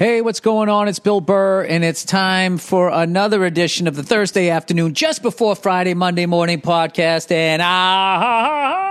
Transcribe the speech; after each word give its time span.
Hey, 0.00 0.20
what's 0.22 0.40
going 0.40 0.70
on? 0.70 0.88
It's 0.88 0.98
Bill 0.98 1.20
Burr, 1.20 1.62
and 1.62 1.84
it's 1.84 2.06
time 2.06 2.56
for 2.56 2.88
another 2.88 3.44
edition 3.44 3.86
of 3.86 3.96
the 3.96 4.02
Thursday 4.02 4.48
afternoon, 4.48 4.94
just 4.94 5.20
before 5.20 5.54
Friday, 5.54 5.92
Monday 5.92 6.24
morning 6.24 6.62
podcast. 6.62 7.30
And 7.30 7.60
ah, 7.62 8.86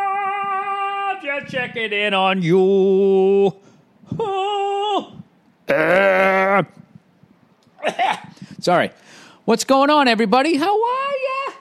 just 1.19 1.51
checking 1.51 1.93
in 1.93 2.13
on 2.13 2.43
you. 2.43 3.55
Sorry. 8.61 8.91
What's 9.45 9.63
going 9.63 9.89
on, 9.89 10.07
everybody? 10.07 10.57
How 10.57 10.79
are 10.79 11.11
ya? 11.11 11.53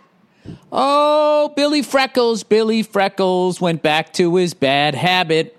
Oh, 0.70 1.54
Billy 1.56 1.80
Freckles. 1.80 2.42
Billy 2.42 2.82
Freckles 2.82 3.62
went 3.62 3.80
back 3.80 4.12
to 4.12 4.36
his 4.36 4.52
bad 4.52 4.94
habit. 4.94 5.57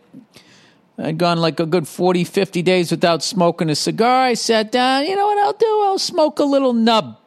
I'd 1.01 1.17
gone 1.17 1.37
like 1.37 1.59
a 1.61 1.65
good 1.65 1.87
40, 1.87 2.25
50 2.25 2.61
days 2.61 2.91
without 2.91 3.23
smoking 3.23 3.69
a 3.69 3.75
cigar. 3.75 4.23
I 4.25 4.33
sat 4.33 4.71
down. 4.71 5.05
You 5.05 5.15
know 5.15 5.27
what 5.27 5.37
I'll 5.39 5.53
do? 5.53 5.81
I'll 5.85 5.99
smoke 5.99 6.39
a 6.39 6.43
little 6.43 6.73
nub. 6.73 7.17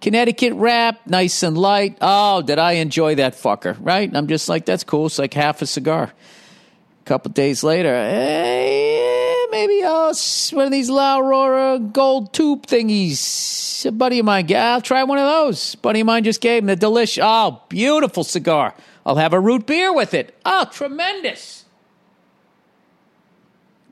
Connecticut 0.00 0.54
wrap, 0.54 1.06
nice 1.06 1.42
and 1.42 1.58
light. 1.58 1.98
Oh, 2.00 2.40
did 2.40 2.58
I 2.58 2.72
enjoy 2.72 3.16
that 3.16 3.34
fucker, 3.34 3.76
right? 3.80 4.10
I'm 4.14 4.28
just 4.28 4.48
like, 4.48 4.64
that's 4.64 4.84
cool. 4.84 5.06
It's 5.06 5.18
like 5.18 5.34
half 5.34 5.60
a 5.60 5.66
cigar. 5.66 6.04
A 6.04 7.04
couple 7.04 7.32
days 7.32 7.64
later, 7.64 7.92
hey, 7.92 9.46
maybe 9.50 9.82
I'll 9.84 10.14
one 10.52 10.66
of 10.66 10.70
these 10.70 10.88
La 10.88 11.18
Aurora 11.18 11.80
gold 11.80 12.32
tube 12.32 12.66
thingies. 12.66 13.84
A 13.84 13.92
buddy 13.92 14.20
of 14.20 14.24
mine, 14.24 14.50
I'll 14.54 14.80
try 14.80 15.02
one 15.04 15.18
of 15.18 15.26
those. 15.26 15.74
Buddy 15.74 16.00
of 16.00 16.06
mine 16.06 16.24
just 16.24 16.40
gave 16.40 16.62
me 16.62 16.74
the 16.74 16.76
delicious, 16.76 17.22
Oh, 17.22 17.60
beautiful 17.68 18.24
cigar. 18.24 18.74
I'll 19.04 19.16
have 19.16 19.32
a 19.32 19.40
root 19.40 19.66
beer 19.66 19.92
with 19.92 20.14
it. 20.14 20.34
Oh, 20.44 20.66
tremendous 20.70 21.57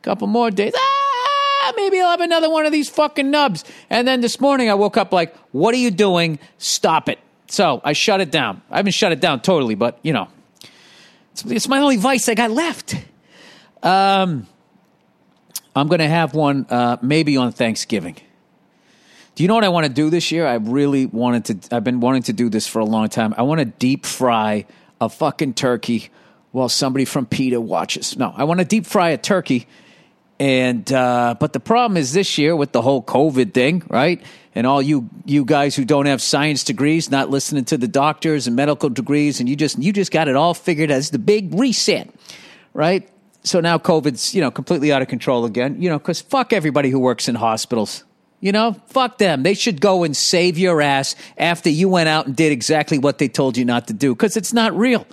couple 0.07 0.29
more 0.29 0.53
days. 0.53 0.73
Ah, 0.77 1.73
maybe 1.77 2.01
I'll 2.01 2.11
have 2.11 2.21
another 2.21 2.49
one 2.49 2.65
of 2.65 2.71
these 2.71 2.89
fucking 2.89 3.29
nubs. 3.29 3.65
And 3.91 4.07
then 4.07 4.21
this 4.21 4.41
morning 4.41 4.71
I 4.71 4.75
woke 4.75 4.97
up 4.97 5.13
like, 5.13 5.37
what 5.51 5.75
are 5.75 5.79
you 5.79 5.91
doing? 5.91 6.39
Stop 6.59 7.09
it. 7.09 7.19
So 7.49 7.81
I 7.85 7.93
shut 7.93 8.21
it 8.21 8.31
down. 8.31 8.63
I 8.71 8.77
haven't 8.77 8.93
shut 8.93 9.11
it 9.11 9.21
down 9.21 9.41
totally, 9.41 9.75
but 9.75 9.99
you 10.03 10.13
know, 10.13 10.29
it's, 11.33 11.45
it's 11.45 11.69
my 11.69 11.81
only 11.81 11.97
vice 11.97 12.29
I 12.29 12.35
got 12.35 12.53
left. 12.53 12.95
Um, 13.83 14.47
I'm 15.75 15.89
going 15.89 15.99
to 15.99 16.09
have 16.09 16.35
one 16.35 16.67
uh, 16.71 16.99
maybe 17.03 17.37
on 17.37 17.51
Thanksgiving. 17.51 18.17
Do 19.35 19.43
you 19.43 19.49
know 19.49 19.55
what 19.55 19.65
I 19.65 19.69
want 19.69 19.87
to 19.87 19.93
do 19.93 20.09
this 20.09 20.31
year? 20.31 20.47
I 20.47 20.55
really 20.55 21.05
wanted 21.05 21.45
to. 21.47 21.77
I've 21.77 21.85
been 21.85 22.01
wanting 22.01 22.23
to 22.23 22.33
do 22.33 22.49
this 22.49 22.67
for 22.67 22.79
a 22.79 22.85
long 22.85 23.09
time. 23.09 23.35
I 23.37 23.43
want 23.43 23.59
to 23.59 23.67
deep 23.67 24.07
fry 24.07 24.67
a 25.01 25.11
fucking 25.11 25.55
turkey 25.55 26.11
while 26.53 26.71
somebody 26.71 27.05
from 27.05 27.27
PETA 27.27 27.61
watches. 27.61 28.17
No, 28.17 28.33
I 28.35 28.45
want 28.45 28.61
to 28.61 28.65
deep 28.65 28.87
fry 28.87 29.11
a 29.11 29.19
turkey 29.19 29.67
and 30.39 30.91
uh, 30.93 31.35
but 31.39 31.53
the 31.53 31.61
problem 31.61 31.97
is 31.97 32.13
this 32.13 32.37
year 32.37 32.55
with 32.55 32.73
the 32.73 32.83
whole 32.83 33.03
COVID 33.03 33.55
thing, 33.55 33.83
right? 33.89 34.23
And 34.55 34.67
all 34.67 34.83
you 34.83 35.09
you 35.25 35.45
guys 35.45 35.77
who 35.77 35.85
don't 35.85 36.07
have 36.07 36.21
science 36.21 36.65
degrees, 36.65 37.11
not 37.11 37.31
listening 37.31 37.65
to 37.67 37.79
the 37.79 37.89
doctors 37.89 38.47
and 38.47 38.55
medical 38.55 38.89
degrees, 38.89 39.41
and 39.41 39.49
you 39.49 39.57
just 39.57 39.79
you 39.79 39.93
just 39.93 40.13
got 40.13 40.29
it 40.29 40.37
all 40.37 40.55
figured 40.55 40.91
as 40.91 41.11
the 41.11 41.19
big 41.19 41.55
reset, 41.55 42.11
right? 42.75 43.09
So 43.45 43.61
now 43.61 43.79
COVID's 43.79 44.35
you 44.35 44.41
know 44.41 44.51
completely 44.51 44.93
out 44.93 45.01
of 45.01 45.09
control 45.09 45.45
again, 45.45 45.81
you 45.81 45.89
know, 45.89 45.99
because 45.99 46.21
fuck 46.21 46.53
everybody 46.53 46.91
who 46.91 46.99
works 46.99 47.29
in 47.29 47.35
hospitals. 47.35 48.05
You 48.41 48.53
know, 48.53 48.77
fuck 48.89 49.17
them. 49.17 49.43
They 49.43 49.55
should 49.55 49.81
go 49.81 50.05
and 50.05 50.15
save 50.15 50.59
your 50.59 50.83
ass 50.83 51.17
after 51.39 51.71
you 51.71 51.89
went 51.89 52.11
out 52.11 52.27
and 52.27 52.37
did 52.37 52.53
exactly 52.53 52.99
what 52.99 53.17
they 53.17 53.29
told 53.29 53.57
you 53.57 53.65
not 53.65 53.87
to 53.87 53.95
do 53.95 54.15
because 54.15 54.37
it's 54.37 54.53
not 54.53 54.77
real 54.77 55.07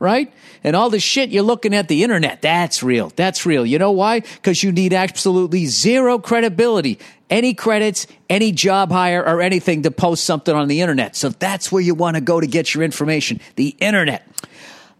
right? 0.00 0.32
And 0.64 0.74
all 0.74 0.90
the 0.90 0.98
shit 0.98 1.30
you're 1.30 1.44
looking 1.44 1.74
at 1.74 1.86
the 1.86 2.02
internet, 2.02 2.42
that's 2.42 2.82
real. 2.82 3.12
That's 3.14 3.46
real. 3.46 3.64
You 3.64 3.78
know 3.78 3.92
why? 3.92 4.20
Because 4.20 4.64
you 4.64 4.72
need 4.72 4.92
absolutely 4.92 5.66
zero 5.66 6.18
credibility, 6.18 6.98
any 7.28 7.54
credits, 7.54 8.08
any 8.28 8.50
job 8.50 8.90
hire, 8.90 9.22
or 9.22 9.40
anything 9.40 9.82
to 9.82 9.92
post 9.92 10.24
something 10.24 10.54
on 10.54 10.66
the 10.66 10.80
internet. 10.80 11.14
So 11.14 11.28
that's 11.28 11.70
where 11.70 11.82
you 11.82 11.94
want 11.94 12.16
to 12.16 12.20
go 12.20 12.40
to 12.40 12.46
get 12.48 12.74
your 12.74 12.82
information 12.82 13.40
the 13.54 13.76
internet. 13.78 14.26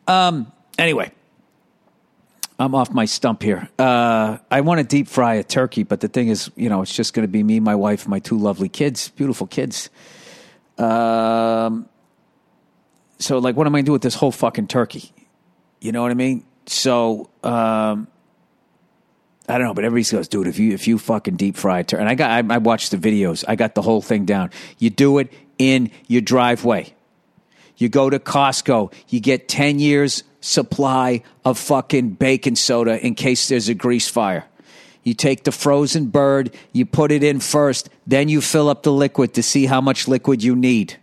Um, 0.06 0.53
anyway. 0.78 1.11
I'm 2.59 2.75
off 2.75 2.93
my 2.93 3.06
stump 3.06 3.43
here. 3.43 3.71
Uh, 3.78 4.37
I 4.50 4.61
want 4.61 4.81
to 4.81 4.84
deep 4.84 5.09
fry 5.09 5.37
a 5.37 5.43
turkey, 5.43 5.82
but 5.82 6.00
the 6.00 6.09
thing 6.09 6.28
is, 6.28 6.50
you 6.56 6.69
know, 6.69 6.82
it's 6.82 6.94
just 6.94 7.15
going 7.15 7.22
to 7.27 7.32
be 7.32 7.43
me, 7.43 7.59
my 7.59 7.75
wife, 7.75 8.06
my 8.06 8.19
two 8.19 8.37
lovely 8.37 8.69
kids, 8.69 9.09
beautiful 9.09 9.47
kids. 9.47 9.88
Um, 10.77 11.88
so 13.20 13.38
like, 13.38 13.56
what 13.56 13.66
am 13.66 13.75
I 13.75 13.81
to 13.81 13.86
do 13.86 13.92
with 13.92 14.03
this 14.03 14.14
whole 14.14 14.32
fucking 14.32 14.66
turkey? 14.66 15.12
You 15.81 15.92
know 15.92 16.03
what 16.03 16.10
I 16.10 16.14
mean? 16.14 16.44
So, 16.66 17.31
um, 17.42 18.08
I 19.48 19.58
don't 19.58 19.66
know, 19.66 19.75
but 19.75 19.84
everybody 19.84 20.08
goes, 20.08 20.28
dude, 20.28 20.47
if 20.47 20.58
you 20.58 20.72
if 20.72 20.86
you 20.86 20.98
fucking 20.98 21.36
deep 21.36 21.56
fry 21.56 21.82
turkey, 21.82 22.00
and 22.00 22.08
I 22.08 22.14
got 22.14 22.31
I, 22.31 22.54
I 22.54 22.58
watched 22.58 22.92
the 22.92 22.97
videos, 22.97 23.44
I 23.48 23.56
got 23.56 23.75
the 23.75 23.82
whole 23.82 24.00
thing 24.00 24.25
down. 24.25 24.50
You 24.78 24.91
do 24.91 25.19
it 25.19 25.32
in 25.58 25.91
your 26.06 26.20
driveway. 26.20 26.94
You 27.76 27.88
go 27.88 28.10
to 28.10 28.19
Costco, 28.19 28.92
you 29.08 29.20
get 29.20 29.48
ten 29.48 29.81
years 29.81 30.22
supply 30.41 31.22
of 31.44 31.58
fucking 31.58 32.10
baking 32.10 32.56
soda 32.56 33.04
in 33.04 33.14
case 33.14 33.48
there's 33.48 33.69
a 33.69 33.75
grease 33.75 34.08
fire. 34.08 34.44
You 35.02 35.14
take 35.14 35.44
the 35.44 35.52
frozen 35.52 36.06
bird, 36.06 36.54
you 36.72 36.87
put 36.87 37.10
it 37.10 37.25
in 37.25 37.41
first, 37.41 37.88
then 38.06 38.28
you 38.28 38.41
fill 38.41 38.69
up 38.69 38.82
the 38.82 38.92
liquid 38.92 39.34
to 39.34 39.42
see 39.42 39.66
how 39.66 39.81
much 39.81 40.06
liquid 40.06 40.42
you 40.42 40.54
need. 40.54 40.98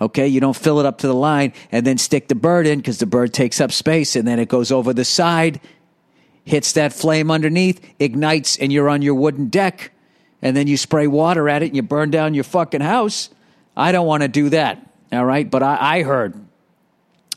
Okay, 0.00 0.28
you 0.28 0.40
don't 0.40 0.56
fill 0.56 0.78
it 0.78 0.86
up 0.86 0.98
to 0.98 1.08
the 1.08 1.14
line 1.14 1.52
and 1.72 1.86
then 1.86 1.98
stick 1.98 2.28
the 2.28 2.34
bird 2.34 2.66
in 2.66 2.78
because 2.78 2.98
the 2.98 3.06
bird 3.06 3.34
takes 3.34 3.60
up 3.60 3.72
space 3.72 4.14
and 4.14 4.28
then 4.28 4.38
it 4.38 4.48
goes 4.48 4.70
over 4.70 4.92
the 4.92 5.04
side, 5.04 5.60
hits 6.44 6.72
that 6.72 6.92
flame 6.92 7.30
underneath, 7.30 7.80
ignites, 7.98 8.56
and 8.58 8.72
you're 8.72 8.88
on 8.88 9.02
your 9.02 9.14
wooden 9.14 9.48
deck. 9.48 9.90
And 10.40 10.56
then 10.56 10.68
you 10.68 10.76
spray 10.76 11.08
water 11.08 11.48
at 11.48 11.62
it 11.62 11.66
and 11.66 11.76
you 11.76 11.82
burn 11.82 12.10
down 12.10 12.34
your 12.34 12.44
fucking 12.44 12.80
house. 12.80 13.30
I 13.76 13.90
don't 13.90 14.06
want 14.06 14.22
to 14.22 14.28
do 14.28 14.50
that. 14.50 14.84
All 15.12 15.24
right, 15.24 15.50
but 15.50 15.62
I, 15.62 15.98
I 15.98 16.02
heard. 16.02 16.34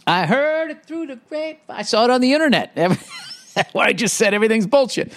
I 0.06 0.26
heard 0.26 0.72
it 0.72 0.86
through 0.86 1.08
the 1.08 1.16
grape. 1.16 1.62
I 1.70 1.84
saw 1.84 2.04
it 2.04 2.10
on 2.12 2.22
the 2.22 2.34
internet. 2.34 2.76
what 3.72 3.88
I 3.88 3.94
just 3.94 4.18
said, 4.18 4.34
everything's 4.34 4.68
bullshit. 4.68 5.12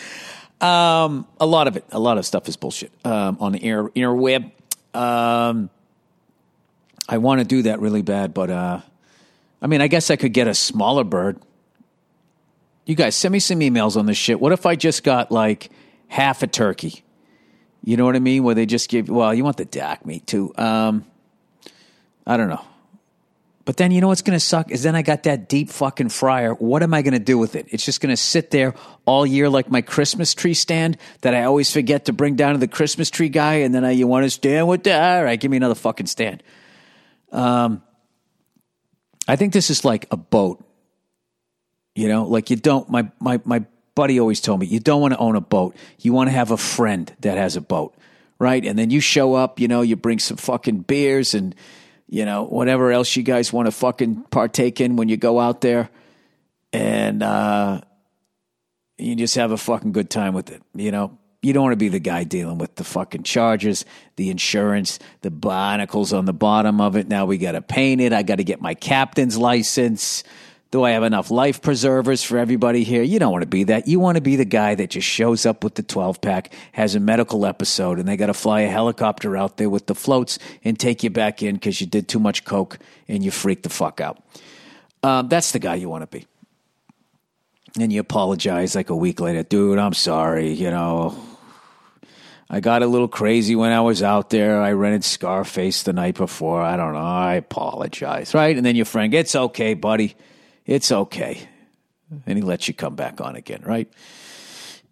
Um, 0.61 1.27
a 1.41 1.47
lot 1.47 1.69
of 1.69 1.77
it, 1.77 1.85
a 1.91 1.99
lot 1.99 2.17
of 2.17 2.25
stuff 2.25 2.49
is 2.49 2.57
bullshit 2.57 2.93
um, 3.05 3.37
on 3.41 3.53
the 3.53 3.63
air, 3.63 3.89
interweb. 3.89 4.51
Um, 4.95 5.69
I 7.09 7.19
want 7.19 7.41
to 7.41 7.45
do 7.45 7.63
that 7.63 7.81
really 7.81 8.03
bad, 8.03 8.33
but 8.33 8.51
uh, 8.51 8.81
I 9.61 9.67
mean, 9.67 9.81
I 9.81 9.89
guess 9.89 10.11
I 10.11 10.17
could 10.17 10.33
get 10.33 10.49
a 10.49 10.55
smaller 10.55 11.05
bird. 11.05 11.39
You 12.87 12.95
guys 12.95 13.17
send 13.17 13.33
me 13.33 13.39
some 13.39 13.61
emails 13.61 13.97
on 13.97 14.07
this 14.07 14.17
shit. 14.17 14.41
What 14.41 14.53
if 14.53 14.67
I 14.67 14.77
just 14.77 15.05
got 15.05 15.33
like 15.33 15.71
half 16.09 16.43
a 16.43 16.47
turkey? 16.47 17.03
You 17.83 17.97
know 17.97 18.05
what 18.05 18.17
I 18.17 18.21
mean? 18.21 18.45
Where 18.45 18.55
they 18.55 18.67
just 18.67 18.89
give, 18.89 19.09
well, 19.09 19.35
you 19.35 19.45
want 19.45 19.59
the 19.59 19.65
dak 19.65 20.07
meat 20.07 20.27
too. 20.27 20.53
Um, 20.57 21.05
I 22.27 22.37
don't 22.37 22.49
know. 22.49 22.65
But 23.67 23.79
then 23.79 23.93
you 23.93 24.03
know 24.03 24.09
what's 24.09 24.21
going 24.21 24.37
to 24.39 24.45
suck 24.45 24.71
is 24.71 24.83
then 24.83 24.95
I 24.95 25.01
got 25.01 25.23
that 25.23 25.49
deep 25.49 25.71
fucking 25.71 26.11
fryer. 26.11 26.53
What 26.53 26.83
am 26.83 26.93
I 26.93 27.01
going 27.01 27.15
to 27.15 27.19
do 27.19 27.39
with 27.39 27.57
it? 27.57 27.67
It's 27.71 27.85
just 27.85 28.03
going 28.03 28.13
to 28.15 28.17
sit 28.17 28.51
there 28.51 28.75
all 29.07 29.25
year 29.25 29.49
like 29.49 29.71
my 29.71 29.81
Christmas 29.81 30.35
tree 30.35 30.53
stand 30.53 30.99
that 31.23 31.35
I 31.35 31.45
always 31.45 31.73
forget 31.73 32.05
to 32.07 32.13
bring 32.13 32.37
down 32.37 32.53
to 32.53 32.59
the 32.59 32.69
Christmas 32.69 33.09
tree 33.09 33.31
guy. 33.31 33.55
And 33.57 33.75
then 33.75 33.85
I, 33.85 33.93
you 33.93 34.07
want 34.07 34.25
to 34.25 34.31
stand 34.31 34.69
with 34.69 34.85
that? 34.85 35.19
All 35.19 35.25
right, 35.25 35.41
give 35.41 35.51
me 35.51 35.57
another 35.57 35.75
fucking 35.75 36.07
stand. 36.07 36.43
Um, 37.33 37.83
I 39.27 39.37
think 39.37 39.53
this 39.53 39.71
is 39.71 39.85
like 39.85 40.07
a 40.11 40.17
boat. 40.17 40.65
You 41.95 42.09
know, 42.09 42.25
like 42.25 42.51
you 42.51 42.57
don't. 42.57 42.89
My 42.89 43.11
my 43.21 43.41
my 43.45 43.65
buddy 43.95 44.19
always 44.19 44.41
told 44.41 44.61
me 44.61 44.67
you 44.67 44.81
don't 44.81 45.01
want 45.01 45.15
to 45.15 45.19
own 45.19 45.37
a 45.37 45.41
boat. 45.41 45.77
You 46.01 46.13
want 46.13 46.29
to 46.29 46.33
have 46.33 46.51
a 46.51 46.57
friend 46.57 47.15
that 47.21 47.39
has 47.39 47.57
a 47.57 47.61
boat, 47.61 47.95
right? 48.39 48.65
And 48.65 48.79
then 48.79 48.91
you 48.91 49.01
show 49.01 49.35
up. 49.35 49.61
You 49.61 49.69
know, 49.69 49.83
you 49.83 49.97
bring 49.97 50.19
some 50.19 50.37
fucking 50.37 50.81
beers 50.81 51.35
and 51.35 51.55
you 52.09 52.25
know 52.25 52.45
whatever 52.45 52.91
else 52.93 53.15
you 53.17 53.23
guys 53.23 53.53
want 53.53 53.67
to 53.67 53.73
fucking 53.73 54.25
partake 54.31 54.81
in 54.81 54.97
when 54.97 55.09
you 55.09 55.17
go 55.17 55.39
out 55.41 55.61
there, 55.61 55.89
and 56.73 57.23
uh, 57.23 57.81
you 58.99 59.15
just 59.15 59.37
have 59.37 59.53
a 59.53 59.57
fucking 59.57 59.93
good 59.93 60.11
time 60.11 60.35
with 60.35 60.51
it. 60.51 60.63
You 60.75 60.91
know, 60.91 61.19
you 61.45 61.53
don't 61.53 61.63
want 61.65 61.73
to 61.73 61.77
be 61.77 61.89
the 61.89 61.99
guy 62.01 62.25
dealing 62.25 62.59
with 62.59 62.75
the 62.77 62.85
fucking 62.85 63.23
charges, 63.23 63.85
the 64.17 64.31
insurance, 64.31 64.99
the 65.21 65.31
barnacles 65.31 66.13
on 66.13 66.25
the 66.25 66.33
bottom 66.33 66.81
of 66.81 66.97
it. 66.97 67.09
Now 67.09 67.27
we 67.27 67.39
got 67.39 67.53
to 67.53 67.63
paint 67.63 68.01
it. 68.01 68.13
I 68.13 68.23
got 68.23 68.37
to 68.37 68.45
get 68.45 68.61
my 68.61 68.75
captain's 68.75 69.37
license. 69.37 70.25
Do 70.71 70.83
I 70.83 70.91
have 70.93 71.03
enough 71.05 71.31
life 71.31 71.63
preservers 71.63 72.25
for 72.25 72.39
everybody 72.39 72.83
here? 72.83 73.03
You 73.03 73.19
don't 73.19 73.31
want 73.31 73.43
to 73.43 73.49
be 73.49 73.65
that. 73.65 73.87
You 73.87 74.01
want 74.01 74.17
to 74.17 74.23
be 74.23 74.37
the 74.37 74.45
guy 74.45 74.75
that 74.75 74.91
just 74.91 75.07
shows 75.07 75.47
up 75.47 75.63
with 75.63 75.75
the 75.75 75.83
12 75.83 76.21
pack, 76.21 76.53
has 76.73 76.95
a 76.95 77.01
medical 77.01 77.47
episode, 77.47 77.99
and 77.99 78.09
they 78.09 78.17
got 78.17 78.27
to 78.27 78.35
fly 78.35 78.63
a 78.63 78.69
helicopter 78.69 79.37
out 79.37 79.57
there 79.57 79.71
with 79.71 79.87
the 79.87 79.95
floats 79.95 80.39
and 80.65 80.79
take 80.79 81.05
you 81.05 81.11
back 81.11 81.43
in 81.43 81.55
because 81.55 81.81
you 81.81 81.87
did 81.87 82.09
too 82.09 82.19
much 82.19 82.45
coke 82.45 82.79
and 83.07 83.23
you 83.23 83.31
freaked 83.31 83.63
the 83.63 83.69
fuck 83.69 84.01
out. 84.01 84.21
Um, 85.03 85.29
that's 85.29 85.53
the 85.53 85.59
guy 85.59 85.75
you 85.75 85.89
want 85.89 86.03
to 86.03 86.19
be 86.19 86.27
and 87.79 87.93
you 87.93 88.01
apologize 88.01 88.75
like 88.75 88.91
a 88.91 88.97
week 88.97 89.21
later, 89.21 89.43
dude, 89.43 89.79
I'm 89.79 89.95
sorry, 89.95 90.53
you 90.53 90.71
know, 90.71 91.17
I 92.49 92.61
got 92.61 92.83
a 92.83 92.87
little 92.87 93.09
crazy 93.09 93.57
when 93.57 93.73
I 93.73 93.81
was 93.81 94.03
out 94.03 94.31
there. 94.31 94.61
I 94.61 94.73
rented 94.73 95.05
Scarface 95.05 95.83
the 95.83 95.93
night 95.93 96.15
before. 96.15 96.61
I 96.63 96.77
don't 96.77 96.93
know. 96.93 96.99
I 96.99 97.35
apologize, 97.35 98.35
right? 98.35 98.57
And 98.57 98.65
then 98.65 98.77
your 98.77 98.85
friend, 98.85 99.13
it's 99.15 99.35
okay, 99.35 99.75
buddy. 99.75 100.15
It's 100.67 100.93
okay. 100.93 101.49
And 102.27 102.39
he 102.39 102.43
lets 102.43 102.69
you 102.69 102.75
come 102.75 102.95
back 102.95 103.21
on 103.21 103.35
again, 103.35 103.63
right? 103.65 103.91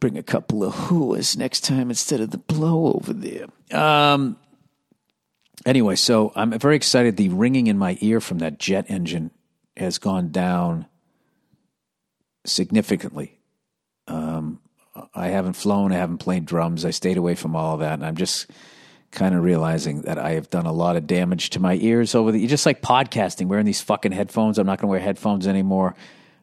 bring 0.02 0.19
a 0.19 0.22
couple 0.22 0.64
of 0.64 0.75
hooas 0.75 1.37
next 1.37 1.60
time 1.60 1.88
instead 1.88 2.20
of 2.20 2.32
the 2.32 2.38
blow 2.38 2.93
over 2.93 3.12
there. 3.12 3.46
Um, 3.70 4.37
anyway, 5.64 5.94
so 5.94 6.32
I'm 6.34 6.58
very 6.58 6.75
excited. 6.75 7.16
The 7.16 7.28
ringing 7.28 7.69
in 7.69 7.78
my 7.78 7.96
ear 8.00 8.20
from 8.20 8.40
that 8.40 8.58
jet 8.58 8.87
engine 8.88 9.31
has 9.76 9.99
gone 9.99 10.32
down 10.32 10.87
significantly. 12.44 13.38
Um, 14.08 14.58
I 15.15 15.29
haven't 15.29 15.55
flown, 15.55 15.93
I 15.93 15.97
haven't 15.97 16.19
played 16.19 16.44
drums, 16.44 16.85
I 16.85 16.91
stayed 16.91 17.17
away 17.17 17.35
from 17.35 17.56
all 17.56 17.75
of 17.75 17.81
that, 17.81 17.94
and 17.94 18.05
I'm 18.05 18.17
just 18.17 18.50
kind 19.12 19.35
of 19.35 19.43
realizing 19.43 20.03
that 20.03 20.19
I 20.19 20.33
have 20.33 20.50
done 20.50 20.67
a 20.67 20.73
lot 20.73 20.97
of 20.97 21.06
damage 21.06 21.50
to 21.50 21.61
my 21.61 21.75
ears 21.75 22.15
over 22.15 22.33
the 22.33 22.47
just 22.47 22.67
like 22.67 22.81
podcasting, 22.83 23.47
wearing 23.47 23.67
these 23.67 23.81
fucking 23.81 24.12
headphones. 24.12 24.59
I'm 24.59 24.67
not 24.67 24.79
going 24.79 24.89
to 24.89 24.91
wear 24.91 25.00
headphones 25.00 25.47
anymore. 25.47 25.94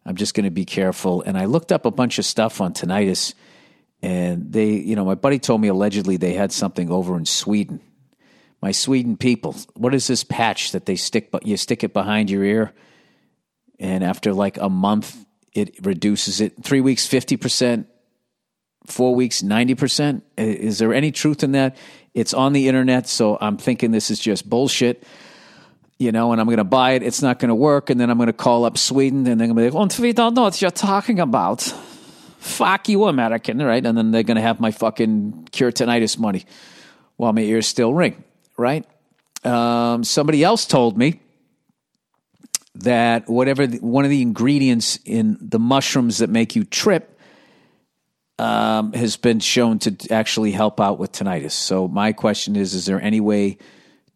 I'm 0.06 0.16
just 0.16 0.34
going 0.34 0.46
to 0.46 0.52
be 0.52 0.66
careful. 0.66 1.22
And 1.24 1.38
I 1.38 1.46
looked 1.46 1.72
up 1.72 1.86
a 1.86 1.92
bunch 1.92 2.20
of 2.20 2.26
stuff 2.26 2.62
on 2.62 2.74
tinnitus, 2.74 3.34
and 4.02 4.52
they, 4.52 4.72
you 4.72 4.96
know, 4.96 5.04
my 5.04 5.16
buddy 5.16 5.40
told 5.40 5.62
me 5.62 5.68
allegedly 5.68 6.18
they 6.18 6.34
had 6.34 6.52
something 6.52 6.90
over 6.90 7.18
in 7.18 7.26
Sweden. 7.26 7.82
My 8.62 8.72
Sweden 8.72 9.18
people, 9.18 9.56
what 9.76 9.94
is 9.94 10.08
this 10.08 10.24
patch 10.24 10.72
that 10.72 10.86
they 10.86 10.96
stick? 10.96 11.32
But 11.32 11.46
you 11.46 11.58
stick 11.58 11.84
it 11.84 11.94
behind 11.94 12.30
your 12.30 12.44
ear, 12.44 12.74
and 13.80 14.04
after 14.04 14.34
like 14.34 14.58
a 14.58 14.70
month, 14.70 15.26
it 15.54 15.86
reduces 15.86 16.40
it. 16.40 16.64
Three 16.64 16.82
weeks, 16.82 17.06
fifty 17.06 17.36
percent. 17.36 17.88
Four 18.86 19.14
weeks, 19.14 19.44
ninety 19.44 19.76
percent. 19.76 20.24
Is 20.38 20.80
there 20.80 20.94
any 20.94 21.12
truth 21.12 21.44
in 21.44 21.52
that? 21.52 21.78
It's 22.14 22.34
on 22.34 22.54
the 22.54 22.68
internet, 22.68 23.08
so 23.08 23.38
I'm 23.40 23.58
thinking 23.58 23.92
this 23.92 24.10
is 24.10 24.20
just 24.20 24.50
bullshit 24.50 25.04
you 26.00 26.14
know, 26.14 26.32
and 26.32 26.40
I'm 26.40 26.48
going 26.48 26.58
to 26.58 26.64
buy 26.64 26.92
it. 26.92 27.04
It's 27.04 27.22
not 27.22 27.40
going 27.40 27.50
to 27.50 27.56
work. 27.56 27.90
And 27.90 28.00
then 28.00 28.10
I'm 28.10 28.18
going 28.18 28.28
to 28.28 28.34
call 28.34 28.64
up 28.64 28.78
Sweden 28.78 29.28
and 29.28 29.40
they're 29.40 29.48
going 29.48 29.58
to 29.58 29.72
be 29.72 29.78
like, 29.78 30.00
we 30.00 30.14
don't 30.14 30.34
know 30.34 30.44
what 30.44 30.62
you're 30.62 30.72
talking 30.72 31.20
about. 31.20 31.62
Fuck 32.40 32.88
you, 32.88 33.04
American, 33.04 33.62
right? 33.62 33.86
And 33.86 33.98
then 33.98 34.12
they're 34.12 34.24
going 34.24 34.38
to 34.38 34.42
have 34.42 34.62
my 34.62 34.72
fucking 34.72 35.50
cure 35.52 35.74
tinnitus 35.74 36.18
money 36.18 36.46
while 37.18 37.34
my 37.34 37.42
ears 37.42 37.68
still 37.68 37.94
ring, 37.94 38.24
right? 38.56 38.86
Um, 39.44 40.06
somebody 40.06 40.42
else 40.42 40.66
told 40.66 40.98
me 40.98 41.20
that 42.76 43.30
whatever 43.30 43.68
the, 43.68 43.80
one 43.80 44.06
of 44.06 44.10
the 44.10 44.22
ingredients 44.22 45.00
in 45.04 45.38
the 45.42 45.60
mushrooms 45.60 46.20
that 46.20 46.30
make 46.30 46.56
you 46.56 46.64
trip 46.64 47.19
um, 48.40 48.94
has 48.94 49.18
been 49.18 49.40
shown 49.40 49.80
to 49.80 49.96
actually 50.12 50.52
help 50.52 50.80
out 50.80 50.98
with 50.98 51.12
tinnitus. 51.12 51.52
So 51.52 51.88
my 51.88 52.14
question 52.14 52.56
is: 52.56 52.74
Is 52.74 52.86
there 52.86 53.02
any 53.02 53.20
way 53.20 53.58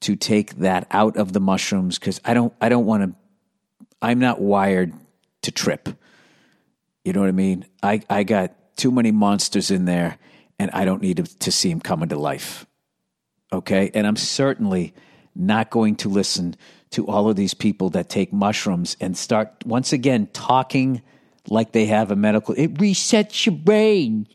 to 0.01 0.15
take 0.15 0.55
that 0.55 0.87
out 0.91 1.17
of 1.17 1.33
the 1.33 1.39
mushrooms 1.39 1.97
because 1.97 2.19
I 2.25 2.33
don't 2.33 2.53
I 2.59 2.69
don't 2.69 2.85
want 2.85 3.03
to 3.03 3.15
I'm 4.03 4.19
not 4.19 4.41
wired 4.41 4.93
to 5.43 5.51
trip. 5.51 5.87
You 7.05 7.13
know 7.13 7.21
what 7.21 7.29
I 7.29 7.33
mean? 7.33 7.65
I, 7.81 8.01
I 8.09 8.23
got 8.23 8.53
too 8.75 8.91
many 8.91 9.11
monsters 9.11 9.71
in 9.71 9.85
there 9.85 10.17
and 10.59 10.69
I 10.71 10.83
don't 10.83 11.01
need 11.01 11.17
to, 11.17 11.23
to 11.39 11.51
see 11.51 11.69
them 11.69 11.79
coming 11.79 12.09
to 12.09 12.17
life. 12.17 12.65
Okay? 13.51 13.91
And 13.93 14.05
I'm 14.05 14.17
certainly 14.17 14.93
not 15.35 15.69
going 15.69 15.95
to 15.97 16.09
listen 16.09 16.55
to 16.91 17.07
all 17.07 17.29
of 17.29 17.37
these 17.37 17.53
people 17.53 17.91
that 17.91 18.09
take 18.09 18.33
mushrooms 18.33 18.97
and 18.99 19.17
start 19.17 19.53
once 19.65 19.93
again 19.93 20.27
talking 20.33 21.01
like 21.49 21.71
they 21.71 21.85
have 21.85 22.11
a 22.11 22.15
medical 22.15 22.53
it 22.55 22.73
resets 22.75 23.45
your 23.45 23.55
brain 23.55 24.27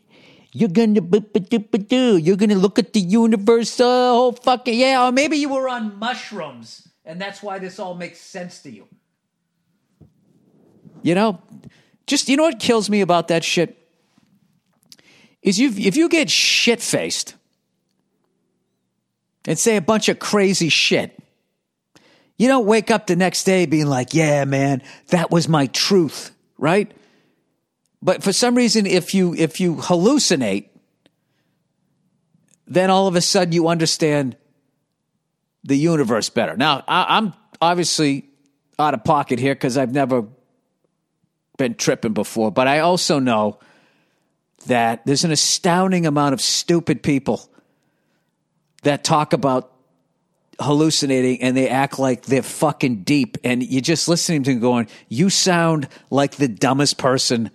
you're 0.51 0.69
gonna 0.69 1.01
do. 1.01 2.17
You're 2.17 2.35
gonna 2.35 2.55
look 2.55 2.79
at 2.79 2.93
the 2.93 2.99
universe. 2.99 3.79
Oh, 3.79 3.83
the 3.83 4.17
whole 4.17 4.31
fucking 4.31 4.77
yeah. 4.77 5.05
Or 5.05 5.11
maybe 5.11 5.37
you 5.37 5.49
were 5.49 5.69
on 5.69 5.99
mushrooms, 5.99 6.87
and 7.05 7.21
that's 7.21 7.43
why 7.43 7.59
this 7.59 7.77
all 7.77 7.93
makes 7.93 8.19
sense 8.19 8.61
to 8.63 8.71
you. 8.71 8.87
You 11.03 11.15
know, 11.15 11.41
just 12.07 12.29
you 12.29 12.35
know 12.35 12.43
what 12.43 12.59
kills 12.59 12.89
me 12.89 13.01
about 13.01 13.27
that 13.27 13.43
shit 13.43 13.77
is 15.41 15.59
you 15.59 15.69
if 15.69 15.95
you 15.95 16.09
get 16.09 16.29
shit 16.29 16.81
faced 16.81 17.35
and 19.45 19.57
say 19.57 19.75
a 19.75 19.81
bunch 19.81 20.09
of 20.09 20.19
crazy 20.19 20.69
shit. 20.69 21.15
You 22.37 22.47
don't 22.47 22.65
wake 22.65 22.89
up 22.89 23.05
the 23.05 23.17
next 23.17 23.43
day 23.43 23.65
being 23.65 23.87
like, 23.87 24.13
yeah, 24.13 24.45
man, 24.45 24.81
that 25.09 25.29
was 25.29 25.49
my 25.49 25.67
truth, 25.67 26.31
right? 26.57 26.89
But 28.01 28.23
for 28.23 28.31
some 28.31 28.55
reason, 28.55 28.85
if 28.85 29.13
you 29.13 29.33
if 29.35 29.59
you 29.59 29.75
hallucinate, 29.75 30.69
then 32.67 32.89
all 32.89 33.07
of 33.07 33.15
a 33.15 33.21
sudden 33.21 33.53
you 33.53 33.67
understand 33.67 34.37
the 35.63 35.75
universe 35.75 36.29
better. 36.29 36.55
Now, 36.55 36.83
I, 36.87 37.17
am 37.17 37.33
obviously 37.61 38.29
out 38.77 38.93
of 38.93 39.03
pocket 39.03 39.39
here 39.39 39.53
because 39.53 39.77
I've 39.77 39.93
never 39.93 40.25
been 41.57 41.75
tripping 41.75 42.13
before, 42.13 42.51
but 42.51 42.67
I 42.67 42.79
also 42.79 43.19
know 43.19 43.59
that 44.67 45.05
there's 45.05 45.23
an 45.23 45.31
astounding 45.31 46.05
amount 46.05 46.33
of 46.33 46.41
stupid 46.41 47.03
people 47.03 47.49
that 48.83 49.03
talk 49.03 49.33
about 49.33 49.73
hallucinating 50.59 51.41
and 51.41 51.55
they 51.55 51.69
act 51.69 51.99
like 51.99 52.23
they're 52.23 52.41
fucking 52.41 53.03
deep 53.03 53.37
and 53.43 53.63
you're 53.63 53.81
just 53.81 54.09
listening 54.09 54.43
to 54.43 54.51
them 54.51 54.59
going 54.59 54.87
you 55.07 55.29
sound 55.29 55.87
like 56.09 56.35
the 56.35 56.49
dumbest 56.49 56.97
person 56.97 57.49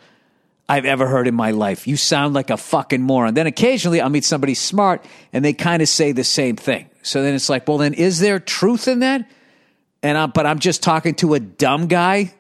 I've 0.69 0.87
ever 0.87 1.07
heard 1.07 1.29
in 1.29 1.35
my 1.35 1.51
life. 1.51 1.87
You 1.87 1.97
sound 1.97 2.35
like 2.35 2.51
a 2.51 2.57
fucking 2.57 3.03
moron. 3.03 3.35
Then 3.35 3.47
occasionally 3.47 4.01
I'll 4.01 4.09
meet 4.09 4.25
somebody 4.25 4.55
smart 4.55 5.05
and 5.33 5.45
they 5.45 5.53
kind 5.53 5.83
of 5.83 5.89
say 5.89 6.13
the 6.13 6.25
same 6.25 6.57
thing. 6.57 6.89
So 7.03 7.23
then 7.23 7.35
it's 7.35 7.51
like, 7.51 7.69
well, 7.69 7.79
then 7.79 7.93
is 7.93 8.19
there 8.19 8.39
truth 8.39 8.89
in 8.89 9.01
that? 9.01 9.29
And 10.03 10.17
I'm, 10.17 10.31
but 10.31 10.47
I'm 10.47 10.59
just 10.59 10.83
talking 10.83 11.15
to 11.17 11.35
a 11.35 11.41
dumb 11.41 11.87
guy 11.87 12.33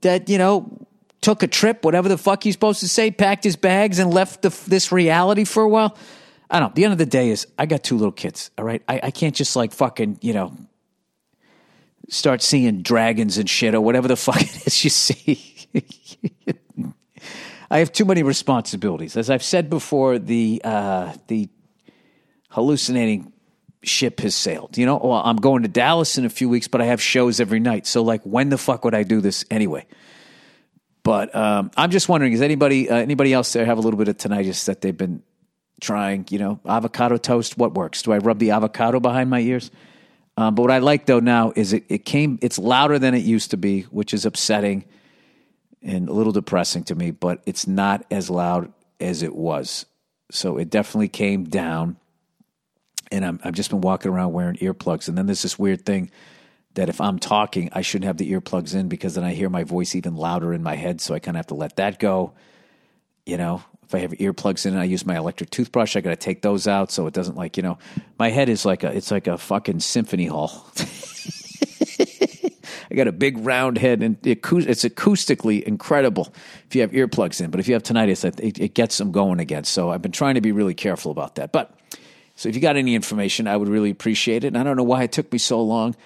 that, 0.00 0.28
you 0.28 0.38
know, 0.38 0.86
took 1.20 1.44
a 1.44 1.46
trip, 1.46 1.84
whatever 1.84 2.08
the 2.08 2.18
fuck 2.18 2.42
he's 2.42 2.54
supposed 2.54 2.80
to 2.80 2.88
say, 2.88 3.12
packed 3.12 3.44
his 3.44 3.54
bags 3.54 4.00
and 4.00 4.12
left 4.12 4.42
the, 4.42 4.48
this 4.66 4.90
reality 4.90 5.44
for 5.44 5.62
a 5.62 5.68
while. 5.68 5.96
I 6.50 6.58
don't 6.58 6.70
know. 6.70 6.74
The 6.74 6.84
end 6.84 6.92
of 6.92 6.98
the 6.98 7.06
day 7.06 7.30
is 7.30 7.46
I 7.58 7.66
got 7.66 7.84
two 7.84 7.96
little 7.96 8.12
kids. 8.12 8.50
All 8.58 8.64
right. 8.64 8.82
I, 8.88 9.00
I 9.04 9.10
can't 9.12 9.34
just 9.34 9.54
like 9.54 9.72
fucking, 9.72 10.18
you 10.20 10.34
know, 10.34 10.56
start 12.08 12.42
seeing 12.42 12.82
dragons 12.82 13.38
and 13.38 13.48
shit 13.48 13.74
or 13.74 13.80
whatever 13.80 14.08
the 14.08 14.16
fuck 14.16 14.42
it 14.42 14.66
is 14.66 14.84
you 14.84 14.90
see. 14.90 15.51
I 17.70 17.78
have 17.78 17.92
too 17.92 18.04
many 18.04 18.22
responsibilities. 18.22 19.16
As 19.16 19.30
I've 19.30 19.42
said 19.42 19.70
before, 19.70 20.18
the 20.18 20.60
uh, 20.62 21.14
the 21.28 21.48
hallucinating 22.50 23.32
ship 23.82 24.20
has 24.20 24.34
sailed. 24.34 24.76
You 24.76 24.86
know, 24.86 25.00
well, 25.02 25.22
I'm 25.24 25.36
going 25.36 25.62
to 25.62 25.68
Dallas 25.68 26.18
in 26.18 26.24
a 26.24 26.30
few 26.30 26.48
weeks, 26.48 26.68
but 26.68 26.80
I 26.80 26.84
have 26.86 27.00
shows 27.00 27.40
every 27.40 27.60
night. 27.60 27.86
So, 27.86 28.02
like, 28.02 28.22
when 28.22 28.50
the 28.50 28.58
fuck 28.58 28.84
would 28.84 28.94
I 28.94 29.02
do 29.02 29.20
this 29.20 29.44
anyway? 29.50 29.86
But 31.02 31.34
um, 31.34 31.70
I'm 31.76 31.90
just 31.90 32.08
wondering: 32.08 32.32
is 32.32 32.42
anybody 32.42 32.88
uh, 32.88 32.96
anybody 32.96 33.32
else 33.32 33.52
there 33.52 33.64
have 33.64 33.78
a 33.78 33.80
little 33.80 33.98
bit 33.98 34.08
of 34.08 34.16
tinnitus 34.18 34.66
that 34.66 34.82
they've 34.82 34.96
been 34.96 35.22
trying? 35.80 36.26
You 36.30 36.38
know, 36.38 36.60
avocado 36.66 37.16
toast. 37.16 37.58
What 37.58 37.74
works? 37.74 38.02
Do 38.02 38.12
I 38.12 38.18
rub 38.18 38.38
the 38.38 38.50
avocado 38.50 39.00
behind 39.00 39.30
my 39.30 39.40
ears? 39.40 39.70
Um, 40.36 40.54
but 40.54 40.62
what 40.62 40.70
I 40.70 40.78
like 40.78 41.06
though 41.06 41.20
now 41.20 41.52
is 41.56 41.72
it, 41.72 41.84
it 41.88 42.04
came. 42.04 42.38
It's 42.42 42.58
louder 42.58 42.98
than 42.98 43.14
it 43.14 43.24
used 43.24 43.50
to 43.50 43.56
be, 43.56 43.82
which 43.82 44.14
is 44.14 44.24
upsetting 44.24 44.84
and 45.82 46.08
a 46.08 46.12
little 46.12 46.32
depressing 46.32 46.84
to 46.84 46.94
me, 46.94 47.10
but 47.10 47.42
it's 47.46 47.66
not 47.66 48.04
as 48.10 48.30
loud 48.30 48.72
as 49.00 49.22
it 49.22 49.34
was. 49.34 49.86
So 50.30 50.56
it 50.56 50.70
definitely 50.70 51.08
came 51.08 51.44
down. 51.44 51.96
And 53.10 53.24
I'm, 53.24 53.40
I've 53.44 53.54
just 53.54 53.70
been 53.70 53.82
walking 53.82 54.10
around 54.10 54.32
wearing 54.32 54.56
earplugs. 54.56 55.08
And 55.08 55.18
then 55.18 55.26
there's 55.26 55.42
this 55.42 55.58
weird 55.58 55.84
thing 55.84 56.10
that 56.74 56.88
if 56.88 57.00
I'm 57.00 57.18
talking, 57.18 57.68
I 57.72 57.82
shouldn't 57.82 58.06
have 58.06 58.16
the 58.16 58.32
earplugs 58.32 58.74
in 58.74 58.88
because 58.88 59.14
then 59.14 59.24
I 59.24 59.34
hear 59.34 59.50
my 59.50 59.64
voice 59.64 59.94
even 59.94 60.16
louder 60.16 60.54
in 60.54 60.62
my 60.62 60.76
head. 60.76 61.00
So 61.00 61.14
I 61.14 61.18
kind 61.18 61.36
of 61.36 61.40
have 61.40 61.48
to 61.48 61.54
let 61.54 61.76
that 61.76 61.98
go. 61.98 62.32
You 63.26 63.36
know, 63.36 63.62
if 63.82 63.94
I 63.94 63.98
have 63.98 64.12
earplugs 64.12 64.64
in 64.64 64.72
and 64.72 64.80
I 64.80 64.84
use 64.84 65.04
my 65.04 65.16
electric 65.16 65.50
toothbrush, 65.50 65.96
I 65.96 66.00
got 66.00 66.10
to 66.10 66.16
take 66.16 66.40
those 66.40 66.66
out 66.66 66.90
so 66.90 67.06
it 67.06 67.12
doesn't 67.12 67.36
like, 67.36 67.58
you 67.58 67.62
know, 67.62 67.78
my 68.18 68.30
head 68.30 68.48
is 68.48 68.64
like 68.64 68.84
a, 68.84 68.96
it's 68.96 69.10
like 69.10 69.26
a 69.26 69.36
fucking 69.36 69.80
symphony 69.80 70.26
hall. 70.26 70.66
I 72.92 72.94
got 72.94 73.08
a 73.08 73.12
big 73.12 73.38
round 73.38 73.78
head, 73.78 74.02
and 74.02 74.18
it's 74.26 74.84
acoustically 74.84 75.62
incredible 75.62 76.30
if 76.66 76.74
you 76.74 76.82
have 76.82 76.90
earplugs 76.90 77.40
in. 77.40 77.50
But 77.50 77.58
if 77.58 77.66
you 77.66 77.72
have 77.72 77.82
tinnitus, 77.82 78.22
it, 78.38 78.74
gets 78.74 78.98
them 78.98 79.12
going 79.12 79.40
again. 79.40 79.64
So 79.64 79.90
I've 79.90 80.02
been 80.02 80.12
trying 80.12 80.34
to 80.34 80.42
be 80.42 80.52
really 80.52 80.74
careful 80.74 81.10
about 81.10 81.36
that. 81.36 81.52
But 81.52 81.74
so 82.36 82.50
if 82.50 82.54
you 82.54 82.60
got 82.60 82.76
any 82.76 82.94
information, 82.94 83.48
I 83.48 83.56
would 83.56 83.68
really 83.68 83.88
appreciate 83.88 84.44
it. 84.44 84.48
And 84.48 84.58
I 84.58 84.62
don't 84.62 84.76
know 84.76 84.82
why 84.82 85.04
it 85.04 85.12
took 85.12 85.32
me 85.32 85.38
so 85.38 85.62
long 85.62 85.96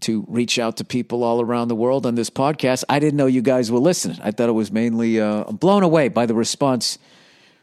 to 0.00 0.26
reach 0.28 0.58
out 0.58 0.76
to 0.76 0.84
people 0.84 1.24
all 1.24 1.40
around 1.40 1.68
the 1.68 1.74
world 1.74 2.04
on 2.04 2.16
this 2.16 2.28
podcast. 2.28 2.84
I 2.90 2.98
didn't 2.98 3.16
know 3.16 3.26
you 3.26 3.40
guys 3.40 3.72
were 3.72 3.78
listening. 3.78 4.18
I 4.22 4.30
thought 4.30 4.50
it 4.50 4.52
was 4.52 4.70
mainly 4.70 5.18
uh, 5.18 5.44
blown 5.44 5.82
away 5.82 6.08
by 6.08 6.26
the 6.26 6.34
response 6.34 6.98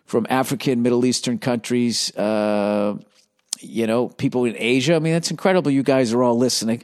from 0.05 0.25
African, 0.31 0.81
Middle 0.81 1.05
Eastern 1.05 1.37
countries. 1.37 2.15
Uh, 2.17 2.97
you 3.59 3.85
know, 3.85 4.09
people 4.09 4.45
in 4.45 4.55
Asia. 4.57 4.95
I 4.95 4.99
mean, 4.99 5.13
that's 5.13 5.29
incredible. 5.29 5.69
You 5.69 5.83
guys 5.83 6.11
are 6.11 6.23
all 6.23 6.37
listening 6.37 6.83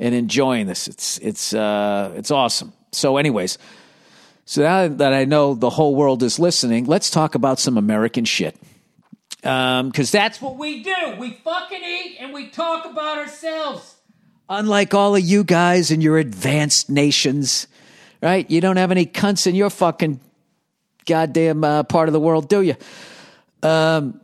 and 0.00 0.14
enjoying 0.14 0.66
this. 0.66 0.88
It's 0.88 1.18
it's 1.18 1.54
uh, 1.54 2.12
it's 2.16 2.32
awesome. 2.32 2.72
So, 2.90 3.18
anyways, 3.18 3.58
so 4.46 4.62
now 4.62 4.88
that 4.88 5.12
I 5.12 5.26
know 5.26 5.54
the 5.54 5.70
whole 5.70 5.94
world 5.94 6.24
is 6.24 6.40
listening, 6.40 6.86
let's 6.86 7.10
talk 7.10 7.36
about 7.36 7.60
some 7.60 7.76
American 7.76 8.24
shit. 8.24 8.56
Because 9.36 9.80
um, 9.80 9.92
that's 9.92 10.42
what 10.42 10.56
we 10.56 10.82
do. 10.82 11.14
We 11.18 11.34
fucking 11.44 11.82
eat 11.82 12.16
and 12.18 12.34
we 12.34 12.48
talk 12.48 12.84
about 12.84 13.18
ourselves. 13.18 13.94
Unlike 14.48 14.94
all 14.94 15.14
of 15.14 15.22
you 15.22 15.44
guys 15.44 15.90
in 15.90 16.00
your 16.00 16.18
advanced 16.18 16.90
nations, 16.90 17.68
right? 18.20 18.50
You 18.50 18.60
don't 18.60 18.76
have 18.76 18.90
any 18.90 19.06
cunts 19.06 19.46
in 19.46 19.54
your 19.54 19.70
fucking 19.70 20.20
goddamn 21.06 21.62
uh, 21.62 21.84
part 21.84 22.08
of 22.08 22.12
the 22.12 22.20
world, 22.20 22.48
do 22.48 22.60
you? 22.60 22.74
Um, 23.62 24.19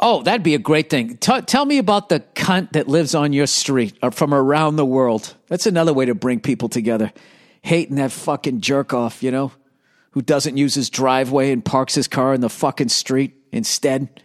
oh, 0.00 0.22
that'd 0.22 0.42
be 0.42 0.54
a 0.54 0.58
great 0.58 0.90
thing. 0.90 1.16
T- 1.18 1.42
tell 1.42 1.64
me 1.64 1.78
about 1.78 2.08
the 2.08 2.20
cunt 2.34 2.72
that 2.72 2.88
lives 2.88 3.14
on 3.14 3.32
your 3.32 3.46
street 3.46 3.96
or 4.02 4.10
from 4.10 4.34
around 4.34 4.76
the 4.76 4.84
world. 4.84 5.34
That's 5.48 5.66
another 5.66 5.92
way 5.92 6.06
to 6.06 6.14
bring 6.14 6.40
people 6.40 6.68
together. 6.68 7.12
Hating 7.62 7.96
that 7.96 8.10
fucking 8.10 8.62
jerk 8.62 8.94
off, 8.94 9.22
you 9.22 9.30
know, 9.30 9.52
who 10.12 10.22
doesn't 10.22 10.56
use 10.56 10.74
his 10.74 10.90
driveway 10.90 11.52
and 11.52 11.64
parks 11.64 11.94
his 11.94 12.08
car 12.08 12.34
in 12.34 12.40
the 12.40 12.48
fucking 12.48 12.88
street 12.88 13.34
instead. 13.52 14.22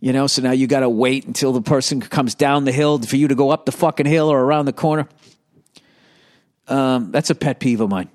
You 0.00 0.12
know, 0.12 0.26
so 0.26 0.42
now 0.42 0.50
you 0.50 0.66
got 0.66 0.80
to 0.80 0.88
wait 0.88 1.24
until 1.26 1.52
the 1.52 1.62
person 1.62 2.00
comes 2.00 2.34
down 2.34 2.64
the 2.64 2.72
hill 2.72 3.00
for 3.00 3.16
you 3.16 3.28
to 3.28 3.34
go 3.34 3.50
up 3.50 3.64
the 3.64 3.72
fucking 3.72 4.06
hill 4.06 4.28
or 4.28 4.38
around 4.38 4.66
the 4.66 4.72
corner. 4.72 5.08
Um, 6.66 7.12
that's 7.12 7.30
a 7.30 7.34
pet 7.34 7.60
peeve 7.60 7.80
of 7.80 7.88
mine. 7.88 8.10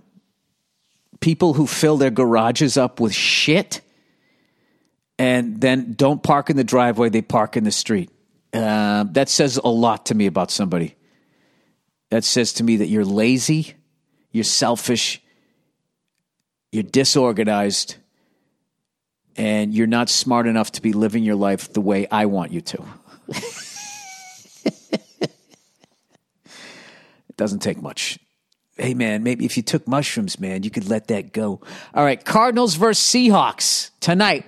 People 1.19 1.53
who 1.53 1.65
fill 1.65 1.97
their 1.97 2.11
garages 2.11 2.77
up 2.77 2.99
with 2.99 3.13
shit 3.13 3.81
and 5.19 5.59
then 5.59 5.93
don't 5.93 6.23
park 6.23 6.49
in 6.49 6.55
the 6.55 6.63
driveway, 6.63 7.09
they 7.09 7.21
park 7.21 7.57
in 7.57 7.65
the 7.65 7.71
street. 7.71 8.09
Uh, 8.53 9.03
that 9.11 9.29
says 9.29 9.57
a 9.57 9.67
lot 9.67 10.07
to 10.07 10.15
me 10.15 10.25
about 10.25 10.49
somebody. 10.49 10.95
That 12.09 12.23
says 12.23 12.53
to 12.53 12.63
me 12.63 12.77
that 12.77 12.87
you're 12.87 13.05
lazy, 13.05 13.75
you're 14.31 14.45
selfish, 14.45 15.21
you're 16.71 16.83
disorganized, 16.83 17.97
and 19.35 19.73
you're 19.73 19.87
not 19.87 20.09
smart 20.09 20.47
enough 20.47 20.71
to 20.71 20.81
be 20.81 20.93
living 20.93 21.23
your 21.23 21.35
life 21.35 21.73
the 21.73 21.81
way 21.81 22.07
I 22.09 22.25
want 22.25 22.51
you 22.51 22.61
to. 22.61 22.83
it 23.27 23.43
doesn't 27.35 27.59
take 27.59 27.81
much. 27.81 28.19
Hey, 28.79 28.93
man, 28.93 29.23
maybe 29.23 29.45
if 29.45 29.57
you 29.57 29.63
took 29.63 29.87
mushrooms, 29.87 30.39
man, 30.39 30.63
you 30.63 30.69
could 30.69 30.89
let 30.89 31.07
that 31.09 31.33
go. 31.33 31.61
All 31.93 32.03
right, 32.03 32.23
Cardinals 32.23 32.75
versus 32.75 33.05
Seahawks 33.05 33.91
tonight. 33.99 34.45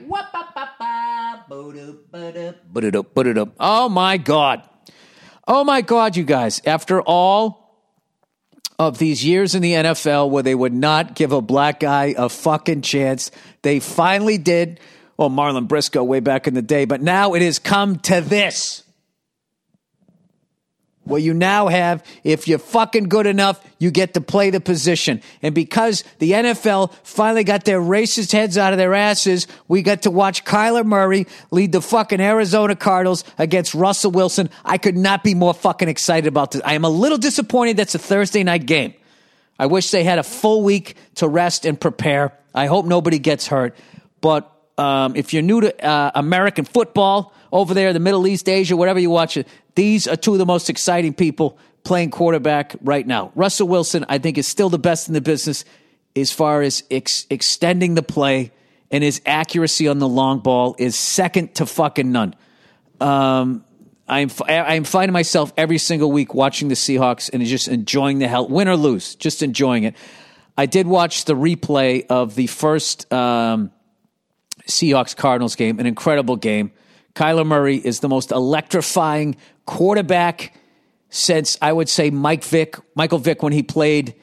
Oh, 3.59 3.89
my 3.89 4.17
God. 4.17 4.67
Oh, 5.47 5.63
my 5.63 5.81
God, 5.81 6.15
you 6.15 6.23
guys. 6.23 6.61
After 6.65 7.01
all 7.01 7.61
of 8.87 8.97
these 8.97 9.23
years 9.23 9.53
in 9.53 9.61
the 9.61 9.73
NFL 9.73 10.31
where 10.31 10.41
they 10.43 10.55
would 10.55 10.73
not 10.73 11.13
give 11.13 11.31
a 11.31 11.41
black 11.41 11.79
guy 11.79 12.15
a 12.17 12.27
fucking 12.29 12.81
chance. 12.81 13.29
They 13.61 13.79
finally 13.79 14.39
did. 14.39 14.79
Well, 15.17 15.29
Marlon 15.29 15.67
Briscoe 15.67 16.03
way 16.03 16.19
back 16.19 16.47
in 16.47 16.55
the 16.55 16.63
day, 16.63 16.85
but 16.85 16.99
now 16.99 17.35
it 17.35 17.43
has 17.43 17.59
come 17.59 17.99
to 17.99 18.21
this. 18.21 18.83
Well, 21.03 21.17
you 21.17 21.33
now 21.33 21.67
have, 21.67 22.05
if 22.23 22.47
you're 22.47 22.59
fucking 22.59 23.05
good 23.05 23.25
enough, 23.25 23.59
you 23.79 23.89
get 23.89 24.13
to 24.13 24.21
play 24.21 24.51
the 24.51 24.59
position. 24.59 25.21
And 25.41 25.55
because 25.55 26.03
the 26.19 26.31
NFL 26.31 26.93
finally 27.03 27.43
got 27.43 27.65
their 27.65 27.81
racist 27.81 28.31
heads 28.31 28.55
out 28.55 28.71
of 28.71 28.77
their 28.77 28.93
asses, 28.93 29.47
we 29.67 29.81
got 29.81 30.03
to 30.03 30.11
watch 30.11 30.45
Kyler 30.45 30.85
Murray 30.85 31.25
lead 31.49 31.71
the 31.71 31.81
fucking 31.81 32.21
Arizona 32.21 32.75
Cardinals 32.75 33.23
against 33.39 33.73
Russell 33.73 34.11
Wilson. 34.11 34.51
I 34.63 34.77
could 34.77 34.95
not 34.95 35.23
be 35.23 35.33
more 35.33 35.55
fucking 35.55 35.89
excited 35.89 36.27
about 36.27 36.51
this. 36.51 36.61
I 36.63 36.75
am 36.75 36.85
a 36.85 36.89
little 36.89 37.17
disappointed 37.17 37.77
that's 37.77 37.95
a 37.95 37.99
Thursday 37.99 38.43
night 38.43 38.67
game. 38.67 38.93
I 39.57 39.65
wish 39.65 39.89
they 39.89 40.03
had 40.03 40.19
a 40.19 40.23
full 40.23 40.63
week 40.63 40.95
to 41.15 41.27
rest 41.27 41.65
and 41.65 41.79
prepare. 41.79 42.37
I 42.53 42.67
hope 42.67 42.85
nobody 42.85 43.17
gets 43.17 43.47
hurt. 43.47 43.75
But 44.21 44.51
um, 44.77 45.15
if 45.15 45.33
you're 45.33 45.43
new 45.43 45.61
to 45.61 45.85
uh, 45.85 46.11
American 46.15 46.65
football 46.65 47.33
over 47.51 47.73
there, 47.73 47.93
the 47.93 47.99
Middle 47.99 48.25
East, 48.27 48.47
Asia, 48.47 48.77
whatever 48.77 48.99
you 48.99 49.09
watch 49.09 49.37
it, 49.37 49.47
these 49.75 50.07
are 50.07 50.15
two 50.15 50.33
of 50.33 50.39
the 50.39 50.45
most 50.45 50.69
exciting 50.69 51.13
people 51.13 51.57
playing 51.83 52.11
quarterback 52.11 52.75
right 52.81 53.05
now. 53.05 53.31
Russell 53.35 53.67
Wilson, 53.67 54.05
I 54.09 54.17
think, 54.17 54.37
is 54.37 54.47
still 54.47 54.69
the 54.69 54.79
best 54.79 55.07
in 55.07 55.13
the 55.13 55.21
business 55.21 55.65
as 56.15 56.31
far 56.31 56.61
as 56.61 56.83
ex- 56.91 57.25
extending 57.29 57.95
the 57.95 58.03
play, 58.03 58.51
and 58.91 59.03
his 59.03 59.21
accuracy 59.25 59.87
on 59.87 59.99
the 59.99 60.07
long 60.07 60.39
ball 60.39 60.75
is 60.77 60.95
second 60.95 61.55
to 61.55 61.65
fucking 61.65 62.11
none. 62.11 62.35
Um, 62.99 63.63
I'm 64.07 64.29
I'm 64.45 64.83
finding 64.83 65.13
myself 65.13 65.53
every 65.55 65.77
single 65.77 66.11
week 66.11 66.33
watching 66.33 66.67
the 66.67 66.75
Seahawks 66.75 67.29
and 67.31 67.43
just 67.45 67.69
enjoying 67.69 68.19
the 68.19 68.27
hell, 68.27 68.47
win 68.47 68.67
or 68.67 68.75
lose, 68.75 69.15
just 69.15 69.41
enjoying 69.41 69.85
it. 69.85 69.95
I 70.57 70.65
did 70.65 70.85
watch 70.85 71.25
the 71.25 71.33
replay 71.33 72.05
of 72.09 72.35
the 72.35 72.47
first 72.47 73.11
um, 73.11 73.71
Seahawks 74.67 75.15
Cardinals 75.15 75.55
game, 75.55 75.79
an 75.79 75.85
incredible 75.85 76.35
game. 76.35 76.71
Kyler 77.15 77.45
Murray 77.45 77.77
is 77.77 78.01
the 78.01 78.09
most 78.09 78.31
electrifying 78.31 79.37
quarterback 79.65 80.55
since 81.09 81.57
I 81.61 81.71
would 81.71 81.89
say 81.89 82.09
Mike 82.09 82.43
Vick, 82.43 82.77
Michael 82.95 83.19
Vick 83.19 83.43
when 83.43 83.53
he 83.53 83.63
played 83.63 84.15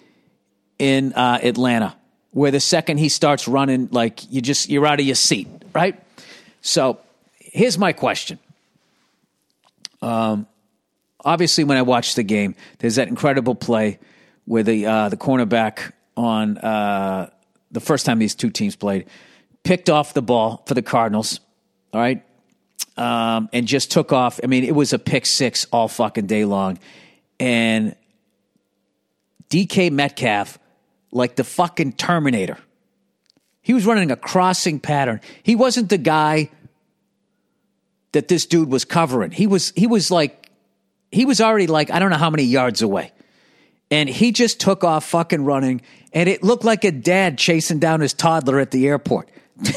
in 0.78 1.12
uh, 1.12 1.38
Atlanta, 1.42 1.96
where 2.30 2.50
the 2.50 2.60
second 2.60 2.98
he 2.98 3.08
starts 3.08 3.46
running, 3.46 3.88
like 3.92 4.30
you 4.32 4.40
just 4.40 4.68
you're 4.68 4.86
out 4.86 5.00
of 5.00 5.06
your 5.06 5.14
seat, 5.14 5.48
right? 5.74 6.00
So 6.62 7.00
here's 7.38 7.78
my 7.78 7.92
question. 7.92 8.38
Um, 10.00 10.46
obviously, 11.24 11.64
when 11.64 11.76
I 11.76 11.82
watched 11.82 12.16
the 12.16 12.22
game, 12.22 12.54
there's 12.78 12.96
that 12.96 13.08
incredible 13.08 13.54
play 13.54 13.98
where 14.44 14.62
the 14.62 14.86
uh, 14.86 15.08
the 15.08 15.16
cornerback 15.16 15.92
on 16.16 16.58
uh, 16.58 17.30
the 17.70 17.80
first 17.80 18.06
time 18.06 18.18
these 18.18 18.34
two 18.34 18.50
teams 18.50 18.76
played 18.76 19.06
picked 19.62 19.90
off 19.90 20.14
the 20.14 20.22
ball 20.22 20.62
for 20.66 20.74
the 20.74 20.82
Cardinals. 20.82 21.40
All 21.92 22.00
right, 22.00 22.24
um, 22.98 23.48
and 23.52 23.66
just 23.66 23.90
took 23.90 24.12
off. 24.12 24.40
I 24.42 24.46
mean, 24.46 24.64
it 24.64 24.74
was 24.74 24.92
a 24.92 24.98
pick 24.98 25.24
six 25.24 25.66
all 25.72 25.88
fucking 25.88 26.26
day 26.26 26.44
long. 26.44 26.78
And 27.40 27.94
DK 29.48 29.92
Metcalf, 29.92 30.58
like 31.12 31.36
the 31.36 31.44
fucking 31.44 31.92
Terminator, 31.92 32.58
he 33.62 33.72
was 33.72 33.86
running 33.86 34.10
a 34.10 34.16
crossing 34.16 34.80
pattern. 34.80 35.20
He 35.42 35.54
wasn't 35.54 35.88
the 35.88 35.98
guy 35.98 36.50
that 38.12 38.28
this 38.28 38.46
dude 38.46 38.70
was 38.70 38.84
covering. 38.84 39.30
He 39.30 39.46
was 39.46 39.72
he 39.76 39.86
was 39.86 40.10
like 40.10 40.50
he 41.12 41.24
was 41.24 41.40
already 41.40 41.66
like 41.66 41.90
I 41.90 41.98
don't 41.98 42.10
know 42.10 42.16
how 42.16 42.30
many 42.30 42.44
yards 42.44 42.82
away. 42.82 43.12
And 43.90 44.08
he 44.08 44.32
just 44.32 44.60
took 44.60 44.84
off 44.84 45.06
fucking 45.06 45.44
running 45.44 45.80
and 46.12 46.28
it 46.28 46.42
looked 46.42 46.64
like 46.64 46.84
a 46.84 46.92
dad 46.92 47.38
chasing 47.38 47.78
down 47.78 48.00
his 48.00 48.12
toddler 48.12 48.58
at 48.58 48.70
the 48.70 48.86
airport. 48.86 49.28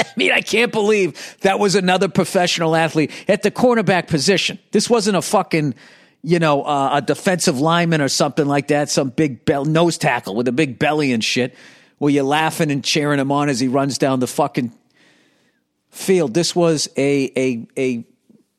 I 0.00 0.06
mean, 0.16 0.32
I 0.32 0.40
can't 0.40 0.72
believe 0.72 1.36
that 1.40 1.58
was 1.58 1.74
another 1.74 2.08
professional 2.08 2.74
athlete 2.74 3.10
at 3.28 3.42
the 3.42 3.50
cornerback 3.50 4.08
position. 4.08 4.58
This 4.72 4.88
wasn't 4.88 5.16
a 5.16 5.22
fucking, 5.22 5.74
you 6.22 6.38
know, 6.38 6.62
uh, 6.62 6.90
a 6.94 7.02
defensive 7.02 7.60
lineman 7.60 8.00
or 8.00 8.08
something 8.08 8.46
like 8.46 8.68
that, 8.68 8.90
some 8.90 9.10
big 9.10 9.44
be- 9.44 9.62
nose 9.64 9.98
tackle 9.98 10.34
with 10.34 10.48
a 10.48 10.52
big 10.52 10.78
belly 10.78 11.12
and 11.12 11.22
shit, 11.22 11.54
where 11.98 12.12
you're 12.12 12.24
laughing 12.24 12.70
and 12.70 12.84
cheering 12.84 13.20
him 13.20 13.30
on 13.30 13.48
as 13.48 13.60
he 13.60 13.68
runs 13.68 13.98
down 13.98 14.20
the 14.20 14.26
fucking 14.26 14.72
field. 15.90 16.34
This 16.34 16.56
was 16.56 16.88
a, 16.96 17.32
a, 17.36 17.68
a, 17.76 18.06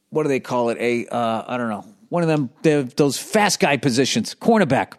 what 0.09 0.23
do 0.23 0.29
they 0.29 0.39
call 0.39 0.69
it? 0.69 0.77
A, 0.79 1.07
uh, 1.07 1.43
I 1.47 1.57
don't 1.57 1.69
know, 1.69 1.85
one 2.09 2.23
of 2.23 2.29
them, 2.63 2.89
those 2.97 3.17
fast 3.17 3.59
guy 3.59 3.77
positions, 3.77 4.35
cornerback. 4.35 4.93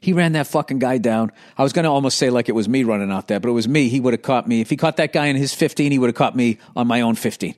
He 0.00 0.14
ran 0.14 0.32
that 0.32 0.46
fucking 0.46 0.78
guy 0.78 0.96
down. 0.96 1.30
I 1.58 1.62
was 1.62 1.74
going 1.74 1.84
to 1.84 1.90
almost 1.90 2.16
say 2.16 2.30
like 2.30 2.48
it 2.48 2.54
was 2.54 2.68
me 2.68 2.84
running 2.84 3.12
out 3.12 3.28
there, 3.28 3.38
but 3.38 3.50
it 3.50 3.52
was 3.52 3.68
me. 3.68 3.88
He 3.88 4.00
would 4.00 4.14
have 4.14 4.22
caught 4.22 4.48
me. 4.48 4.62
If 4.62 4.70
he 4.70 4.76
caught 4.76 4.96
that 4.96 5.12
guy 5.12 5.26
in 5.26 5.36
his 5.36 5.52
15, 5.52 5.92
he 5.92 5.98
would 5.98 6.08
have 6.08 6.16
caught 6.16 6.34
me 6.34 6.58
on 6.74 6.86
my 6.86 7.02
own 7.02 7.16
15. 7.16 7.54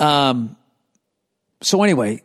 Um, 0.00 0.56
so 1.62 1.84
anyway, 1.84 2.22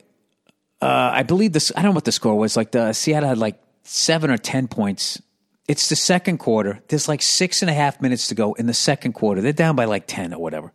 uh, 0.81 1.11
I 1.13 1.21
believe 1.21 1.53
this, 1.53 1.71
I 1.75 1.83
don't 1.83 1.91
know 1.91 1.95
what 1.95 2.05
the 2.05 2.11
score 2.11 2.35
was. 2.35 2.57
Like 2.57 2.71
the 2.71 2.93
Seattle 2.93 3.29
had 3.29 3.37
like 3.37 3.61
seven 3.83 4.31
or 4.31 4.37
10 4.37 4.67
points. 4.67 5.21
It's 5.67 5.87
the 5.89 5.95
second 5.95 6.39
quarter. 6.39 6.81
There's 6.87 7.07
like 7.07 7.21
six 7.21 7.61
and 7.61 7.69
a 7.69 7.73
half 7.73 8.01
minutes 8.01 8.29
to 8.29 8.35
go 8.35 8.53
in 8.53 8.65
the 8.65 8.73
second 8.73 9.13
quarter. 9.13 9.41
They're 9.41 9.53
down 9.53 9.75
by 9.75 9.85
like 9.85 10.05
10 10.07 10.33
or 10.33 10.41
whatever. 10.41 10.73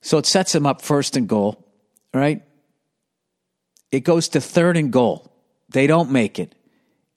So 0.00 0.18
it 0.18 0.26
sets 0.26 0.52
them 0.52 0.66
up 0.66 0.82
first 0.82 1.16
and 1.16 1.28
goal, 1.28 1.64
right? 2.12 2.42
It 3.92 4.00
goes 4.00 4.28
to 4.30 4.40
third 4.40 4.76
and 4.76 4.92
goal. 4.92 5.32
They 5.68 5.86
don't 5.86 6.10
make 6.10 6.40
it. 6.40 6.55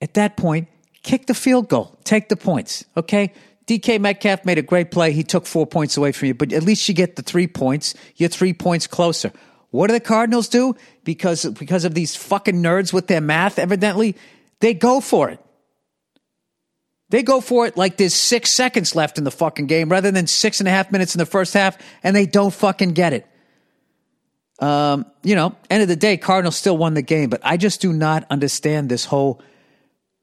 At 0.00 0.14
that 0.14 0.36
point, 0.36 0.68
kick 1.02 1.26
the 1.26 1.34
field 1.34 1.68
goal, 1.68 1.98
take 2.04 2.28
the 2.28 2.36
points, 2.36 2.84
okay? 2.96 3.32
DK 3.66 4.00
Metcalf 4.00 4.44
made 4.44 4.58
a 4.58 4.62
great 4.62 4.90
play. 4.90 5.12
He 5.12 5.22
took 5.22 5.46
four 5.46 5.66
points 5.66 5.96
away 5.96 6.12
from 6.12 6.28
you, 6.28 6.34
but 6.34 6.52
at 6.52 6.64
least 6.64 6.88
you 6.88 6.94
get 6.94 7.16
the 7.16 7.22
three 7.22 7.46
points. 7.46 7.94
You're 8.16 8.28
three 8.28 8.52
points 8.52 8.86
closer. 8.86 9.32
What 9.70 9.86
do 9.86 9.92
the 9.92 10.00
Cardinals 10.00 10.48
do? 10.48 10.74
Because, 11.04 11.44
because 11.44 11.84
of 11.84 11.94
these 11.94 12.16
fucking 12.16 12.62
nerds 12.62 12.92
with 12.92 13.06
their 13.06 13.20
math, 13.20 13.58
evidently, 13.58 14.16
they 14.58 14.74
go 14.74 15.00
for 15.00 15.30
it. 15.30 15.38
They 17.10 17.22
go 17.22 17.40
for 17.40 17.66
it 17.66 17.76
like 17.76 17.96
there's 17.96 18.14
six 18.14 18.56
seconds 18.56 18.94
left 18.96 19.18
in 19.18 19.24
the 19.24 19.30
fucking 19.30 19.66
game 19.66 19.88
rather 19.88 20.10
than 20.10 20.26
six 20.26 20.60
and 20.60 20.68
a 20.68 20.70
half 20.70 20.92
minutes 20.92 21.14
in 21.14 21.18
the 21.18 21.26
first 21.26 21.54
half, 21.54 21.76
and 22.02 22.14
they 22.14 22.26
don't 22.26 22.54
fucking 22.54 22.90
get 22.92 23.12
it. 23.12 23.26
Um, 24.60 25.06
you 25.22 25.34
know, 25.34 25.56
end 25.70 25.82
of 25.82 25.88
the 25.88 25.96
day, 25.96 26.16
Cardinals 26.16 26.56
still 26.56 26.76
won 26.76 26.94
the 26.94 27.02
game, 27.02 27.30
but 27.30 27.40
I 27.44 27.56
just 27.56 27.80
do 27.80 27.92
not 27.92 28.26
understand 28.30 28.88
this 28.88 29.04
whole 29.04 29.40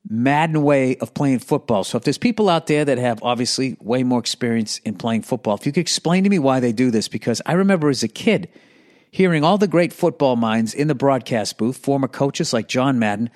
Madden 0.09 0.63
way 0.63 0.95
of 0.97 1.13
playing 1.13 1.39
football. 1.39 1.83
So 1.83 1.97
if 1.97 2.03
there's 2.03 2.17
people 2.17 2.47
out 2.49 2.67
there 2.67 2.85
that 2.85 2.97
have 2.97 3.19
obviously 3.23 3.75
way 3.81 4.03
more 4.03 4.19
experience 4.19 4.79
in 4.85 4.95
playing 4.95 5.23
football, 5.23 5.55
if 5.55 5.65
you 5.65 5.71
could 5.71 5.81
explain 5.81 6.23
to 6.23 6.29
me 6.29 6.39
why 6.39 6.59
they 6.59 6.71
do 6.71 6.91
this, 6.91 7.07
because 7.07 7.41
I 7.45 7.53
remember 7.53 7.89
as 7.89 8.03
a 8.03 8.07
kid 8.07 8.47
hearing 9.11 9.43
all 9.43 9.57
the 9.57 9.67
great 9.67 9.91
football 9.91 10.35
minds 10.35 10.73
in 10.73 10.87
the 10.87 10.95
broadcast 10.95 11.57
booth, 11.57 11.77
former 11.77 12.07
coaches 12.07 12.53
like 12.53 12.67
John 12.67 12.99
Madden, 12.99 13.29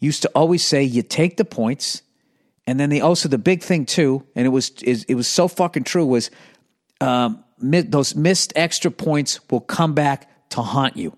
used 0.00 0.22
to 0.22 0.30
always 0.34 0.66
say, 0.66 0.82
you 0.82 1.02
take 1.02 1.36
the 1.36 1.44
points 1.44 2.02
And 2.66 2.80
then 2.80 2.90
the 2.90 3.02
also 3.02 3.28
the 3.28 3.38
big 3.38 3.62
thing 3.62 3.84
too, 3.86 4.26
and 4.34 4.46
it 4.46 4.50
was 4.50 4.70
is, 4.82 5.04
it 5.04 5.14
was 5.14 5.28
so 5.28 5.48
fucking 5.48 5.84
true 5.84 6.06
was 6.06 6.30
um, 7.00 7.44
those 7.58 8.14
missed 8.14 8.52
extra 8.56 8.90
points 8.90 9.38
will 9.50 9.60
come 9.60 9.94
back 9.94 10.50
to 10.50 10.62
haunt 10.62 10.96
you, 10.96 11.16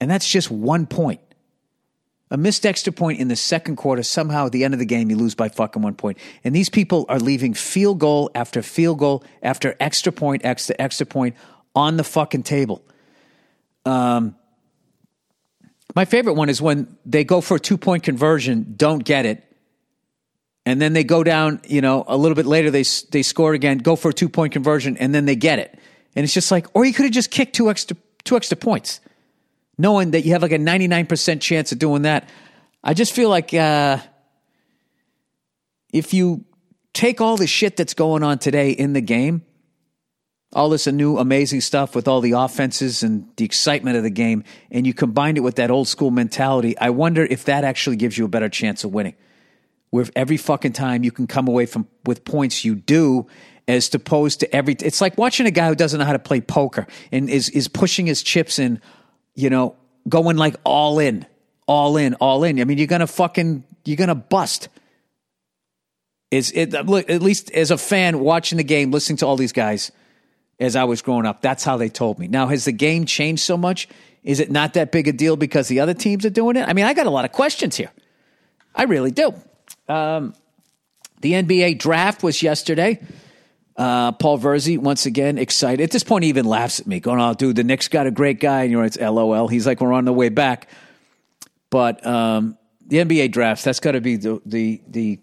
and 0.00 0.10
that's 0.10 0.28
just 0.28 0.50
one 0.50 0.86
point. 0.86 1.20
A 2.34 2.36
missed 2.36 2.66
extra 2.66 2.92
point 2.92 3.20
in 3.20 3.28
the 3.28 3.36
second 3.36 3.76
quarter, 3.76 4.02
somehow 4.02 4.46
at 4.46 4.52
the 4.52 4.64
end 4.64 4.74
of 4.74 4.80
the 4.80 4.86
game, 4.86 5.08
you 5.08 5.14
lose 5.14 5.36
by 5.36 5.48
fucking 5.48 5.80
one 5.82 5.94
point. 5.94 6.18
And 6.42 6.52
these 6.52 6.68
people 6.68 7.06
are 7.08 7.20
leaving 7.20 7.54
field 7.54 8.00
goal 8.00 8.28
after 8.34 8.60
field 8.60 8.98
goal 8.98 9.22
after 9.40 9.76
extra 9.78 10.10
point, 10.10 10.44
extra, 10.44 10.74
extra 10.76 11.06
point 11.06 11.36
on 11.76 11.96
the 11.96 12.02
fucking 12.02 12.42
table. 12.42 12.82
Um, 13.84 14.34
my 15.94 16.06
favorite 16.06 16.32
one 16.32 16.48
is 16.48 16.60
when 16.60 16.98
they 17.06 17.22
go 17.22 17.40
for 17.40 17.58
a 17.58 17.60
two 17.60 17.78
point 17.78 18.02
conversion, 18.02 18.74
don't 18.76 19.04
get 19.04 19.26
it, 19.26 19.44
and 20.66 20.82
then 20.82 20.92
they 20.92 21.04
go 21.04 21.22
down. 21.22 21.60
You 21.68 21.82
know, 21.82 22.02
a 22.08 22.16
little 22.16 22.34
bit 22.34 22.46
later 22.46 22.72
they 22.72 22.82
they 23.12 23.22
score 23.22 23.54
again, 23.54 23.78
go 23.78 23.94
for 23.94 24.08
a 24.08 24.12
two 24.12 24.28
point 24.28 24.52
conversion, 24.52 24.96
and 24.96 25.14
then 25.14 25.24
they 25.24 25.36
get 25.36 25.60
it. 25.60 25.78
And 26.16 26.24
it's 26.24 26.34
just 26.34 26.50
like, 26.50 26.66
or 26.74 26.84
you 26.84 26.92
could 26.92 27.04
have 27.04 27.14
just 27.14 27.30
kicked 27.30 27.54
two 27.54 27.70
extra 27.70 27.96
two 28.24 28.36
extra 28.36 28.56
points, 28.56 29.00
knowing 29.78 30.12
that 30.12 30.24
you 30.24 30.32
have 30.32 30.42
like 30.42 30.52
a 30.52 30.58
ninety 30.58 30.88
nine 30.88 31.06
percent 31.06 31.42
chance 31.42 31.72
of 31.72 31.78
doing 31.78 32.02
that. 32.02 32.28
I 32.82 32.94
just 32.94 33.12
feel 33.12 33.28
like 33.28 33.54
uh, 33.54 33.98
if 35.92 36.12
you 36.12 36.44
take 36.92 37.20
all 37.20 37.36
the 37.36 37.46
shit 37.46 37.76
that's 37.76 37.94
going 37.94 38.22
on 38.22 38.38
today 38.38 38.70
in 38.70 38.92
the 38.92 39.00
game, 39.00 39.42
all 40.52 40.68
this 40.68 40.86
new 40.86 41.18
amazing 41.18 41.60
stuff 41.60 41.96
with 41.96 42.06
all 42.06 42.20
the 42.20 42.32
offenses 42.32 43.02
and 43.02 43.28
the 43.36 43.44
excitement 43.44 43.96
of 43.96 44.02
the 44.02 44.10
game, 44.10 44.44
and 44.70 44.86
you 44.86 44.94
combine 44.94 45.36
it 45.36 45.42
with 45.42 45.56
that 45.56 45.70
old 45.70 45.88
school 45.88 46.10
mentality, 46.10 46.78
I 46.78 46.90
wonder 46.90 47.24
if 47.24 47.46
that 47.46 47.64
actually 47.64 47.96
gives 47.96 48.16
you 48.16 48.24
a 48.24 48.28
better 48.28 48.48
chance 48.48 48.84
of 48.84 48.92
winning. 48.92 49.16
Where 49.90 50.06
every 50.14 50.36
fucking 50.36 50.72
time 50.72 51.04
you 51.04 51.12
can 51.12 51.26
come 51.26 51.48
away 51.48 51.66
from 51.66 51.86
with 52.04 52.24
points 52.24 52.64
you 52.64 52.74
do, 52.74 53.26
as 53.66 53.94
opposed 53.94 54.40
to 54.40 54.54
every. 54.54 54.74
It's 54.74 55.00
like 55.00 55.16
watching 55.16 55.46
a 55.46 55.50
guy 55.50 55.68
who 55.68 55.74
doesn't 55.74 55.98
know 55.98 56.04
how 56.04 56.12
to 56.12 56.18
play 56.18 56.40
poker 56.40 56.86
and 57.10 57.30
is 57.30 57.48
is 57.50 57.68
pushing 57.68 58.06
his 58.06 58.22
chips 58.22 58.58
in, 58.58 58.80
you 59.34 59.50
know, 59.50 59.76
going 60.08 60.36
like 60.36 60.56
all 60.64 60.98
in, 60.98 61.26
all 61.66 61.96
in, 61.96 62.14
all 62.14 62.44
in. 62.44 62.60
I 62.60 62.64
mean, 62.64 62.78
you're 62.78 62.86
gonna 62.86 63.06
fucking 63.06 63.64
you're 63.84 63.96
gonna 63.96 64.14
bust. 64.14 64.68
Is 66.30 66.52
it 66.52 66.72
look 66.72 67.08
at 67.08 67.22
least 67.22 67.50
as 67.52 67.70
a 67.70 67.78
fan 67.78 68.20
watching 68.20 68.58
the 68.58 68.64
game, 68.64 68.90
listening 68.90 69.18
to 69.18 69.26
all 69.26 69.36
these 69.36 69.52
guys 69.52 69.92
as 70.60 70.76
I 70.76 70.84
was 70.84 71.02
growing 71.02 71.26
up. 71.26 71.42
That's 71.42 71.64
how 71.64 71.76
they 71.76 71.88
told 71.88 72.18
me. 72.18 72.28
Now, 72.28 72.46
has 72.48 72.64
the 72.64 72.72
game 72.72 73.06
changed 73.06 73.42
so 73.42 73.56
much? 73.56 73.88
Is 74.22 74.40
it 74.40 74.50
not 74.50 74.74
that 74.74 74.92
big 74.92 75.08
a 75.08 75.12
deal 75.12 75.36
because 75.36 75.68
the 75.68 75.80
other 75.80 75.94
teams 75.94 76.24
are 76.24 76.30
doing 76.30 76.56
it? 76.56 76.66
I 76.66 76.72
mean, 76.72 76.84
I 76.86 76.94
got 76.94 77.06
a 77.06 77.10
lot 77.10 77.24
of 77.24 77.32
questions 77.32 77.76
here. 77.76 77.90
I 78.74 78.84
really 78.84 79.10
do. 79.10 79.34
Um, 79.88 80.34
the 81.20 81.32
NBA 81.32 81.78
draft 81.78 82.22
was 82.22 82.42
yesterday. 82.42 83.00
Uh, 83.76 84.12
Paul 84.12 84.38
Verzi, 84.38 84.78
once 84.78 85.04
again, 85.06 85.36
excited. 85.36 85.82
At 85.82 85.90
this 85.90 86.04
point, 86.04 86.24
he 86.24 86.28
even 86.28 86.44
laughs 86.44 86.80
at 86.80 86.86
me, 86.86 87.00
going, 87.00 87.20
Oh, 87.20 87.34
dude, 87.34 87.56
the 87.56 87.64
Knicks 87.64 87.88
got 87.88 88.06
a 88.06 88.10
great 88.10 88.40
guy. 88.40 88.62
And 88.62 88.70
you 88.70 88.78
know, 88.78 88.84
it's 88.84 88.98
LOL. 88.98 89.48
He's 89.48 89.66
like, 89.66 89.80
We're 89.80 89.92
on 89.92 90.04
the 90.04 90.12
way 90.12 90.28
back. 90.28 90.68
But 91.70 92.06
um, 92.06 92.56
the 92.86 92.98
NBA 92.98 93.32
drafts, 93.32 93.64
that's 93.64 93.80
got 93.80 93.92
to 93.92 94.00
be 94.00 94.16
the, 94.16 94.40
the, 94.46 94.80
the, 94.86 95.18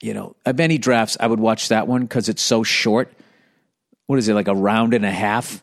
you 0.00 0.14
know, 0.14 0.36
of 0.46 0.60
any 0.60 0.78
drafts, 0.78 1.16
I 1.18 1.26
would 1.26 1.40
watch 1.40 1.68
that 1.68 1.88
one 1.88 2.02
because 2.02 2.28
it's 2.28 2.42
so 2.42 2.62
short 2.62 3.12
what 4.08 4.18
is 4.18 4.28
it 4.28 4.34
like 4.34 4.48
a 4.48 4.54
round 4.54 4.94
and 4.94 5.04
a 5.04 5.10
half 5.10 5.62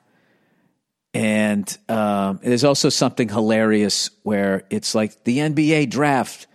and 1.13 1.77
um, 1.89 2.39
there's 2.43 2.63
also 2.63 2.89
something 2.89 3.27
hilarious 3.27 4.11
where 4.23 4.63
it's 4.69 4.95
like 4.95 5.23
the 5.25 5.39
nba 5.39 5.89
draft 5.89 6.47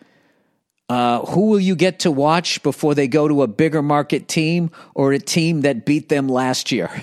uh, 0.91 1.25
who 1.27 1.43
will 1.43 1.61
you 1.61 1.77
get 1.77 2.01
to 2.01 2.11
watch 2.11 2.61
before 2.65 2.97
they 2.97 3.07
go 3.07 3.29
to 3.29 3.43
a 3.43 3.47
bigger 3.47 3.81
market 3.81 4.27
team 4.27 4.73
or 4.93 5.13
a 5.13 5.21
team 5.21 5.61
that 5.61 5.87
beat 5.87 6.09
them 6.09 6.29
last 6.29 6.73
year? 6.73 6.91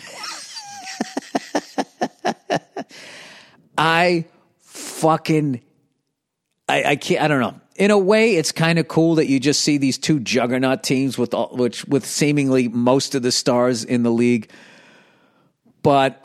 I 3.78 4.26
fucking 4.60 5.62
I, 6.68 6.84
I 6.84 6.96
can't 6.98 7.22
i 7.22 7.30
don't 7.30 7.40
know. 7.40 7.56
In 7.78 7.92
a 7.92 7.98
way, 7.98 8.36
it's 8.36 8.52
kind 8.52 8.78
of 8.78 8.90
cool 8.90 9.16
that 9.16 9.28
you 9.28 9.40
just 9.40 9.62
see 9.62 9.78
these 9.78 9.98
two 9.98 10.20
juggernaut 10.20 10.84
teams 10.84 11.18
with 11.18 11.34
all, 11.34 11.56
which 11.56 11.86
with 11.86 12.06
seemingly 12.06 12.68
most 12.68 13.16
of 13.16 13.22
the 13.22 13.32
stars 13.32 13.86
in 13.86 14.04
the 14.04 14.12
league. 14.12 14.52
But 15.82 16.22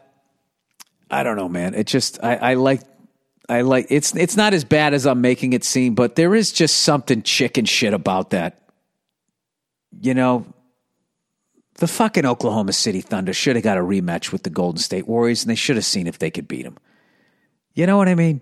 I 1.11 1.23
don't 1.23 1.37
know, 1.37 1.49
man. 1.49 1.75
It 1.75 1.87
just 1.87 2.19
I, 2.25 2.35
I 2.37 2.55
like 2.55 2.81
I 3.53 3.61
like 3.63 3.87
it's 3.91 4.15
it's 4.17 4.37
not 4.37 4.55
as 4.55 4.65
bad 4.65 4.95
as 4.95 5.07
I'm 5.07 5.21
making 5.21 5.53
it 5.53 5.65
seem, 5.65 5.95
but 5.95 6.17
there 6.17 6.35
is 6.35 6.53
just 6.53 6.79
something 6.81 7.23
chicken 7.23 7.65
shit 7.65 7.95
about 7.95 8.31
that. 8.31 8.59
You 10.01 10.15
know, 10.15 10.47
the 11.77 11.87
fucking 11.87 12.25
Oklahoma 12.27 12.73
City 12.73 13.01
Thunder 13.01 13.33
should 13.33 13.57
have 13.57 13.63
got 13.63 13.79
a 13.79 13.83
rematch 13.83 14.33
with 14.33 14.43
the 14.43 14.51
Golden 14.51 14.79
State 14.79 15.07
Warriors, 15.07 15.43
and 15.43 15.51
they 15.51 15.55
should 15.55 15.77
have 15.77 15.85
seen 15.85 16.07
if 16.07 16.19
they 16.19 16.31
could 16.31 16.49
beat 16.49 16.63
them. 16.63 16.79
You 17.75 17.87
know 17.87 17.97
what 17.97 18.09
I 18.09 18.15
mean? 18.15 18.41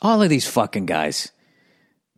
All 0.00 0.22
of 0.22 0.30
these 0.30 0.46
fucking 0.46 0.86
guys. 0.86 1.32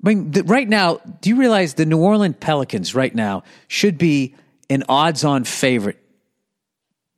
I 0.04 0.08
mean, 0.08 0.32
right 0.46 0.68
now, 0.68 1.00
do 1.20 1.30
you 1.30 1.36
realize 1.36 1.74
the 1.74 1.86
New 1.86 1.98
Orleans 1.98 2.36
Pelicans 2.40 2.94
right 2.94 3.14
now 3.14 3.44
should 3.68 3.98
be 3.98 4.34
an 4.68 4.84
odds-on 4.88 5.44
favorite 5.44 5.98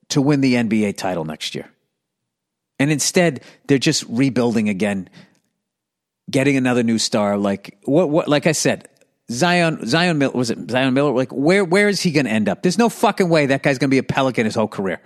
to 0.09 0.21
win 0.21 0.41
the 0.41 0.55
NBA 0.55 0.97
title 0.97 1.25
next 1.25 1.55
year. 1.55 1.71
And 2.79 2.91
instead, 2.91 3.43
they're 3.67 3.79
just 3.79 4.05
rebuilding 4.09 4.69
again, 4.69 5.09
getting 6.31 6.57
another 6.57 6.83
new 6.83 6.99
star. 6.99 7.37
Like 7.39 7.79
what? 7.85 8.11
What? 8.11 8.29
Like 8.29 8.47
I 8.47 8.53
said, 8.53 8.89
Zion. 9.31 9.87
Zion 9.87 10.19
Miller 10.19 10.33
was 10.33 10.51
it 10.51 10.71
Zion 10.71 10.95
Miller? 10.95 11.13
Like 11.13 11.31
where? 11.31 11.65
Where 11.65 11.89
is 11.89 12.01
he 12.01 12.11
going 12.11 12.27
to 12.27 12.33
end 12.33 12.49
up? 12.49 12.63
There's 12.63 12.79
no 12.79 12.89
fucking 12.89 13.29
way 13.29 13.47
that 13.47 13.63
guy's 13.63 13.79
going 13.79 13.91
to 13.91 13.95
be 13.95 13.99
a 13.99 14.03
Pelican 14.03 14.45
his 14.45 14.55
whole 14.55 14.69
career. 14.69 15.01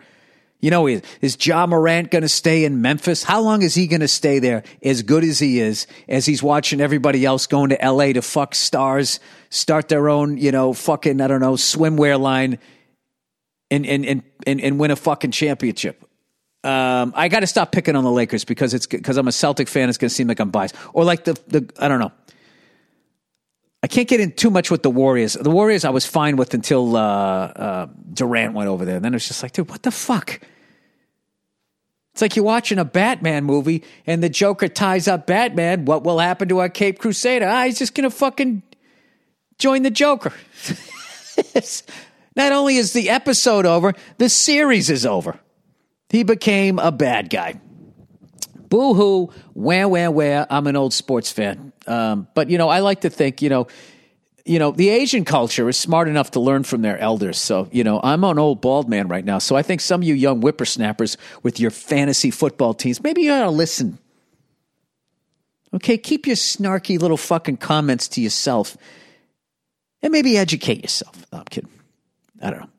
You 0.60 0.72
know, 0.72 0.88
is, 0.88 1.02
is 1.20 1.46
Ja 1.46 1.66
Morant 1.68 2.10
going 2.10 2.22
to 2.22 2.28
stay 2.28 2.64
in 2.64 2.82
Memphis? 2.82 3.22
How 3.22 3.40
long 3.40 3.62
is 3.62 3.76
he 3.76 3.86
going 3.86 4.00
to 4.00 4.08
stay 4.08 4.40
there 4.40 4.64
as 4.82 5.02
good 5.02 5.22
as 5.22 5.38
he 5.38 5.60
is, 5.60 5.86
as 6.08 6.26
he's 6.26 6.42
watching 6.42 6.80
everybody 6.80 7.24
else 7.24 7.46
going 7.46 7.70
to 7.70 7.78
LA 7.80 8.12
to 8.12 8.22
fuck 8.22 8.56
stars, 8.56 9.20
start 9.50 9.88
their 9.88 10.08
own, 10.08 10.36
you 10.36 10.50
know, 10.50 10.72
fucking, 10.72 11.20
I 11.20 11.28
don't 11.28 11.40
know, 11.40 11.52
swimwear 11.52 12.18
line 12.18 12.58
and 13.70 13.86
and 13.86 14.04
and 14.04 14.22
and, 14.46 14.60
and 14.60 14.80
win 14.80 14.90
a 14.90 14.96
fucking 14.96 15.30
championship. 15.30 16.04
Um, 16.64 17.12
I 17.14 17.28
got 17.28 17.40
to 17.40 17.46
stop 17.46 17.70
picking 17.70 17.94
on 17.94 18.04
the 18.04 18.10
Lakers 18.10 18.44
because 18.44 18.74
it's 18.74 18.86
because 18.86 19.16
I'm 19.16 19.28
a 19.28 19.32
Celtic 19.32 19.68
fan. 19.68 19.88
It's 19.88 19.98
going 19.98 20.08
to 20.08 20.14
seem 20.14 20.26
like 20.26 20.40
I'm 20.40 20.50
biased, 20.50 20.74
or 20.92 21.04
like 21.04 21.24
the 21.24 21.34
the 21.46 21.70
I 21.78 21.88
don't 21.88 22.00
know. 22.00 22.12
I 23.82 23.86
can't 23.86 24.08
get 24.08 24.20
in 24.20 24.32
too 24.32 24.50
much 24.50 24.70
with 24.70 24.82
the 24.82 24.90
Warriors. 24.90 25.34
The 25.34 25.50
Warriors 25.50 25.84
I 25.84 25.90
was 25.90 26.04
fine 26.04 26.36
with 26.36 26.52
until 26.52 26.96
uh, 26.96 27.00
uh, 27.00 27.86
Durant 28.12 28.54
went 28.54 28.68
over 28.68 28.84
there. 28.84 28.96
And 28.96 29.04
then 29.04 29.12
was 29.12 29.28
just 29.28 29.42
like, 29.42 29.52
dude, 29.52 29.70
what 29.70 29.82
the 29.84 29.92
fuck? 29.92 30.40
It's 32.12 32.20
like 32.20 32.34
you're 32.34 32.44
watching 32.44 32.78
a 32.78 32.84
Batman 32.84 33.44
movie 33.44 33.84
and 34.04 34.20
the 34.20 34.28
Joker 34.28 34.66
ties 34.66 35.06
up 35.06 35.28
Batman. 35.28 35.84
What 35.84 36.02
will 36.02 36.18
happen 36.18 36.48
to 36.48 36.58
our 36.58 36.68
Cape 36.68 36.98
Crusader? 36.98 37.46
Ah, 37.46 37.66
he's 37.66 37.78
just 37.78 37.94
going 37.94 38.10
to 38.10 38.14
fucking 38.14 38.64
join 39.58 39.84
the 39.84 39.90
Joker. 39.90 40.32
Not 42.34 42.50
only 42.50 42.76
is 42.76 42.92
the 42.92 43.10
episode 43.10 43.66
over, 43.66 43.94
the 44.18 44.28
series 44.28 44.90
is 44.90 45.06
over. 45.06 45.38
He 46.10 46.22
became 46.22 46.78
a 46.78 46.90
bad 46.90 47.30
guy. 47.30 47.60
Boo 48.68 48.94
hoo, 48.94 49.30
where, 49.54 49.88
where, 49.88 50.10
where. 50.10 50.46
I'm 50.50 50.66
an 50.66 50.76
old 50.76 50.92
sports 50.92 51.32
fan. 51.32 51.72
Um, 51.86 52.28
but, 52.34 52.50
you 52.50 52.58
know, 52.58 52.68
I 52.68 52.80
like 52.80 53.02
to 53.02 53.10
think, 53.10 53.40
you 53.40 53.48
know, 53.48 53.66
you 54.44 54.58
know, 54.58 54.70
the 54.70 54.88
Asian 54.88 55.26
culture 55.26 55.68
is 55.68 55.76
smart 55.76 56.08
enough 56.08 56.30
to 56.32 56.40
learn 56.40 56.64
from 56.64 56.80
their 56.80 56.98
elders. 56.98 57.38
So, 57.38 57.68
you 57.70 57.84
know, 57.84 58.00
I'm 58.02 58.24
an 58.24 58.38
old 58.38 58.62
bald 58.62 58.88
man 58.88 59.08
right 59.08 59.24
now. 59.24 59.38
So 59.38 59.56
I 59.56 59.62
think 59.62 59.82
some 59.82 60.00
of 60.00 60.08
you 60.08 60.14
young 60.14 60.40
whippersnappers 60.40 61.18
with 61.42 61.60
your 61.60 61.70
fantasy 61.70 62.30
football 62.30 62.72
teams, 62.72 63.02
maybe 63.02 63.22
you 63.22 63.32
ought 63.32 63.44
to 63.44 63.50
listen. 63.50 63.98
Okay, 65.74 65.98
keep 65.98 66.26
your 66.26 66.36
snarky 66.36 66.98
little 66.98 67.18
fucking 67.18 67.58
comments 67.58 68.08
to 68.08 68.22
yourself 68.22 68.76
and 70.02 70.12
maybe 70.12 70.38
educate 70.38 70.82
yourself. 70.82 71.26
No, 71.30 71.40
I'm 71.40 71.44
kidding. 71.44 71.70
I 72.40 72.50
don't 72.50 72.60
know. 72.60 72.70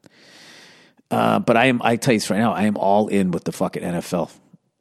Uh, 1.12 1.40
but 1.40 1.58
I 1.58 1.66
am. 1.66 1.82
I 1.84 1.96
tell 1.96 2.14
you 2.14 2.20
this 2.20 2.30
right 2.30 2.40
now. 2.40 2.54
I 2.54 2.64
am 2.64 2.78
all 2.78 3.08
in 3.08 3.32
with 3.32 3.44
the 3.44 3.52
fucking 3.52 3.82
NFL. 3.82 4.32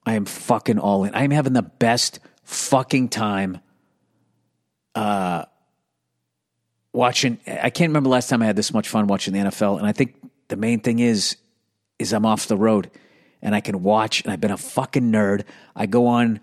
I 0.04 0.14
am 0.14 0.24
fucking 0.24 0.78
all 0.78 1.04
in. 1.04 1.14
I 1.14 1.24
am 1.24 1.30
having 1.30 1.54
the 1.54 1.62
best 1.62 2.20
fucking 2.44 3.08
time. 3.08 3.58
Uh, 4.94 5.44
watching. 6.92 7.38
I 7.46 7.70
can't 7.70 7.90
remember 7.90 8.10
last 8.10 8.28
time 8.28 8.42
I 8.42 8.46
had 8.46 8.56
this 8.56 8.72
much 8.72 8.88
fun 8.88 9.06
watching 9.06 9.32
the 9.32 9.40
NFL. 9.40 9.78
And 9.78 9.86
I 9.86 9.92
think 9.92 10.16
the 10.48 10.56
main 10.56 10.80
thing 10.80 10.98
is, 10.98 11.36
is 11.98 12.12
I'm 12.12 12.26
off 12.26 12.46
the 12.46 12.56
road 12.56 12.90
and 13.40 13.54
I 13.54 13.60
can 13.60 13.82
watch. 13.82 14.22
And 14.22 14.32
I've 14.32 14.40
been 14.40 14.50
a 14.50 14.56
fucking 14.56 15.10
nerd. 15.10 15.44
I 15.74 15.86
go 15.86 16.06
on 16.08 16.40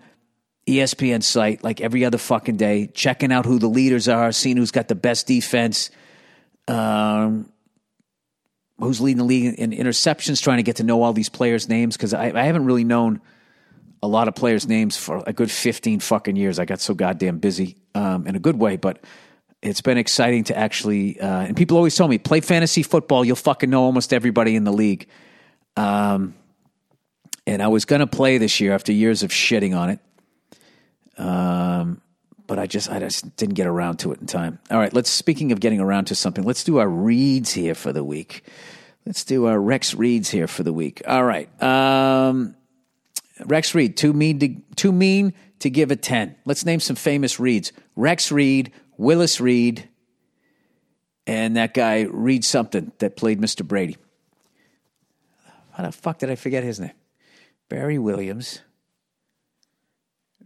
ESPN 0.66 1.22
site 1.22 1.62
like 1.62 1.80
every 1.80 2.04
other 2.04 2.18
fucking 2.18 2.56
day, 2.56 2.88
checking 2.88 3.32
out 3.32 3.46
who 3.46 3.58
the 3.58 3.68
leaders 3.68 4.08
are, 4.08 4.32
seeing 4.32 4.56
who's 4.56 4.72
got 4.72 4.88
the 4.88 4.94
best 4.94 5.26
defense. 5.26 5.90
Um, 6.66 7.52
who's 8.78 9.00
leading 9.00 9.18
the 9.18 9.24
league 9.24 9.54
in 9.54 9.70
interceptions, 9.70 10.42
trying 10.42 10.58
to 10.58 10.62
get 10.62 10.76
to 10.76 10.84
know 10.84 11.02
all 11.02 11.12
these 11.12 11.28
players' 11.28 11.68
names 11.68 11.96
because 11.96 12.12
I, 12.12 12.26
I, 12.26 12.42
haven't 12.42 12.66
really 12.66 12.84
known 12.84 13.20
a 14.02 14.06
lot 14.06 14.28
of 14.28 14.34
players' 14.34 14.68
names 14.68 14.96
for 14.96 15.22
a 15.26 15.32
good 15.32 15.50
15 15.50 16.00
fucking 16.00 16.36
years. 16.36 16.58
I 16.58 16.66
got 16.66 16.80
so 16.80 16.94
goddamn 16.94 17.38
busy 17.38 17.76
um, 17.94 18.26
in 18.26 18.36
a 18.36 18.38
good 18.38 18.58
way, 18.58 18.76
but 18.76 19.02
it's 19.62 19.80
been 19.80 19.98
exciting 19.98 20.44
to 20.44 20.56
actually. 20.56 21.18
Uh, 21.18 21.40
and 21.40 21.56
people 21.56 21.76
always 21.76 21.96
tell 21.96 22.06
me, 22.06 22.18
play 22.18 22.40
fantasy 22.40 22.82
football, 22.82 23.24
you'll 23.24 23.36
fucking 23.36 23.70
know 23.70 23.82
almost 23.82 24.12
everybody 24.12 24.56
in 24.56 24.64
the 24.64 24.72
league. 24.72 25.08
Um, 25.76 26.34
and 27.46 27.62
I 27.62 27.68
was 27.68 27.84
going 27.84 28.00
to 28.00 28.06
play 28.06 28.38
this 28.38 28.60
year 28.60 28.72
after 28.72 28.92
years 28.92 29.22
of 29.22 29.30
shitting 29.30 29.76
on 29.76 29.90
it. 29.90 30.00
Um, 31.18 32.02
but 32.46 32.58
I 32.58 32.66
just 32.66 32.90
I 32.90 32.98
just 32.98 33.36
didn't 33.36 33.54
get 33.54 33.66
around 33.66 33.98
to 33.98 34.12
it 34.12 34.20
in 34.20 34.26
time. 34.26 34.58
All 34.70 34.78
right, 34.78 34.92
let's 34.92 35.10
speaking 35.10 35.52
of 35.52 35.60
getting 35.60 35.80
around 35.80 36.06
to 36.06 36.14
something, 36.14 36.44
let's 36.44 36.64
do 36.64 36.78
our 36.78 36.88
reads 36.88 37.52
here 37.52 37.74
for 37.74 37.92
the 37.92 38.04
week. 38.04 38.44
Let's 39.04 39.24
do 39.24 39.46
our 39.46 39.60
Rex 39.60 39.94
reads 39.94 40.30
here 40.30 40.48
for 40.48 40.64
the 40.64 40.72
week. 40.72 41.02
All 41.06 41.24
right. 41.24 41.62
Um, 41.62 42.56
Rex 43.44 43.74
Reed, 43.74 43.96
too 43.96 44.12
mean 44.12 44.38
to 44.40 44.56
too 44.74 44.92
mean 44.92 45.34
to 45.60 45.70
give 45.70 45.90
a 45.90 45.96
10. 45.96 46.34
Let's 46.44 46.64
name 46.64 46.80
some 46.80 46.96
famous 46.96 47.38
reads. 47.38 47.72
Rex 47.94 48.32
Reed, 48.32 48.72
Willis 48.96 49.40
Reed, 49.40 49.88
and 51.26 51.56
that 51.56 51.74
guy 51.74 52.02
Reed 52.02 52.44
something 52.44 52.92
that 52.98 53.16
played 53.16 53.40
Mr. 53.40 53.66
Brady. 53.66 53.96
How 55.72 55.84
the 55.84 55.92
fuck 55.92 56.18
did 56.18 56.30
I 56.30 56.34
forget 56.34 56.64
his 56.64 56.80
name? 56.80 56.92
Barry 57.68 57.98
Williams 57.98 58.60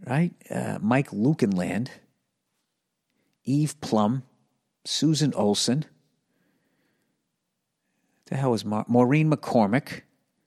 right? 0.05 0.33
Uh, 0.49 0.77
Mike 0.81 1.11
Lookinland, 1.11 1.89
Eve 3.43 3.79
Plumb, 3.81 4.23
Susan 4.85 5.33
Olson. 5.33 5.85
The 8.25 8.37
hell 8.37 8.57
Ma- 8.65 8.85
Maureen 8.87 9.29
McCormick, 9.29 10.01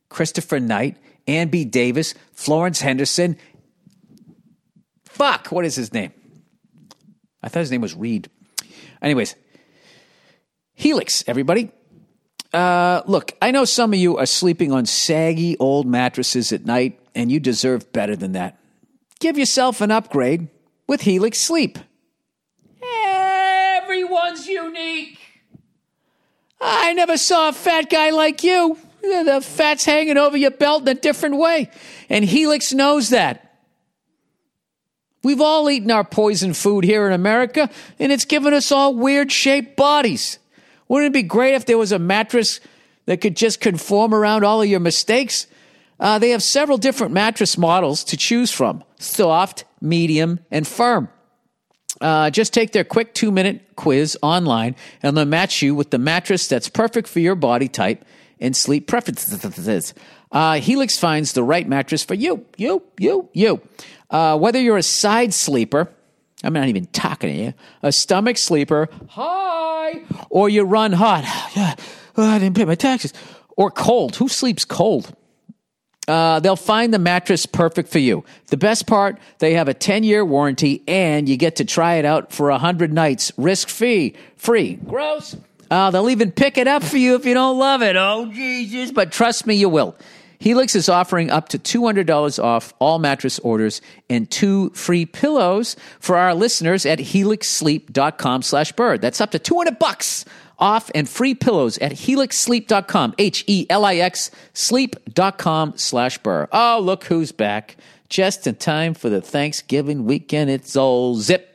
Christopher 0.09 0.59
Knight, 0.59 0.97
Ann 1.27 1.49
B. 1.49 1.65
Davis, 1.65 2.15
Florence 2.33 2.81
Henderson. 2.81 3.37
Fuck, 5.05 5.49
what 5.49 5.65
is 5.65 5.77
his 5.77 5.93
name? 5.93 6.13
I 7.43 7.49
thought 7.49 7.61
his 7.61 7.71
name 7.71 7.83
was 7.83 7.95
Reed. 7.95 8.31
Anyways, 9.03 9.37
Helix, 10.73 11.25
everybody. 11.27 11.71
Uh, 12.53 13.03
look, 13.07 13.33
I 13.43 13.51
know 13.51 13.65
some 13.65 13.93
of 13.93 13.99
you 13.99 14.17
are 14.17 14.27
sleeping 14.27 14.73
on 14.73 14.87
saggy 14.87 15.57
old 15.59 15.87
mattresses 15.87 16.53
at 16.53 16.65
night, 16.65 16.99
and 17.15 17.31
you 17.31 17.41
deserve 17.41 17.93
better 17.93 18.17
than 18.17 18.33
that. 18.33 18.59
Give 19.21 19.39
yourself 19.39 19.81
an 19.81 19.91
upgrade 19.91 20.49
with 20.87 21.03
Helix 21.03 21.41
Sleep. 21.41 21.79
Everyone's 22.83 24.47
unique. 24.47 25.19
I 26.61 26.93
never 26.95 27.17
saw 27.17 27.49
a 27.49 27.53
fat 27.53 27.91
guy 27.91 28.11
like 28.11 28.43
you. 28.43 28.79
The 29.03 29.41
fat's 29.43 29.85
hanging 29.85 30.17
over 30.17 30.37
your 30.37 30.51
belt 30.51 30.83
in 30.83 30.89
a 30.89 31.01
different 31.01 31.37
way. 31.37 31.71
And 32.09 32.25
Helix 32.25 32.73
knows 32.73 33.11
that. 33.11 33.41
We've 35.23 35.41
all 35.41 35.71
eaten 35.71 35.91
our 35.91 36.05
poison 36.05 36.53
food 36.53 36.85
here 36.85 37.07
in 37.07 37.13
America, 37.13 37.71
and 37.99 38.13
it's 38.13 38.27
given 38.27 38.53
us 38.53 38.71
all 38.71 38.95
weird 38.95 39.33
shaped 39.33 39.77
bodies. 39.77 40.39
Wouldn't 40.89 41.15
it 41.15 41.19
be 41.19 41.23
great 41.23 41.55
if 41.55 41.65
there 41.65 41.79
was 41.79 41.93
a 41.93 41.99
mattress 41.99 42.61
that 43.07 43.23
could 43.23 43.37
just 43.37 43.61
conform 43.61 44.15
around 44.15 44.45
all 44.45 44.61
of 44.61 44.69
your 44.69 44.81
mistakes? 44.81 45.47
Uh, 46.01 46.19
they 46.19 46.31
have 46.31 46.43
several 46.43 46.79
different 46.79 47.13
mattress 47.13 47.57
models 47.57 48.05
to 48.05 48.17
choose 48.17 48.51
from 48.51 48.83
soft, 48.99 49.65
medium, 49.81 50.41
and 50.51 50.67
firm. 50.67 51.09
Uh, 52.01 52.31
just 52.31 52.53
take 52.53 52.73
their 52.73 52.85
quick 52.85 53.15
two 53.15 53.31
minute 53.31 53.63
quiz 53.77 54.19
online 54.21 54.75
and 55.03 55.17
they'll 55.17 55.25
match 55.25 55.63
you 55.63 55.75
with 55.75 55.91
the 55.91 55.99
mattress 55.99 56.49
that's 56.49 56.69
perfect 56.69 57.07
for 57.07 57.21
your 57.21 57.37
body 57.37 57.69
type 57.69 58.05
and 58.41 58.57
sleep 58.57 58.89
preferences. 58.89 59.95
Uh, 60.33 60.55
Helix 60.55 60.99
finds 60.99 61.33
the 61.33 61.45
right 61.45 61.67
mattress 61.69 62.05
for 62.05 62.15
you, 62.15 62.45
you, 62.57 62.83
you, 62.99 63.29
you. 63.33 63.61
Uh, 64.11 64.37
whether 64.37 64.61
you're 64.61 64.77
a 64.77 64.83
side 64.83 65.33
sleeper, 65.33 65.89
I'm 66.43 66.53
not 66.53 66.69
even 66.69 66.87
talking 66.87 67.31
to 67.31 67.43
you, 67.45 67.55
a 67.83 67.93
stomach 67.93 68.37
sleeper, 68.39 68.89
hi, 69.09 70.03
or 70.31 70.49
you 70.49 70.65
run 70.65 70.93
hot, 70.93 71.23
oh, 72.17 72.31
I 72.31 72.39
didn't 72.41 72.57
pay 72.57 72.65
my 72.65 72.75
taxes, 72.75 73.13
or 73.57 73.71
cold. 73.71 74.17
Who 74.17 74.29
sleeps 74.29 74.65
cold? 74.65 75.15
Uh, 76.07 76.41
they'll 76.41 76.57
find 76.57 76.93
the 76.93 76.99
mattress 76.99 77.47
perfect 77.47 77.89
for 77.89 77.99
you. 77.99 78.25
The 78.49 78.57
best 78.57 78.87
part, 78.87 79.19
they 79.39 79.55
have 79.55 79.69
a 79.69 79.75
10 79.75 80.05
year 80.05 80.25
warranty 80.25 80.83
and 80.87 81.29
you 81.29 81.37
get 81.37 81.57
to 81.57 81.65
try 81.65 81.95
it 81.95 82.05
out 82.05 82.33
for 82.33 82.51
100 82.51 82.93
nights 82.93 83.33
risk 83.37 83.69
free. 83.69 84.15
Free. 84.37 84.75
Gross. 84.75 85.37
Uh, 85.71 85.91
they'll 85.91 86.11
even 86.11 86.31
pick 86.31 86.59
it 86.59 86.69
up 86.69 86.83
for 86.83 86.99
you 86.99 87.15
if 87.15 87.25
you 87.25 87.35
don't 87.35 87.59
love 87.59 87.83
it. 87.83 87.97
Oh, 87.97 88.27
Jesus. 88.27 88.93
But 88.93 89.13
trust 89.13 89.47
me, 89.47 89.55
you 89.55 89.69
will. 89.69 89.97
Helix 90.39 90.75
is 90.75 90.91
offering 90.91 91.31
up 91.31 91.49
to 91.51 91.59
$200 91.59 92.43
off 92.43 92.75
all 92.79 92.99
mattress 92.99 93.39
orders 93.39 93.81
and 94.11 94.31
two 94.31 94.69
free 94.71 95.07
pillows 95.07 95.75
for 96.01 96.17
our 96.17 96.35
listeners 96.35 96.85
at 96.85 96.99
helixsleep.com 96.99 98.43
slash 98.43 98.73
burr. 98.73 98.99
That's 98.99 99.23
up 99.23 99.31
to 99.31 99.39
200 99.39 99.79
bucks 99.79 100.27
off 100.65 100.91
and 100.95 101.07
free 101.07 101.35
pillows 101.35 101.77
at 101.79 101.93
helixsleep.com, 101.93 103.15
H 103.19 103.45
E 103.47 103.67
L 103.69 103.85
I 103.85 103.97
X 103.97 104.31
sleep.com 104.55 105.75
slash 105.77 106.17
burr. 106.19 106.49
Oh, 106.51 106.81
look 106.83 107.05
who's 107.05 107.33
back. 107.33 107.77
Just 108.09 108.47
in 108.47 108.55
time 108.55 108.95
for 108.95 109.11
the 109.11 109.21
Thanksgiving 109.21 110.07
weekend. 110.07 110.49
It's 110.49 110.75
all 110.75 111.17
Zip. 111.17 111.51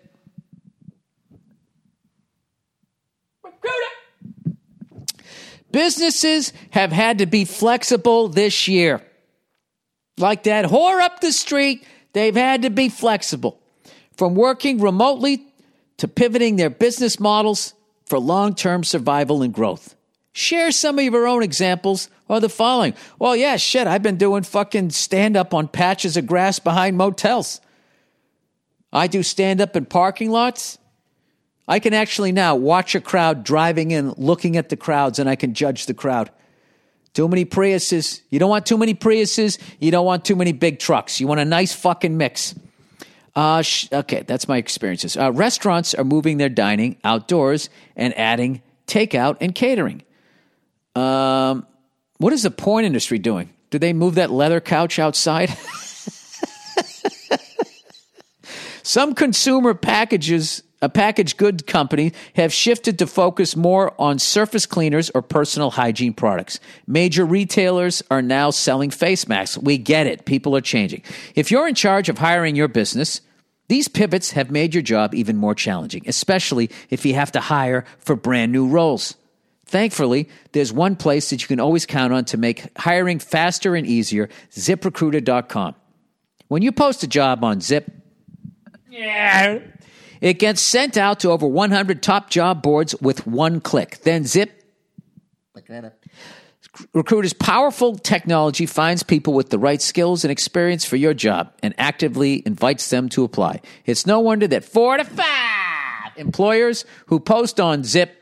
Businesses 5.71 6.53
have 6.71 6.91
had 6.91 7.19
to 7.19 7.25
be 7.25 7.45
flexible 7.45 8.27
this 8.27 8.67
year. 8.67 9.01
Like 10.17 10.43
that 10.43 10.65
whore 10.65 10.99
up 11.01 11.21
the 11.21 11.31
street, 11.31 11.83
they've 12.13 12.35
had 12.35 12.63
to 12.63 12.69
be 12.69 12.89
flexible. 12.89 13.59
From 14.17 14.35
working 14.35 14.79
remotely 14.79 15.45
to 15.97 16.07
pivoting 16.07 16.57
their 16.57 16.69
business 16.69 17.19
models 17.19 17.73
for 18.09 18.19
long 18.19 18.55
term 18.55 18.83
survival 18.83 19.41
and 19.41 19.53
growth. 19.53 19.95
Share 20.33 20.71
some 20.71 20.99
of 20.99 21.05
your 21.05 21.27
own 21.27 21.43
examples 21.43 22.09
or 22.27 22.39
the 22.39 22.49
following. 22.49 22.93
Well, 23.17 23.35
yeah, 23.35 23.57
shit, 23.57 23.87
I've 23.87 24.03
been 24.03 24.17
doing 24.17 24.43
fucking 24.43 24.89
stand 24.89 25.37
up 25.37 25.53
on 25.53 25.67
patches 25.67 26.17
of 26.17 26.27
grass 26.27 26.59
behind 26.59 26.97
motels. 26.97 27.61
I 28.91 29.07
do 29.07 29.23
stand 29.23 29.61
up 29.61 29.75
in 29.75 29.85
parking 29.85 30.31
lots. 30.31 30.77
I 31.67 31.79
can 31.79 31.93
actually 31.93 32.31
now 32.31 32.55
watch 32.55 32.95
a 32.95 33.01
crowd 33.01 33.43
driving 33.43 33.91
in, 33.91 34.11
looking 34.17 34.57
at 34.57 34.69
the 34.69 34.77
crowds, 34.77 35.19
and 35.19 35.29
I 35.29 35.35
can 35.35 35.53
judge 35.53 35.85
the 35.85 35.93
crowd. 35.93 36.31
Too 37.13 37.27
many 37.27 37.45
Priuses. 37.45 38.21
You 38.29 38.39
don't 38.39 38.49
want 38.49 38.65
too 38.65 38.77
many 38.77 38.95
Priuses. 38.95 39.59
You 39.79 39.91
don't 39.91 40.05
want 40.05 40.25
too 40.25 40.35
many 40.35 40.51
big 40.51 40.79
trucks. 40.79 41.19
You 41.19 41.27
want 41.27 41.39
a 41.39 41.45
nice 41.45 41.73
fucking 41.73 42.17
mix. 42.17 42.55
Uh, 43.39 43.61
sh- 43.61 43.87
okay, 43.93 44.23
that's 44.27 44.49
my 44.49 44.57
experiences. 44.57 45.15
Uh, 45.15 45.31
restaurants 45.31 45.93
are 45.93 46.03
moving 46.03 46.39
their 46.39 46.49
dining 46.49 46.97
outdoors 47.05 47.69
and 47.95 48.13
adding 48.17 48.61
takeout 48.85 49.37
and 49.39 49.55
catering. 49.55 50.03
Um, 50.93 51.65
what 52.17 52.33
is 52.33 52.43
the 52.43 52.51
porn 52.51 52.83
industry 52.83 53.17
doing? 53.17 53.49
Do 53.69 53.79
they 53.79 53.93
move 53.93 54.15
that 54.15 54.29
leather 54.29 54.59
couch 54.59 54.99
outside? 54.99 55.51
Some 58.83 59.15
consumer 59.15 59.73
packages, 59.73 60.61
a 60.81 60.89
packaged 60.89 61.37
good 61.37 61.65
company, 61.65 62.11
have 62.35 62.51
shifted 62.51 62.99
to 62.99 63.07
focus 63.07 63.55
more 63.55 63.93
on 63.97 64.19
surface 64.19 64.65
cleaners 64.65 65.11
or 65.11 65.21
personal 65.21 65.71
hygiene 65.71 66.13
products. 66.13 66.59
Major 66.87 67.23
retailers 67.25 68.03
are 68.11 68.21
now 68.21 68.49
selling 68.49 68.89
face 68.89 69.29
masks. 69.29 69.57
We 69.57 69.77
get 69.77 70.07
it. 70.07 70.25
People 70.25 70.57
are 70.57 70.61
changing. 70.61 71.03
If 71.35 71.51
you're 71.51 71.69
in 71.69 71.75
charge 71.75 72.09
of 72.09 72.17
hiring 72.17 72.57
your 72.57 72.67
business, 72.67 73.21
these 73.69 73.87
pivots 73.87 74.31
have 74.31 74.51
made 74.51 74.73
your 74.73 74.81
job 74.81 75.13
even 75.13 75.37
more 75.37 75.55
challenging, 75.55 76.03
especially 76.07 76.71
if 76.89 77.05
you 77.05 77.13
have 77.13 77.31
to 77.33 77.39
hire 77.39 77.85
for 77.99 78.15
brand 78.15 78.51
new 78.51 78.67
roles. 78.67 79.15
Thankfully, 79.65 80.27
there's 80.53 80.73
one 80.73 80.95
place 80.95 81.29
that 81.29 81.43
you 81.43 81.47
can 81.47 81.59
always 81.59 81.85
count 81.85 82.11
on 82.11 82.25
to 82.25 82.37
make 82.37 82.75
hiring 82.75 83.19
faster 83.19 83.75
and 83.75 83.85
easier 83.85 84.27
ziprecruiter.com. 84.51 85.75
When 86.47 86.63
you 86.63 86.71
post 86.71 87.03
a 87.03 87.07
job 87.07 87.43
on 87.43 87.61
Zip, 87.61 87.91
yeah, 88.89 89.59
it 90.19 90.39
gets 90.39 90.63
sent 90.63 90.97
out 90.97 91.19
to 91.19 91.29
over 91.29 91.45
100 91.45 92.01
top 92.01 92.31
job 92.31 92.63
boards 92.63 92.99
with 92.99 93.27
one 93.27 93.61
click. 93.61 93.99
Then 93.99 94.25
Zip, 94.25 94.51
look 95.53 95.67
that 95.67 95.85
Recruiter's 96.93 97.33
powerful 97.33 97.97
technology 97.97 98.65
finds 98.65 99.03
people 99.03 99.33
with 99.33 99.49
the 99.49 99.59
right 99.59 99.81
skills 99.81 100.23
and 100.23 100.31
experience 100.31 100.85
for 100.85 100.95
your 100.95 101.13
job 101.13 101.51
and 101.61 101.73
actively 101.77 102.41
invites 102.45 102.89
them 102.89 103.09
to 103.09 103.23
apply. 103.23 103.61
It's 103.85 104.05
no 104.05 104.19
wonder 104.19 104.47
that 104.47 104.63
four 104.63 104.97
to 104.97 105.03
five 105.03 106.17
employers 106.17 106.85
who 107.07 107.19
post 107.19 107.59
on 107.59 107.83
Zip 107.83 108.15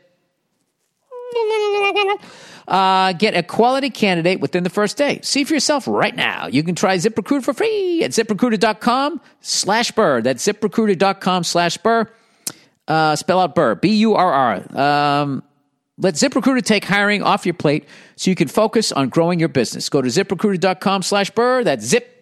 uh, 2.66 3.12
get 3.12 3.34
a 3.34 3.42
quality 3.42 3.90
candidate 3.90 4.40
within 4.40 4.64
the 4.64 4.70
first 4.70 4.96
day. 4.96 5.20
See 5.22 5.44
for 5.44 5.54
yourself 5.54 5.86
right 5.86 6.14
now. 6.14 6.46
You 6.46 6.62
can 6.62 6.74
try 6.74 6.96
ZipRecruiter 6.96 7.44
for 7.44 7.54
free 7.54 8.02
at 8.02 8.10
ziprecruiter.com 8.12 9.20
slash 9.40 9.92
burr. 9.92 10.22
That's 10.22 10.46
ziprecruiter.com 10.46 11.44
slash 11.44 11.78
burr. 11.78 12.10
Uh, 12.86 13.16
spell 13.16 13.40
out 13.40 13.54
burr, 13.54 13.74
B 13.74 13.96
U 13.96 14.14
R 14.14 14.32
R. 14.32 15.20
Um, 15.20 15.42
let 15.98 16.14
ZipRecruiter 16.14 16.64
take 16.64 16.84
hiring 16.84 17.22
off 17.22 17.44
your 17.44 17.54
plate 17.54 17.84
so 18.14 18.30
you 18.30 18.36
can 18.36 18.46
focus 18.48 18.92
on 18.92 19.08
growing 19.08 19.40
your 19.40 19.48
business. 19.48 19.88
Go 19.88 20.00
to 20.00 20.08
ziprecruiter.com 20.08 21.02
slash 21.02 21.30
burr. 21.32 21.64
That's 21.64 21.84
zip. 21.84 22.14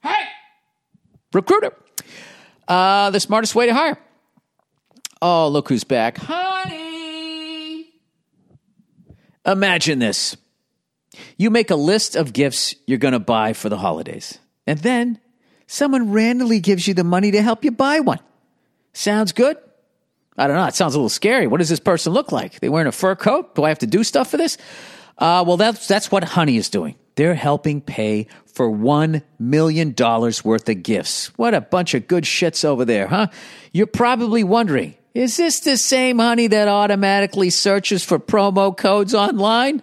Hey! 0.00 0.24
Recruiter. 1.32 1.74
Uh, 2.68 3.10
the 3.10 3.18
smartest 3.18 3.56
way 3.56 3.66
to 3.66 3.74
hire. 3.74 3.98
Oh, 5.20 5.48
look 5.48 5.68
who's 5.68 5.84
back. 5.84 6.18
Honey! 6.18 7.90
Imagine 9.44 9.98
this. 9.98 10.36
You 11.36 11.50
make 11.50 11.70
a 11.70 11.76
list 11.76 12.14
of 12.14 12.32
gifts 12.32 12.76
you're 12.86 12.98
going 12.98 13.12
to 13.12 13.18
buy 13.18 13.52
for 13.52 13.68
the 13.68 13.76
holidays, 13.76 14.38
and 14.66 14.78
then 14.78 15.18
someone 15.66 16.12
randomly 16.12 16.60
gives 16.60 16.86
you 16.86 16.94
the 16.94 17.04
money 17.04 17.32
to 17.32 17.42
help 17.42 17.64
you 17.64 17.72
buy 17.72 18.00
one. 18.00 18.20
Sounds 18.92 19.32
good? 19.32 19.56
I 20.40 20.46
don't 20.46 20.56
know. 20.56 20.64
It 20.64 20.74
sounds 20.74 20.94
a 20.94 20.98
little 20.98 21.10
scary. 21.10 21.46
What 21.46 21.58
does 21.58 21.68
this 21.68 21.80
person 21.80 22.14
look 22.14 22.32
like? 22.32 22.60
They 22.60 22.70
wearing 22.70 22.88
a 22.88 22.92
fur 22.92 23.14
coat? 23.14 23.54
Do 23.54 23.64
I 23.64 23.68
have 23.68 23.80
to 23.80 23.86
do 23.86 24.02
stuff 24.02 24.30
for 24.30 24.38
this? 24.38 24.56
Uh, 25.18 25.44
well, 25.46 25.58
that's 25.58 25.86
that's 25.86 26.10
what 26.10 26.24
Honey 26.24 26.56
is 26.56 26.70
doing. 26.70 26.96
They're 27.16 27.34
helping 27.34 27.82
pay 27.82 28.26
for 28.46 28.70
$1 28.70 29.22
million 29.38 29.94
worth 29.94 30.68
of 30.68 30.82
gifts. 30.82 31.26
What 31.36 31.52
a 31.52 31.60
bunch 31.60 31.92
of 31.92 32.08
good 32.08 32.24
shits 32.24 32.64
over 32.64 32.86
there, 32.86 33.06
huh? 33.06 33.26
You're 33.72 33.86
probably 33.86 34.42
wondering, 34.42 34.94
is 35.12 35.36
this 35.36 35.60
the 35.60 35.76
same 35.76 36.18
honey 36.18 36.46
that 36.46 36.68
automatically 36.68 37.50
searches 37.50 38.02
for 38.02 38.18
promo 38.18 38.74
codes 38.74 39.14
online? 39.14 39.82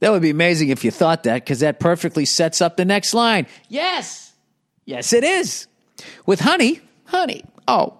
That 0.00 0.10
would 0.10 0.22
be 0.22 0.30
amazing 0.30 0.68
if 0.68 0.84
you 0.84 0.90
thought 0.90 1.22
that, 1.22 1.44
because 1.44 1.60
that 1.60 1.80
perfectly 1.80 2.26
sets 2.26 2.60
up 2.60 2.76
the 2.76 2.84
next 2.84 3.14
line. 3.14 3.46
Yes. 3.68 4.34
Yes, 4.84 5.14
it 5.14 5.24
is. 5.24 5.66
With 6.26 6.40
honey, 6.40 6.80
honey. 7.06 7.44
Oh, 7.66 7.97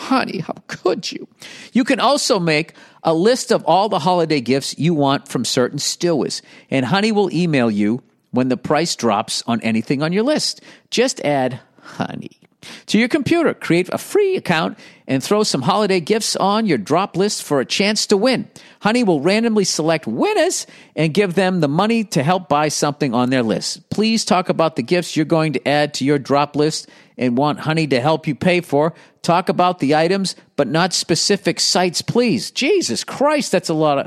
honey, 0.00 0.38
how 0.38 0.54
could 0.66 1.12
you? 1.12 1.28
You 1.72 1.84
can 1.84 2.00
also 2.00 2.40
make 2.40 2.74
a 3.02 3.14
list 3.14 3.50
of 3.52 3.64
all 3.64 3.88
the 3.88 3.98
holiday 3.98 4.40
gifts 4.40 4.78
you 4.78 4.94
want 4.94 5.28
from 5.28 5.44
certain 5.44 5.78
stillers, 5.78 6.42
and 6.70 6.86
honey 6.86 7.12
will 7.12 7.32
email 7.32 7.70
you 7.70 8.02
when 8.30 8.48
the 8.48 8.56
price 8.56 8.96
drops 8.96 9.42
on 9.46 9.60
anything 9.60 10.02
on 10.02 10.12
your 10.12 10.22
list. 10.22 10.62
Just 10.90 11.20
add 11.20 11.60
honey 11.82 12.40
to 12.86 12.98
your 12.98 13.08
computer. 13.08 13.54
Create 13.54 13.88
a 13.92 13.98
free 13.98 14.36
account 14.36 14.78
and 15.06 15.22
throw 15.22 15.42
some 15.42 15.62
holiday 15.62 16.00
gifts 16.00 16.36
on 16.36 16.66
your 16.66 16.78
drop 16.78 17.16
list 17.16 17.42
for 17.42 17.60
a 17.60 17.64
chance 17.64 18.06
to 18.06 18.16
win. 18.16 18.48
Honey 18.80 19.04
will 19.04 19.20
randomly 19.20 19.64
select 19.64 20.06
winners 20.06 20.66
and 20.96 21.14
give 21.14 21.34
them 21.34 21.60
the 21.60 21.68
money 21.68 22.04
to 22.04 22.22
help 22.22 22.48
buy 22.48 22.68
something 22.68 23.14
on 23.14 23.30
their 23.30 23.42
list. 23.42 23.88
Please 23.90 24.24
talk 24.24 24.48
about 24.48 24.76
the 24.76 24.82
gifts 24.82 25.16
you're 25.16 25.24
going 25.24 25.52
to 25.52 25.68
add 25.68 25.94
to 25.94 26.04
your 26.04 26.18
drop 26.18 26.56
list 26.56 26.88
and 27.20 27.36
want 27.36 27.60
Honey 27.60 27.86
to 27.86 28.00
help 28.00 28.26
you 28.26 28.34
pay 28.34 28.62
for. 28.62 28.94
Talk 29.22 29.50
about 29.50 29.78
the 29.78 29.94
items, 29.94 30.34
but 30.56 30.66
not 30.66 30.94
specific 30.94 31.60
sites, 31.60 32.02
please. 32.02 32.50
Jesus 32.50 33.04
Christ, 33.04 33.52
that's 33.52 33.68
a 33.68 33.74
lot 33.74 33.98
of. 33.98 34.06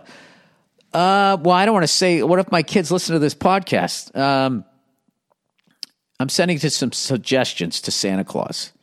Uh, 0.91 1.37
well, 1.41 1.55
I 1.55 1.65
don't 1.65 1.73
want 1.73 1.83
to 1.83 1.87
say. 1.87 2.23
What 2.23 2.39
if 2.39 2.51
my 2.51 2.63
kids 2.63 2.91
listen 2.91 3.13
to 3.13 3.19
this 3.19 3.35
podcast? 3.35 4.15
Um, 4.17 4.65
I'm 6.19 6.29
sending 6.29 6.59
to 6.59 6.69
some 6.69 6.91
suggestions 6.91 7.81
to 7.81 7.91
Santa 7.91 8.23
Claus 8.23 8.73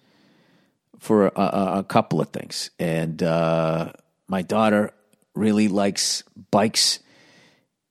for 0.99 1.27
a, 1.27 1.33
a, 1.35 1.79
a 1.79 1.85
couple 1.85 2.21
of 2.21 2.29
things, 2.29 2.71
and 2.79 3.23
uh, 3.23 3.93
my 4.29 4.43
daughter 4.43 4.93
really 5.35 5.69
likes 5.69 6.23
bikes. 6.51 7.01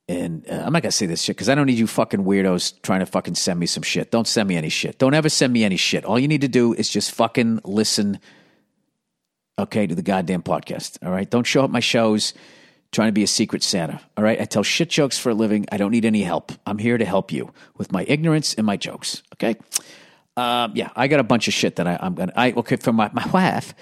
And 0.10 0.50
uh, 0.50 0.64
I'm 0.66 0.74
not 0.74 0.82
gonna 0.82 0.92
say 0.92 1.06
this 1.06 1.22
shit 1.22 1.36
because 1.36 1.50
I 1.50 1.56
don't 1.56 1.68
need 1.68 1.78
you 1.78 1.86
fucking 1.86 2.24
weirdos 2.24 2.82
trying 2.82 3.02
to 3.02 3.06
fucking 3.06 3.36
send 3.36 3.60
me 3.60 3.68
some 3.68 3.84
shit. 3.84 4.10
Don't 4.10 4.28
send 4.28 4.50
me 4.50 4.58
any 4.58 4.70
shit. 4.70 4.98
Don't 4.98 5.14
ever 5.14 5.30
send 5.30 5.54
me 5.54 5.64
any 5.64 5.78
shit. 5.78 6.04
All 6.04 6.18
you 6.18 6.28
need 6.28 6.42
to 6.42 6.48
do 6.48 6.74
is 6.74 6.90
just 6.90 7.12
fucking 7.12 7.62
listen, 7.64 8.20
okay, 9.60 9.86
to 9.86 9.94
the 9.94 10.02
goddamn 10.02 10.42
podcast. 10.42 10.98
All 11.06 11.12
right. 11.12 11.30
Don't 11.30 11.46
show 11.46 11.64
up 11.64 11.70
my 11.70 11.80
shows 11.80 12.34
trying 12.92 13.10
to 13.10 13.12
be 13.12 13.22
a 13.22 13.28
secret 13.28 13.62
Santa. 13.62 14.02
All 14.18 14.24
right. 14.24 14.42
I 14.42 14.46
tell 14.46 14.64
shit 14.64 14.90
jokes 14.90 15.20
for 15.20 15.30
a 15.30 15.36
living. 15.36 15.68
I 15.72 15.78
don't 15.78 15.92
need 15.92 16.06
any 16.06 16.24
help. 16.24 16.54
I'm 16.66 16.80
here 16.80 16.98
to 16.98 17.06
help 17.06 17.32
you 17.32 17.54
with 17.78 17.92
my 17.92 18.04
ignorance 18.08 18.56
and 18.56 18.66
my 18.66 18.78
jokes. 18.78 19.22
Okay. 19.36 19.58
Um, 20.36 20.72
yeah, 20.74 20.90
I 20.96 21.08
got 21.08 21.20
a 21.20 21.24
bunch 21.24 21.48
of 21.48 21.54
shit 21.54 21.76
that 21.76 21.86
I, 21.86 22.00
am 22.02 22.16
gonna. 22.16 22.34
I 22.36 22.54
okay 22.54 22.78
for 22.78 22.94
my 22.94 23.12
my 23.14 23.28
wife. 23.32 23.76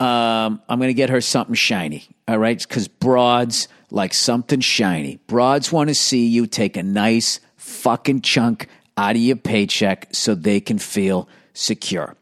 Um, 0.00 0.62
I'm 0.70 0.80
gonna 0.80 0.94
get 0.94 1.10
her 1.10 1.20
something 1.20 1.54
shiny. 1.54 2.06
All 2.26 2.38
right, 2.38 2.58
because 2.58 2.88
broads 2.88 3.68
like 3.90 4.14
something 4.14 4.60
shiny. 4.60 5.18
Broads 5.26 5.72
want 5.72 5.88
to 5.88 5.94
see 5.94 6.26
you 6.26 6.46
take 6.46 6.76
a 6.76 6.82
nice 6.82 7.40
fucking 7.56 8.22
chunk 8.22 8.68
out 8.96 9.16
of 9.16 9.22
your 9.22 9.36
paycheck 9.36 10.08
so 10.12 10.34
they 10.34 10.60
can 10.60 10.78
feel 10.78 11.28
secure. 11.52 12.16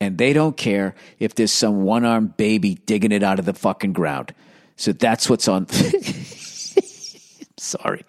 And 0.00 0.18
they 0.18 0.32
don't 0.32 0.56
care 0.56 0.94
if 1.18 1.34
there's 1.34 1.52
some 1.52 1.82
one 1.82 2.04
armed 2.04 2.36
baby 2.36 2.74
digging 2.74 3.12
it 3.12 3.22
out 3.22 3.38
of 3.38 3.44
the 3.44 3.54
fucking 3.54 3.92
ground. 3.92 4.34
So 4.76 4.92
that's 4.92 5.30
what's 5.30 5.48
on. 5.48 5.66
Sorry. 7.56 8.04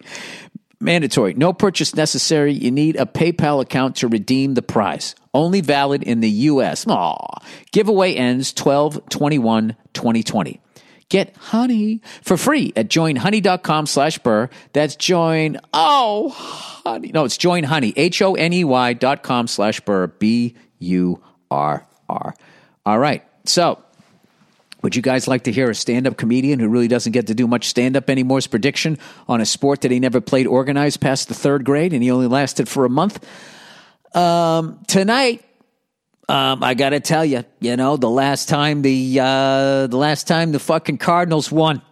Mandatory. 0.78 1.34
No 1.34 1.52
purchase 1.52 1.94
necessary. 1.94 2.52
You 2.52 2.70
need 2.70 2.96
a 2.96 3.06
PayPal 3.06 3.62
account 3.62 3.96
to 3.96 4.08
redeem 4.08 4.54
the 4.54 4.62
prize. 4.62 5.14
Only 5.32 5.62
valid 5.62 6.02
in 6.02 6.20
the 6.20 6.30
U.S. 6.30 6.86
Aw. 6.86 7.38
Giveaway 7.72 8.14
ends 8.14 8.52
12 8.52 9.08
21 9.08 9.76
2020. 9.94 10.60
Get 11.08 11.36
honey 11.36 12.00
for 12.22 12.36
free 12.36 12.72
at 12.74 12.88
joinhoney.com 12.88 13.86
slash 13.86 14.18
burr. 14.18 14.50
That's 14.72 14.96
join, 14.96 15.58
oh, 15.72 16.30
honey. 16.30 17.12
No, 17.14 17.24
it's 17.24 17.36
join 17.36 17.62
honey, 17.62 17.92
H 17.96 18.20
O 18.22 18.34
N 18.34 18.52
E 18.52 18.64
Y 18.64 18.92
dot 18.94 19.22
com 19.22 19.46
slash 19.46 19.80
burr, 19.80 20.08
B 20.08 20.56
U 20.80 21.22
R 21.50 21.86
R. 22.08 22.34
All 22.84 22.98
right. 22.98 23.24
So 23.44 23.80
would 24.82 24.94
you 24.96 25.02
guys 25.02 25.28
like 25.28 25.44
to 25.44 25.52
hear 25.52 25.70
a 25.70 25.74
stand 25.74 26.06
up 26.06 26.16
comedian 26.16 26.58
who 26.58 26.68
really 26.68 26.88
doesn't 26.88 27.12
get 27.12 27.28
to 27.28 27.34
do 27.34 27.46
much 27.46 27.68
stand 27.68 27.96
up 27.96 28.10
anymore's 28.10 28.46
prediction 28.48 28.98
on 29.28 29.40
a 29.40 29.46
sport 29.46 29.82
that 29.82 29.90
he 29.90 30.00
never 30.00 30.20
played 30.20 30.46
organized 30.46 31.00
past 31.00 31.28
the 31.28 31.34
third 31.34 31.64
grade 31.64 31.92
and 31.92 32.02
he 32.02 32.10
only 32.10 32.26
lasted 32.26 32.68
for 32.68 32.84
a 32.84 32.90
month? 32.90 33.24
Um, 34.14 34.80
tonight, 34.88 35.44
um, 36.28 36.64
I 36.64 36.74
got 36.74 36.90
to 36.90 37.00
tell 37.00 37.24
you, 37.24 37.44
you 37.60 37.76
know, 37.76 37.96
the 37.96 38.10
last 38.10 38.48
time 38.48 38.82
the 38.82 39.20
uh, 39.20 39.86
the 39.86 39.96
last 39.96 40.26
time 40.26 40.52
the 40.52 40.58
fucking 40.58 40.98
Cardinals 40.98 41.52
won. 41.52 41.82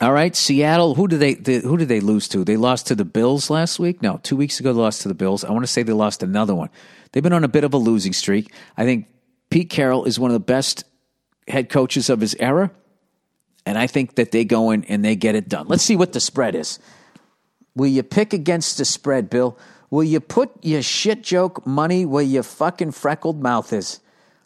All 0.00 0.12
right, 0.12 0.34
Seattle. 0.34 0.94
Who 0.94 1.06
did 1.06 1.20
they, 1.20 1.34
they 1.34 1.58
who 1.58 1.76
did 1.76 1.88
they 1.88 2.00
lose 2.00 2.26
to? 2.28 2.42
They 2.44 2.56
lost 2.56 2.86
to 2.88 2.94
the 2.94 3.04
Bills 3.04 3.50
last 3.50 3.78
week. 3.78 4.02
No, 4.02 4.18
two 4.22 4.34
weeks 4.34 4.58
ago 4.58 4.72
they 4.72 4.80
lost 4.80 5.02
to 5.02 5.08
the 5.08 5.14
Bills. 5.14 5.44
I 5.44 5.50
want 5.52 5.62
to 5.62 5.70
say 5.70 5.82
they 5.82 5.92
lost 5.92 6.22
another 6.22 6.54
one. 6.54 6.70
They've 7.12 7.22
been 7.22 7.32
on 7.32 7.44
a 7.44 7.48
bit 7.48 7.64
of 7.64 7.74
a 7.74 7.76
losing 7.76 8.12
streak. 8.12 8.52
I 8.76 8.84
think 8.84 9.06
Pete 9.50 9.68
Carroll 9.70 10.04
is 10.04 10.18
one 10.18 10.30
of 10.30 10.34
the 10.34 10.40
best 10.40 10.84
head 11.46 11.68
coaches 11.68 12.08
of 12.08 12.20
his 12.20 12.34
era. 12.40 12.70
And 13.66 13.76
I 13.76 13.86
think 13.86 14.14
that 14.14 14.32
they 14.32 14.44
go 14.44 14.70
in 14.70 14.84
and 14.84 15.04
they 15.04 15.16
get 15.16 15.34
it 15.34 15.48
done. 15.48 15.66
Let's 15.68 15.82
see 15.82 15.96
what 15.96 16.12
the 16.12 16.20
spread 16.20 16.54
is. 16.54 16.78
Will 17.74 17.88
you 17.88 18.02
pick 18.02 18.32
against 18.32 18.78
the 18.78 18.84
spread, 18.84 19.28
Bill? 19.28 19.58
Will 19.90 20.04
you 20.04 20.20
put 20.20 20.64
your 20.64 20.82
shit 20.82 21.22
joke 21.22 21.66
money 21.66 22.06
where 22.06 22.22
your 22.22 22.44
fucking 22.44 22.92
freckled 22.92 23.42
mouth 23.42 23.72
is? 23.72 23.98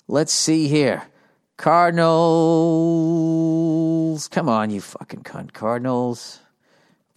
Let's 0.09 0.33
see 0.33 0.69
here. 0.69 1.03
Cardinals. 1.57 4.29
Come 4.29 4.49
on, 4.49 4.71
you 4.71 4.81
fucking 4.81 5.23
cunt. 5.23 5.53
Cardinals 5.53 6.41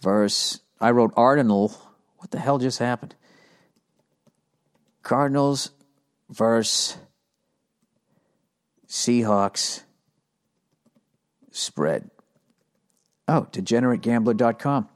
verse. 0.00 0.60
I 0.80 0.90
wrote 0.90 1.14
Ardenal. 1.14 1.76
What 2.18 2.30
the 2.30 2.38
hell 2.38 2.58
just 2.58 2.78
happened? 2.78 3.14
Cardinals 5.02 5.70
verse 6.28 6.98
Seahawks 8.86 9.82
spread. 11.50 12.10
Oh, 13.26 13.46
degenerategambler.com. 13.52 14.88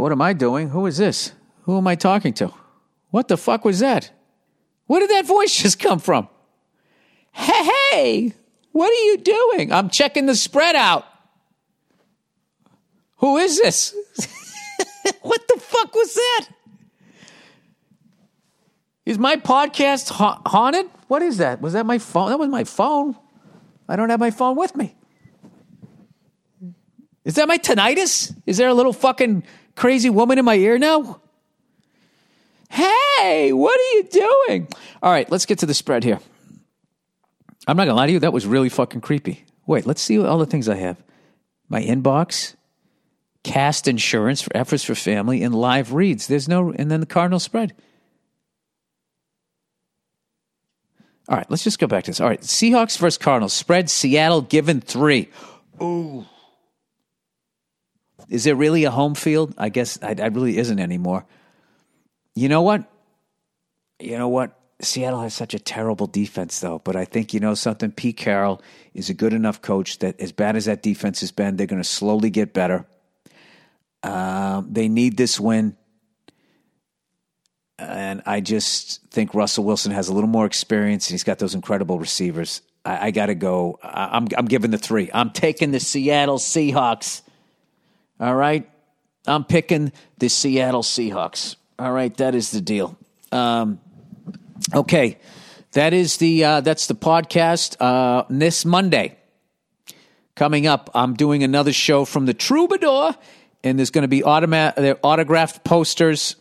What 0.00 0.12
am 0.12 0.22
I 0.22 0.32
doing? 0.32 0.70
Who 0.70 0.86
is 0.86 0.96
this? 0.96 1.32
Who 1.62 1.76
am 1.76 1.86
I 1.86 1.94
talking 1.94 2.32
to? 2.34 2.52
What 3.10 3.28
the 3.28 3.36
fuck 3.36 3.64
was 3.64 3.80
that? 3.80 4.10
Where 4.86 5.00
did 5.00 5.10
that 5.10 5.26
voice 5.26 5.54
just 5.62 5.78
come 5.78 5.98
from? 5.98 6.28
Hey, 7.32 7.70
hey, 7.92 8.32
what 8.72 8.90
are 8.90 9.04
you 9.04 9.18
doing? 9.18 9.72
I'm 9.72 9.90
checking 9.90 10.26
the 10.26 10.34
spread 10.34 10.74
out. 10.74 11.04
Who 13.18 13.36
is 13.36 13.58
this? 13.58 13.94
what 15.22 15.46
the 15.48 15.60
fuck 15.60 15.94
was 15.94 16.14
that? 16.14 16.48
Is 19.04 19.18
my 19.18 19.36
podcast 19.36 20.10
ha- 20.10 20.40
haunted? 20.46 20.86
What 21.08 21.20
is 21.20 21.38
that? 21.38 21.60
Was 21.60 21.74
that 21.74 21.84
my 21.84 21.98
phone? 21.98 22.30
That 22.30 22.38
was 22.38 22.48
my 22.48 22.64
phone. 22.64 23.16
I 23.88 23.96
don't 23.96 24.08
have 24.08 24.20
my 24.20 24.30
phone 24.30 24.56
with 24.56 24.74
me. 24.74 24.96
Is 27.24 27.34
that 27.34 27.46
my 27.48 27.58
tinnitus? 27.58 28.34
Is 28.46 28.56
there 28.56 28.68
a 28.68 28.74
little 28.74 28.92
fucking 28.92 29.44
crazy 29.76 30.10
woman 30.10 30.38
in 30.38 30.44
my 30.44 30.54
ear 30.54 30.78
now? 30.78 31.20
Hey, 32.70 33.52
what 33.52 33.78
are 33.78 33.96
you 33.96 34.04
doing? 34.04 34.68
All 35.02 35.10
right, 35.10 35.30
let's 35.30 35.46
get 35.46 35.58
to 35.60 35.66
the 35.66 35.74
spread 35.74 36.04
here. 36.04 36.20
I'm 37.66 37.76
not 37.76 37.84
gonna 37.84 37.96
lie 37.96 38.06
to 38.06 38.12
you, 38.12 38.20
that 38.20 38.32
was 38.32 38.46
really 38.46 38.68
fucking 38.68 39.00
creepy. 39.00 39.44
Wait, 39.66 39.86
let's 39.86 40.00
see 40.00 40.18
all 40.18 40.38
the 40.38 40.46
things 40.46 40.68
I 40.68 40.76
have. 40.76 41.02
My 41.68 41.82
inbox, 41.82 42.54
cast 43.44 43.86
insurance 43.86 44.42
for 44.42 44.56
efforts 44.56 44.84
for 44.84 44.94
family, 44.94 45.42
and 45.42 45.54
live 45.54 45.92
reads. 45.92 46.26
There's 46.26 46.48
no, 46.48 46.72
and 46.72 46.90
then 46.90 47.00
the 47.00 47.06
Cardinal 47.06 47.38
spread. 47.38 47.74
All 51.28 51.36
right, 51.36 51.48
let's 51.48 51.62
just 51.62 51.78
go 51.78 51.86
back 51.86 52.04
to 52.04 52.10
this. 52.10 52.20
All 52.20 52.28
right, 52.28 52.40
Seahawks 52.40 52.98
versus 52.98 53.18
Cardinals 53.18 53.52
spread. 53.52 53.88
Seattle 53.88 54.42
given 54.42 54.80
three. 54.80 55.28
Ooh. 55.80 56.26
Is 58.30 58.44
there 58.44 58.54
really 58.54 58.84
a 58.84 58.90
home 58.92 59.16
field? 59.16 59.54
I 59.58 59.68
guess 59.68 59.98
I, 60.02 60.14
I 60.18 60.26
really 60.28 60.56
isn't 60.56 60.78
anymore. 60.78 61.26
you 62.34 62.48
know 62.48 62.62
what? 62.62 62.84
You 63.98 64.16
know 64.16 64.28
what? 64.28 64.56
Seattle 64.80 65.20
has 65.20 65.34
such 65.34 65.52
a 65.52 65.58
terrible 65.58 66.06
defense, 66.06 66.60
though. 66.60 66.78
But 66.78 66.96
I 66.96 67.04
think 67.04 67.34
you 67.34 67.40
know 67.40 67.54
something. 67.54 67.90
Pete 67.90 68.16
Carroll 68.16 68.62
is 68.94 69.10
a 69.10 69.14
good 69.14 69.34
enough 69.34 69.60
coach 69.60 69.98
that, 69.98 70.18
as 70.20 70.32
bad 70.32 70.56
as 70.56 70.64
that 70.64 70.82
defense 70.82 71.20
has 71.20 71.32
been, 71.32 71.56
they're 71.56 71.66
going 71.66 71.82
to 71.82 71.88
slowly 71.88 72.30
get 72.30 72.54
better. 72.54 72.86
Um, 74.02 74.68
they 74.72 74.88
need 74.88 75.18
this 75.18 75.38
win, 75.38 75.76
and 77.78 78.22
I 78.24 78.40
just 78.40 79.04
think 79.10 79.34
Russell 79.34 79.64
Wilson 79.64 79.92
has 79.92 80.08
a 80.08 80.14
little 80.14 80.30
more 80.30 80.46
experience, 80.46 81.08
and 81.08 81.12
he's 81.12 81.24
got 81.24 81.38
those 81.38 81.54
incredible 81.54 81.98
receivers. 81.98 82.62
I, 82.86 83.08
I 83.08 83.10
got 83.10 83.26
to 83.26 83.34
go. 83.34 83.78
I, 83.82 84.16
I'm 84.16 84.28
I'm 84.38 84.46
giving 84.46 84.70
the 84.70 84.78
three. 84.78 85.10
I'm 85.12 85.30
taking 85.30 85.72
the 85.72 85.80
Seattle 85.80 86.38
Seahawks. 86.38 87.20
All 88.20 88.36
right, 88.36 88.68
I'm 89.26 89.44
picking 89.44 89.92
the 90.18 90.28
Seattle 90.28 90.82
Seahawks. 90.82 91.56
All 91.78 91.90
right, 91.90 92.14
that 92.18 92.34
is 92.34 92.50
the 92.50 92.60
deal. 92.60 92.98
Um, 93.32 93.80
okay, 94.74 95.16
that 95.72 95.94
is 95.94 96.18
the 96.18 96.44
uh, 96.44 96.60
that's 96.60 96.86
the 96.86 96.94
podcast. 96.94 97.76
Uh, 97.80 98.24
this 98.28 98.66
Monday 98.66 99.16
coming 100.34 100.66
up, 100.66 100.90
I'm 100.94 101.14
doing 101.14 101.44
another 101.44 101.72
show 101.72 102.04
from 102.04 102.26
the 102.26 102.34
Troubadour, 102.34 103.16
and 103.64 103.78
there's 103.78 103.90
going 103.90 104.02
to 104.02 104.08
be 104.08 104.20
automa- 104.20 104.98
autographed 105.02 105.64
posters 105.64 106.36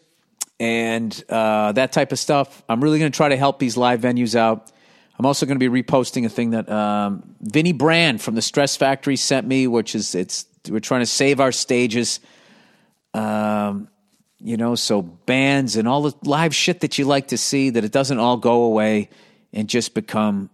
and 0.60 1.24
uh, 1.30 1.72
that 1.72 1.94
type 1.94 2.12
of 2.12 2.20
stuff. 2.20 2.62
I'm 2.68 2.84
really 2.84 3.00
going 3.00 3.10
to 3.10 3.16
try 3.16 3.30
to 3.30 3.38
help 3.38 3.58
these 3.58 3.78
live 3.78 4.02
venues 4.02 4.36
out. 4.36 4.70
I'm 5.18 5.26
also 5.26 5.46
going 5.46 5.58
to 5.58 5.70
be 5.70 5.84
reposting 5.84 6.26
a 6.26 6.30
thing 6.30 6.50
that 6.50 6.70
um, 6.70 7.36
Vinny 7.40 7.72
Brand 7.72 8.22
from 8.22 8.36
the 8.36 8.42
Stress 8.42 8.76
Factory 8.76 9.16
sent 9.16 9.48
me, 9.48 9.66
which 9.66 9.96
is 9.96 10.14
it's 10.14 10.46
we're 10.68 10.80
trying 10.80 11.02
to 11.02 11.06
save 11.06 11.40
our 11.40 11.52
stages. 11.52 12.20
Um, 13.14 13.88
you 14.40 14.58
know, 14.58 14.76
so 14.76 15.02
bands 15.02 15.76
and 15.76 15.88
all 15.88 16.04
the 16.04 16.14
live 16.24 16.56
shit 16.56 16.82
that 16.82 16.98
you 16.98 17.06
like 17.06 17.30
to 17.30 17.38
see, 17.38 17.72
that 17.72 17.84
it 17.84 17.92
doesn't 17.92 18.20
all 18.20 18.38
go 18.38 18.64
away 18.64 19.10
and 19.52 19.68
just 19.68 19.94
become, 19.94 20.50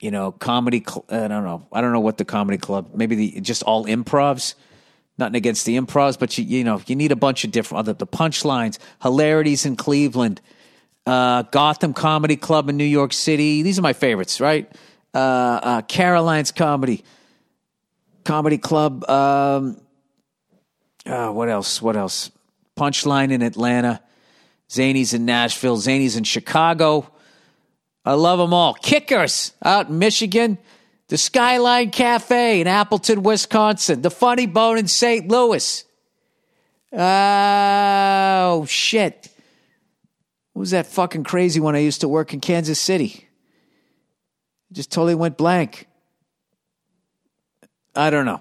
you 0.00 0.10
know, 0.10 0.32
comedy. 0.32 0.82
Cl- 0.86 1.04
I 1.10 1.28
don't 1.28 1.44
know. 1.44 1.66
I 1.72 1.80
don't 1.80 1.92
know 1.92 2.00
what 2.00 2.16
the 2.16 2.24
comedy 2.24 2.58
club. 2.58 2.90
Maybe 2.94 3.16
the 3.16 3.40
just 3.40 3.62
all 3.62 3.84
improvs. 3.84 4.54
Nothing 5.18 5.36
against 5.36 5.66
the 5.66 5.76
improvs, 5.76 6.18
but 6.18 6.38
you 6.38 6.44
you 6.44 6.64
know 6.64 6.80
you 6.86 6.94
need 6.94 7.12
a 7.12 7.16
bunch 7.16 7.44
of 7.44 7.50
different 7.50 7.80
other 7.80 7.92
the 7.92 8.06
punchlines, 8.06 8.78
hilarities 9.02 9.66
in 9.66 9.74
Cleveland, 9.76 10.40
uh, 11.06 11.42
Gotham 11.42 11.92
Comedy 11.92 12.36
Club 12.36 12.68
in 12.68 12.76
New 12.76 12.84
York 12.84 13.12
City. 13.12 13.62
These 13.62 13.78
are 13.78 13.82
my 13.82 13.92
favorites, 13.92 14.40
right? 14.40 14.70
Uh, 15.12 15.18
uh, 15.18 15.82
Caroline's 15.82 16.52
Comedy 16.52 17.02
Comedy 18.28 18.58
Club. 18.58 19.08
Um, 19.08 19.80
uh, 21.06 21.30
what 21.30 21.48
else? 21.48 21.80
What 21.80 21.96
else? 21.96 22.30
Punchline 22.76 23.32
in 23.32 23.40
Atlanta. 23.40 24.02
Zanies 24.68 25.14
in 25.14 25.24
Nashville. 25.24 25.78
Zanies 25.78 26.14
in 26.14 26.24
Chicago. 26.24 27.10
I 28.04 28.12
love 28.12 28.38
them 28.38 28.52
all. 28.52 28.74
Kickers 28.74 29.54
out 29.64 29.88
in 29.88 29.98
Michigan. 29.98 30.58
The 31.06 31.16
Skyline 31.16 31.90
Cafe 31.90 32.60
in 32.60 32.66
Appleton, 32.66 33.22
Wisconsin. 33.22 34.02
The 34.02 34.10
Funny 34.10 34.44
Bone 34.44 34.76
in 34.76 34.88
St. 34.88 35.26
Louis. 35.26 35.86
Oh, 36.92 38.66
shit. 38.68 39.30
What 40.52 40.60
was 40.60 40.72
that 40.72 40.86
fucking 40.86 41.24
crazy 41.24 41.60
one 41.60 41.74
I 41.74 41.78
used 41.78 42.02
to 42.02 42.08
work 42.08 42.34
in 42.34 42.40
Kansas 42.40 42.78
City? 42.78 43.26
Just 44.70 44.92
totally 44.92 45.14
went 45.14 45.38
blank. 45.38 45.87
I 47.98 48.10
don't 48.10 48.26
know. 48.26 48.40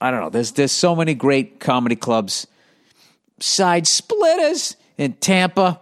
I 0.00 0.10
don't 0.10 0.20
know. 0.20 0.30
There's 0.30 0.50
there's 0.52 0.72
so 0.72 0.96
many 0.96 1.14
great 1.14 1.60
comedy 1.60 1.94
clubs. 1.94 2.48
Side 3.38 3.86
splitters 3.86 4.76
in 4.98 5.12
Tampa. 5.14 5.80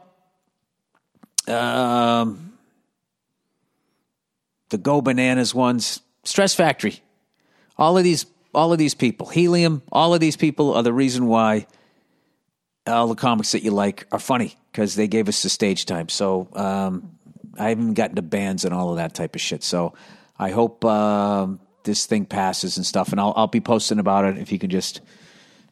Um, 1.48 2.52
the 4.68 4.76
Go 4.76 5.00
Bananas 5.00 5.54
ones, 5.54 6.02
Stress 6.24 6.54
Factory. 6.54 7.00
All 7.78 7.96
of 7.96 8.04
these 8.04 8.26
all 8.54 8.72
of 8.72 8.78
these 8.78 8.94
people, 8.94 9.28
Helium, 9.28 9.80
all 9.90 10.12
of 10.12 10.20
these 10.20 10.36
people 10.36 10.74
are 10.74 10.82
the 10.82 10.92
reason 10.92 11.26
why 11.26 11.66
all 12.86 13.08
the 13.08 13.14
comics 13.14 13.52
that 13.52 13.62
you 13.62 13.70
like 13.70 14.06
are 14.12 14.18
funny 14.18 14.54
because 14.70 14.96
they 14.96 15.08
gave 15.08 15.28
us 15.28 15.42
the 15.42 15.48
stage 15.48 15.86
time. 15.86 16.10
So 16.10 16.48
um, 16.52 17.18
I 17.58 17.70
haven't 17.70 17.94
gotten 17.94 18.16
to 18.16 18.22
bands 18.22 18.66
and 18.66 18.74
all 18.74 18.90
of 18.90 18.96
that 18.96 19.14
type 19.14 19.34
of 19.34 19.40
shit. 19.40 19.62
So 19.62 19.94
I 20.38 20.50
hope 20.50 20.84
um, 20.84 21.60
this 21.88 22.04
thing 22.04 22.26
passes 22.26 22.76
and 22.76 22.84
stuff, 22.84 23.10
and 23.10 23.20
I'll 23.20 23.32
I'll 23.34 23.46
be 23.46 23.60
posting 23.60 23.98
about 23.98 24.26
it 24.26 24.36
if 24.38 24.52
you 24.52 24.58
can 24.58 24.68
just 24.70 25.00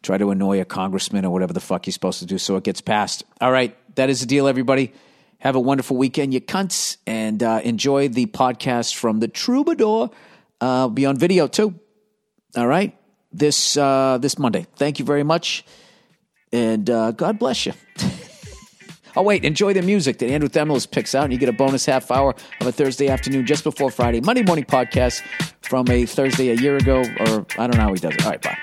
try 0.02 0.16
to 0.16 0.30
annoy 0.30 0.60
a 0.60 0.64
congressman 0.64 1.24
or 1.24 1.30
whatever 1.30 1.52
the 1.52 1.60
fuck 1.60 1.86
you're 1.86 1.92
supposed 1.92 2.20
to 2.20 2.26
do 2.26 2.38
so 2.38 2.56
it 2.56 2.64
gets 2.64 2.80
passed. 2.80 3.22
All 3.40 3.52
right, 3.52 3.76
that 3.96 4.08
is 4.08 4.20
the 4.20 4.26
deal, 4.26 4.48
everybody. 4.48 4.92
Have 5.38 5.54
a 5.54 5.60
wonderful 5.60 5.98
weekend, 5.98 6.32
you 6.32 6.40
cunts, 6.40 6.96
and 7.06 7.42
uh, 7.42 7.60
enjoy 7.62 8.08
the 8.08 8.26
podcast 8.26 8.94
from 8.94 9.20
the 9.20 9.28
Troubadour. 9.28 10.10
Uh, 10.58 10.88
be 10.88 11.04
on 11.04 11.18
video 11.18 11.46
too. 11.46 11.78
All 12.56 12.66
right, 12.66 12.96
this 13.30 13.76
uh, 13.76 14.18
this 14.18 14.38
Monday. 14.38 14.66
Thank 14.76 14.98
you 14.98 15.04
very 15.04 15.22
much, 15.22 15.66
and 16.50 16.88
uh, 16.88 17.12
God 17.12 17.38
bless 17.38 17.66
you. 17.66 17.74
Oh, 19.16 19.22
wait, 19.22 19.44
enjoy 19.44 19.72
the 19.72 19.82
music 19.82 20.18
that 20.18 20.28
Andrew 20.28 20.48
Themlis 20.48 20.90
picks 20.90 21.14
out, 21.14 21.24
and 21.24 21.32
you 21.32 21.38
get 21.38 21.48
a 21.48 21.52
bonus 21.52 21.86
half 21.86 22.10
hour 22.10 22.34
of 22.60 22.66
a 22.66 22.72
Thursday 22.72 23.08
afternoon 23.08 23.46
just 23.46 23.64
before 23.64 23.90
Friday, 23.90 24.20
Monday 24.20 24.42
morning 24.42 24.64
podcast 24.64 25.22
from 25.62 25.88
a 25.90 26.04
Thursday 26.04 26.50
a 26.50 26.54
year 26.54 26.76
ago, 26.76 26.98
or 26.98 27.46
I 27.58 27.66
don't 27.66 27.76
know 27.76 27.82
how 27.82 27.92
he 27.94 27.98
does 27.98 28.14
it. 28.14 28.24
All 28.24 28.30
right, 28.30 28.42
bye. 28.42 28.58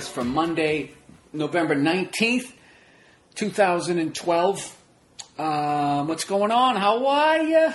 Podcast 0.00 0.12
from 0.12 0.28
Monday, 0.28 0.92
November 1.32 1.74
19th, 1.74 2.52
2012. 3.34 4.76
Um, 5.38 6.08
what's 6.08 6.24
going 6.24 6.50
on? 6.50 6.76
How 6.76 7.06
are 7.06 7.42
you? 7.42 7.68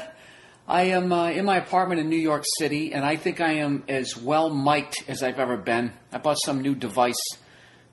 I 0.67 0.83
am 0.83 1.11
uh, 1.11 1.29
in 1.29 1.45
my 1.45 1.57
apartment 1.57 2.01
in 2.01 2.09
New 2.09 2.15
York 2.17 2.43
City, 2.57 2.93
and 2.93 3.05
I 3.05 3.15
think 3.15 3.41
I 3.41 3.53
am 3.53 3.83
as 3.87 4.17
well 4.17 4.49
mic'd 4.49 5.03
as 5.07 5.21
I've 5.21 5.37
ever 5.37 5.55
been. 5.55 5.93
I 6.11 6.17
bought 6.17 6.37
some 6.43 6.61
new 6.61 6.73
device, 6.73 7.23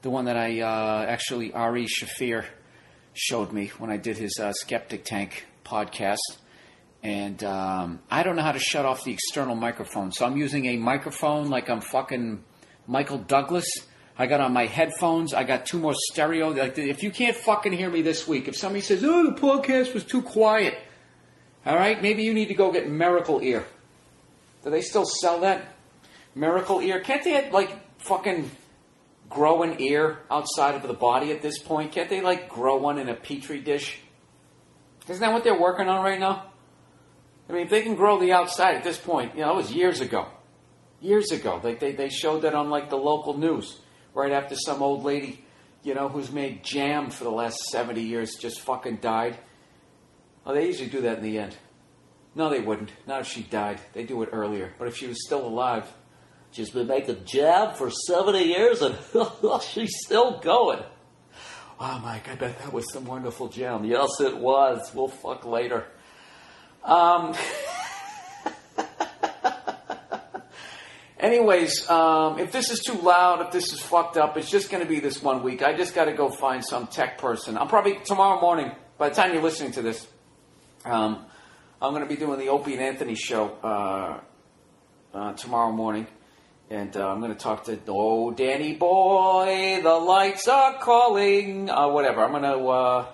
the 0.01 0.09
one 0.09 0.25
that 0.25 0.37
I 0.37 0.61
uh, 0.61 1.05
actually, 1.07 1.53
Ari 1.53 1.87
Shaffir 1.87 2.47
showed 3.12 3.53
me 3.53 3.71
when 3.79 3.90
I 3.90 3.99
did 3.99 4.16
his 4.16 4.38
uh, 4.40 4.53
Skeptic 4.55 5.05
Tank 5.05 5.47
podcast 5.64 6.38
and 7.03 7.42
um, 7.44 7.98
I 8.11 8.23
don't 8.23 8.37
know 8.37 8.42
how 8.42 8.52
to 8.52 8.61
shut 8.61 8.87
off 8.87 9.04
the 9.04 9.13
external 9.13 9.56
microphone. 9.56 10.13
So 10.13 10.25
I'm 10.25 10.37
using 10.37 10.67
a 10.67 10.77
microphone 10.77 11.50
like 11.50 11.69
I'm 11.69 11.81
fucking 11.81 12.44
Michael 12.87 13.19
Douglas. 13.19 13.67
I 14.19 14.27
got 14.27 14.40
on 14.40 14.52
my 14.52 14.67
headphones. 14.67 15.33
I 15.33 15.44
got 15.44 15.67
two 15.67 15.79
more 15.79 15.94
stereo. 15.94 16.50
Like 16.50 16.77
if 16.79 17.02
you 17.02 17.10
can't 17.10 17.37
fucking 17.37 17.73
hear 17.73 17.88
me 17.88 18.02
this 18.02 18.29
week, 18.29 18.48
if 18.48 18.56
somebody 18.56 18.83
says, 18.83 19.02
"Oh, 19.04 19.25
the 19.25 19.40
podcast 19.40 19.94
was 19.94 20.04
too 20.04 20.23
quiet," 20.23 20.79
all 21.65 21.77
right, 21.77 22.00
maybe 22.00 22.23
you 22.23 22.35
need 22.35 22.48
to 22.48 22.54
go 22.54 22.73
get 22.73 22.88
Miracle 22.88 23.40
Ear. 23.40 23.65
Do 24.65 24.71
they 24.71 24.83
still 24.83 25.06
sell 25.06 25.40
that 25.40 25.75
Miracle 26.35 26.81
Ear? 26.81 27.00
Can't 27.00 27.25
they 27.25 27.50
like 27.50 28.00
fucking 28.00 28.50
grow 29.31 29.63
an 29.63 29.81
ear 29.81 30.19
outside 30.31 30.75
of 30.75 30.83
the 30.83 30.92
body 30.92 31.33
at 31.33 31.40
this 31.40 31.58
point? 31.58 31.92
Can't 31.92 32.10
they 32.10 32.21
like 32.21 32.48
grow 32.48 32.77
one 32.77 32.98
in 32.98 33.08
a 33.08 33.15
petri 33.15 33.60
dish? 33.60 33.98
Isn't 35.08 35.21
that 35.21 35.33
what 35.33 35.42
they're 35.42 35.58
working 35.58 35.88
on 35.88 36.04
right 36.04 36.21
now? 36.21 36.52
I 37.48 37.52
mean, 37.54 37.63
if 37.63 37.71
they 37.71 37.83
can 37.83 37.96
grow 37.96 38.21
the 38.21 38.33
outside 38.33 38.77
at 38.77 38.85
this 38.85 38.98
point, 38.98 39.35
you 39.35 39.40
know, 39.40 39.52
it 39.52 39.56
was 39.56 39.73
years 39.73 40.00
ago. 40.00 40.29
Years 41.00 41.33
ago. 41.33 41.58
They, 41.60 41.75
they, 41.75 41.92
they 41.92 42.08
showed 42.08 42.42
that 42.42 42.54
on 42.54 42.71
like 42.71 42.88
the 42.88 42.96
local 42.96 43.37
news 43.37 43.79
right 44.15 44.33
after 44.33 44.54
some 44.54 44.83
old 44.83 45.04
lady, 45.04 45.44
you 45.83 45.94
know, 45.94 46.08
who's 46.08 46.31
made 46.31 46.63
jam 46.63 47.10
for 47.10 47.25
the 47.25 47.31
last 47.31 47.58
70 47.71 48.02
years 48.02 48.35
just 48.37 48.60
fucking 48.60 48.96
died. 48.96 49.38
Oh, 50.44 50.54
they 50.54 50.67
usually 50.67 50.88
do 50.88 51.02
that 51.02 51.19
in 51.19 51.25
the 51.25 51.38
end. 51.38 51.56
No, 52.35 52.48
they 52.48 52.60
wouldn't. 52.60 52.90
Not 53.06 53.21
if 53.21 53.27
she 53.27 53.42
died. 53.42 53.81
They 53.92 54.04
do 54.04 54.23
it 54.23 54.31
earlier. 54.33 54.73
But 54.79 54.88
if 54.88 54.96
she 54.96 55.06
was 55.06 55.25
still 55.25 55.46
alive, 55.46 55.87
She's 56.52 56.69
been 56.69 56.87
making 56.87 57.25
jam 57.25 57.75
for 57.75 57.90
70 57.90 58.44
years 58.44 58.83
and 58.83 58.94
she's 59.63 59.90
still 60.04 60.38
going. 60.38 60.81
wow, 61.81 61.98
Mike, 61.98 62.29
I 62.29 62.35
bet 62.35 62.58
that 62.58 62.75
was 62.75 62.92
some 62.92 63.06
wonderful 63.06 63.48
jam. 63.48 63.85
Yes, 63.85 64.21
it 64.21 64.37
was. 64.37 64.92
We'll 64.94 65.08
fuck 65.08 65.46
later. 65.46 65.87
Um. 66.85 67.35
Anyways, 71.23 71.88
um, 71.88 72.40
if 72.40 72.50
this 72.50 72.68
is 72.70 72.81
too 72.81 72.94
loud, 72.94 73.42
if 73.42 73.52
this 73.52 73.73
is 73.73 73.81
fucked 73.81 74.16
up, 74.16 74.37
it's 74.37 74.50
just 74.50 74.70
going 74.70 74.83
to 74.83 74.88
be 74.88 74.98
this 74.98 75.23
one 75.23 75.44
week. 75.44 75.62
I 75.62 75.73
just 75.73 75.94
got 75.94 76.06
to 76.06 76.12
go 76.12 76.29
find 76.29 76.64
some 76.64 76.88
tech 76.88 77.16
person. 77.16 77.56
I'm 77.56 77.68
probably 77.68 78.00
tomorrow 78.04 78.40
morning. 78.40 78.73
By 78.98 79.08
the 79.08 79.14
time 79.14 79.33
you're 79.33 79.42
listening 79.42 79.70
to 79.73 79.83
this, 79.83 80.04
um, 80.85 81.25
I'm 81.81 81.92
going 81.92 82.02
to 82.02 82.08
be 82.08 82.16
doing 82.16 82.40
the 82.40 82.48
Opie 82.48 82.73
and 82.73 82.83
Anthony 82.83 83.14
show 83.14 83.56
uh, 83.62 84.18
uh, 85.14 85.33
tomorrow 85.35 85.70
morning, 85.70 86.08
and 86.70 86.96
uh, 86.96 87.08
I'm 87.08 87.20
going 87.20 87.33
to 87.33 87.38
talk 87.38 87.64
to 87.64 87.79
oh 87.87 88.33
Danny 88.33 88.75
boy, 88.75 89.79
the 89.81 89.94
lights 89.94 90.48
are 90.48 90.81
calling, 90.81 91.70
uh, 91.70 91.87
whatever. 91.87 92.25
I'm 92.25 92.33
going 92.33 92.42
to. 92.42 92.66
Uh, 92.66 93.06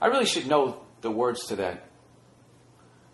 I 0.00 0.06
really 0.06 0.26
should 0.26 0.46
know 0.46 0.80
the 1.02 1.10
words 1.10 1.48
to 1.48 1.56
that. 1.56 1.86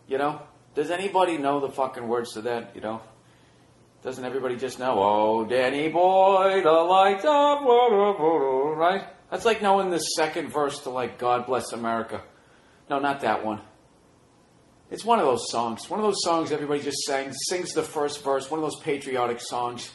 You 0.07 0.19
know, 0.19 0.43
does 0.77 0.93
anybody 0.93 1.39
know 1.39 1.59
the 1.59 1.71
fucking 1.71 2.07
words 2.07 2.35
to 2.35 2.43
that? 2.43 2.77
You 2.77 2.83
know. 2.83 3.01
Doesn't 4.03 4.25
everybody 4.25 4.57
just 4.57 4.79
know? 4.79 4.95
Oh, 4.97 5.45
Danny 5.45 5.89
boy, 5.89 6.63
the 6.63 6.71
lights 6.71 7.25
up, 7.25 7.63
right? 7.63 9.05
That's 9.31 9.45
like 9.45 9.61
knowing 9.61 9.91
the 9.91 9.99
second 9.99 10.51
verse 10.51 10.81
to 10.81 10.91
like 10.91 11.19
God 11.19 11.47
Bless 11.47 11.73
America. 11.73 12.23
No, 12.89 13.01
not 13.01 13.21
that 13.23 13.45
one. 13.45 13.61
It's 14.91 15.05
one 15.05 15.19
of 15.19 15.27
those 15.27 15.51
songs. 15.51 15.91
One 15.91 16.01
of 16.01 16.07
those 16.07 16.23
songs 16.23 16.51
everybody 16.51 16.81
just 16.81 17.03
sang, 17.03 17.33
sings 17.33 17.73
the 17.73 17.83
first 17.83 18.25
verse. 18.25 18.51
One 18.51 18.61
of 18.61 18.65
those 18.65 18.81
patriotic 18.81 19.41
songs, 19.41 19.91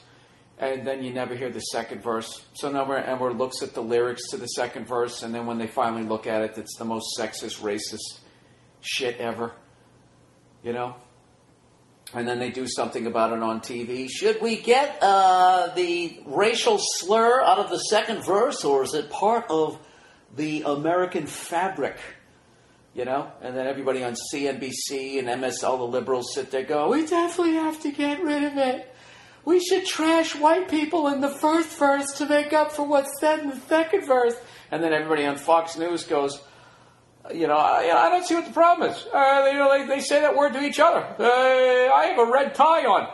and 0.60 0.86
then 0.86 1.02
you 1.02 1.12
never 1.12 1.34
hear 1.36 1.50
the 1.50 1.62
second 1.62 2.04
verse. 2.04 2.46
So 2.54 2.70
never 2.70 2.98
ever 2.98 3.34
looks 3.34 3.64
at 3.64 3.74
the 3.74 3.82
lyrics 3.82 4.30
to 4.30 4.38
the 4.38 4.48
second 4.48 4.86
verse, 4.86 5.24
and 5.24 5.34
then 5.34 5.46
when 5.46 5.58
they 5.58 5.68
finally 5.68 6.04
look 6.04 6.28
at 6.28 6.42
it, 6.42 6.58
it's 6.58 6.78
the 6.78 6.86
most 6.86 7.18
sexist, 7.18 7.62
racist 7.62 8.20
shit 8.82 9.18
ever. 9.18 9.54
You 10.62 10.74
know, 10.74 10.96
and 12.14 12.28
then 12.28 12.40
they 12.40 12.52
do 12.52 12.68
something 12.68 13.08
about 13.08 13.34
it 13.34 13.42
on 13.42 13.60
TV. 13.60 14.08
Should 14.10 14.42
we 14.42 14.58
get 14.58 15.00
uh, 15.02 15.74
the 15.76 16.20
racial 16.26 16.78
slur 16.80 17.42
out 17.42 17.60
of 17.60 17.70
the 17.70 17.80
second 17.80 18.24
verse, 18.24 18.64
or 18.64 18.84
is 18.84 18.94
it 18.94 19.10
part 19.10 19.46
of 19.50 19.80
the 20.36 20.64
American 20.66 21.26
fabric? 21.26 21.98
You 22.94 23.06
know, 23.06 23.32
and 23.42 23.58
then 23.58 23.66
everybody 23.66 24.04
on 24.04 24.16
CNBC 24.32 25.18
and 25.18 25.42
MS, 25.42 25.64
all 25.64 25.78
the 25.78 25.84
liberals 25.84 26.36
sit 26.36 26.52
there 26.52 26.64
go, 26.64 26.90
we 26.90 27.06
definitely 27.08 27.56
have 27.56 27.82
to 27.82 27.92
get 27.92 28.24
rid 28.24 28.44
of 28.44 28.58
it. 28.58 28.94
We 29.46 29.60
should 29.60 29.86
trash 29.86 30.36
white 30.36 30.70
people 30.70 31.08
in 31.08 31.20
the 31.20 31.30
first 31.30 31.70
verse 31.78 32.12
to 32.18 32.28
make 32.28 32.54
up 32.54 32.72
for 32.72 32.88
what's 32.88 33.20
said 33.20 33.40
in 33.40 33.50
the 33.50 33.60
second 33.62 34.06
verse. 34.06 34.36
And 34.72 34.82
then 34.84 34.94
everybody 34.94 35.26
on 35.26 35.38
Fox 35.38 35.78
News 35.78 36.04
goes, 36.04 36.40
you 37.32 37.48
know, 37.48 37.56
I, 37.56 38.08
I 38.08 38.10
don't 38.10 38.26
see 38.26 38.36
what 38.36 38.46
the 38.46 38.52
problem 38.52 38.90
is. 38.90 39.06
Uh, 39.14 39.50
you 39.52 39.58
know, 39.58 39.70
they, 39.72 39.88
they 39.88 40.02
say 40.02 40.22
that 40.22 40.36
word 40.36 40.54
to 40.54 40.62
each 40.62 40.80
other. 40.80 41.06
Uh, 41.20 41.94
I 41.94 42.08
have 42.08 42.20
a 42.20 42.32
red 42.32 42.54
tie 42.56 42.86
on. 42.86 43.08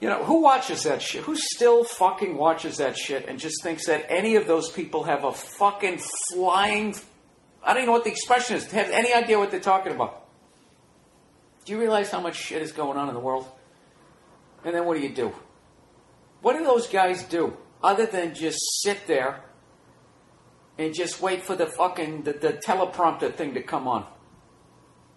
You 0.00 0.08
know, 0.08 0.24
who 0.24 0.42
watches 0.42 0.82
that 0.84 1.00
shit? 1.02 1.22
Who 1.24 1.36
still 1.36 1.84
fucking 1.84 2.36
watches 2.36 2.78
that 2.78 2.96
shit 2.96 3.28
and 3.28 3.38
just 3.38 3.62
thinks 3.62 3.86
that 3.86 4.06
any 4.08 4.36
of 4.36 4.46
those 4.46 4.70
people 4.70 5.04
have 5.04 5.24
a 5.24 5.32
fucking 5.32 6.00
flying. 6.32 6.96
I 7.62 7.74
don't 7.74 7.82
even 7.82 7.86
know 7.86 7.92
what 7.92 8.04
the 8.04 8.10
expression 8.10 8.56
is. 8.56 8.68
Have 8.72 8.90
any 8.90 9.12
idea 9.12 9.38
what 9.38 9.50
they're 9.50 9.60
talking 9.60 9.92
about? 9.92 10.26
Do 11.64 11.72
you 11.72 11.78
realize 11.78 12.10
how 12.10 12.20
much 12.20 12.36
shit 12.36 12.62
is 12.62 12.72
going 12.72 12.98
on 12.98 13.08
in 13.08 13.14
the 13.14 13.20
world? 13.20 13.46
And 14.64 14.74
then 14.74 14.86
what 14.86 14.96
do 14.96 15.02
you 15.02 15.14
do? 15.14 15.32
What 16.40 16.56
do 16.56 16.64
those 16.64 16.88
guys 16.88 17.22
do 17.22 17.56
other 17.82 18.06
than 18.06 18.34
just 18.34 18.58
sit 18.82 19.06
there 19.06 19.44
and 20.78 20.94
just 20.94 21.20
wait 21.20 21.42
for 21.42 21.56
the 21.56 21.66
fucking 21.66 22.22
the, 22.22 22.32
the 22.32 22.52
teleprompter 22.54 23.34
thing 23.34 23.54
to 23.54 23.62
come 23.62 23.86
on? 23.86 24.06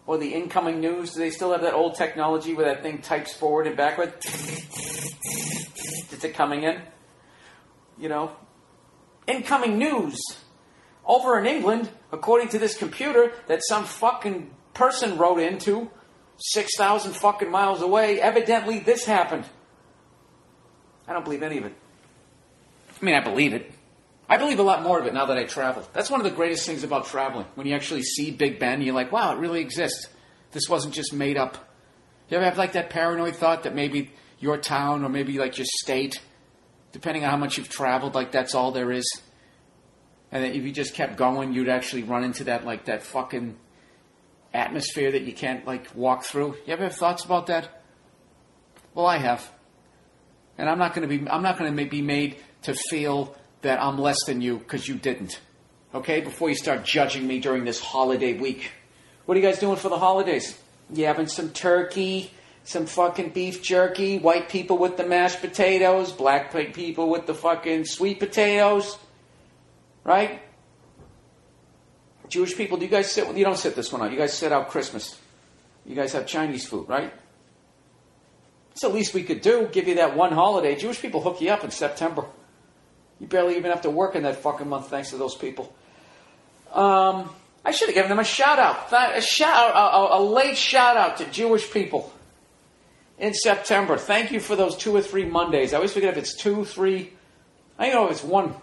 Or 0.08 0.18
the 0.18 0.34
incoming 0.34 0.80
news? 0.80 1.14
Do 1.14 1.20
they 1.20 1.32
still 1.32 1.52
have 1.52 1.62
that 1.62 1.74
old 1.74 1.96
technology 1.96 2.54
where 2.54 2.68
that 2.68 2.84
thing 2.84 3.02
types 3.02 3.34
forward 3.34 3.68
and 3.68 3.76
backward? 3.76 4.14
Is 4.24 6.24
it 6.24 6.34
coming 6.34 6.64
in? 6.64 6.82
You 7.98 8.10
know? 8.10 8.36
Incoming 9.28 9.78
news. 9.78 10.20
Over 11.06 11.40
in 11.40 11.46
England, 11.46 11.90
according 12.12 12.50
to 12.50 12.60
this 12.60 12.78
computer 12.78 13.32
that 13.48 13.64
some 13.64 13.86
fucking 13.86 14.52
person 14.74 15.18
wrote 15.18 15.40
into 15.40 15.90
6,000 16.38 17.14
fucking 17.14 17.50
miles 17.50 17.82
away, 17.82 18.20
evidently 18.20 18.80
this 18.80 19.06
happened. 19.06 19.46
I 21.08 21.14
don't 21.14 21.24
believe 21.24 21.44
any 21.44 21.60
of 21.60 21.66
it. 21.66 21.74
I 23.02 23.06
mean, 23.06 23.16
I 23.16 23.24
believe 23.24 23.54
it. 23.54 23.72
I 24.28 24.38
believe 24.38 24.60
a 24.60 24.64
lot 24.64 24.82
more 24.82 25.00
of 25.00 25.06
it 25.06 25.14
now 25.14 25.26
that 25.28 25.38
I 25.38 25.44
travel. 25.44 25.88
That's 25.94 26.10
one 26.10 26.20
of 26.20 26.24
the 26.24 26.36
greatest 26.36 26.66
things 26.66 26.84
about 26.84 27.06
traveling. 27.06 27.46
When 27.56 27.68
you 27.68 27.76
actually 27.76 28.02
see 28.02 28.32
Big 28.32 28.60
Ben, 28.60 28.82
you're 28.82 28.96
like, 28.96 29.12
wow, 29.12 29.34
it 29.34 29.40
really 29.40 29.62
exists. 29.62 30.08
This 30.52 30.68
wasn't 30.68 30.94
just 30.94 31.14
made 31.14 31.38
up. 31.38 31.70
You 32.30 32.38
ever 32.38 32.46
have 32.46 32.58
like 32.58 32.74
that 32.74 32.90
paranoid 32.90 33.36
thought 33.36 33.64
that 33.64 33.76
maybe 33.76 34.12
your 34.40 34.58
town 34.58 35.04
or 35.04 35.10
maybe 35.10 35.38
like 35.38 35.58
your 35.58 35.68
state, 35.82 36.22
depending 36.92 37.24
on 37.24 37.30
how 37.30 37.38
much 37.38 37.58
you've 37.58 37.70
traveled, 37.70 38.16
like 38.16 38.32
that's 38.32 38.56
all 38.56 38.72
there 38.72 38.92
is? 38.92 39.06
And 40.32 40.44
that 40.44 40.56
if 40.56 40.64
you 40.64 40.72
just 40.72 40.96
kept 40.96 41.18
going, 41.18 41.54
you'd 41.54 41.70
actually 41.70 42.04
run 42.04 42.24
into 42.24 42.46
that 42.46 42.66
like 42.66 42.86
that 42.86 43.04
fucking 43.04 43.58
atmosphere 44.54 45.12
that 45.12 45.24
you 45.24 45.34
can't 45.34 45.68
like 45.68 45.94
walk 45.94 46.24
through. 46.24 46.56
You 46.66 46.74
ever 46.74 46.84
have 46.84 46.96
thoughts 46.96 47.24
about 47.24 47.48
that? 47.48 47.84
Well, 48.96 49.06
I 49.06 49.18
have. 49.18 49.52
And 50.58 50.68
I'm 50.68 50.80
not 50.80 50.96
going 50.96 51.08
to 51.08 51.18
be 51.18 51.30
I'm 51.30 51.44
not 51.44 51.60
going 51.60 51.76
to 51.76 51.86
be 51.86 52.02
made 52.02 52.38
to 52.64 52.74
feel 52.74 53.36
that 53.66 53.82
I'm 53.82 53.98
less 53.98 54.24
than 54.26 54.42
you 54.42 54.60
because 54.60 54.88
you 54.88 54.96
didn't. 54.96 55.40
Okay? 55.94 56.22
Before 56.22 56.50
you 56.50 56.56
start 56.56 56.86
judging 56.86 57.28
me 57.28 57.40
during 57.40 57.66
this 57.66 57.80
holiday 57.80 58.34
week. 58.34 58.72
What 59.26 59.36
are 59.36 59.40
you 59.40 59.46
guys 59.46 59.60
doing 59.60 59.78
for 59.78 59.90
the 59.90 59.98
holidays? 59.98 60.58
You 60.94 61.06
having 61.06 61.28
some 61.28 61.50
turkey, 61.50 62.32
some 62.64 62.86
fucking 62.86 63.30
beef 63.30 63.64
jerky, 63.64 64.20
white 64.20 64.50
people 64.50 64.78
with 64.78 64.98
the 64.98 65.06
mashed 65.06 65.42
potatoes, 65.42 66.12
black 66.12 66.54
people 66.74 67.10
with 67.10 67.26
the 67.26 67.34
fucking 67.34 67.86
sweet 67.86 68.20
potatoes, 68.20 68.98
right? 70.04 70.42
Jewish 72.30 72.56
people, 72.56 72.78
do 72.78 72.86
you 72.86 72.92
guys 72.92 73.12
sit? 73.12 73.36
You 73.36 73.44
don't 73.44 73.58
sit 73.58 73.76
this 73.76 73.92
one 73.92 74.04
out. 74.04 74.12
You 74.12 74.18
guys 74.18 74.34
sit 74.34 74.52
out 74.52 74.70
Christmas. 74.70 75.20
You 75.88 75.96
guys 75.96 76.14
have 76.14 76.28
Chinese 76.28 76.68
food, 76.68 76.88
right? 76.88 77.12
It's 78.72 78.82
the 78.82 78.90
least 78.90 79.16
we 79.16 79.24
could 79.24 79.42
do. 79.42 79.70
Give 79.72 79.88
you 79.88 79.96
that 79.96 80.16
one 80.16 80.34
holiday. 80.34 80.76
Jewish 80.76 81.02
people 81.02 81.22
hook 81.22 81.42
you 81.42 81.50
up 81.50 81.64
in 81.64 81.72
September. 81.72 82.26
You 83.20 83.28
barely 83.28 83.58
even 83.58 83.72
have 83.72 83.82
to 83.82 83.90
work 83.90 84.16
in 84.16 84.24
that 84.24 84.38
fucking 84.38 84.68
month 84.68 84.90
thanks 84.90 85.12
to 85.12 85.18
those 85.18 85.36
people. 85.36 85.74
Um, 86.74 87.30
I 87.64 87.72
should 87.72 87.88
have 87.88 87.96
given 87.96 88.10
them 88.10 88.20
a 88.20 88.26
shout 88.26 88.60
out. 88.60 88.92
A 88.92 89.22
shout, 89.22 89.72
a, 89.74 90.18
a, 90.18 90.22
late 90.22 90.58
shout 90.58 90.98
out 90.98 91.18
to 91.18 91.26
Jewish 91.26 91.72
people 91.72 92.14
in 93.18 93.34
September. 93.34 93.98
Thank 93.98 94.32
you 94.32 94.40
for 94.40 94.56
those 94.56 94.76
two 94.76 94.96
or 94.96 95.02
three 95.02 95.26
Mondays. 95.26 95.74
I 95.74 95.78
always 95.78 95.94
forget 95.94 96.12
if 96.12 96.18
it's 96.18 96.36
two, 96.36 96.66
three. 96.66 97.14
I 97.80 97.90
know 97.90 98.06
if 98.06 98.12
it's 98.12 98.24
one. 98.24 98.56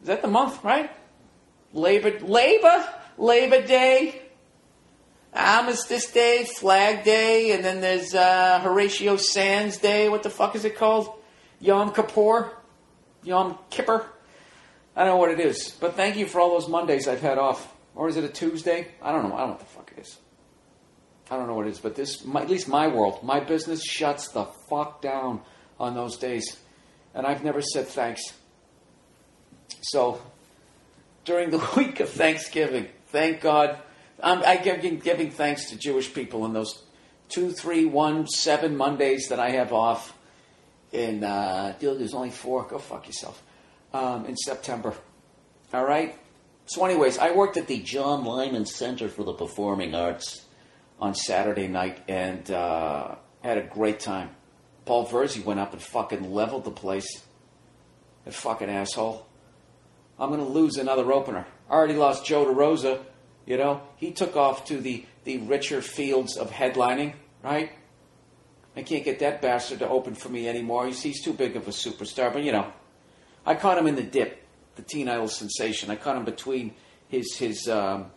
Is 0.00 0.06
that 0.06 0.22
the 0.22 0.28
month, 0.28 0.62
right? 0.62 0.90
Labor, 1.72 2.18
Labor, 2.20 2.88
Labor 3.18 3.66
Day, 3.66 4.22
Armistice 5.34 6.10
Day, 6.10 6.44
Flag 6.44 7.04
Day, 7.04 7.52
and 7.52 7.64
then 7.64 7.80
there's 7.80 8.14
uh, 8.14 8.60
Horatio 8.60 9.16
Sands 9.16 9.76
Day. 9.76 10.08
What 10.08 10.22
the 10.22 10.30
fuck 10.30 10.54
is 10.54 10.64
it 10.64 10.76
called? 10.76 11.17
Yom 11.60 11.92
Kippur, 11.92 12.52
Yom 13.22 13.58
Kippur. 13.70 14.06
I 14.94 15.04
don't 15.04 15.14
know 15.14 15.16
what 15.16 15.30
it 15.30 15.40
is, 15.40 15.76
but 15.80 15.94
thank 15.94 16.16
you 16.16 16.26
for 16.26 16.40
all 16.40 16.58
those 16.58 16.68
Mondays 16.68 17.06
I've 17.06 17.20
had 17.20 17.38
off. 17.38 17.74
Or 17.94 18.08
is 18.08 18.16
it 18.16 18.24
a 18.24 18.28
Tuesday? 18.28 18.88
I 19.02 19.12
don't 19.12 19.28
know. 19.28 19.34
I 19.34 19.38
don't 19.38 19.48
know 19.48 19.52
what 19.54 19.58
the 19.60 19.64
fuck 19.66 19.92
it 19.96 20.00
is. 20.02 20.18
I 21.30 21.36
don't 21.36 21.46
know 21.46 21.54
what 21.54 21.66
it 21.66 21.70
is, 21.70 21.78
but 21.78 21.94
this, 21.94 22.24
my, 22.24 22.40
at 22.40 22.48
least 22.48 22.68
my 22.68 22.88
world, 22.88 23.22
my 23.22 23.40
business 23.40 23.84
shuts 23.84 24.28
the 24.28 24.44
fuck 24.70 25.02
down 25.02 25.42
on 25.78 25.94
those 25.94 26.16
days, 26.16 26.58
and 27.14 27.26
I've 27.26 27.44
never 27.44 27.60
said 27.60 27.86
thanks. 27.86 28.22
So, 29.82 30.22
during 31.24 31.50
the 31.50 31.58
week 31.76 32.00
of 32.00 32.08
Thanksgiving, 32.08 32.86
thank 33.08 33.40
God, 33.40 33.78
I'm 34.22 34.42
I 34.42 34.56
give, 34.56 35.02
giving 35.02 35.30
thanks 35.30 35.70
to 35.70 35.76
Jewish 35.76 36.12
people 36.14 36.46
in 36.46 36.54
those 36.54 36.82
two, 37.28 37.52
three, 37.52 37.84
one, 37.84 38.26
seven 38.26 38.76
Mondays 38.76 39.28
that 39.28 39.38
I 39.38 39.50
have 39.50 39.72
off. 39.72 40.14
In 40.92 41.22
uh, 41.24 41.74
dude, 41.78 41.98
there's 42.00 42.14
only 42.14 42.30
four. 42.30 42.64
Go 42.64 42.78
fuck 42.78 43.06
yourself. 43.06 43.42
Um, 43.92 44.26
in 44.26 44.36
September. 44.36 44.94
All 45.72 45.84
right. 45.84 46.16
So, 46.66 46.84
anyways, 46.84 47.18
I 47.18 47.30
worked 47.32 47.56
at 47.56 47.66
the 47.66 47.80
John 47.80 48.24
Lyman 48.24 48.66
Center 48.66 49.08
for 49.08 49.24
the 49.24 49.32
Performing 49.32 49.94
Arts. 49.94 50.44
on 51.00 51.14
Saturday 51.14 51.68
night 51.68 51.98
and 52.08 52.50
uh, 52.50 53.14
had 53.42 53.56
a 53.58 53.62
great 53.62 54.00
time. 54.00 54.30
Paul 54.84 55.06
Verzi 55.06 55.44
went 55.44 55.60
up 55.60 55.72
and 55.72 55.80
fucking 55.82 56.32
leveled 56.32 56.64
the 56.64 56.70
place. 56.70 57.22
That 58.24 58.34
fucking 58.34 58.68
asshole. 58.68 59.26
I'm 60.18 60.30
going 60.30 60.40
to 60.40 60.46
lose 60.46 60.76
another 60.76 61.12
opener. 61.12 61.46
I 61.70 61.72
already 61.72 61.94
lost 61.94 62.24
Joe 62.26 62.44
DeRosa 62.46 63.00
You 63.46 63.56
know, 63.56 63.82
he 63.96 64.10
took 64.10 64.36
off 64.36 64.64
to 64.66 64.78
the, 64.78 65.04
the 65.24 65.38
richer 65.38 65.80
fields 65.80 66.36
of 66.36 66.50
headlining, 66.50 67.14
right? 67.42 67.70
I 68.78 68.82
can't 68.82 69.04
get 69.04 69.18
that 69.18 69.42
bastard 69.42 69.80
to 69.80 69.88
open 69.88 70.14
for 70.14 70.28
me 70.28 70.48
anymore. 70.48 70.86
He's, 70.86 71.02
he's 71.02 71.20
too 71.20 71.32
big 71.32 71.56
of 71.56 71.66
a 71.66 71.72
superstar. 71.72 72.32
But, 72.32 72.44
you 72.44 72.52
know, 72.52 72.72
I 73.44 73.56
caught 73.56 73.76
him 73.76 73.88
in 73.88 73.96
the 73.96 74.04
dip, 74.04 74.40
the 74.76 74.82
teen 74.82 75.08
idol 75.08 75.26
sensation. 75.26 75.90
I 75.90 75.96
caught 75.96 76.16
him 76.16 76.24
between 76.24 76.74
his, 77.08 77.36
his, 77.36 77.68
um, 77.68 78.12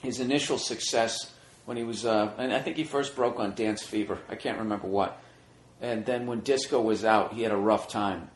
his 0.00 0.18
initial 0.18 0.56
success 0.56 1.30
when 1.66 1.76
he 1.76 1.82
was, 1.82 2.06
uh, 2.06 2.32
and 2.38 2.54
I 2.54 2.60
think 2.60 2.78
he 2.78 2.84
first 2.84 3.14
broke 3.14 3.38
on 3.38 3.54
Dance 3.54 3.82
Fever. 3.82 4.18
I 4.30 4.34
can't 4.36 4.60
remember 4.60 4.86
what. 4.86 5.20
And 5.78 6.06
then 6.06 6.26
when 6.26 6.40
disco 6.40 6.80
was 6.80 7.04
out, 7.04 7.34
he 7.34 7.42
had 7.42 7.52
a 7.52 7.56
rough 7.56 7.88
time. 7.88 8.30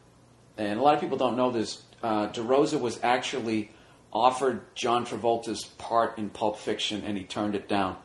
And 0.59 0.79
a 0.79 0.83
lot 0.83 0.95
of 0.95 1.01
people 1.01 1.17
don't 1.17 1.39
know 1.39 1.51
this. 1.51 1.83
Uh, 2.03 2.29
DeRosa 2.29 2.79
was 2.79 3.01
actually 3.03 3.71
offered 4.13 4.61
John 4.75 5.07
Travolta's 5.07 5.65
part 5.79 6.19
in 6.19 6.29
Pulp 6.29 6.59
Fiction, 6.59 7.03
and 7.05 7.17
he 7.17 7.25
turned 7.25 7.55
it 7.55 7.67
down 7.67 7.97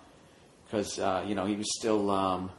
because 0.64 1.00
uh, 1.00 1.26
you 1.28 1.36
know 1.36 1.46
he 1.46 1.58
was 1.58 1.68
still. 1.78 2.10
Um, 2.10 2.52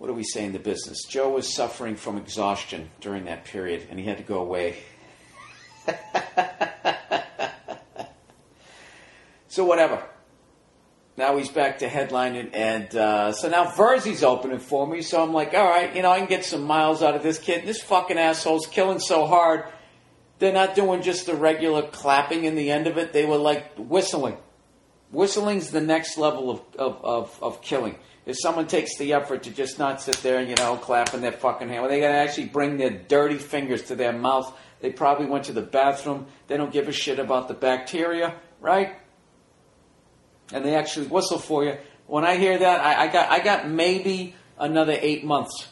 what 0.00 0.06
do 0.06 0.14
we 0.14 0.24
say 0.24 0.46
in 0.46 0.52
the 0.54 0.58
business? 0.58 1.04
Joe 1.04 1.28
was 1.28 1.54
suffering 1.54 1.94
from 1.94 2.16
exhaustion 2.16 2.88
during 3.02 3.26
that 3.26 3.44
period, 3.44 3.86
and 3.90 4.00
he 4.00 4.06
had 4.06 4.16
to 4.16 4.22
go 4.22 4.38
away. 4.38 4.78
so 9.48 9.66
whatever. 9.66 10.02
Now 11.18 11.36
he's 11.36 11.50
back 11.50 11.80
to 11.80 11.86
headlining, 11.86 12.52
and 12.54 12.96
uh, 12.96 13.32
so 13.32 13.50
now 13.50 13.66
Verzi's 13.72 14.24
opening 14.24 14.58
for 14.58 14.86
me. 14.86 15.02
So 15.02 15.22
I'm 15.22 15.34
like, 15.34 15.52
all 15.52 15.68
right, 15.68 15.94
you 15.94 16.00
know, 16.00 16.10
I 16.10 16.18
can 16.18 16.28
get 16.28 16.46
some 16.46 16.62
miles 16.62 17.02
out 17.02 17.14
of 17.14 17.22
this 17.22 17.38
kid. 17.38 17.66
This 17.66 17.82
fucking 17.82 18.16
asshole's 18.16 18.66
killing 18.66 19.00
so 19.00 19.26
hard. 19.26 19.64
They're 20.38 20.54
not 20.54 20.74
doing 20.74 21.02
just 21.02 21.26
the 21.26 21.34
regular 21.34 21.82
clapping 21.82 22.44
in 22.44 22.54
the 22.54 22.70
end 22.70 22.86
of 22.86 22.96
it. 22.96 23.12
They 23.12 23.26
were 23.26 23.36
like 23.36 23.74
whistling. 23.76 24.38
Whistling's 25.10 25.70
the 25.70 25.80
next 25.80 26.18
level 26.18 26.50
of, 26.50 26.62
of, 26.76 27.04
of, 27.04 27.42
of 27.42 27.62
killing. 27.62 27.96
If 28.26 28.36
someone 28.38 28.66
takes 28.66 28.96
the 28.96 29.12
effort 29.14 29.44
to 29.44 29.50
just 29.50 29.78
not 29.78 30.00
sit 30.00 30.16
there 30.18 30.38
and, 30.38 30.48
you 30.48 30.54
know, 30.56 30.76
clapping 30.76 31.20
their 31.20 31.32
fucking 31.32 31.68
hand, 31.68 31.82
well, 31.82 31.90
they 31.90 32.00
gotta 32.00 32.14
actually 32.14 32.46
bring 32.46 32.76
their 32.76 32.90
dirty 32.90 33.38
fingers 33.38 33.82
to 33.84 33.96
their 33.96 34.12
mouth. 34.12 34.56
They 34.80 34.90
probably 34.90 35.26
went 35.26 35.44
to 35.46 35.52
the 35.52 35.62
bathroom. 35.62 36.26
They 36.46 36.56
don't 36.56 36.72
give 36.72 36.86
a 36.86 36.92
shit 36.92 37.18
about 37.18 37.48
the 37.48 37.54
bacteria, 37.54 38.34
right? 38.60 38.94
and 40.52 40.64
they 40.64 40.74
actually 40.74 41.06
whistle 41.06 41.38
for 41.38 41.64
you. 41.64 41.76
When 42.06 42.24
I 42.24 42.36
hear 42.36 42.58
that, 42.58 42.80
I, 42.80 43.04
I 43.04 43.06
got 43.08 43.30
I 43.30 43.40
got 43.40 43.68
maybe 43.68 44.34
another 44.58 44.96
eight 45.00 45.24
months. 45.24 45.68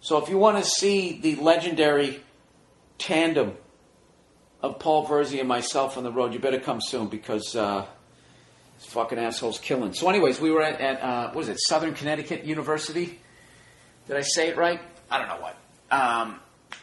So 0.00 0.22
if 0.22 0.28
you 0.28 0.38
want 0.38 0.62
to 0.62 0.68
see 0.68 1.20
the 1.20 1.36
legendary 1.36 2.20
tandem 2.98 3.56
of 4.60 4.78
Paul 4.78 5.06
Verzi 5.06 5.38
and 5.38 5.48
myself 5.48 5.96
on 5.96 6.04
the 6.04 6.10
road, 6.10 6.32
you 6.32 6.40
better 6.40 6.60
come 6.60 6.80
soon 6.80 7.08
because 7.08 7.54
uh, 7.54 7.86
fucking 8.86 9.18
asshole's 9.18 9.58
killing. 9.58 9.92
So, 9.92 10.08
anyways, 10.08 10.40
we 10.40 10.50
were 10.50 10.62
at, 10.62 10.80
at 10.80 11.02
uh, 11.02 11.26
what 11.28 11.36
was 11.36 11.48
it, 11.48 11.58
Southern 11.60 11.94
Connecticut 11.94 12.44
University? 12.44 13.20
Did 14.06 14.16
I 14.16 14.22
say 14.22 14.48
it 14.48 14.56
right? 14.56 14.80
I 15.10 15.18
don't 15.18 15.28
know 15.28 15.40
what. 15.40 15.56
Um, 15.90 16.40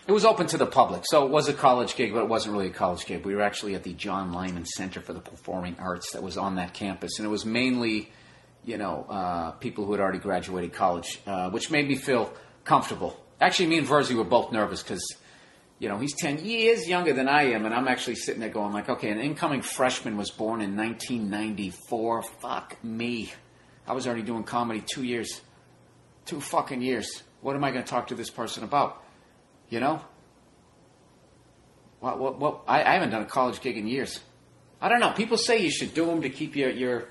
it 0.07 0.11
was 0.11 0.25
open 0.25 0.47
to 0.47 0.57
the 0.57 0.65
public, 0.65 1.03
so 1.05 1.25
it 1.25 1.31
was 1.31 1.47
a 1.47 1.53
college 1.53 1.95
gig, 1.95 2.13
but 2.13 2.21
it 2.21 2.29
wasn't 2.29 2.53
really 2.53 2.67
a 2.67 2.71
college 2.71 3.05
gig. 3.05 3.25
We 3.25 3.35
were 3.35 3.41
actually 3.41 3.75
at 3.75 3.83
the 3.83 3.93
John 3.93 4.31
Lyman 4.31 4.65
Center 4.65 5.01
for 5.01 5.13
the 5.13 5.19
Performing 5.19 5.75
Arts 5.79 6.11
that 6.13 6.23
was 6.23 6.37
on 6.37 6.55
that 6.55 6.73
campus, 6.73 7.19
and 7.19 7.25
it 7.25 7.29
was 7.29 7.45
mainly, 7.45 8.11
you 8.65 8.77
know, 8.77 9.05
uh, 9.09 9.51
people 9.51 9.85
who 9.85 9.91
had 9.91 10.01
already 10.01 10.19
graduated 10.19 10.73
college, 10.73 11.19
uh, 11.27 11.49
which 11.49 11.69
made 11.71 11.87
me 11.87 11.95
feel 11.95 12.33
comfortable. 12.63 13.19
Actually, 13.41 13.67
me 13.67 13.77
and 13.77 13.87
Verzi 13.87 14.15
were 14.15 14.23
both 14.23 14.51
nervous 14.51 14.83
because, 14.83 15.05
you 15.79 15.87
know, 15.89 15.97
he's 15.97 16.13
ten 16.13 16.43
years 16.43 16.87
younger 16.87 17.13
than 17.13 17.27
I 17.27 17.53
am, 17.53 17.65
and 17.65 17.73
I'm 17.73 17.87
actually 17.87 18.15
sitting 18.15 18.41
there 18.41 18.49
going 18.49 18.73
like, 18.73 18.89
okay, 18.89 19.09
an 19.09 19.19
incoming 19.19 19.61
freshman 19.61 20.17
was 20.17 20.29
born 20.29 20.61
in 20.61 20.75
1994. 20.75 22.23
Fuck 22.23 22.83
me, 22.83 23.31
I 23.87 23.93
was 23.93 24.05
already 24.05 24.21
doing 24.21 24.43
comedy 24.43 24.83
two 24.85 25.03
years, 25.03 25.41
two 26.25 26.39
fucking 26.41 26.81
years. 26.81 27.23
What 27.41 27.55
am 27.55 27.63
I 27.63 27.71
going 27.71 27.83
to 27.83 27.89
talk 27.89 28.07
to 28.07 28.15
this 28.15 28.29
person 28.29 28.63
about? 28.63 29.01
You 29.69 29.79
know? 29.79 30.01
What, 31.99 32.19
what, 32.19 32.39
what, 32.39 32.61
I, 32.67 32.83
I 32.83 32.93
haven't 32.93 33.09
done 33.09 33.21
a 33.21 33.25
college 33.25 33.61
gig 33.61 33.77
in 33.77 33.87
years. 33.87 34.19
I 34.81 34.89
don't 34.89 34.99
know. 34.99 35.11
People 35.11 35.37
say 35.37 35.59
you 35.59 35.71
should 35.71 35.93
do 35.93 36.05
them 36.05 36.21
to 36.21 36.29
keep 36.29 36.55
your, 36.55 36.69
your. 36.69 37.05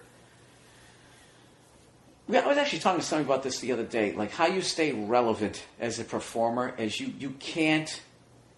I 2.28 2.46
was 2.46 2.58
actually 2.58 2.80
talking 2.80 3.00
to 3.00 3.06
somebody 3.06 3.26
about 3.26 3.42
this 3.42 3.60
the 3.60 3.72
other 3.72 3.84
day, 3.84 4.12
like 4.12 4.30
how 4.30 4.46
you 4.46 4.60
stay 4.60 4.92
relevant 4.92 5.64
as 5.80 5.98
a 5.98 6.04
performer, 6.04 6.74
as 6.78 7.00
you, 7.00 7.12
you 7.18 7.30
can't, 7.30 8.00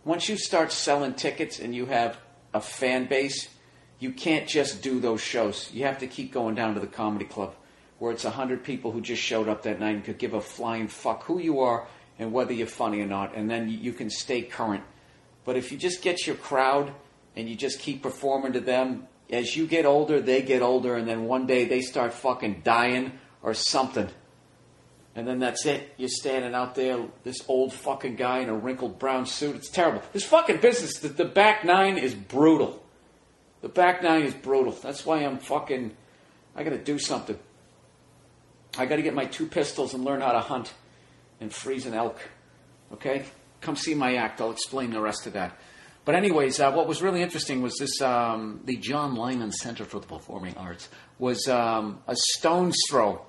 once 0.05 0.29
you 0.29 0.37
start 0.37 0.73
selling 0.73 1.15
tickets 1.15 1.59
and 1.59 1.75
you 1.75 1.87
have 1.87 2.19
a 2.55 2.61
fan 2.61 3.07
base, 3.07 3.49
you 3.99 4.13
can't 4.13 4.49
just 4.49 4.83
do 4.83 4.99
those 4.99 5.21
shows. 5.21 5.71
You 5.73 5.85
have 5.85 5.99
to 5.99 6.07
keep 6.07 6.33
going 6.33 6.55
down 6.55 6.75
to 6.75 6.81
the 6.81 6.87
comedy 6.87 7.27
club 7.27 7.55
where 7.99 8.13
it's 8.13 8.25
a 8.25 8.31
hundred 8.31 8.65
people 8.65 8.93
who 8.93 9.01
just 9.01 9.23
showed 9.23 9.47
up 9.47 9.63
that 9.63 9.79
night 9.79 9.95
and 9.95 10.05
could 10.05 10.19
give 10.19 10.33
a 10.33 10.41
flying 10.41 10.89
fuck 10.89 11.25
who 11.25 11.39
you 11.39 11.61
are 11.61 11.87
and 12.19 12.33
whether 12.33 12.53
you're 12.53 12.67
funny 12.67 13.01
or 13.01 13.07
not, 13.07 13.35
and 13.35 13.51
then 13.51 13.69
you 13.69 13.93
can 13.93 14.11
stay 14.11 14.43
current. 14.43 14.83
But 15.45 15.57
if 15.57 15.71
you 15.71 15.79
just 15.79 16.03
get 16.03 16.27
your 16.27 16.37
crowd 16.37 16.93
and 17.37 17.49
you 17.49 17.55
just 17.55 17.79
keep 17.79 18.03
performing 18.03 18.55
to 18.55 18.61
them, 18.61 19.07
as 19.31 19.55
you 19.55 19.67
get 19.67 19.87
older, 19.87 20.21
they 20.21 20.43
get 20.43 20.61
older, 20.61 20.97
and 20.97 21.07
then 21.07 21.25
one 21.25 21.47
day 21.47 21.67
they 21.67 21.81
start 21.81 22.13
fucking 22.13 22.63
dying 22.65 23.13
or 23.43 23.55
something. 23.55 24.09
And 25.21 25.29
then 25.29 25.39
that's 25.39 25.67
it. 25.67 25.93
You're 25.99 26.09
standing 26.09 26.55
out 26.55 26.75
there, 26.75 26.99
this 27.25 27.45
old 27.47 27.75
fucking 27.75 28.17
guy 28.17 28.39
in 28.39 28.49
a 28.49 28.55
wrinkled 28.55 28.99
brown 28.99 29.27
suit. 29.27 29.55
It's 29.55 29.69
terrible. 29.69 30.01
This 30.15 30.25
fucking 30.25 30.63
business, 30.63 30.99
the, 30.99 31.09
the 31.09 31.27
back 31.27 31.63
nine 31.63 31.99
is 31.99 32.15
brutal. 32.15 32.83
The 33.61 33.69
back 33.69 34.03
nine 34.03 34.23
is 34.23 34.33
brutal. 34.33 34.73
That's 34.73 35.05
why 35.05 35.19
I'm 35.19 35.37
fucking. 35.37 35.95
I 36.57 36.65
gotta 36.65 36.79
do 36.79 36.99
something. 36.99 37.39
I 38.79 38.87
gotta 38.87 39.03
get 39.03 39.13
my 39.13 39.27
two 39.27 39.45
pistols 39.45 39.93
and 39.93 40.07
learn 40.07 40.23
how 40.23 40.33
to 40.33 40.41
hunt 40.41 40.73
and 41.39 41.53
freeze 41.53 41.85
an 41.85 41.93
elk. 41.93 42.19
Okay? 42.95 43.27
Come 43.61 43.77
see 43.77 43.93
my 43.93 44.15
act. 44.15 44.41
I'll 44.41 44.53
explain 44.53 44.91
the 44.91 45.03
rest 45.03 45.27
of 45.27 45.35
that. 45.35 45.55
But 46.07 46.15
anyways, 46.15 46.61
uh, 46.61 46.73
what 46.73 46.89
was 46.89 47.03
really 47.03 47.21
interesting 47.21 47.61
was 47.61 47.77
this: 47.79 48.01
um, 48.01 48.63
the 48.65 48.79
John 48.79 49.17
Lyman 49.17 49.53
Center 49.53 49.85
for 49.85 50.01
the 50.01 50.07
Performing 50.07 50.57
Arts 50.57 50.89
was 51.19 51.47
um, 51.47 52.01
a 52.09 52.17
stone's 52.17 52.79
throw 52.89 53.27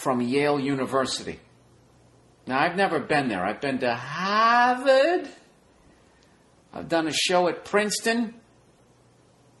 from 0.00 0.22
Yale 0.22 0.58
University. 0.58 1.38
Now, 2.46 2.58
I've 2.58 2.74
never 2.74 2.98
been 2.98 3.28
there. 3.28 3.44
I've 3.44 3.60
been 3.60 3.80
to 3.80 3.94
Harvard. 3.94 5.28
I've 6.72 6.88
done 6.88 7.06
a 7.06 7.12
show 7.12 7.48
at 7.48 7.66
Princeton, 7.66 8.34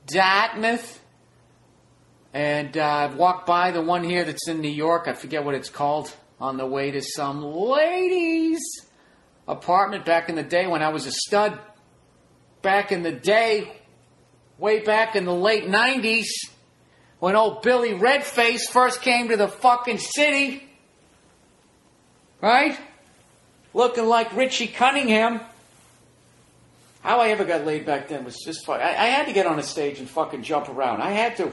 Dartmouth, 0.06 0.98
and 2.32 2.74
uh, 2.76 2.84
I've 2.84 3.16
walked 3.16 3.46
by 3.46 3.70
the 3.70 3.82
one 3.82 4.02
here 4.02 4.24
that's 4.24 4.48
in 4.48 4.60
New 4.60 4.70
York. 4.70 5.08
I 5.08 5.12
forget 5.12 5.44
what 5.44 5.54
it's 5.54 5.68
called. 5.68 6.10
On 6.40 6.56
the 6.56 6.64
way 6.64 6.90
to 6.90 7.02
some 7.02 7.42
ladies' 7.42 8.86
apartment 9.46 10.06
back 10.06 10.30
in 10.30 10.36
the 10.36 10.42
day 10.42 10.66
when 10.66 10.82
I 10.82 10.88
was 10.88 11.04
a 11.04 11.12
stud. 11.12 11.58
Back 12.62 12.92
in 12.92 13.02
the 13.02 13.12
day, 13.12 13.70
way 14.56 14.80
back 14.80 15.16
in 15.16 15.26
the 15.26 15.34
late 15.34 15.64
90s, 15.64 16.28
when 17.20 17.36
old 17.36 17.62
Billy 17.62 17.90
Redface 17.90 18.68
first 18.68 19.02
came 19.02 19.28
to 19.28 19.36
the 19.36 19.48
fucking 19.48 19.98
city. 19.98 20.66
Right? 22.40 22.78
Looking 23.74 24.06
like 24.06 24.34
Richie 24.34 24.66
Cunningham. 24.66 25.40
How 27.02 27.20
I 27.20 27.28
ever 27.28 27.44
got 27.44 27.64
laid 27.64 27.86
back 27.86 28.08
then 28.08 28.24
was 28.24 28.36
just 28.44 28.64
fun. 28.64 28.80
I, 28.80 28.88
I 28.88 29.06
had 29.06 29.26
to 29.26 29.32
get 29.32 29.46
on 29.46 29.58
a 29.58 29.62
stage 29.62 29.98
and 30.00 30.08
fucking 30.08 30.42
jump 30.42 30.68
around. 30.68 31.02
I 31.02 31.10
had 31.10 31.36
to. 31.36 31.52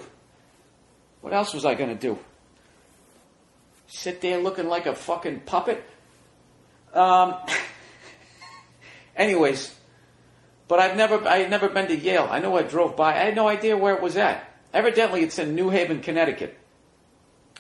What 1.21 1.33
else 1.33 1.53
was 1.53 1.65
I 1.65 1.75
going 1.75 1.89
to 1.89 1.95
do? 1.95 2.17
Sit 3.87 4.21
there 4.21 4.39
looking 4.39 4.67
like 4.67 4.85
a 4.85 4.95
fucking 4.95 5.41
puppet? 5.41 5.83
Um, 6.93 7.35
anyways, 9.15 9.73
but 10.67 10.79
I've 10.79 10.97
never, 10.97 11.25
I 11.27 11.39
had 11.39 11.49
never 11.49 11.69
been 11.69 11.87
to 11.87 11.95
Yale. 11.95 12.27
I 12.29 12.39
know 12.39 12.57
I 12.57 12.63
drove 12.63 12.95
by. 12.95 13.13
I 13.13 13.25
had 13.25 13.35
no 13.35 13.47
idea 13.47 13.77
where 13.77 13.95
it 13.95 14.01
was 14.01 14.17
at. 14.17 14.46
Evidently, 14.73 15.23
it's 15.23 15.39
in 15.39 15.55
New 15.55 15.69
Haven, 15.69 16.01
Connecticut. 16.01 16.57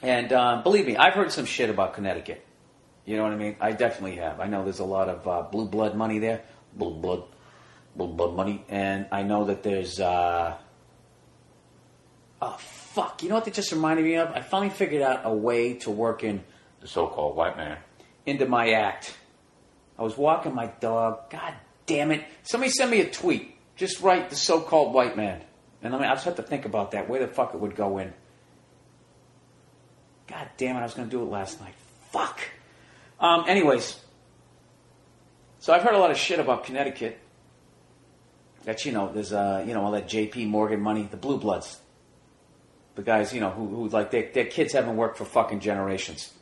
And 0.01 0.31
um, 0.33 0.63
believe 0.63 0.85
me, 0.85 0.95
I've 0.95 1.13
heard 1.13 1.31
some 1.31 1.45
shit 1.45 1.69
about 1.69 1.93
Connecticut. 1.93 2.45
You 3.05 3.17
know 3.17 3.23
what 3.23 3.31
I 3.31 3.37
mean? 3.37 3.55
I 3.59 3.71
definitely 3.71 4.17
have. 4.17 4.39
I 4.39 4.47
know 4.47 4.63
there's 4.63 4.79
a 4.79 4.85
lot 4.85 5.09
of 5.09 5.27
uh, 5.27 5.41
blue 5.43 5.67
blood 5.67 5.95
money 5.95 6.19
there. 6.19 6.41
Blue 6.73 6.93
blood, 6.93 7.23
blue 7.95 8.13
blood 8.13 8.35
money. 8.35 8.63
And 8.69 9.07
I 9.11 9.23
know 9.23 9.45
that 9.45 9.63
there's. 9.63 9.99
Uh, 9.99 10.57
oh, 12.41 12.57
fuck. 12.59 13.23
You 13.23 13.29
know 13.29 13.35
what 13.35 13.45
that 13.45 13.53
just 13.53 13.71
reminded 13.71 14.03
me 14.03 14.15
of? 14.15 14.31
I 14.31 14.41
finally 14.41 14.69
figured 14.69 15.01
out 15.01 15.21
a 15.23 15.33
way 15.33 15.75
to 15.75 15.89
work 15.89 16.23
in 16.23 16.43
the 16.81 16.87
so 16.87 17.07
called 17.07 17.35
white 17.35 17.57
man 17.57 17.77
into 18.25 18.45
my 18.45 18.71
act. 18.71 19.15
I 19.97 20.03
was 20.03 20.17
walking 20.17 20.53
my 20.53 20.67
dog. 20.67 21.29
God 21.31 21.53
damn 21.85 22.11
it. 22.11 22.25
Somebody 22.43 22.71
send 22.71 22.91
me 22.91 23.01
a 23.01 23.09
tweet. 23.09 23.55
Just 23.75 24.01
write 24.01 24.29
the 24.29 24.35
so 24.35 24.61
called 24.61 24.93
white 24.93 25.17
man. 25.17 25.41
And 25.81 25.95
I 25.95 26.11
I 26.11 26.13
just 26.15 26.25
have 26.25 26.35
to 26.35 26.43
think 26.43 26.65
about 26.65 26.91
that, 26.91 27.07
where 27.09 27.19
the 27.19 27.27
fuck 27.27 27.53
it 27.53 27.59
would 27.59 27.75
go 27.75 27.97
in. 27.97 28.13
God 30.27 30.49
damn 30.57 30.75
it, 30.75 30.79
I 30.79 30.83
was 30.83 30.93
going 30.93 31.07
to 31.07 31.15
do 31.15 31.21
it 31.23 31.29
last 31.29 31.61
night. 31.61 31.73
Fuck. 32.11 32.41
Um, 33.19 33.45
anyways, 33.47 33.99
so 35.59 35.73
I've 35.73 35.81
heard 35.81 35.93
a 35.93 35.99
lot 35.99 36.11
of 36.11 36.17
shit 36.17 36.39
about 36.39 36.65
Connecticut. 36.65 37.19
That 38.65 38.85
you 38.85 38.91
know, 38.91 39.11
there's 39.11 39.31
uh, 39.31 39.63
you 39.65 39.73
know 39.73 39.83
all 39.83 39.91
that 39.91 40.07
J.P. 40.07 40.45
Morgan 40.45 40.81
money, 40.81 41.07
the 41.09 41.17
blue 41.17 41.37
bloods, 41.37 41.79
the 42.95 43.01
guys 43.01 43.33
you 43.33 43.39
know 43.39 43.49
who, 43.49 43.67
who 43.67 43.87
like 43.89 44.11
their, 44.11 44.29
their 44.33 44.45
kids 44.45 44.73
haven't 44.73 44.97
worked 44.97 45.17
for 45.17 45.25
fucking 45.25 45.61
generations, 45.61 46.33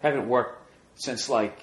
haven't 0.00 0.28
worked 0.28 0.60
since 0.96 1.28
like 1.28 1.58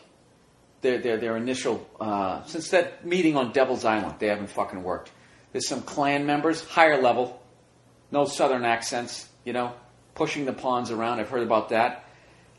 their 0.82 1.00
their 1.00 1.18
their 1.18 1.36
initial 1.36 1.86
uh, 2.00 2.44
since 2.46 2.70
that 2.70 3.06
meeting 3.06 3.36
on 3.36 3.52
Devil's 3.52 3.84
Island, 3.84 4.16
they 4.20 4.28
haven't 4.28 4.50
fucking 4.50 4.84
worked. 4.84 5.12
There's 5.52 5.68
some 5.68 5.82
clan 5.82 6.26
members, 6.26 6.64
higher 6.64 7.02
level, 7.02 7.42
no 8.12 8.26
southern 8.26 8.64
accents, 8.66 9.28
you 9.44 9.54
know, 9.54 9.74
pushing 10.16 10.46
the 10.46 10.54
pawns 10.54 10.92
around. 10.92 11.20
I've 11.20 11.30
heard 11.30 11.44
about 11.44 11.70
that. 11.70 12.06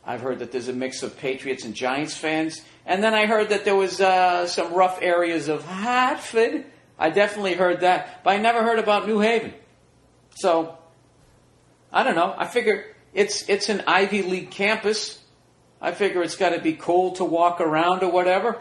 I've 0.04 0.20
heard 0.20 0.40
that 0.40 0.50
there's 0.50 0.68
a 0.68 0.72
mix 0.72 1.02
of 1.02 1.16
Patriots 1.16 1.64
and 1.64 1.74
Giants 1.74 2.16
fans. 2.16 2.60
And 2.84 3.02
then 3.02 3.14
I 3.14 3.26
heard 3.26 3.50
that 3.50 3.64
there 3.64 3.76
was 3.76 4.00
uh, 4.00 4.46
some 4.46 4.74
rough 4.74 4.98
areas 5.00 5.48
of 5.48 5.64
Hartford. 5.64 6.64
I 6.98 7.10
definitely 7.10 7.54
heard 7.54 7.80
that, 7.80 8.22
but 8.24 8.30
I 8.30 8.38
never 8.38 8.62
heard 8.62 8.78
about 8.78 9.06
New 9.06 9.20
Haven. 9.20 9.54
So, 10.34 10.76
I 11.92 12.02
don't 12.02 12.16
know. 12.16 12.34
I 12.36 12.46
figure 12.46 12.84
it's 13.14 13.48
it's 13.48 13.68
an 13.68 13.82
Ivy 13.86 14.22
League 14.22 14.50
campus. 14.50 15.20
I 15.80 15.92
figure 15.92 16.22
it's 16.22 16.36
got 16.36 16.50
to 16.50 16.60
be 16.60 16.74
cool 16.74 17.12
to 17.12 17.24
walk 17.24 17.60
around 17.60 18.02
or 18.02 18.10
whatever. 18.10 18.60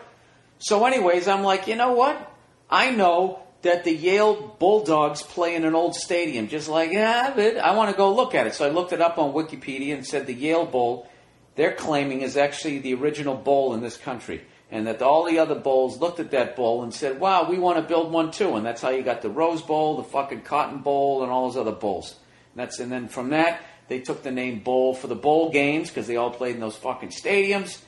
So, 0.60 0.86
anyways, 0.86 1.28
I'm 1.28 1.44
like, 1.44 1.68
you 1.68 1.76
know 1.76 1.94
what? 1.94 2.32
I 2.70 2.92
know 2.92 3.41
that 3.62 3.84
the 3.84 3.92
Yale 3.92 4.56
Bulldogs 4.60 5.22
play 5.22 5.56
in 5.56 5.66
an 5.66 5.76
old 5.76 5.96
stadium, 5.96 6.48
just 6.48 6.68
like 6.68 6.94
Harvard. 6.94 7.58
I 7.58 7.76
want 7.76 7.92
to 7.92 7.98
go 7.98 8.14
look 8.14 8.34
at 8.34 8.48
it. 8.48 8.56
So 8.56 8.66
I 8.66 8.70
looked 8.70 8.94
it 8.94 9.02
up 9.02 9.18
on 9.18 9.34
Wikipedia 9.34 9.94
and 9.94 10.06
said 10.06 10.26
the 10.26 10.34
Yale 10.34 10.66
Bowl, 10.66 11.08
they're 11.56 11.76
claiming 11.76 12.22
is 12.22 12.38
actually 12.38 12.80
the 12.80 12.94
original 12.96 13.36
bowl 13.36 13.74
in 13.74 13.82
this 13.82 13.98
country. 13.98 14.42
And 14.72 14.88
that 14.88 15.02
all 15.02 15.26
the 15.26 15.40
other 15.40 15.56
bowls 15.56 16.00
looked 16.00 16.20
at 16.20 16.32
that 16.32 16.56
bowl 16.56 16.82
and 16.82 16.94
said, 16.94 17.20
wow, 17.20 17.50
we 17.50 17.60
want 17.60 17.78
to 17.78 17.84
build 17.84 18.12
one 18.12 18.32
too. 18.32 18.56
And 18.56 18.66
that's 18.66 18.82
how 18.82 18.90
you 18.90 19.04
got 19.04 19.22
the 19.22 19.30
Rose 19.30 19.62
Bowl, 19.62 19.98
the 19.98 20.04
fucking 20.04 20.42
Cotton 20.42 20.80
Bowl, 20.80 21.24
and 21.24 21.32
all 21.32 21.48
those 21.48 21.58
other 21.58 21.74
bowls. 21.74 22.16
And, 22.54 22.62
that's, 22.62 22.80
and 22.80 22.92
then 22.92 23.10
from 23.10 23.32
that, 23.32 23.62
they 23.90 24.00
took 24.00 24.24
the 24.24 24.32
name 24.32 24.60
bowl 24.60 24.96
for 24.96 25.08
the 25.08 25.16
bowl 25.16 25.52
games 25.52 25.90
because 25.90 26.08
they 26.08 26.16
all 26.16 26.32
played 26.32 26.56
in 26.56 26.62
those 26.62 26.78
fucking 26.78 27.10
stadiums. 27.10 27.82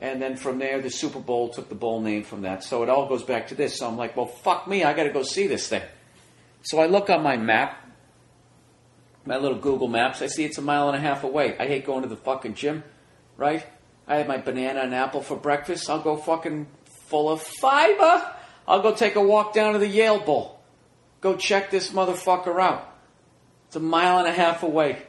And 0.00 0.20
then 0.20 0.36
from 0.36 0.58
there, 0.58 0.80
the 0.80 0.90
Super 0.90 1.20
Bowl 1.20 1.48
took 1.50 1.68
the 1.68 1.74
bowl 1.74 2.00
name 2.00 2.24
from 2.24 2.42
that. 2.42 2.64
So 2.64 2.82
it 2.82 2.88
all 2.88 3.08
goes 3.08 3.22
back 3.22 3.48
to 3.48 3.54
this. 3.54 3.78
So 3.78 3.88
I'm 3.88 3.96
like, 3.96 4.16
well, 4.16 4.26
fuck 4.26 4.66
me, 4.66 4.84
I 4.84 4.92
got 4.92 5.04
to 5.04 5.10
go 5.10 5.22
see 5.22 5.46
this 5.46 5.68
thing. 5.68 5.82
So 6.62 6.80
I 6.80 6.86
look 6.86 7.10
on 7.10 7.22
my 7.22 7.36
map, 7.36 7.86
my 9.24 9.36
little 9.36 9.58
Google 9.58 9.88
Maps. 9.88 10.22
I 10.22 10.26
see 10.26 10.44
it's 10.44 10.58
a 10.58 10.62
mile 10.62 10.88
and 10.88 10.96
a 10.96 11.00
half 11.00 11.24
away. 11.24 11.56
I 11.58 11.66
hate 11.66 11.86
going 11.86 12.02
to 12.02 12.08
the 12.08 12.16
fucking 12.16 12.54
gym, 12.54 12.82
right? 13.36 13.64
I 14.06 14.16
had 14.16 14.28
my 14.28 14.38
banana 14.38 14.80
and 14.80 14.94
apple 14.94 15.22
for 15.22 15.36
breakfast. 15.36 15.88
I'll 15.88 16.02
go 16.02 16.16
fucking 16.16 16.66
full 17.06 17.30
of 17.30 17.42
fiber. 17.42 18.34
I'll 18.66 18.82
go 18.82 18.94
take 18.94 19.16
a 19.16 19.22
walk 19.22 19.54
down 19.54 19.74
to 19.74 19.78
the 19.78 19.88
Yale 19.88 20.20
Bowl. 20.20 20.60
Go 21.20 21.36
check 21.36 21.70
this 21.70 21.90
motherfucker 21.90 22.60
out. 22.60 22.90
It's 23.68 23.76
a 23.76 23.80
mile 23.80 24.18
and 24.18 24.28
a 24.28 24.32
half 24.32 24.62
away. 24.62 25.02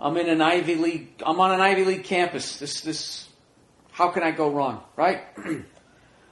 I'm 0.00 0.16
in 0.16 0.28
an 0.28 0.40
Ivy 0.40 0.76
League. 0.76 1.22
I'm 1.24 1.38
on 1.40 1.50
an 1.52 1.60
Ivy 1.60 1.84
League 1.84 2.04
campus. 2.04 2.58
This 2.58 2.80
this 2.80 3.28
how 3.94 4.08
can 4.08 4.24
I 4.24 4.32
go 4.32 4.50
wrong, 4.50 4.82
right? 4.96 5.22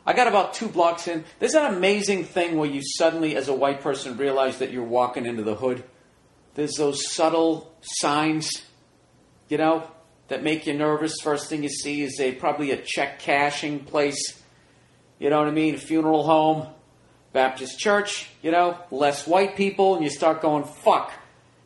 I 0.06 0.14
got 0.14 0.26
about 0.26 0.52
two 0.52 0.66
blocks 0.66 1.06
in. 1.06 1.24
There's 1.38 1.54
an 1.54 1.72
amazing 1.72 2.24
thing 2.24 2.56
where 2.56 2.68
you 2.68 2.82
suddenly, 2.82 3.36
as 3.36 3.46
a 3.46 3.54
white 3.54 3.82
person, 3.82 4.16
realize 4.16 4.58
that 4.58 4.72
you're 4.72 4.82
walking 4.82 5.26
into 5.26 5.44
the 5.44 5.54
hood. 5.54 5.84
There's 6.54 6.74
those 6.74 7.12
subtle 7.12 7.72
signs, 7.80 8.50
you 9.48 9.58
know, 9.58 9.88
that 10.26 10.42
make 10.42 10.66
you 10.66 10.74
nervous. 10.74 11.14
First 11.22 11.48
thing 11.48 11.62
you 11.62 11.68
see 11.68 12.02
is 12.02 12.18
a 12.18 12.32
probably 12.32 12.72
a 12.72 12.78
check 12.78 13.20
cashing 13.20 13.84
place. 13.84 14.42
You 15.20 15.30
know 15.30 15.38
what 15.38 15.46
I 15.46 15.52
mean? 15.52 15.76
Funeral 15.76 16.24
home, 16.24 16.66
Baptist 17.32 17.78
church. 17.78 18.28
You 18.42 18.50
know, 18.50 18.76
less 18.90 19.24
white 19.24 19.54
people, 19.54 19.94
and 19.94 20.02
you 20.02 20.10
start 20.10 20.42
going 20.42 20.64
fuck. 20.64 21.12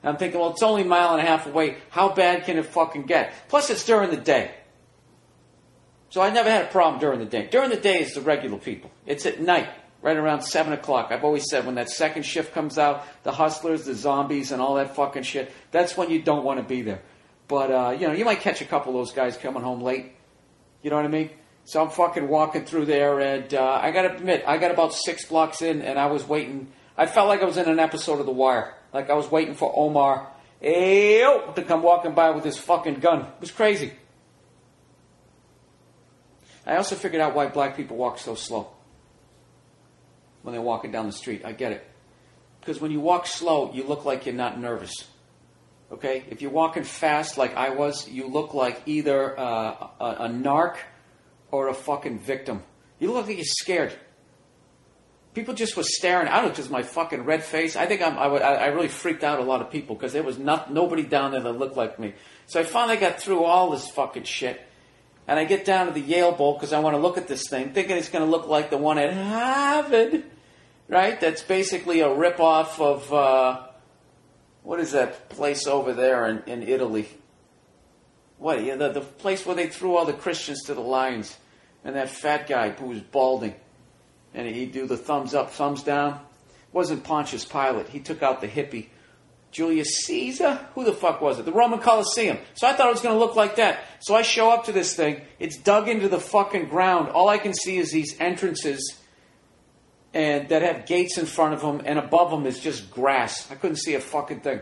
And 0.03 0.11
I'm 0.11 0.19
thinking, 0.19 0.39
well, 0.39 0.51
it's 0.51 0.63
only 0.63 0.83
a 0.83 0.85
mile 0.85 1.13
and 1.13 1.27
a 1.27 1.27
half 1.27 1.47
away. 1.47 1.79
How 1.89 2.13
bad 2.13 2.45
can 2.45 2.59
it 2.59 2.67
fucking 2.67 3.05
get? 3.05 3.33
Plus, 3.49 3.71
it's 3.71 3.87
during 3.87 4.11
the 4.11 4.19
day. 4.19 4.51
So 6.17 6.23
I 6.23 6.31
never 6.31 6.49
had 6.51 6.65
a 6.65 6.69
problem 6.69 6.99
during 6.99 7.19
the 7.19 7.27
day. 7.27 7.47
During 7.51 7.69
the 7.69 7.77
day 7.77 8.01
is 8.01 8.15
the 8.15 8.23
regular 8.23 8.57
people. 8.57 8.91
It's 9.05 9.27
at 9.27 9.39
night, 9.39 9.69
right 10.01 10.17
around 10.17 10.41
7 10.41 10.73
o'clock. 10.73 11.09
I've 11.11 11.25
always 11.25 11.45
said 11.51 11.67
when 11.67 11.75
that 11.75 11.91
second 11.91 12.23
shift 12.23 12.55
comes 12.55 12.79
out, 12.79 13.05
the 13.23 13.33
hustlers, 13.33 13.85
the 13.85 13.95
zombies, 13.95 14.51
and 14.51 14.63
all 14.63 14.77
that 14.77 14.97
fucking 14.97 15.25
shit, 15.25 15.53
that's 15.73 15.95
when 15.95 16.09
you 16.09 16.23
don't 16.23 16.43
want 16.43 16.59
to 16.59 16.65
be 16.65 16.81
there. 16.81 17.03
But, 17.49 17.71
uh, 17.71 17.97
you 18.01 18.09
know, 18.09 18.15
you 18.15 18.25
might 18.25 18.41
catch 18.41 18.63
a 18.63 18.65
couple 18.65 18.99
of 18.99 19.07
those 19.07 19.13
guys 19.15 19.37
coming 19.37 19.63
home 19.63 19.83
late. 19.83 20.15
You 20.81 20.89
know 20.89 20.97
what 20.97 21.05
I 21.05 21.09
mean? 21.09 21.29
So 21.65 21.83
I'm 21.83 21.91
fucking 21.91 22.27
walking 22.27 22.65
through 22.65 22.87
there, 22.87 23.21
and 23.21 23.53
uh, 23.53 23.79
I 23.83 23.91
gotta 23.91 24.15
admit, 24.17 24.43
I 24.47 24.57
got 24.57 24.71
about 24.71 24.95
six 24.95 25.27
blocks 25.27 25.61
in, 25.61 25.83
and 25.83 25.99
I 25.99 26.07
was 26.07 26.27
waiting. 26.27 26.73
I 26.97 27.05
felt 27.05 27.29
like 27.29 27.43
I 27.43 27.45
was 27.45 27.59
in 27.59 27.69
an 27.69 27.79
episode 27.79 28.21
of 28.21 28.25
The 28.25 28.33
Wire. 28.33 28.75
Like 28.91 29.11
I 29.11 29.15
was 29.17 29.31
waiting 29.31 29.55
for 29.55 29.71
Omar 29.77 30.33
to 30.63 31.65
come 31.69 31.83
walking 31.83 32.15
by 32.15 32.31
with 32.31 32.45
his 32.45 32.57
fucking 32.57 33.01
gun. 33.01 33.21
It 33.21 33.41
was 33.43 33.51
crazy. 33.51 33.93
I 36.67 36.77
also 36.77 36.95
figured 36.97 37.23
out 37.23 37.35
why 37.35 37.47
black 37.47 37.77
people 37.77 37.97
walk 37.97 38.19
so 38.19 38.35
slow 38.35 38.69
when 40.43 40.53
they're 40.53 40.63
walking 40.63 40.91
down 40.91 41.07
the 41.07 41.13
street. 41.13 41.43
I 41.45 41.53
get 41.53 41.73
it. 41.73 41.87
Because 42.61 42.81
when 42.81 42.91
you 42.91 43.01
walk 43.01 43.27
slow, 43.27 43.73
you 43.73 43.85
look 43.85 44.05
like 44.05 44.27
you're 44.27 44.35
not 44.35 44.59
nervous. 44.59 44.93
Okay? 45.93 46.25
If 46.31 46.43
you're 46.43 46.51
walking 46.51 46.83
fast 46.83 47.39
like 47.39 47.55
I 47.57 47.71
was, 47.71 48.09
you 48.09 48.27
look 48.29 48.55
like 48.55 48.83
either 48.87 49.39
uh, 49.39 49.89
a, 50.01 50.05
a 50.21 50.29
narc 50.29 50.77
or 51.53 51.69
a 51.69 51.75
fucking 51.75 52.19
victim. 52.19 52.63
You 52.99 53.13
look 53.13 53.29
like 53.29 53.37
you're 53.37 53.45
scared. 53.45 53.95
People 55.35 55.55
just 55.55 55.77
were 55.77 55.85
staring. 55.85 56.27
I 56.29 56.37
don't 56.41 56.49
know, 56.49 56.55
just 56.55 56.71
my 56.71 56.83
fucking 56.83 57.25
red 57.25 57.45
face. 57.45 57.77
I 57.77 57.87
think 57.87 58.03
I'm, 58.03 58.19
I, 58.19 58.27
would- 58.27 58.43
I 58.43 58.55
I 58.55 58.67
really 58.69 58.89
freaked 58.89 59.23
out 59.23 59.39
a 59.39 59.45
lot 59.45 59.61
of 59.61 59.71
people 59.71 59.95
because 59.95 60.13
there 60.13 60.23
was 60.25 60.39
not, 60.39 60.73
nobody 60.73 61.03
down 61.05 61.31
there 61.33 61.43
that 61.43 61.53
looked 61.53 61.77
like 61.77 61.99
me. 62.01 62.15
So 62.47 62.59
I 62.59 62.65
finally 62.65 62.97
got 62.97 63.21
through 63.21 63.45
all 63.45 63.71
this 63.71 63.87
fucking 63.91 64.25
shit. 64.25 64.66
And 65.29 65.39
I 65.39 65.45
get 65.45 65.65
down 65.65 65.87
to 65.87 65.93
the 65.93 66.01
Yale 66.01 66.33
Bowl 66.33 66.55
because 66.55 66.73
I 66.73 66.79
want 66.79 66.95
to 66.95 67.01
look 67.01 67.19
at 67.19 67.27
this 67.27 67.49
thing, 67.49 67.73
thinking 67.73 67.97
it's 67.97 68.09
going 68.09 68.25
to 68.25 68.31
look 68.31 68.47
like 68.47 68.71
the 68.71 68.79
one 68.79 68.99
at 68.99 69.13
Harvard, 69.13 70.25
right? 70.89 71.21
That's 71.21 71.43
basically 71.43 72.01
a 72.01 72.09
ripoff 72.09 72.81
of, 72.81 73.13
uh, 73.13 73.67
what 74.63 74.79
is 74.79 74.93
that 74.93 75.29
place 75.29 75.67
over 75.67 75.93
there 75.93 76.27
in, 76.27 76.43
in 76.47 76.63
Italy? 76.63 77.09
What, 78.39 78.63
yeah, 78.63 78.77
the, 78.77 78.91
the 78.91 79.01
place 79.01 79.45
where 79.45 79.57
they 79.57 79.67
threw 79.67 79.97
all 79.97 80.05
the 80.05 80.13
Christians 80.13 80.63
to 80.65 80.75
the 80.75 80.81
lions. 80.81 81.37
And 81.85 81.95
that 81.95 82.09
fat 82.09 82.49
guy 82.49 82.71
who 82.71 82.87
was 82.87 83.01
balding. 83.01 83.55
And 84.35 84.47
he'd 84.47 84.73
do 84.73 84.87
the 84.87 84.97
thumbs 84.97 85.35
up, 85.35 85.53
thumbs 85.53 85.85
down. 85.85 86.15
It 86.15 86.19
wasn't 86.73 87.05
Pontius 87.05 87.45
Pilate. 87.45 87.89
He 87.89 88.01
took 88.01 88.23
out 88.25 88.41
the 88.41 88.49
hippie. 88.49 88.89
Julius 89.51 90.05
Caesar? 90.05 90.67
Who 90.75 90.85
the 90.85 90.93
fuck 90.93 91.21
was 91.21 91.39
it? 91.39 91.45
The 91.45 91.53
Roman 91.53 91.79
Colosseum. 91.79 92.39
So 92.55 92.67
I 92.67 92.75
thought 92.75 92.89
it 92.89 92.93
was 92.93 93.01
going 93.01 93.15
to 93.15 93.19
look 93.19 93.37
like 93.37 93.57
that. 93.57 93.81
So 94.01 94.15
I 94.15 94.23
show 94.23 94.51
up 94.51 94.67
to 94.67 94.73
this 94.73 94.95
thing. 94.95 95.23
It's 95.39 95.57
dug 95.57 95.89
into 95.89 96.09
the 96.09 96.21
fucking 96.21 96.69
ground. 96.69 97.11
All 97.11 97.29
I 97.29 97.39
can 97.39 97.55
see 97.55 97.79
is 97.79 97.91
these 97.91 98.17
entrances 98.21 99.01
and 100.15 100.49
that 100.49 100.63
have 100.63 100.87
gates 100.87 101.19
in 101.19 101.27
front 101.27 101.53
of 101.53 101.61
them, 101.61 101.83
and 101.85 101.99
above 101.99 102.31
them 102.31 102.47
is 102.47 102.59
just 102.59 102.91
grass. 102.91 103.51
I 103.51 103.55
couldn't 103.55 103.77
see 103.77 103.95
a 103.95 104.01
fucking 104.01 104.41
thing. 104.41 104.61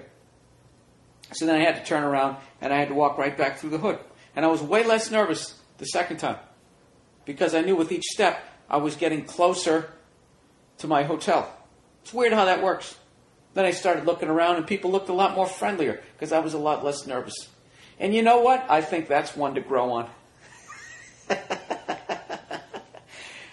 So 1.32 1.47
then 1.47 1.55
I 1.55 1.61
had 1.61 1.76
to 1.76 1.85
turn 1.85 2.03
around 2.03 2.39
and 2.61 2.72
I 2.72 2.78
had 2.78 2.89
to 2.89 2.95
walk 2.95 3.18
right 3.18 3.37
back 3.37 3.59
through 3.59 3.70
the 3.70 3.78
hood. 3.78 3.99
And 4.35 4.45
I 4.45 4.49
was 4.49 4.61
way 4.61 4.85
less 4.85 5.11
nervous 5.11 5.61
the 5.78 5.87
second 5.87 6.16
time 6.16 6.39
because 7.24 7.55
I 7.55 7.61
knew 7.61 7.76
with 7.76 7.89
Then 13.55 13.65
I 13.65 13.71
started 13.71 14.05
looking 14.05 14.29
around 14.29 14.57
and 14.57 14.67
people 14.67 14.91
looked 14.91 15.09
a 15.09 15.13
lot 15.13 15.35
more 15.35 15.47
friendlier 15.47 16.03
because 16.13 16.33
I 16.33 16.41
was 16.41 16.55
a 16.55 16.59
lot 16.59 16.85
less 16.85 17.07
nervous. 17.07 17.35
And 17.99 18.15
you 18.15 18.23
know 18.23 18.41
what? 18.41 18.67
I 18.69 18.81
think 18.81 19.09
that's 19.09 19.37
one 19.37 19.55
to 19.55 19.61
grow 19.61 19.93
on. 19.93 20.11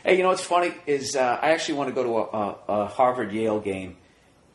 hey, 0.04 0.18
you 0.18 0.24
know 0.24 0.30
what's 0.30 0.44
funny 0.44 0.74
is 0.88 1.16
uh, 1.16 1.40
I 1.42 1.52
actually 1.52 1.76
want 1.76 1.90
to 1.90 1.96
go 1.96 2.04
to 2.04 2.18
a, 2.18 2.24
a, 2.24 2.84
a 2.84 2.88
Harvard 2.88 3.32
Yale 3.32 3.60
game 3.60 3.98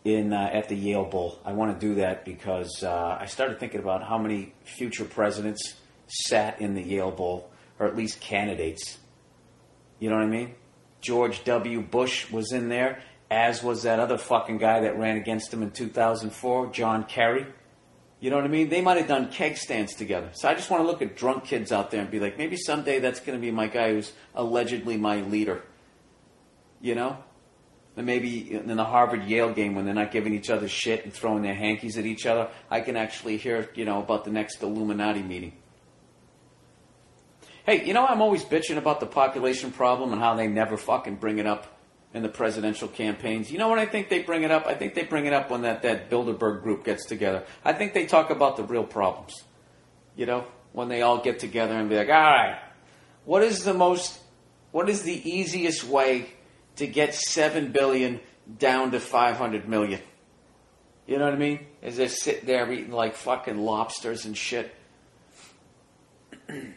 in 0.05 0.33
uh, 0.33 0.51
at 0.53 0.69
the 0.69 0.77
Yale 0.77 1.05
Bowl. 1.05 1.39
I 1.45 1.53
want 1.53 1.79
to 1.79 1.87
do 1.87 1.97
that 1.97 2.25
because 2.25 2.83
uh, 2.83 3.19
I 3.21 3.27
started 3.27 3.59
thinking 3.61 3.81
about 3.81 4.03
how 4.03 4.19
many 4.19 4.53
future 4.65 5.05
presidents 5.05 5.75
sat 6.07 6.61
in 6.61 6.75
the 6.75 6.83
Yale 6.83 7.11
Bowl, 7.11 7.51
or 7.79 7.87
at 7.87 7.97
least 7.97 8.21
candidates. 8.21 8.99
You 9.99 10.11
know 10.11 10.17
what 10.17 10.25
I 10.25 10.29
mean? 10.29 10.55
George 11.01 11.45
W. 11.45 11.81
Bush 11.83 12.31
was 12.31 12.53
in 12.53 12.69
there, 12.69 13.03
as 13.31 13.62
was 13.62 13.83
that 13.83 13.99
other 13.99 14.18
fucking 14.18 14.59
guy 14.59 14.81
that 14.81 14.99
ran 14.99 15.16
against 15.16 15.53
him 15.53 15.62
in 15.62 15.70
2004, 15.70 16.68
John 16.68 17.05
Kerry. 17.05 17.47
You 18.20 18.31
know 18.31 18.37
what 18.37 18.45
I 18.45 18.49
mean? 18.49 18.68
They 18.68 18.81
might 18.81 18.97
have 18.97 19.09
done 19.09 19.31
keg 19.31 19.57
stands 19.57 19.95
together. 19.95 20.31
So 20.33 20.49
I 20.49 20.55
just 20.55 20.70
want 20.70 20.83
to 20.83 20.87
look 20.87 21.03
at 21.03 21.16
drunk 21.16 21.45
kids 21.45 21.70
out 21.70 21.91
there 21.91 22.01
and 22.01 22.11
be 22.11 22.20
like, 22.20 22.39
maybe 22.39 22.57
someday 22.57 22.99
that's 22.99 23.20
going 23.20 23.39
to 23.39 23.43
be 23.43 23.51
my 23.51 23.66
guy 23.66 23.93
who's 23.93 24.12
allegedly 24.35 24.97
my 24.97 25.20
leader. 25.22 25.62
You 26.81 26.95
know? 26.95 27.18
And 27.97 28.07
maybe 28.07 28.53
in 28.53 28.77
the 28.77 28.85
Harvard 28.85 29.24
Yale 29.24 29.53
game, 29.53 29.74
when 29.74 29.87
they're 29.87 29.95
not 29.95 30.12
giving 30.12 30.35
each 30.35 30.51
other 30.51 30.68
shit 30.68 31.05
and 31.05 31.12
throwing 31.12 31.43
their 31.43 31.55
hankies 31.55 31.97
at 31.99 32.05
each 32.05 32.27
other, 32.27 32.49
I 32.70 32.81
can 32.81 32.97
actually 32.97 33.39
hear, 33.39 33.70
you 33.74 33.87
know, 33.87 34.01
about 34.01 34.24
the 34.24 34.31
next 34.31 34.62
Illuminati 34.62 35.22
meeting. 35.22 35.55
Hey, 37.64 37.85
you 37.85 37.95
know, 37.95 38.07
I'm 38.07 38.22
always 38.22 38.45
bitching 38.45 38.77
about 38.77 39.01
the 39.01 39.07
population 39.07 39.72
problem 39.72 40.12
and 40.12 40.20
how 40.20 40.35
they 40.35 40.47
never 40.47 40.77
fucking 40.77 41.16
bring 41.16 41.39
it 41.39 41.47
up 41.47 41.76
in 42.17 42.23
the 42.23 42.29
presidential 42.31 42.89
campaigns. 42.89 43.53
You 43.53 43.59
know 43.59 43.69
what 43.69 43.79
I 43.79 43.85
think 43.85 44.09
they 44.09 44.23
bring 44.23 44.43
it 44.43 44.51
up? 44.51 44.67
I 44.67 44.75
think 44.75 44.95
they 44.95 45.05
bring 45.05 45.27
it 45.27 45.35
up 45.35 45.51
when 45.51 45.62
that, 45.62 45.83
that 45.83 46.09
Bilderberg 46.09 46.62
group 46.62 46.83
gets 46.83 47.05
together. 47.05 47.45
I 47.62 47.75
think 47.75 47.93
they 47.93 48.07
talk 48.07 48.31
about 48.31 48.57
the 48.57 48.64
real 48.64 48.85
problems. 48.85 49.35
You 50.17 50.25
know, 50.25 50.47
when 50.73 50.89
they 50.89 51.03
all 51.03 51.19
get 51.19 51.39
together 51.39 51.75
and 51.75 51.91
be 51.91 51.97
like, 51.97 52.09
all 52.09 52.14
right, 52.14 52.59
what 53.27 53.43
is 53.43 53.64
the 53.64 53.75
most, 53.75 54.19
what 54.73 54.89
is 54.89 55.03
the 55.03 55.31
easiest 55.31 55.85
way 55.85 56.31
to 56.77 56.87
get 56.87 57.14
7 57.14 57.71
billion 57.71 58.21
down 58.59 58.93
to 58.93 59.01
500 59.01 59.69
million? 59.69 60.01
You 61.07 61.19
know 61.19 61.27
what 61.27 61.35
I 61.35 61.39
mean? 61.39 61.67
As 61.83 61.99
they're 61.99 62.09
sitting 62.09 62.47
there 62.47 62.73
eating 62.73 62.93
like 62.93 63.14
fucking 63.14 63.59
lobsters 63.59 64.25
and 64.25 64.35
shit. 64.35 64.75
then 66.49 66.75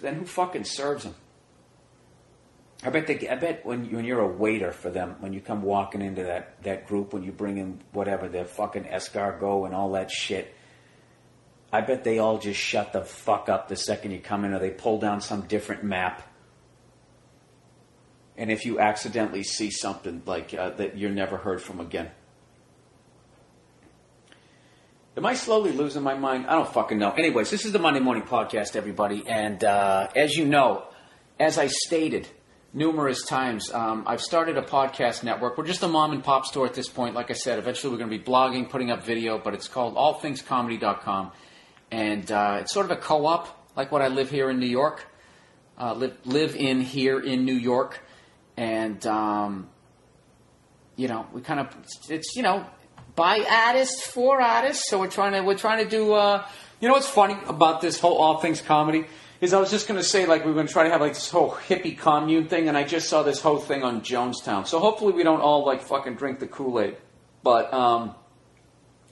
who 0.00 0.24
fucking 0.24 0.64
serves 0.64 1.04
them? 1.04 1.14
I 2.86 2.90
bet 2.90 3.08
they, 3.08 3.28
I 3.28 3.34
bet 3.34 3.66
when 3.66 3.90
when 3.90 4.04
you're 4.04 4.20
a 4.20 4.28
waiter 4.28 4.70
for 4.70 4.90
them, 4.90 5.16
when 5.18 5.32
you 5.32 5.40
come 5.40 5.62
walking 5.62 6.02
into 6.02 6.22
that 6.22 6.62
that 6.62 6.86
group, 6.86 7.12
when 7.12 7.24
you 7.24 7.32
bring 7.32 7.58
in 7.58 7.80
whatever 7.90 8.28
their 8.28 8.44
fucking 8.44 8.84
escargot 8.84 9.66
and 9.66 9.74
all 9.74 9.90
that 9.92 10.08
shit, 10.08 10.54
I 11.72 11.80
bet 11.80 12.04
they 12.04 12.20
all 12.20 12.38
just 12.38 12.60
shut 12.60 12.92
the 12.92 13.02
fuck 13.02 13.48
up 13.48 13.66
the 13.66 13.74
second 13.74 14.12
you 14.12 14.20
come 14.20 14.44
in, 14.44 14.54
or 14.54 14.60
they 14.60 14.70
pull 14.70 15.00
down 15.00 15.20
some 15.20 15.48
different 15.48 15.82
map. 15.82 16.22
And 18.36 18.52
if 18.52 18.64
you 18.64 18.78
accidentally 18.78 19.42
see 19.42 19.72
something 19.72 20.22
like 20.24 20.54
uh, 20.54 20.70
that, 20.70 20.96
you're 20.96 21.10
never 21.10 21.38
heard 21.38 21.60
from 21.60 21.80
again. 21.80 22.12
Am 25.16 25.26
I 25.26 25.34
slowly 25.34 25.72
losing 25.72 26.04
my 26.04 26.14
mind? 26.14 26.46
I 26.46 26.52
don't 26.52 26.72
fucking 26.72 26.98
know. 26.98 27.10
Anyways, 27.10 27.50
this 27.50 27.64
is 27.64 27.72
the 27.72 27.80
Monday 27.80 28.00
Morning 28.00 28.22
Podcast, 28.22 28.76
everybody. 28.76 29.26
And 29.26 29.64
uh, 29.64 30.06
as 30.14 30.36
you 30.36 30.44
know, 30.44 30.84
as 31.40 31.58
I 31.58 31.66
stated 31.66 32.28
numerous 32.76 33.24
times, 33.24 33.72
um, 33.72 34.04
I've 34.06 34.20
started 34.20 34.58
a 34.58 34.62
podcast 34.62 35.24
network. 35.24 35.56
We're 35.56 35.66
just 35.66 35.82
a 35.82 35.88
mom 35.88 36.12
and 36.12 36.22
pop 36.22 36.44
store 36.44 36.66
at 36.66 36.74
this 36.74 36.88
point. 36.88 37.14
Like 37.14 37.30
I 37.30 37.34
said, 37.34 37.58
eventually 37.58 37.90
we're 37.90 37.98
going 37.98 38.10
to 38.10 38.18
be 38.18 38.22
blogging, 38.22 38.68
putting 38.68 38.90
up 38.90 39.02
video, 39.02 39.38
but 39.38 39.54
it's 39.54 39.66
called 39.66 39.96
allthingscomedy.com. 39.96 41.32
And 41.90 42.30
uh, 42.30 42.58
it's 42.60 42.74
sort 42.74 42.84
of 42.84 42.92
a 42.92 42.96
co 42.96 43.24
op, 43.24 43.70
like 43.76 43.90
what 43.90 44.02
I 44.02 44.08
live 44.08 44.28
here 44.30 44.50
in 44.50 44.60
New 44.60 44.66
York. 44.66 45.06
Uh, 45.78 45.94
live, 45.94 46.16
live 46.26 46.54
in 46.54 46.82
here 46.82 47.18
in 47.18 47.46
New 47.46 47.54
York. 47.54 48.00
And, 48.58 49.04
um, 49.06 49.68
you 50.96 51.08
know, 51.08 51.26
we 51.32 51.40
kind 51.40 51.60
of, 51.60 51.74
it's, 52.10 52.36
you 52.36 52.42
know, 52.42 52.66
by 53.14 53.40
artists 53.50 54.06
for 54.06 54.40
artists. 54.40 54.90
So 54.90 55.00
we're 55.00 55.10
trying 55.10 55.32
to 55.32 55.40
we're 55.40 55.56
trying 55.56 55.82
to 55.82 55.90
do. 55.90 56.12
Uh, 56.12 56.46
you 56.78 56.88
know 56.88 56.94
what's 56.94 57.08
funny 57.08 57.38
about 57.46 57.80
this 57.80 57.98
whole 57.98 58.18
all 58.18 58.38
things 58.38 58.60
comedy 58.60 59.06
is 59.40 59.52
I 59.52 59.60
was 59.60 59.70
just 59.70 59.86
going 59.88 59.98
to 59.98 60.04
say 60.04 60.26
like 60.26 60.44
we 60.44 60.50
are 60.50 60.54
going 60.54 60.66
to 60.66 60.72
try 60.72 60.84
to 60.84 60.90
have 60.90 61.00
like 61.00 61.14
this 61.14 61.30
whole 61.30 61.50
hippie 61.50 61.96
commune 61.96 62.48
thing, 62.48 62.68
and 62.68 62.76
I 62.76 62.84
just 62.84 63.08
saw 63.08 63.22
this 63.22 63.40
whole 63.40 63.58
thing 63.58 63.82
on 63.82 64.00
Jonestown. 64.00 64.66
So 64.66 64.78
hopefully 64.78 65.12
we 65.12 65.22
don't 65.22 65.40
all 65.40 65.64
like 65.66 65.82
fucking 65.82 66.14
drink 66.14 66.38
the 66.38 66.46
Kool 66.46 66.80
Aid. 66.80 66.96
But 67.42 67.72
um, 67.72 68.14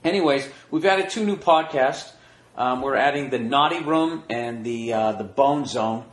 anyways, 0.03 0.49
we've 0.71 0.85
added 0.85 1.09
two 1.09 1.25
new 1.25 1.37
podcasts. 1.37 2.11
Um, 2.57 2.81
we're 2.81 2.95
adding 2.95 3.29
the 3.29 3.39
Naughty 3.39 3.81
Room 3.83 4.23
and 4.29 4.65
the 4.65 4.93
uh, 4.93 5.11
the 5.13 5.23
Bone 5.23 5.65
Zone, 5.65 6.05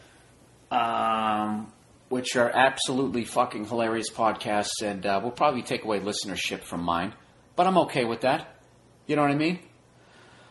um, 0.71 1.73
which 2.09 2.37
are 2.37 2.51
absolutely 2.51 3.25
fucking 3.25 3.67
hilarious 3.67 4.11
podcasts, 4.11 4.83
and 4.83 5.07
uh, 5.07 5.21
we'll 5.23 5.33
probably 5.33 5.63
take 5.63 5.85
away 5.85 6.01
listenership 6.01 6.61
from 6.61 6.83
mine. 6.83 7.15
But 7.57 7.67
I'm 7.67 7.79
okay 7.79 8.05
with 8.05 8.23
that. 8.23 8.61
You 9.07 9.17
know 9.17 9.23
what 9.23 9.31
I 9.31 9.37
mean? 9.37 9.59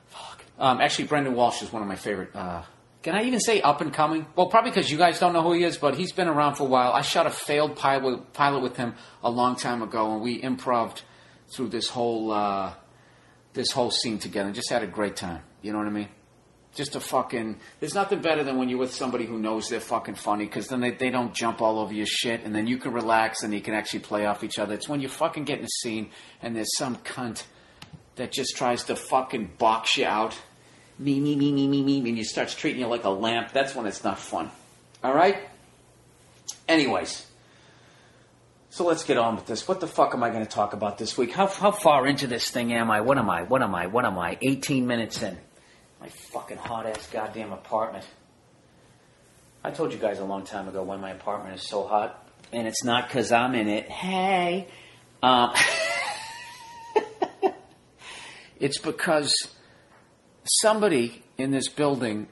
Fuck. 0.08 0.46
Um, 0.60 0.82
actually, 0.82 1.06
Brendan 1.06 1.36
Walsh 1.36 1.62
is 1.62 1.72
one 1.72 1.82
of 1.82 1.88
my 1.88 1.96
favorite. 1.96 2.36
Uh, 2.36 2.64
can 3.04 3.16
I 3.16 3.24
even 3.24 3.40
say 3.40 3.62
up 3.62 3.82
and 3.82 3.92
coming? 3.92 4.28
Well, 4.36 4.48
probably 4.48 4.72
because 4.72 4.92
you 4.92 4.98
guys 4.98 5.20
don't 5.20 5.34
know 5.34 5.42
who 5.42 5.54
he 5.54 5.64
is, 5.64 5.78
but 5.78 5.96
he's 5.96 6.12
been 6.12 6.28
around 6.28 6.56
for 6.56 6.64
a 6.64 6.68
while. 6.68 6.92
I 6.94 7.02
shot 7.02 7.26
a 7.26 7.32
failed 7.32 7.76
pilot, 7.76 8.34
pilot 8.34 8.62
with 8.62 8.78
him 8.78 8.94
a 9.24 9.32
long 9.32 9.56
time 9.56 9.82
ago, 9.82 10.14
and 10.14 10.22
we 10.22 10.42
improved 10.42 11.02
through 11.56 11.70
this 11.70 11.90
whole 11.90 12.32
uh, 12.32 12.74
this 13.54 13.72
whole 13.72 13.92
scene 13.92 14.20
together. 14.20 14.52
Just 14.52 14.70
had 14.70 14.84
a 14.84 14.88
great 14.88 15.16
time. 15.16 15.42
You 15.62 15.72
know 15.72 15.80
what 15.80 15.88
I 15.88 15.92
mean? 15.92 16.10
Just 16.76 16.96
a 16.96 17.00
fucking. 17.00 17.58
There's 17.80 17.96
nothing 17.96 18.22
better 18.22 18.44
than 18.44 18.58
when 18.58 18.70
you're 18.70 18.80
with 18.80 18.94
somebody 18.94 19.26
who 19.26 19.40
knows 19.40 19.68
they're 19.68 19.80
fucking 19.80 20.16
funny 20.16 20.46
because 20.46 20.68
then 20.68 20.80
they, 20.80 20.92
they 20.92 21.10
don't 21.10 21.34
jump 21.34 21.62
all 21.62 21.80
over 21.80 21.94
your 21.94 22.06
shit 22.06 22.44
and 22.44 22.56
then 22.56 22.68
you 22.68 22.78
can 22.78 22.94
relax 22.94 23.44
and 23.44 23.54
you 23.54 23.62
can 23.62 23.74
actually 23.74 24.00
play 24.00 24.26
off 24.26 24.44
each 24.44 24.60
other. 24.60 24.76
It's 24.76 24.88
when 24.88 25.02
you 25.02 25.10
fucking 25.10 25.44
get 25.44 25.60
in 25.60 25.66
a 25.66 25.70
scene 25.82 26.12
and 26.42 26.56
there's 26.56 26.78
some 26.78 26.98
cunt 26.98 27.44
that 28.16 28.32
just 28.32 28.56
tries 28.56 28.84
to 28.86 28.96
fucking 28.96 29.54
box 29.58 29.98
you 29.98 30.06
out. 30.06 30.38
Me, 31.02 31.20
me, 31.20 31.36
me, 31.36 31.52
me, 31.52 31.68
me, 31.68 31.82
me, 31.82 32.10
and 32.10 32.18
you 32.18 32.24
starts 32.24 32.54
treating 32.54 32.80
you 32.80 32.88
like 32.88 33.06
a 33.06 33.10
lamp. 33.10 33.52
That's 33.52 33.74
when 33.74 33.88
it's 33.88 34.04
not 34.04 34.20
fun. 34.20 34.52
All 35.04 35.14
right? 35.14 35.38
Anyways. 36.68 37.26
So 38.70 38.86
let's 38.86 39.04
get 39.04 39.18
on 39.18 39.36
with 39.36 39.48
this. 39.48 39.68
What 39.68 39.80
the 39.80 39.88
fuck 39.88 40.14
am 40.14 40.24
I 40.24 40.30
going 40.30 40.46
to 40.46 40.50
talk 40.50 40.74
about 40.74 40.98
this 40.98 41.18
week? 41.18 41.32
How, 41.32 41.48
how 41.48 41.72
far 41.72 42.08
into 42.08 42.28
this 42.28 42.52
thing 42.52 42.72
am 42.72 42.92
I? 42.92 43.02
What 43.02 43.18
am 43.18 43.30
I? 43.30 43.42
What 43.42 43.62
am 43.62 43.74
I? 43.74 43.88
What 43.88 44.06
am 44.06 44.18
I? 44.18 44.38
18 44.42 44.86
minutes 44.86 45.22
in 45.24 45.38
my 46.00 46.10
fucking 46.10 46.58
hot 46.58 46.86
ass 46.86 47.08
goddamn 47.12 47.52
apartment. 47.52 48.06
I 49.64 49.72
told 49.72 49.94
you 49.94 50.00
guys 50.00 50.20
a 50.20 50.26
long 50.26 50.44
time 50.44 50.68
ago 50.68 50.84
when 50.84 51.00
my 51.00 51.12
apartment 51.12 51.56
is 51.56 51.68
so 51.68 51.86
hot, 51.86 52.28
and 52.52 52.68
it's 52.68 52.84
not 52.84 53.08
because 53.08 53.32
I'm 53.32 53.54
in 53.54 53.68
it. 53.68 53.90
Hey, 53.90 54.68
um, 55.22 55.54
it's 58.60 58.80
because 58.80 59.34
somebody 60.60 61.24
in 61.38 61.52
this 61.52 61.70
building 61.70 62.28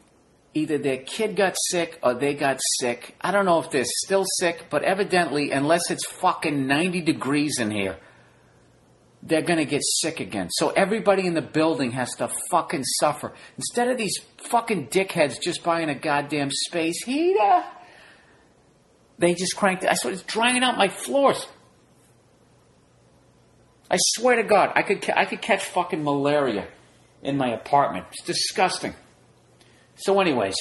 either 0.54 0.78
their 0.78 0.98
kid 0.98 1.36
got 1.36 1.56
sick 1.70 2.00
or 2.02 2.14
they 2.14 2.34
got 2.34 2.60
sick. 2.80 3.16
I 3.22 3.32
don't 3.32 3.46
know 3.46 3.60
if 3.60 3.70
they're 3.72 3.86
still 3.86 4.26
sick, 4.40 4.66
but 4.70 4.84
evidently, 4.84 5.52
unless 5.52 5.92
it's 5.92 6.06
fucking 6.06 6.68
90 6.68 7.02
degrees 7.02 7.60
in 7.60 7.72
here, 7.72 7.98
they're 9.22 9.42
going 9.42 9.60
to 9.60 9.66
get 9.66 9.82
sick 9.84 10.20
again. 10.20 10.50
So 10.50 10.70
everybody 10.70 11.28
in 11.28 11.34
the 11.34 11.42
building 11.42 11.92
has 11.92 12.10
to 12.16 12.30
fucking 12.50 12.84
suffer. 12.84 13.34
Instead 13.58 13.90
of 13.90 13.98
these 13.98 14.18
fucking 14.38 14.88
dickheads 14.88 15.42
just 15.42 15.64
buying 15.64 15.90
a 15.90 15.96
goddamn 15.96 16.50
space 16.52 17.04
heater, 17.04 17.64
they 19.18 19.34
just 19.34 19.56
cranked 19.56 19.84
it. 19.84 19.90
I 19.90 19.96
swear 19.96 20.14
it's 20.14 20.24
drying 20.24 20.64
out 20.64 20.78
my 20.78 20.88
floors. 20.88 21.46
I 23.92 23.98
swear 23.98 24.38
to 24.38 24.44
God, 24.44 24.72
I 24.76 24.84
could 24.84 25.10
I 25.10 25.26
could 25.26 25.42
catch 25.42 25.66
fucking 25.66 26.04
malaria 26.04 26.68
in 27.24 27.38
my 27.38 27.50
apartment. 27.50 28.06
It's 28.12 28.24
disgusting. 28.24 28.94
So, 29.96 30.20
anyways, 30.20 30.56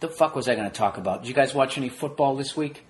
the 0.00 0.08
fuck 0.08 0.34
was 0.34 0.48
I 0.48 0.54
going 0.54 0.68
to 0.68 0.74
talk 0.76 0.96
about? 0.96 1.22
Did 1.22 1.28
you 1.28 1.34
guys 1.34 1.54
watch 1.54 1.78
any 1.78 1.88
football 1.88 2.36
this 2.36 2.56
week? 2.56 2.84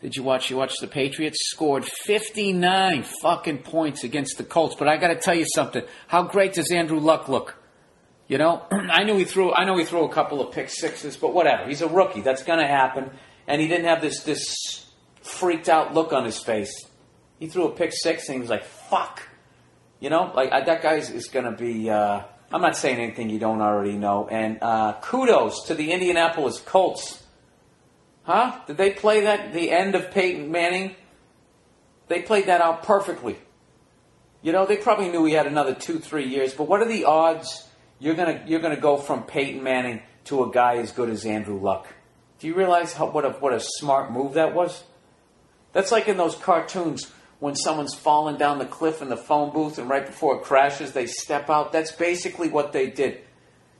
Did 0.00 0.16
you 0.16 0.22
watch? 0.22 0.48
You 0.48 0.56
watched 0.56 0.80
the 0.80 0.86
Patriots 0.86 1.38
scored 1.50 1.84
59 1.84 3.04
fucking 3.20 3.58
points 3.58 4.04
against 4.04 4.38
the 4.38 4.44
Colts. 4.44 4.76
But 4.78 4.86
I 4.86 4.96
got 4.96 5.08
to 5.08 5.16
tell 5.16 5.34
you 5.34 5.46
something. 5.54 5.82
How 6.06 6.22
great 6.22 6.52
does 6.52 6.70
Andrew 6.70 7.00
Luck 7.00 7.28
look? 7.28 7.56
You 8.28 8.38
know, 8.38 8.62
I 8.70 9.02
knew 9.04 9.16
he 9.16 9.24
threw. 9.24 9.52
I 9.52 9.64
know 9.64 9.76
he 9.76 9.84
threw 9.84 10.04
a 10.04 10.12
couple 10.12 10.40
of 10.40 10.52
pick 10.52 10.70
sixes, 10.70 11.16
but 11.16 11.34
whatever. 11.34 11.66
He's 11.66 11.82
a 11.82 11.88
rookie. 11.88 12.20
That's 12.20 12.44
going 12.44 12.60
to 12.60 12.66
happen. 12.66 13.10
And 13.48 13.60
he 13.60 13.66
didn't 13.66 13.86
have 13.86 14.00
this 14.00 14.22
this 14.22 14.86
freaked 15.22 15.68
out 15.68 15.94
look 15.94 16.12
on 16.12 16.24
his 16.24 16.38
face. 16.38 16.72
He 17.40 17.48
threw 17.48 17.66
a 17.66 17.70
pick 17.70 17.92
six, 17.92 18.28
and 18.28 18.34
he 18.34 18.40
was 18.40 18.50
like, 18.50 18.64
"Fuck." 18.64 19.28
You 20.00 20.10
know, 20.10 20.32
like 20.34 20.50
uh, 20.52 20.64
that 20.64 20.82
guy 20.82 20.94
is, 20.94 21.10
is 21.10 21.28
going 21.28 21.44
to 21.44 21.52
be. 21.52 21.90
Uh, 21.90 22.22
I'm 22.50 22.62
not 22.62 22.76
saying 22.76 22.98
anything 22.98 23.30
you 23.30 23.38
don't 23.38 23.60
already 23.60 23.96
know. 23.96 24.26
And 24.28 24.58
uh, 24.62 24.94
kudos 25.02 25.66
to 25.66 25.74
the 25.74 25.92
Indianapolis 25.92 26.60
Colts 26.60 27.22
Huh? 28.28 28.60
Did 28.66 28.76
they 28.76 28.90
play 28.90 29.22
that 29.22 29.54
the 29.54 29.70
end 29.70 29.94
of 29.94 30.10
Peyton 30.10 30.52
Manning? 30.52 30.94
They 32.08 32.20
played 32.20 32.44
that 32.46 32.60
out 32.60 32.82
perfectly. 32.82 33.38
You 34.42 34.52
know, 34.52 34.66
they 34.66 34.76
probably 34.76 35.08
knew 35.08 35.24
he 35.24 35.32
had 35.32 35.46
another 35.46 35.74
two, 35.74 35.98
three 35.98 36.26
years, 36.26 36.52
but 36.52 36.68
what 36.68 36.82
are 36.82 36.88
the 36.88 37.06
odds 37.06 37.66
you're 37.98 38.14
gonna 38.14 38.44
you're 38.46 38.60
gonna 38.60 38.76
go 38.76 38.98
from 38.98 39.22
Peyton 39.22 39.62
Manning 39.62 40.02
to 40.24 40.44
a 40.44 40.50
guy 40.50 40.76
as 40.76 40.92
good 40.92 41.08
as 41.08 41.24
Andrew 41.24 41.58
Luck? 41.58 41.88
Do 42.38 42.48
you 42.48 42.54
realize 42.54 42.92
how, 42.92 43.08
what 43.08 43.24
a 43.24 43.30
what 43.30 43.54
a 43.54 43.60
smart 43.60 44.12
move 44.12 44.34
that 44.34 44.54
was? 44.54 44.84
That's 45.72 45.90
like 45.90 46.06
in 46.06 46.18
those 46.18 46.34
cartoons 46.34 47.10
when 47.40 47.54
someone's 47.54 47.94
falling 47.94 48.36
down 48.36 48.58
the 48.58 48.66
cliff 48.66 49.00
in 49.00 49.08
the 49.08 49.16
phone 49.16 49.52
booth 49.52 49.78
and 49.78 49.88
right 49.88 50.06
before 50.06 50.36
it 50.36 50.42
crashes 50.42 50.92
they 50.92 51.06
step 51.06 51.48
out. 51.48 51.72
That's 51.72 51.92
basically 51.92 52.48
what 52.48 52.72
they 52.72 52.90
did. 52.90 53.20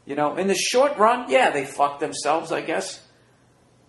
You 0.07 0.15
know, 0.15 0.37
in 0.37 0.47
the 0.47 0.55
short 0.55 0.97
run, 0.97 1.31
yeah, 1.31 1.51
they 1.51 1.65
fucked 1.65 2.01
themselves, 2.01 2.53
I 2.53 2.63
guess. 2.63 3.05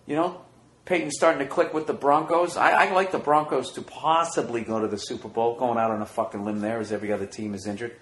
You 0.06 0.16
know, 0.16 0.42
Peyton's 0.84 1.14
starting 1.16 1.38
to 1.38 1.46
click 1.46 1.72
with 1.72 1.86
the 1.86 1.94
Broncos. 1.94 2.56
I, 2.56 2.72
I, 2.72 2.92
like 2.92 3.12
the 3.12 3.18
Broncos 3.18 3.72
to 3.72 3.82
possibly 3.82 4.62
go 4.62 4.80
to 4.80 4.88
the 4.88 4.96
Super 4.96 5.28
Bowl, 5.28 5.56
going 5.56 5.78
out 5.78 5.90
on 5.90 6.02
a 6.02 6.06
fucking 6.06 6.44
limb 6.44 6.60
there 6.60 6.80
as 6.80 6.92
every 6.92 7.12
other 7.12 7.26
team 7.26 7.54
is 7.54 7.66
injured. 7.66 7.96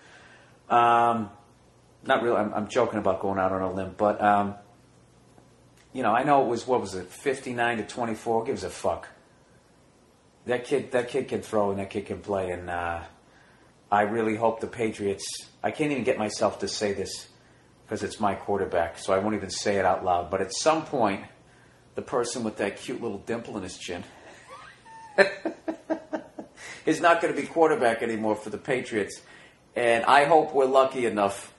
Um, 0.71 1.31
not 2.05 2.23
really. 2.23 2.37
I'm, 2.37 2.55
I'm, 2.55 2.69
joking 2.69 2.99
about 2.99 3.21
going 3.21 3.39
out 3.39 3.53
on 3.53 3.63
a 3.63 3.73
limb, 3.73 3.95
but 3.97 4.21
um, 4.23 4.55
you 5.93 6.03
know, 6.03 6.13
I 6.13 6.25
know 6.25 6.45
it 6.45 6.49
was 6.49 6.67
what 6.67 6.81
was 6.81 6.95
it, 6.95 7.09
59 7.09 7.79
to 7.79 7.83
24. 7.85 8.45
gives 8.45 8.65
a 8.65 8.71
fuck. 8.71 9.09
That 10.49 10.65
kid, 10.65 10.93
that 10.93 11.09
kid 11.09 11.29
can 11.29 11.43
throw 11.43 11.71
and 11.71 11.79
that 11.79 11.91
kid 11.91 12.07
can 12.07 12.21
play, 12.21 12.51
and 12.51 12.71
uh, 12.71 13.03
I 13.93 14.03
really 14.03 14.35
hope 14.35 14.61
the 14.61 14.67
Patriots. 14.67 15.25
I 15.63 15.71
can't 15.71 15.93
even 15.93 16.05
get 16.05 16.19
myself 16.19 16.61
to 16.61 16.69
say 16.69 16.95
this 16.95 17.29
because 17.85 18.03
it's 18.03 18.19
my 18.19 18.35
quarterback, 18.35 18.99
so 18.99 19.13
I 19.13 19.19
won't 19.19 19.35
even 19.35 19.51
say 19.51 19.77
it 19.77 19.85
out 19.85 20.05
loud. 20.07 20.31
But 20.31 20.41
at 20.41 20.55
some 20.55 20.85
point 20.87 21.25
the 21.97 22.03
person 22.03 22.45
with 22.45 22.59
that 22.59 22.77
cute 22.77 23.03
little 23.03 23.19
dimple 23.19 23.57
in 23.57 23.65
his 23.65 23.77
chin. 23.77 24.05
is 26.87 27.01
not 27.01 27.21
going 27.21 27.35
to 27.35 27.41
be 27.41 27.45
quarterback 27.47 28.03
anymore 28.03 28.37
for 28.37 28.51
the 28.51 28.57
Patriots. 28.57 29.21
And 29.75 30.05
I 30.05 30.25
hope 30.27 30.55
we're 30.55 30.67
lucky 30.67 31.07
enough 31.07 31.53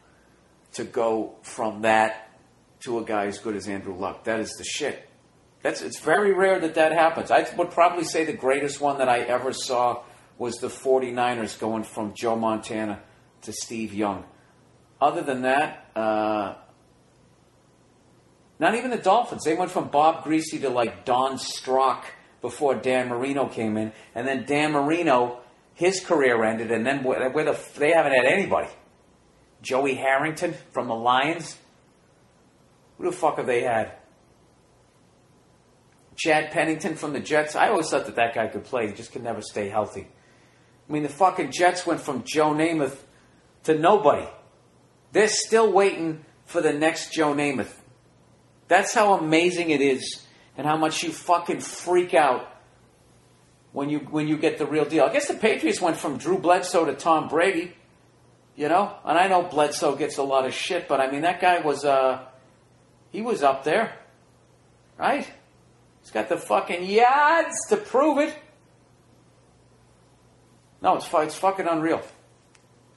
to 0.75 0.85
go 0.85 1.35
from 1.41 1.81
that 1.81 2.31
to 2.79 2.99
a 2.99 3.03
guy 3.03 3.25
as 3.25 3.37
good 3.37 3.57
as 3.57 3.67
Andrew 3.67 3.93
Luck. 3.93 4.23
That 4.23 4.39
is 4.39 4.53
the 4.53 4.63
shit. 4.63 5.08
That's 5.61 5.81
it's 5.81 5.99
very 5.99 6.33
rare 6.33 6.59
that 6.59 6.75
that 6.75 6.91
happens. 6.93 7.31
I 7.31 7.47
would 7.57 7.71
probably 7.71 8.05
say 8.05 8.23
the 8.23 8.33
greatest 8.33 8.79
one 8.79 8.99
that 8.99 9.09
I 9.09 9.19
ever 9.19 9.51
saw 9.51 10.03
was 10.37 10.55
the 10.55 10.69
49ers 10.69 11.59
going 11.59 11.83
from 11.83 12.13
Joe 12.13 12.35
Montana 12.35 13.01
to 13.41 13.51
Steve 13.51 13.93
Young. 13.93 14.23
Other 15.01 15.21
than 15.21 15.41
that, 15.41 15.85
uh, 15.95 16.55
not 18.57 18.75
even 18.75 18.91
the 18.91 18.97
Dolphins. 18.97 19.43
They 19.43 19.55
went 19.55 19.71
from 19.71 19.89
Bob 19.89 20.23
Griese 20.23 20.59
to 20.61 20.69
like 20.69 21.05
Don 21.05 21.37
Strock 21.37 22.05
before 22.41 22.75
Dan 22.75 23.09
Marino 23.09 23.47
came 23.47 23.77
in, 23.77 23.91
and 24.15 24.27
then 24.27 24.45
Dan 24.45 24.71
Marino, 24.71 25.39
his 25.73 25.99
career 25.99 26.43
ended, 26.43 26.71
and 26.71 26.85
then 26.85 27.03
where 27.03 27.29
the, 27.29 27.59
they 27.77 27.91
haven't 27.91 28.13
had 28.13 28.25
anybody. 28.25 28.69
Joey 29.61 29.95
Harrington 29.95 30.53
from 30.71 30.87
the 30.87 30.95
Lions. 30.95 31.57
Who 32.97 33.05
the 33.05 33.11
fuck 33.11 33.37
have 33.37 33.45
they 33.45 33.61
had? 33.61 33.93
Chad 36.19 36.51
Pennington 36.51 36.95
from 36.95 37.13
the 37.13 37.21
Jets. 37.21 37.55
I 37.55 37.69
always 37.69 37.89
thought 37.89 38.05
that 38.05 38.17
that 38.17 38.35
guy 38.35 38.47
could 38.47 38.65
play. 38.65 38.87
He 38.87 38.93
just 38.93 39.13
could 39.13 39.23
never 39.23 39.41
stay 39.41 39.69
healthy. 39.69 40.07
I 40.87 40.91
mean, 40.91 41.03
the 41.03 41.09
fucking 41.09 41.51
Jets 41.51 41.87
went 41.87 42.01
from 42.01 42.23
Joe 42.25 42.51
Namath 42.53 42.97
to 43.63 43.77
nobody. 43.77 44.27
They're 45.13 45.29
still 45.29 45.71
waiting 45.71 46.25
for 46.45 46.61
the 46.61 46.73
next 46.73 47.13
Joe 47.13 47.33
Namath. 47.33 47.73
That's 48.67 48.93
how 48.93 49.13
amazing 49.13 49.69
it 49.69 49.81
is 49.81 50.25
and 50.57 50.67
how 50.67 50.75
much 50.75 51.03
you 51.03 51.11
fucking 51.11 51.61
freak 51.61 52.13
out 52.13 52.47
when 53.71 53.89
you 53.89 53.99
when 53.99 54.27
you 54.27 54.37
get 54.37 54.57
the 54.57 54.65
real 54.65 54.85
deal. 54.85 55.05
I 55.05 55.13
guess 55.13 55.27
the 55.27 55.35
Patriots 55.35 55.79
went 55.79 55.95
from 55.95 56.17
Drew 56.17 56.37
Bledsoe 56.37 56.85
to 56.85 56.95
Tom 56.95 57.29
Brady, 57.29 57.73
you 58.57 58.67
know? 58.67 58.93
And 59.05 59.17
I 59.17 59.27
know 59.27 59.43
Bledsoe 59.43 59.95
gets 59.95 60.17
a 60.17 60.23
lot 60.23 60.45
of 60.45 60.53
shit, 60.53 60.87
but 60.89 60.99
I 60.99 61.09
mean 61.09 61.21
that 61.21 61.39
guy 61.39 61.61
was 61.61 61.85
uh 61.85 62.25
he 63.09 63.21
was 63.21 63.41
up 63.41 63.63
there. 63.63 63.95
Right? 64.97 65.31
He's 66.09 66.13
got 66.15 66.27
the 66.27 66.37
fucking 66.37 66.85
yards 66.85 67.55
to 67.69 67.77
prove 67.77 68.17
it. 68.17 68.35
No, 70.81 70.95
it's, 70.95 71.07
it's 71.13 71.35
fucking 71.35 71.67
unreal. 71.67 72.01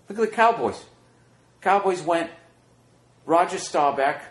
Look 0.09 0.19
at 0.19 0.31
the 0.31 0.35
Cowboys. 0.35 0.83
Cowboys 1.61 2.01
went 2.01 2.31
Roger 3.27 3.59
Staubach, 3.59 4.23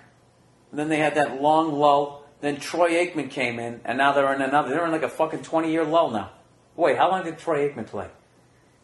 and 0.72 0.80
then 0.80 0.90
they 0.90 0.98
had 0.98 1.14
that 1.14 1.40
long 1.40 1.74
lull. 1.74 2.26
Then 2.40 2.60
Troy 2.60 2.94
Aikman 2.94 3.30
came 3.30 3.60
in, 3.60 3.82
and 3.86 4.00
now 4.00 4.14
they're 4.14 4.34
in 4.34 4.42
another. 4.42 4.70
They're 4.70 4.86
in 4.86 4.92
like 4.92 5.04
a 5.04 5.10
fucking 5.10 5.44
20 5.44 5.72
year 5.72 5.86
lull 5.86 6.10
now. 6.10 6.32
Wait, 6.76 6.98
how 6.98 7.12
long 7.12 7.24
did 7.24 7.38
Troy 7.38 7.70
Aikman 7.70 7.86
play? 7.86 8.08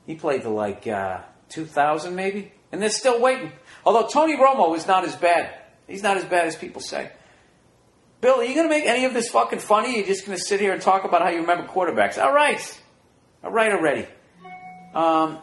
He 0.05 0.13
played 0.13 0.43
to 0.43 0.49
like 0.49 0.85
uh, 0.85 1.21
2000 1.49 2.13
maybe? 2.13 2.51
And 2.71 2.79
they're 2.79 2.91
still 2.91 3.19
waiting. 3.19 3.51
Although 3.83 4.07
Tony 4.09 4.37
Romo 4.37 4.77
is 4.77 4.85
not 4.85 5.05
as 5.05 5.15
bad. 5.15 5.51
He's 5.87 6.03
not 6.03 6.17
as 6.17 6.25
bad 6.25 6.45
as 6.45 6.55
people 6.55 6.81
say. 6.81 7.09
Bill, 8.19 8.35
are 8.35 8.43
you 8.43 8.55
going 8.55 8.67
to 8.67 8.73
make 8.73 8.85
any 8.85 9.05
of 9.05 9.13
this 9.13 9.29
fucking 9.29 9.59
funny? 9.59 9.97
You're 9.97 10.07
just 10.07 10.25
going 10.25 10.37
to 10.37 10.43
sit 10.43 10.59
here 10.59 10.73
and 10.73 10.81
talk 10.81 11.03
about 11.03 11.21
how 11.21 11.29
you 11.29 11.41
remember 11.41 11.67
quarterbacks. 11.67 12.21
All 12.21 12.33
right. 12.33 12.81
All 13.43 13.51
right 13.51 13.71
already. 13.71 14.07
Um, 14.93 15.39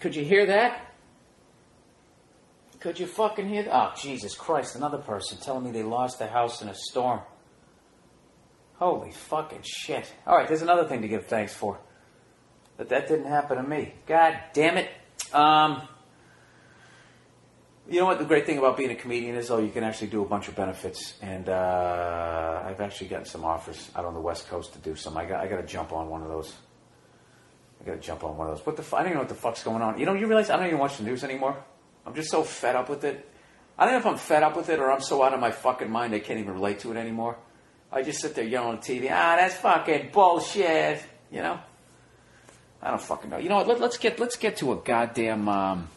could 0.00 0.16
you 0.16 0.24
hear 0.24 0.46
that? 0.46 0.86
Could 2.80 2.98
you 2.98 3.06
fucking 3.06 3.48
hear 3.48 3.62
that? 3.64 3.74
Oh, 3.74 3.92
Jesus 4.00 4.34
Christ, 4.34 4.74
another 4.74 4.98
person 4.98 5.38
telling 5.38 5.64
me 5.64 5.70
they 5.70 5.82
lost 5.82 6.18
their 6.18 6.28
house 6.28 6.62
in 6.62 6.68
a 6.68 6.74
storm. 6.74 7.20
Holy 8.76 9.12
fucking 9.12 9.62
shit. 9.62 10.10
All 10.26 10.36
right, 10.36 10.48
there's 10.48 10.62
another 10.62 10.88
thing 10.88 11.02
to 11.02 11.08
give 11.08 11.26
thanks 11.26 11.52
for. 11.52 11.78
But 12.78 12.88
that 12.88 13.08
didn't 13.08 13.26
happen 13.26 13.58
to 13.58 13.62
me. 13.62 13.92
God 14.06 14.38
damn 14.54 14.78
it. 14.78 14.88
Um, 15.34 15.86
you 17.90 17.98
know 17.98 18.06
what 18.06 18.20
the 18.20 18.24
great 18.24 18.46
thing 18.46 18.56
about 18.56 18.76
being 18.76 18.92
a 18.92 18.94
comedian 18.94 19.34
is, 19.34 19.48
though? 19.48 19.58
You 19.58 19.70
can 19.70 19.82
actually 19.82 20.06
do 20.06 20.22
a 20.22 20.24
bunch 20.24 20.46
of 20.46 20.54
benefits. 20.54 21.14
And 21.20 21.48
uh, 21.48 22.62
I've 22.64 22.80
actually 22.80 23.08
gotten 23.08 23.26
some 23.26 23.44
offers 23.44 23.90
out 23.96 24.04
on 24.04 24.14
the 24.14 24.20
West 24.20 24.48
Coast 24.48 24.72
to 24.74 24.78
do 24.78 24.94
some. 24.94 25.16
I 25.16 25.24
got, 25.24 25.40
I 25.40 25.48
got 25.48 25.56
to 25.56 25.66
jump 25.66 25.92
on 25.92 26.08
one 26.08 26.22
of 26.22 26.28
those. 26.28 26.54
I 27.80 27.86
got 27.86 27.94
to 27.94 28.00
jump 28.00 28.22
on 28.22 28.36
one 28.36 28.48
of 28.48 28.56
those. 28.56 28.64
What 28.64 28.76
the? 28.76 28.82
F- 28.82 28.94
I 28.94 28.98
don't 28.98 29.06
even 29.06 29.14
know 29.14 29.22
what 29.22 29.28
the 29.28 29.34
fuck's 29.34 29.64
going 29.64 29.82
on. 29.82 29.98
You 29.98 30.06
know, 30.06 30.14
you 30.14 30.28
realize 30.28 30.50
I 30.50 30.56
don't 30.56 30.66
even 30.68 30.78
watch 30.78 30.98
the 30.98 31.02
news 31.02 31.24
anymore. 31.24 31.56
I'm 32.06 32.14
just 32.14 32.30
so 32.30 32.44
fed 32.44 32.76
up 32.76 32.88
with 32.88 33.02
it. 33.02 33.28
I 33.76 33.84
don't 33.84 33.94
know 33.94 33.98
if 33.98 34.06
I'm 34.06 34.18
fed 34.18 34.44
up 34.44 34.56
with 34.56 34.68
it 34.68 34.78
or 34.78 34.90
I'm 34.92 35.00
so 35.00 35.24
out 35.24 35.34
of 35.34 35.40
my 35.40 35.50
fucking 35.50 35.90
mind 35.90 36.14
I 36.14 36.20
can't 36.20 36.38
even 36.38 36.54
relate 36.54 36.80
to 36.80 36.92
it 36.92 36.96
anymore. 36.96 37.36
I 37.90 38.02
just 38.02 38.20
sit 38.20 38.36
there 38.36 38.44
yelling 38.44 38.76
on 38.76 38.78
TV. 38.78 39.08
Ah, 39.10 39.36
that's 39.36 39.56
fucking 39.56 40.10
bullshit. 40.12 41.02
You 41.32 41.42
know. 41.42 41.58
I 42.82 42.90
don't 42.90 43.02
fucking 43.02 43.30
know. 43.30 43.38
You 43.38 43.48
know 43.48 43.56
what? 43.56 43.66
Let, 43.66 43.80
let's 43.80 43.98
get 43.98 44.20
let's 44.20 44.36
get 44.36 44.58
to 44.58 44.72
a 44.72 44.76
goddamn. 44.76 45.48
Um, 45.48 45.88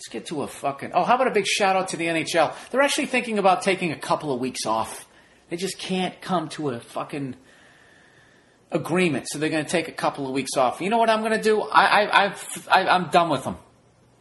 let's 0.00 0.08
get 0.08 0.24
to 0.24 0.40
a 0.40 0.46
fucking. 0.46 0.92
Oh, 0.94 1.04
how 1.04 1.16
about 1.16 1.26
a 1.26 1.30
big 1.30 1.46
shout 1.46 1.76
out 1.76 1.88
to 1.88 1.98
the 1.98 2.06
NHL? 2.06 2.54
They're 2.70 2.80
actually 2.80 3.04
thinking 3.04 3.38
about 3.38 3.60
taking 3.60 3.92
a 3.92 3.98
couple 3.98 4.32
of 4.32 4.40
weeks 4.40 4.64
off. 4.64 5.06
They 5.50 5.58
just 5.58 5.76
can't 5.78 6.18
come 6.22 6.48
to 6.50 6.70
a 6.70 6.80
fucking 6.80 7.36
agreement, 8.72 9.26
so 9.28 9.38
they're 9.38 9.50
going 9.50 9.62
to 9.62 9.70
take 9.70 9.88
a 9.88 9.92
couple 9.92 10.26
of 10.26 10.32
weeks 10.32 10.56
off. 10.56 10.80
You 10.80 10.88
know 10.88 10.96
what 10.96 11.10
I'm 11.10 11.20
going 11.20 11.32
to 11.32 11.42
do? 11.42 11.60
I, 11.60 11.84
I, 12.04 12.24
I've, 12.24 12.68
I, 12.72 12.86
I'm 12.86 13.10
done 13.10 13.28
with 13.28 13.44
them. 13.44 13.58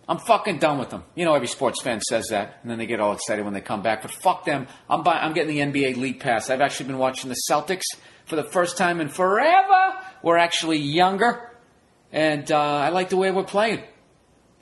I'm 0.06 0.18
fucking 0.18 0.58
done 0.60 0.80
with 0.80 0.90
them. 0.90 1.06
You 1.16 1.24
know, 1.24 1.34
every 1.34 1.48
sports 1.48 1.82
fan 1.82 2.02
says 2.02 2.28
that, 2.28 2.60
and 2.62 2.70
then 2.70 2.78
they 2.78 2.86
get 2.86 3.00
all 3.00 3.14
excited 3.14 3.46
when 3.46 3.54
they 3.54 3.62
come 3.62 3.82
back. 3.82 4.02
But 4.02 4.12
fuck 4.12 4.44
them. 4.44 4.68
I'm 4.90 5.02
buy- 5.02 5.20
I'm 5.20 5.32
getting 5.32 5.56
the 5.56 5.82
NBA 5.82 5.96
League 5.96 6.20
Pass. 6.20 6.50
I've 6.50 6.60
actually 6.60 6.88
been 6.88 6.98
watching 6.98 7.30
the 7.30 7.38
Celtics 7.50 7.86
for 8.26 8.36
the 8.36 8.44
first 8.44 8.78
time 8.78 9.00
in 9.00 9.08
forever. 9.08 9.94
We're 10.24 10.40
actually 10.40 10.80
younger, 10.80 11.50
and 12.12 12.52
uh, 12.52 12.60
I 12.60 12.90
like 12.90 13.08
the 13.08 13.18
way 13.18 13.32
we're 13.32 13.44
playing. 13.46 13.82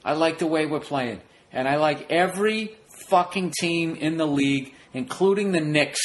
I 0.07 0.13
like 0.13 0.37
the 0.37 0.47
way 0.47 0.65
we're 0.65 0.79
playing, 0.79 1.19
and 1.51 1.67
I 1.67 1.75
like 1.75 2.09
every 2.09 2.77
fucking 3.09 3.51
team 3.59 3.93
in 3.97 4.15
the 4.15 4.25
league, 4.25 4.73
including 4.93 5.51
the 5.51 5.59
Knicks, 5.59 5.99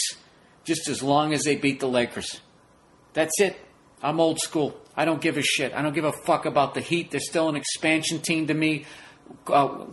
just 0.64 0.88
as 0.88 1.05
long 1.05 1.32
as 1.32 1.44
they 1.44 1.55
beat 1.55 1.78
the 1.78 1.86
Lakers. 1.86 2.40
That's 3.12 3.40
it. 3.40 3.57
I'm 4.03 4.18
old 4.18 4.40
school. 4.40 4.76
I 4.96 5.05
don't 5.05 5.20
give 5.20 5.36
a 5.36 5.42
shit. 5.42 5.72
I 5.72 5.82
don't 5.82 5.94
give 5.94 6.05
a 6.05 6.12
fuck 6.12 6.46
about 6.46 6.74
the 6.74 6.80
Heat. 6.80 7.12
They're 7.12 7.20
still 7.20 7.48
an 7.48 7.55
expansion 7.55 8.18
team 8.18 8.48
to 8.48 8.55
me. 8.55 8.86
Uh, 9.46 9.84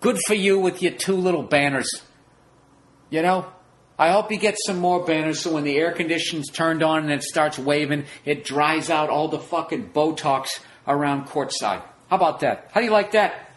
good 0.00 0.18
for 0.26 0.34
you 0.34 0.58
with 0.58 0.82
your 0.82 0.92
two 0.92 1.14
little 1.14 1.44
banners. 1.44 1.88
You 3.10 3.22
know? 3.22 3.46
I 3.96 4.10
hope 4.10 4.32
you 4.32 4.38
get 4.38 4.56
some 4.66 4.78
more 4.78 5.04
banners 5.04 5.38
so 5.38 5.52
when 5.52 5.62
the 5.62 5.76
air 5.76 5.92
conditioning's 5.92 6.50
turned 6.50 6.82
on 6.82 7.04
and 7.04 7.12
it 7.12 7.22
starts 7.22 7.60
waving, 7.60 8.06
it 8.24 8.42
dries 8.42 8.90
out 8.90 9.08
all 9.08 9.28
the 9.28 9.38
fucking 9.38 9.90
Botox 9.90 10.48
around 10.88 11.28
courtside. 11.28 11.84
How 12.08 12.16
about 12.16 12.40
that? 12.40 12.68
How 12.72 12.80
do 12.80 12.86
you 12.86 12.92
like 12.92 13.12
that? 13.12 13.51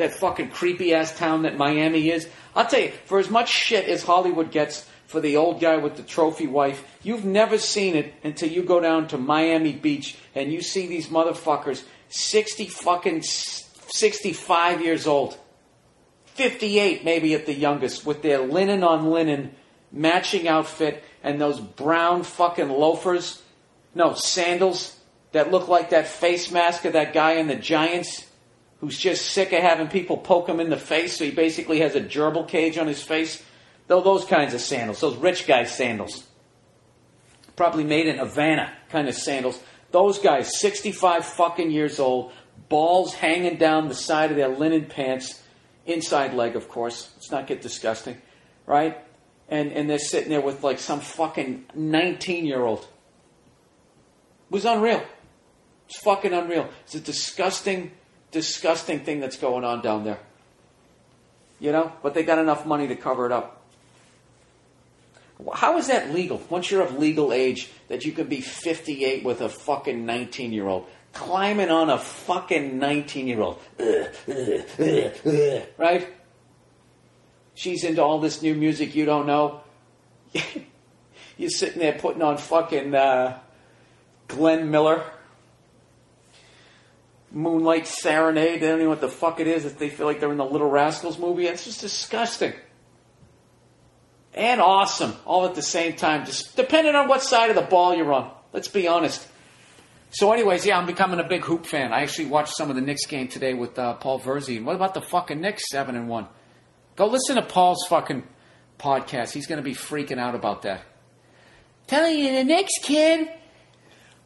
That 0.00 0.14
fucking 0.14 0.48
creepy 0.48 0.94
ass 0.94 1.14
town 1.18 1.42
that 1.42 1.58
Miami 1.58 2.10
is. 2.10 2.26
I'll 2.56 2.64
tell 2.64 2.80
you, 2.80 2.92
for 3.04 3.18
as 3.18 3.28
much 3.28 3.50
shit 3.50 3.84
as 3.86 4.02
Hollywood 4.02 4.50
gets 4.50 4.88
for 5.06 5.20
the 5.20 5.36
old 5.36 5.60
guy 5.60 5.76
with 5.76 5.96
the 5.96 6.02
trophy 6.02 6.46
wife, 6.46 6.82
you've 7.02 7.26
never 7.26 7.58
seen 7.58 7.94
it 7.96 8.14
until 8.24 8.48
you 8.48 8.62
go 8.62 8.80
down 8.80 9.08
to 9.08 9.18
Miami 9.18 9.74
Beach 9.74 10.16
and 10.34 10.50
you 10.50 10.62
see 10.62 10.86
these 10.86 11.08
motherfuckers 11.08 11.82
60 12.08 12.68
fucking 12.68 13.20
65 13.20 14.80
years 14.80 15.06
old. 15.06 15.36
58 16.36 17.04
maybe 17.04 17.34
at 17.34 17.44
the 17.44 17.52
youngest 17.52 18.06
with 18.06 18.22
their 18.22 18.38
linen 18.38 18.82
on 18.82 19.10
linen 19.10 19.54
matching 19.92 20.48
outfit 20.48 21.04
and 21.22 21.38
those 21.38 21.60
brown 21.60 22.22
fucking 22.22 22.70
loafers 22.70 23.42
no 23.94 24.14
sandals 24.14 24.96
that 25.32 25.50
look 25.50 25.68
like 25.68 25.90
that 25.90 26.06
face 26.06 26.50
mask 26.50 26.86
of 26.86 26.94
that 26.94 27.12
guy 27.12 27.32
in 27.32 27.46
the 27.46 27.56
giants 27.56 28.24
who's 28.80 28.98
just 28.98 29.26
sick 29.26 29.52
of 29.52 29.62
having 29.62 29.88
people 29.88 30.16
poke 30.16 30.48
him 30.48 30.60
in 30.60 30.70
the 30.70 30.76
face 30.76 31.16
so 31.16 31.24
he 31.24 31.30
basically 31.30 31.80
has 31.80 31.94
a 31.94 32.00
gerbil 32.00 32.46
cage 32.46 32.78
on 32.78 32.86
his 32.86 33.02
face 33.02 33.42
though 33.86 34.00
those 34.00 34.24
kinds 34.24 34.54
of 34.54 34.60
sandals 34.60 35.00
those 35.00 35.16
rich 35.16 35.46
guy 35.46 35.64
sandals 35.64 36.26
probably 37.56 37.84
made 37.84 38.06
in 38.06 38.18
havana 38.18 38.72
kind 38.88 39.08
of 39.08 39.14
sandals 39.14 39.58
those 39.90 40.18
guys 40.18 40.58
65 40.58 41.24
fucking 41.24 41.70
years 41.70 41.98
old 41.98 42.32
balls 42.68 43.14
hanging 43.14 43.56
down 43.56 43.88
the 43.88 43.94
side 43.94 44.30
of 44.30 44.36
their 44.36 44.48
linen 44.48 44.86
pants 44.86 45.42
inside 45.86 46.34
leg, 46.34 46.56
of 46.56 46.68
course. 46.68 47.10
Let's 47.16 47.30
not 47.30 47.46
get 47.46 47.62
disgusting, 47.62 48.20
right? 48.66 48.98
And 49.48 49.72
and 49.72 49.90
they're 49.90 49.98
sitting 49.98 50.30
there 50.30 50.40
with 50.40 50.62
like 50.62 50.78
some 50.78 51.00
fucking 51.00 51.66
nineteen 51.74 52.46
year 52.46 52.62
old. 52.62 52.80
It 52.80 54.52
was 54.52 54.64
unreal. 54.64 55.02
It's 55.88 55.98
fucking 55.98 56.32
unreal. 56.32 56.68
It's 56.84 56.94
a 56.94 57.00
disgusting, 57.00 57.90
disgusting 58.30 59.00
thing 59.00 59.20
that's 59.20 59.36
going 59.36 59.64
on 59.64 59.82
down 59.82 60.04
there. 60.04 60.18
You 61.58 61.72
know, 61.72 61.92
but 62.02 62.14
they 62.14 62.22
got 62.22 62.38
enough 62.38 62.64
money 62.64 62.88
to 62.88 62.96
cover 62.96 63.26
it 63.26 63.32
up. 63.32 63.56
How 65.54 65.78
is 65.78 65.88
that 65.88 66.12
legal? 66.12 66.42
Once 66.50 66.70
you're 66.70 66.82
of 66.82 66.98
legal 66.98 67.32
age, 67.32 67.70
that 67.88 68.04
you 68.04 68.12
can 68.12 68.28
be 68.28 68.40
58 68.40 69.24
with 69.24 69.40
a 69.40 69.48
fucking 69.48 70.04
19 70.04 70.52
year 70.52 70.68
old 70.68 70.86
climbing 71.12 71.70
on 71.70 71.90
a 71.90 71.98
fucking 71.98 72.78
19 72.78 73.26
year 73.26 73.40
old. 73.40 73.58
Right? 75.78 76.08
She's 77.54 77.84
into 77.84 78.02
all 78.02 78.20
this 78.20 78.42
new 78.42 78.54
music 78.54 78.94
you 78.94 79.04
don't 79.04 79.26
know. 79.26 79.60
You're 81.36 81.50
sitting 81.50 81.80
there 81.80 81.92
putting 81.92 82.22
on 82.22 82.38
fucking 82.38 82.94
uh, 82.94 83.38
Glenn 84.28 84.70
Miller. 84.70 85.04
Moonlight 87.32 87.86
Serenade. 87.86 88.60
They 88.60 88.66
don't 88.66 88.76
even 88.76 88.84
know 88.84 88.90
what 88.90 89.00
the 89.00 89.08
fuck 89.08 89.40
it 89.40 89.46
is. 89.46 89.64
If 89.64 89.78
they 89.78 89.88
feel 89.88 90.06
like 90.06 90.20
they're 90.20 90.32
in 90.32 90.38
the 90.38 90.44
Little 90.44 90.70
Rascals 90.70 91.18
movie, 91.18 91.46
it's 91.46 91.64
just 91.64 91.80
disgusting. 91.80 92.52
And 94.34 94.60
awesome, 94.60 95.14
all 95.26 95.46
at 95.46 95.54
the 95.54 95.62
same 95.62 95.94
time. 95.96 96.24
Just 96.24 96.56
depending 96.56 96.94
on 96.94 97.08
what 97.08 97.22
side 97.22 97.50
of 97.50 97.56
the 97.56 97.62
ball 97.62 97.94
you're 97.94 98.12
on. 98.12 98.30
Let's 98.52 98.68
be 98.68 98.88
honest. 98.88 99.26
So, 100.12 100.32
anyways, 100.32 100.66
yeah, 100.66 100.76
I'm 100.76 100.86
becoming 100.86 101.20
a 101.20 101.28
big 101.28 101.44
hoop 101.44 101.66
fan. 101.66 101.92
I 101.92 102.02
actually 102.02 102.26
watched 102.26 102.56
some 102.56 102.68
of 102.68 102.76
the 102.76 102.82
Knicks 102.82 103.06
game 103.06 103.28
today 103.28 103.54
with 103.54 103.78
uh, 103.78 103.94
Paul 103.94 104.18
Verzi. 104.18 104.62
What 104.62 104.74
about 104.74 104.94
the 104.94 105.00
fucking 105.00 105.40
Knicks 105.40 105.68
seven 105.70 105.94
and 105.94 106.08
one? 106.08 106.26
Go 106.96 107.06
listen 107.06 107.36
to 107.36 107.42
Paul's 107.42 107.86
fucking 107.88 108.24
podcast. 108.78 109.32
He's 109.32 109.46
going 109.46 109.58
to 109.58 109.62
be 109.62 109.74
freaking 109.74 110.18
out 110.18 110.34
about 110.34 110.62
that. 110.62 110.82
Telling 111.86 112.18
you 112.18 112.32
the 112.32 112.44
Knicks 112.44 112.72
kid. 112.82 113.28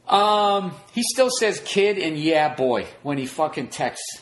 Um, 0.09 0.73
he 0.93 1.03
still 1.03 1.31
says 1.31 1.61
kid 1.65 1.99
and 1.99 2.19
yeah 2.19 2.55
boy 2.55 2.87
when 3.03 3.19
he 3.19 3.27
fucking 3.27 3.69
texts. 3.69 4.21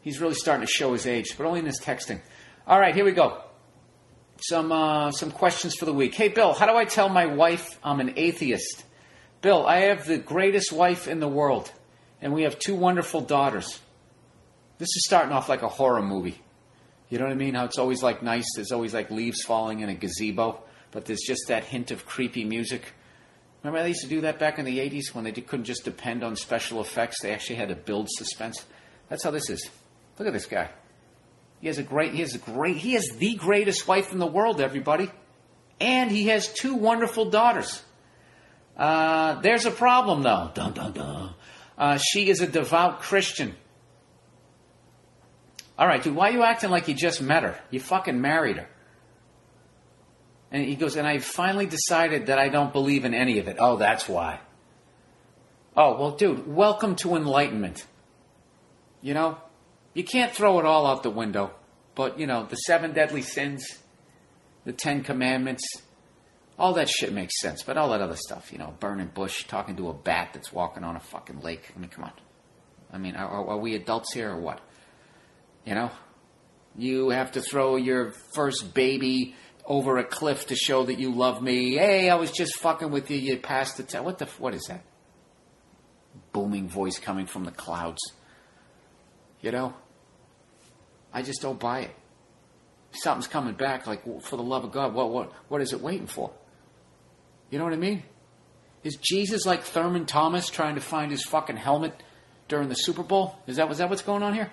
He's 0.00 0.20
really 0.20 0.34
starting 0.34 0.66
to 0.66 0.72
show 0.72 0.92
his 0.92 1.06
age, 1.06 1.36
but 1.36 1.46
only 1.46 1.60
in 1.60 1.66
his 1.66 1.80
texting. 1.80 2.20
All 2.66 2.78
right, 2.78 2.94
here 2.94 3.04
we 3.04 3.12
go. 3.12 3.42
Some 4.40 4.72
uh, 4.72 5.12
some 5.12 5.30
questions 5.30 5.74
for 5.76 5.84
the 5.84 5.92
week. 5.92 6.14
Hey, 6.14 6.28
Bill, 6.28 6.52
how 6.52 6.66
do 6.66 6.76
I 6.76 6.84
tell 6.84 7.08
my 7.08 7.26
wife 7.26 7.78
I'm 7.84 8.00
an 8.00 8.14
atheist? 8.16 8.84
Bill, 9.40 9.66
I 9.66 9.80
have 9.80 10.06
the 10.06 10.18
greatest 10.18 10.72
wife 10.72 11.06
in 11.06 11.20
the 11.20 11.28
world, 11.28 11.70
and 12.20 12.32
we 12.32 12.42
have 12.42 12.58
two 12.58 12.74
wonderful 12.74 13.20
daughters. 13.20 13.80
This 14.78 14.88
is 14.88 15.04
starting 15.04 15.32
off 15.32 15.48
like 15.48 15.62
a 15.62 15.68
horror 15.68 16.02
movie. 16.02 16.40
You 17.08 17.18
know 17.18 17.24
what 17.24 17.32
I 17.32 17.36
mean? 17.36 17.54
How 17.54 17.66
it's 17.66 17.78
always 17.78 18.02
like 18.02 18.22
nice. 18.22 18.46
There's 18.56 18.72
always 18.72 18.94
like 18.94 19.10
leaves 19.10 19.42
falling 19.42 19.80
in 19.80 19.88
a 19.88 19.94
gazebo, 19.94 20.62
but 20.90 21.04
there's 21.04 21.22
just 21.24 21.42
that 21.48 21.62
hint 21.62 21.90
of 21.90 22.06
creepy 22.06 22.44
music. 22.44 22.94
Remember 23.62 23.82
they 23.82 23.88
used 23.88 24.02
to 24.02 24.08
do 24.08 24.22
that 24.22 24.38
back 24.38 24.58
in 24.58 24.64
the 24.64 24.78
80s 24.78 25.14
when 25.14 25.24
they 25.24 25.32
couldn't 25.32 25.66
just 25.66 25.84
depend 25.84 26.24
on 26.24 26.34
special 26.34 26.80
effects. 26.80 27.22
They 27.22 27.32
actually 27.32 27.56
had 27.56 27.68
to 27.68 27.76
build 27.76 28.08
suspense. 28.10 28.64
That's 29.08 29.22
how 29.22 29.30
this 29.30 29.48
is. 29.50 29.68
Look 30.18 30.26
at 30.26 30.34
this 30.34 30.46
guy. 30.46 30.70
He 31.60 31.68
has 31.68 31.78
a 31.78 31.84
great, 31.84 32.12
he 32.12 32.20
has 32.20 32.34
a 32.34 32.38
great, 32.38 32.76
he 32.76 32.94
has 32.94 33.06
the 33.16 33.36
greatest 33.36 33.86
wife 33.86 34.12
in 34.12 34.18
the 34.18 34.26
world, 34.26 34.60
everybody. 34.60 35.10
And 35.80 36.10
he 36.10 36.26
has 36.26 36.52
two 36.52 36.74
wonderful 36.74 37.30
daughters. 37.30 37.82
Uh, 38.76 39.40
there's 39.42 39.64
a 39.64 39.70
problem 39.70 40.22
though. 40.22 40.50
Dun, 40.54 40.72
dun, 40.72 40.92
dun. 40.92 41.34
Uh, 41.78 41.98
she 41.98 42.28
is 42.28 42.40
a 42.40 42.46
devout 42.46 43.00
Christian. 43.00 43.54
All 45.78 45.86
right, 45.86 46.02
dude, 46.02 46.14
why 46.14 46.30
are 46.30 46.32
you 46.32 46.42
acting 46.42 46.70
like 46.70 46.88
you 46.88 46.94
just 46.94 47.22
met 47.22 47.44
her? 47.44 47.58
You 47.70 47.80
fucking 47.80 48.20
married 48.20 48.56
her. 48.56 48.68
And 50.52 50.62
he 50.62 50.76
goes, 50.76 50.96
and 50.96 51.06
I 51.06 51.18
finally 51.18 51.64
decided 51.64 52.26
that 52.26 52.38
I 52.38 52.50
don't 52.50 52.74
believe 52.74 53.06
in 53.06 53.14
any 53.14 53.38
of 53.38 53.48
it. 53.48 53.56
Oh, 53.58 53.78
that's 53.78 54.06
why. 54.06 54.38
Oh, 55.74 55.98
well, 55.98 56.10
dude, 56.10 56.46
welcome 56.46 56.94
to 56.96 57.16
enlightenment. 57.16 57.86
You 59.00 59.14
know, 59.14 59.38
you 59.94 60.04
can't 60.04 60.30
throw 60.30 60.60
it 60.60 60.66
all 60.66 60.86
out 60.86 61.02
the 61.02 61.10
window, 61.10 61.52
but, 61.94 62.20
you 62.20 62.26
know, 62.26 62.44
the 62.44 62.56
seven 62.56 62.92
deadly 62.92 63.22
sins, 63.22 63.64
the 64.66 64.74
Ten 64.74 65.02
Commandments, 65.02 65.64
all 66.58 66.74
that 66.74 66.90
shit 66.90 67.14
makes 67.14 67.40
sense. 67.40 67.62
But 67.62 67.78
all 67.78 67.88
that 67.88 68.02
other 68.02 68.16
stuff, 68.16 68.52
you 68.52 68.58
know, 68.58 68.74
burning 68.78 69.10
bush, 69.14 69.44
talking 69.44 69.76
to 69.76 69.88
a 69.88 69.94
bat 69.94 70.34
that's 70.34 70.52
walking 70.52 70.84
on 70.84 70.96
a 70.96 71.00
fucking 71.00 71.40
lake. 71.40 71.72
I 71.74 71.78
mean, 71.80 71.88
come 71.88 72.04
on. 72.04 72.12
I 72.92 72.98
mean, 72.98 73.16
are, 73.16 73.48
are 73.48 73.58
we 73.58 73.74
adults 73.74 74.12
here 74.12 74.30
or 74.30 74.36
what? 74.36 74.60
You 75.64 75.74
know? 75.74 75.90
You 76.76 77.08
have 77.08 77.32
to 77.32 77.40
throw 77.40 77.76
your 77.76 78.12
first 78.34 78.74
baby 78.74 79.34
over 79.64 79.98
a 79.98 80.04
cliff 80.04 80.46
to 80.48 80.56
show 80.56 80.84
that 80.84 80.98
you 80.98 81.12
love 81.12 81.42
me. 81.42 81.74
Hey, 81.74 82.10
I 82.10 82.16
was 82.16 82.30
just 82.30 82.56
fucking 82.58 82.90
with 82.90 83.10
you. 83.10 83.18
You 83.18 83.38
passed 83.38 83.76
the 83.76 83.82
test. 83.82 84.04
What 84.04 84.18
the? 84.18 84.26
What 84.38 84.54
is 84.54 84.64
that? 84.64 84.84
Booming 86.32 86.68
voice 86.68 86.98
coming 86.98 87.26
from 87.26 87.44
the 87.44 87.50
clouds. 87.50 88.00
You 89.40 89.50
know, 89.52 89.74
I 91.12 91.22
just 91.22 91.42
don't 91.42 91.58
buy 91.58 91.80
it. 91.80 91.94
Something's 92.92 93.26
coming 93.26 93.54
back. 93.54 93.86
Like 93.86 94.04
for 94.22 94.36
the 94.36 94.42
love 94.42 94.64
of 94.64 94.72
God, 94.72 94.94
what 94.94 95.10
what 95.10 95.32
what 95.48 95.60
is 95.60 95.72
it 95.72 95.80
waiting 95.80 96.06
for? 96.06 96.32
You 97.50 97.58
know 97.58 97.64
what 97.64 97.72
I 97.72 97.76
mean? 97.76 98.02
Is 98.82 98.96
Jesus 98.96 99.46
like 99.46 99.62
Thurman 99.62 100.06
Thomas 100.06 100.48
trying 100.48 100.74
to 100.74 100.80
find 100.80 101.10
his 101.10 101.24
fucking 101.24 101.56
helmet 101.56 101.94
during 102.48 102.68
the 102.68 102.74
Super 102.74 103.02
Bowl? 103.02 103.36
Is 103.46 103.56
that 103.56 103.68
was 103.68 103.78
that 103.78 103.88
what's 103.88 104.02
going 104.02 104.22
on 104.22 104.34
here? 104.34 104.50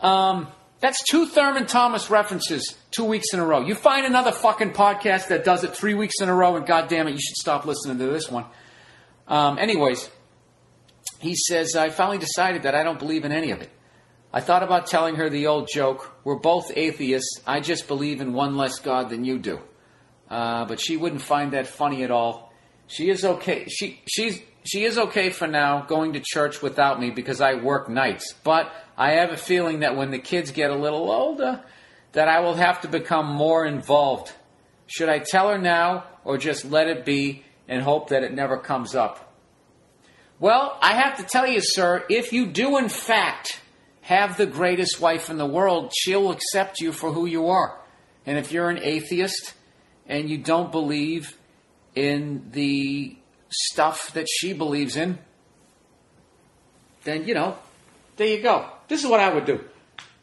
Um, 0.00 0.48
that's 0.80 1.02
two 1.10 1.26
Thurman 1.26 1.66
Thomas 1.66 2.08
references 2.10 2.76
two 2.90 3.04
weeks 3.04 3.32
in 3.32 3.40
a 3.40 3.44
row. 3.44 3.60
You 3.60 3.74
find 3.74 4.06
another 4.06 4.32
fucking 4.32 4.72
podcast 4.72 5.28
that 5.28 5.44
does 5.44 5.64
it 5.64 5.74
three 5.74 5.94
weeks 5.94 6.20
in 6.20 6.28
a 6.28 6.34
row, 6.34 6.56
and 6.56 6.66
goddamn 6.66 7.08
it, 7.08 7.12
you 7.12 7.20
should 7.20 7.36
stop 7.36 7.66
listening 7.66 7.98
to 7.98 8.06
this 8.06 8.30
one. 8.30 8.44
Um, 9.26 9.58
anyways, 9.58 10.08
he 11.18 11.34
says, 11.34 11.74
I 11.74 11.90
finally 11.90 12.18
decided 12.18 12.62
that 12.62 12.74
I 12.74 12.84
don't 12.84 12.98
believe 12.98 13.24
in 13.24 13.32
any 13.32 13.50
of 13.50 13.60
it. 13.60 13.70
I 14.32 14.40
thought 14.40 14.62
about 14.62 14.86
telling 14.86 15.16
her 15.16 15.28
the 15.28 15.46
old 15.46 15.68
joke 15.72 16.12
we're 16.22 16.36
both 16.36 16.70
atheists, 16.76 17.40
I 17.46 17.60
just 17.60 17.88
believe 17.88 18.20
in 18.20 18.32
one 18.32 18.56
less 18.56 18.78
God 18.78 19.08
than 19.08 19.24
you 19.24 19.38
do. 19.38 19.60
Uh, 20.30 20.66
but 20.66 20.80
she 20.80 20.96
wouldn't 20.96 21.22
find 21.22 21.52
that 21.52 21.66
funny 21.66 22.04
at 22.04 22.10
all. 22.10 22.52
She 22.86 23.10
is 23.10 23.24
okay. 23.24 23.66
She, 23.68 24.00
she's, 24.06 24.40
she 24.68 24.84
is 24.84 24.98
okay 24.98 25.30
for 25.30 25.46
now 25.46 25.82
going 25.82 26.12
to 26.12 26.20
church 26.20 26.60
without 26.60 27.00
me 27.00 27.10
because 27.10 27.40
I 27.40 27.54
work 27.54 27.88
nights. 27.88 28.34
But 28.44 28.70
I 28.96 29.12
have 29.12 29.30
a 29.30 29.36
feeling 29.36 29.80
that 29.80 29.96
when 29.96 30.10
the 30.10 30.18
kids 30.18 30.50
get 30.50 30.70
a 30.70 30.76
little 30.76 31.10
older, 31.10 31.62
that 32.12 32.28
I 32.28 32.40
will 32.40 32.54
have 32.54 32.82
to 32.82 32.88
become 32.88 33.26
more 33.26 33.64
involved. 33.64 34.32
Should 34.86 35.08
I 35.08 35.20
tell 35.20 35.48
her 35.48 35.58
now 35.58 36.04
or 36.24 36.38
just 36.38 36.64
let 36.64 36.88
it 36.88 37.04
be 37.04 37.44
and 37.66 37.82
hope 37.82 38.08
that 38.08 38.22
it 38.22 38.32
never 38.32 38.58
comes 38.58 38.94
up? 38.94 39.34
Well, 40.40 40.78
I 40.80 40.94
have 40.94 41.16
to 41.18 41.24
tell 41.24 41.46
you, 41.46 41.60
sir, 41.60 42.04
if 42.08 42.32
you 42.32 42.46
do 42.46 42.78
in 42.78 42.88
fact 42.88 43.60
have 44.02 44.36
the 44.36 44.46
greatest 44.46 45.00
wife 45.00 45.30
in 45.30 45.36
the 45.36 45.46
world, 45.46 45.92
she'll 45.96 46.30
accept 46.30 46.80
you 46.80 46.92
for 46.92 47.12
who 47.12 47.26
you 47.26 47.48
are. 47.48 47.78
And 48.24 48.38
if 48.38 48.52
you're 48.52 48.70
an 48.70 48.80
atheist 48.82 49.54
and 50.06 50.30
you 50.30 50.38
don't 50.38 50.70
believe 50.70 51.36
in 51.94 52.50
the 52.52 53.16
stuff 53.50 54.12
that 54.14 54.26
she 54.28 54.52
believes 54.52 54.96
in, 54.96 55.18
then, 57.04 57.26
you 57.26 57.34
know, 57.34 57.56
there 58.16 58.26
you 58.26 58.42
go. 58.42 58.66
This 58.88 59.02
is 59.02 59.10
what 59.10 59.20
I 59.20 59.32
would 59.32 59.46
do. 59.46 59.64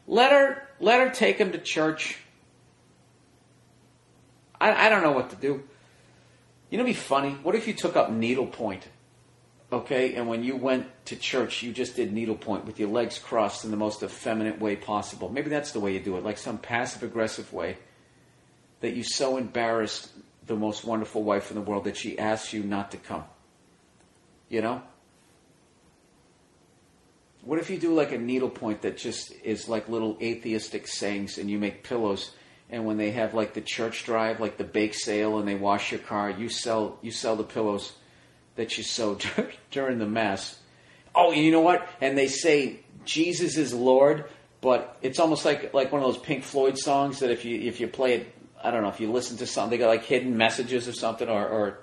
Let 0.06 0.32
her 0.32 0.68
let 0.78 1.00
her 1.00 1.10
take 1.10 1.38
him 1.38 1.52
to 1.52 1.58
church. 1.58 2.18
I, 4.60 4.86
I 4.86 4.88
don't 4.88 5.02
know 5.02 5.12
what 5.12 5.30
to 5.30 5.36
do. 5.36 5.64
You 6.70 6.78
know, 6.78 6.84
be 6.84 6.92
funny. 6.92 7.30
What 7.30 7.54
if 7.54 7.66
you 7.66 7.74
took 7.74 7.96
up 7.96 8.10
needlepoint? 8.10 8.86
Okay, 9.72 10.14
and 10.14 10.28
when 10.28 10.44
you 10.44 10.54
went 10.56 10.86
to 11.06 11.16
church, 11.16 11.62
you 11.62 11.72
just 11.72 11.96
did 11.96 12.12
needlepoint 12.12 12.66
with 12.66 12.78
your 12.78 12.88
legs 12.88 13.18
crossed 13.18 13.64
in 13.64 13.72
the 13.72 13.76
most 13.76 14.02
effeminate 14.02 14.60
way 14.60 14.76
possible. 14.76 15.28
Maybe 15.28 15.50
that's 15.50 15.72
the 15.72 15.80
way 15.80 15.92
you 15.92 16.00
do 16.00 16.16
it, 16.16 16.24
like 16.24 16.38
some 16.38 16.58
passive 16.58 17.02
aggressive 17.02 17.52
way 17.52 17.76
that 18.80 18.94
you 18.94 19.02
so 19.02 19.36
embarrassed 19.36 20.10
the 20.46 20.56
most 20.56 20.84
wonderful 20.84 21.22
wife 21.22 21.50
in 21.50 21.56
the 21.56 21.62
world 21.62 21.84
that 21.84 21.96
she 21.96 22.18
asks 22.18 22.52
you 22.52 22.62
not 22.62 22.92
to 22.92 22.96
come. 22.96 23.24
You 24.48 24.62
know? 24.62 24.82
What 27.42 27.58
if 27.58 27.70
you 27.70 27.78
do 27.78 27.94
like 27.94 28.12
a 28.12 28.18
needlepoint 28.18 28.82
that 28.82 28.96
just 28.96 29.32
is 29.44 29.68
like 29.68 29.88
little 29.88 30.16
atheistic 30.20 30.88
sayings 30.88 31.38
and 31.38 31.50
you 31.50 31.58
make 31.58 31.84
pillows 31.84 32.32
and 32.68 32.84
when 32.84 32.96
they 32.96 33.12
have 33.12 33.34
like 33.34 33.54
the 33.54 33.60
church 33.60 34.04
drive, 34.04 34.40
like 34.40 34.56
the 34.56 34.64
bake 34.64 34.94
sale 34.94 35.38
and 35.38 35.46
they 35.46 35.54
wash 35.54 35.92
your 35.92 36.00
car, 36.00 36.30
you 36.30 36.48
sell 36.48 36.98
you 37.02 37.10
sell 37.10 37.36
the 37.36 37.44
pillows 37.44 37.92
that 38.56 38.76
you 38.76 38.82
sew 38.82 39.18
during 39.70 39.98
the 39.98 40.06
mass. 40.06 40.58
Oh, 41.14 41.32
you 41.32 41.52
know 41.52 41.60
what? 41.60 41.88
And 42.00 42.18
they 42.18 42.26
say 42.28 42.80
Jesus 43.04 43.56
is 43.56 43.72
Lord, 43.72 44.24
but 44.60 44.96
it's 45.00 45.20
almost 45.20 45.44
like 45.44 45.72
like 45.74 45.92
one 45.92 46.02
of 46.02 46.12
those 46.12 46.20
Pink 46.20 46.42
Floyd 46.42 46.76
songs 46.76 47.20
that 47.20 47.30
if 47.30 47.44
you 47.44 47.60
if 47.60 47.78
you 47.78 47.86
play 47.86 48.14
it, 48.14 48.35
I 48.62 48.70
don't 48.70 48.82
know 48.82 48.88
if 48.88 49.00
you 49.00 49.10
listen 49.10 49.36
to 49.38 49.46
something, 49.46 49.78
they 49.78 49.84
got 49.84 49.88
like 49.88 50.04
hidden 50.04 50.36
messages 50.36 50.88
or 50.88 50.92
something, 50.92 51.28
or 51.28 51.46
or, 51.46 51.78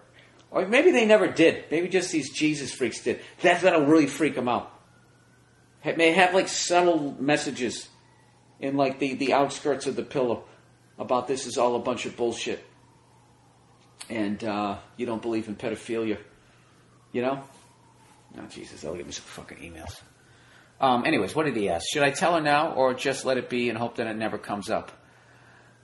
or 0.51 0.67
maybe 0.67 0.91
they 0.91 1.05
never 1.05 1.27
did. 1.27 1.65
Maybe 1.71 1.87
just 1.87 2.11
these 2.11 2.31
Jesus 2.31 2.73
freaks 2.73 3.03
did. 3.03 3.21
That's 3.41 3.63
that'll 3.63 3.85
really 3.85 4.07
freak 4.07 4.35
them 4.35 4.49
out. 4.49 4.71
It 5.83 5.97
may 5.97 6.11
have 6.11 6.33
like 6.33 6.47
subtle 6.47 7.15
messages 7.19 7.87
in 8.59 8.77
like 8.77 8.99
the 8.99 9.15
the 9.15 9.33
outskirts 9.33 9.87
of 9.87 9.95
the 9.95 10.03
pillow 10.03 10.45
about 10.97 11.27
this 11.27 11.45
is 11.45 11.57
all 11.57 11.75
a 11.75 11.79
bunch 11.79 12.05
of 12.05 12.15
bullshit, 12.15 12.63
and 14.09 14.43
uh, 14.43 14.77
you 14.97 15.05
don't 15.05 15.21
believe 15.21 15.47
in 15.47 15.55
pedophilia. 15.55 16.17
You 17.11 17.21
know? 17.21 17.43
Oh, 18.37 18.45
Jesus, 18.49 18.81
they'll 18.81 18.95
give 18.95 19.05
me 19.05 19.11
some 19.11 19.25
fucking 19.25 19.57
emails. 19.59 20.01
Um, 20.81 21.05
anyways, 21.05 21.35
what 21.35 21.45
did 21.45 21.55
he 21.55 21.69
ask? 21.69 21.85
Should 21.93 22.01
I 22.01 22.09
tell 22.09 22.33
her 22.35 22.41
now 22.41 22.71
or 22.71 22.95
just 22.95 23.23
let 23.23 23.37
it 23.37 23.49
be 23.49 23.69
and 23.69 23.77
hope 23.77 23.97
that 23.97 24.07
it 24.07 24.15
never 24.15 24.39
comes 24.39 24.69
up? 24.69 24.91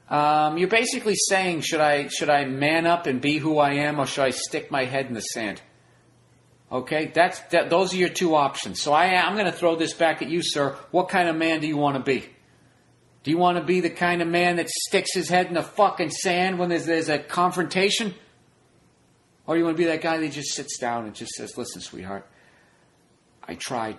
Um, 0.09 0.57
you're 0.57 0.67
basically 0.67 1.15
saying, 1.15 1.61
should 1.61 1.81
I 1.81 2.07
should 2.07 2.29
I 2.29 2.45
man 2.45 2.87
up 2.87 3.05
and 3.05 3.21
be 3.21 3.37
who 3.37 3.59
I 3.59 3.73
am, 3.73 3.99
or 3.99 4.07
should 4.07 4.23
I 4.23 4.31
stick 4.31 4.71
my 4.71 4.85
head 4.85 5.05
in 5.05 5.13
the 5.13 5.21
sand? 5.21 5.61
Okay, 6.71 7.11
that's 7.13 7.39
that, 7.51 7.69
those 7.69 7.93
are 7.93 7.97
your 7.97 8.09
two 8.09 8.35
options. 8.35 8.81
So 8.81 8.91
I, 8.91 9.15
I'm 9.15 9.33
going 9.33 9.45
to 9.45 9.51
throw 9.51 9.75
this 9.75 9.93
back 9.93 10.21
at 10.21 10.29
you, 10.29 10.41
sir. 10.43 10.75
What 10.91 11.09
kind 11.09 11.29
of 11.29 11.35
man 11.35 11.61
do 11.61 11.67
you 11.67 11.77
want 11.77 11.97
to 11.97 12.03
be? 12.03 12.27
Do 13.23 13.31
you 13.31 13.37
want 13.37 13.57
to 13.57 13.63
be 13.63 13.81
the 13.81 13.89
kind 13.89 14.21
of 14.21 14.27
man 14.27 14.55
that 14.55 14.69
sticks 14.69 15.13
his 15.13 15.29
head 15.29 15.47
in 15.47 15.53
the 15.53 15.63
fucking 15.63 16.09
sand 16.09 16.57
when 16.57 16.69
there's, 16.69 16.85
there's 16.85 17.09
a 17.09 17.19
confrontation? 17.19 18.15
Or 19.45 19.55
do 19.55 19.59
you 19.59 19.65
want 19.65 19.77
to 19.77 19.83
be 19.83 19.87
that 19.87 20.01
guy 20.01 20.17
that 20.17 20.31
just 20.31 20.53
sits 20.53 20.77
down 20.77 21.05
and 21.05 21.13
just 21.13 21.31
says, 21.33 21.57
"Listen, 21.57 21.81
sweetheart, 21.81 22.27
I 23.43 23.55
tried. 23.55 23.97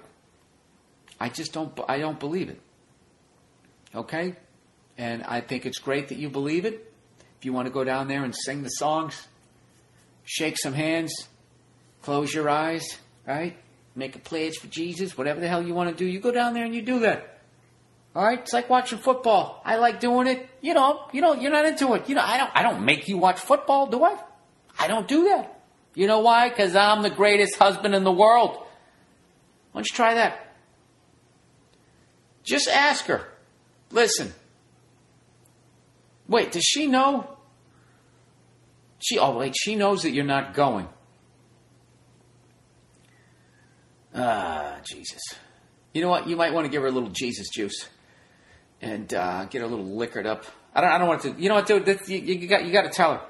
I 1.20 1.28
just 1.28 1.52
don't. 1.52 1.78
I 1.88 1.98
don't 1.98 2.18
believe 2.18 2.48
it. 2.48 2.60
Okay, 3.94 4.36
and 5.00 5.22
I 5.22 5.40
think 5.40 5.64
it's 5.64 5.78
great 5.78 6.08
that 6.08 6.18
you 6.18 6.28
believe 6.28 6.66
it. 6.66 6.92
If 7.38 7.46
you 7.46 7.54
want 7.54 7.66
to 7.66 7.72
go 7.72 7.84
down 7.84 8.06
there 8.06 8.22
and 8.22 8.36
sing 8.36 8.62
the 8.62 8.68
songs, 8.68 9.28
shake 10.24 10.58
some 10.58 10.74
hands, 10.74 11.26
close 12.02 12.34
your 12.34 12.50
eyes, 12.50 12.98
right? 13.26 13.56
Make 13.96 14.14
a 14.14 14.18
pledge 14.18 14.58
for 14.58 14.66
Jesus, 14.66 15.16
whatever 15.16 15.40
the 15.40 15.48
hell 15.48 15.62
you 15.66 15.72
want 15.72 15.88
to 15.88 15.96
do, 15.96 16.04
you 16.04 16.20
go 16.20 16.30
down 16.30 16.52
there 16.52 16.66
and 16.66 16.74
you 16.74 16.82
do 16.82 16.98
that. 16.98 17.38
All 18.14 18.22
right, 18.22 18.40
it's 18.40 18.52
like 18.52 18.68
watching 18.68 18.98
football. 18.98 19.62
I 19.64 19.76
like 19.76 20.00
doing 20.00 20.26
it. 20.26 20.46
You 20.60 20.74
know, 20.74 21.06
you 21.12 21.22
know, 21.22 21.32
you're 21.32 21.50
not 21.50 21.64
into 21.64 21.94
it. 21.94 22.06
You 22.06 22.14
know, 22.14 22.22
I 22.22 22.36
don't. 22.36 22.50
I 22.54 22.62
don't 22.62 22.84
make 22.84 23.08
you 23.08 23.16
watch 23.16 23.40
football, 23.40 23.86
do 23.86 24.04
I? 24.04 24.18
I 24.78 24.86
don't 24.86 25.08
do 25.08 25.28
that. 25.28 25.62
You 25.94 26.08
know 26.08 26.20
why? 26.20 26.50
Because 26.50 26.76
I'm 26.76 27.02
the 27.02 27.08
greatest 27.08 27.56
husband 27.56 27.94
in 27.94 28.04
the 28.04 28.12
world. 28.12 28.56
Why 29.72 29.78
don't 29.80 29.88
you 29.90 29.96
try 29.96 30.14
that? 30.14 30.54
Just 32.42 32.68
ask 32.68 33.06
her. 33.06 33.26
Listen. 33.90 34.34
Wait, 36.30 36.52
does 36.52 36.62
she 36.62 36.86
know? 36.86 37.36
She 39.00 39.18
oh 39.18 39.36
wait, 39.36 39.54
she 39.60 39.74
knows 39.74 40.04
that 40.04 40.12
you're 40.12 40.24
not 40.24 40.54
going. 40.54 40.88
Ah, 44.14 44.78
Jesus. 44.84 45.20
You 45.92 46.02
know 46.02 46.08
what? 46.08 46.28
You 46.28 46.36
might 46.36 46.52
want 46.52 46.66
to 46.66 46.70
give 46.70 46.82
her 46.82 46.88
a 46.88 46.92
little 46.92 47.08
Jesus 47.08 47.48
juice 47.48 47.88
and 48.80 49.12
uh, 49.12 49.46
get 49.46 49.60
her 49.60 49.66
a 49.66 49.70
little 49.70 49.96
liquored 49.96 50.26
up. 50.26 50.44
I 50.72 50.80
don't. 50.80 50.90
I 50.90 50.98
don't 50.98 51.08
want 51.08 51.22
to. 51.22 51.34
You 51.36 51.48
know 51.48 51.56
what, 51.56 51.66
dude? 51.66 51.84
This, 51.84 52.08
you, 52.08 52.18
you 52.18 52.46
got. 52.46 52.64
You 52.64 52.72
got 52.72 52.82
to 52.82 52.90
tell 52.90 53.14
her. 53.14 53.20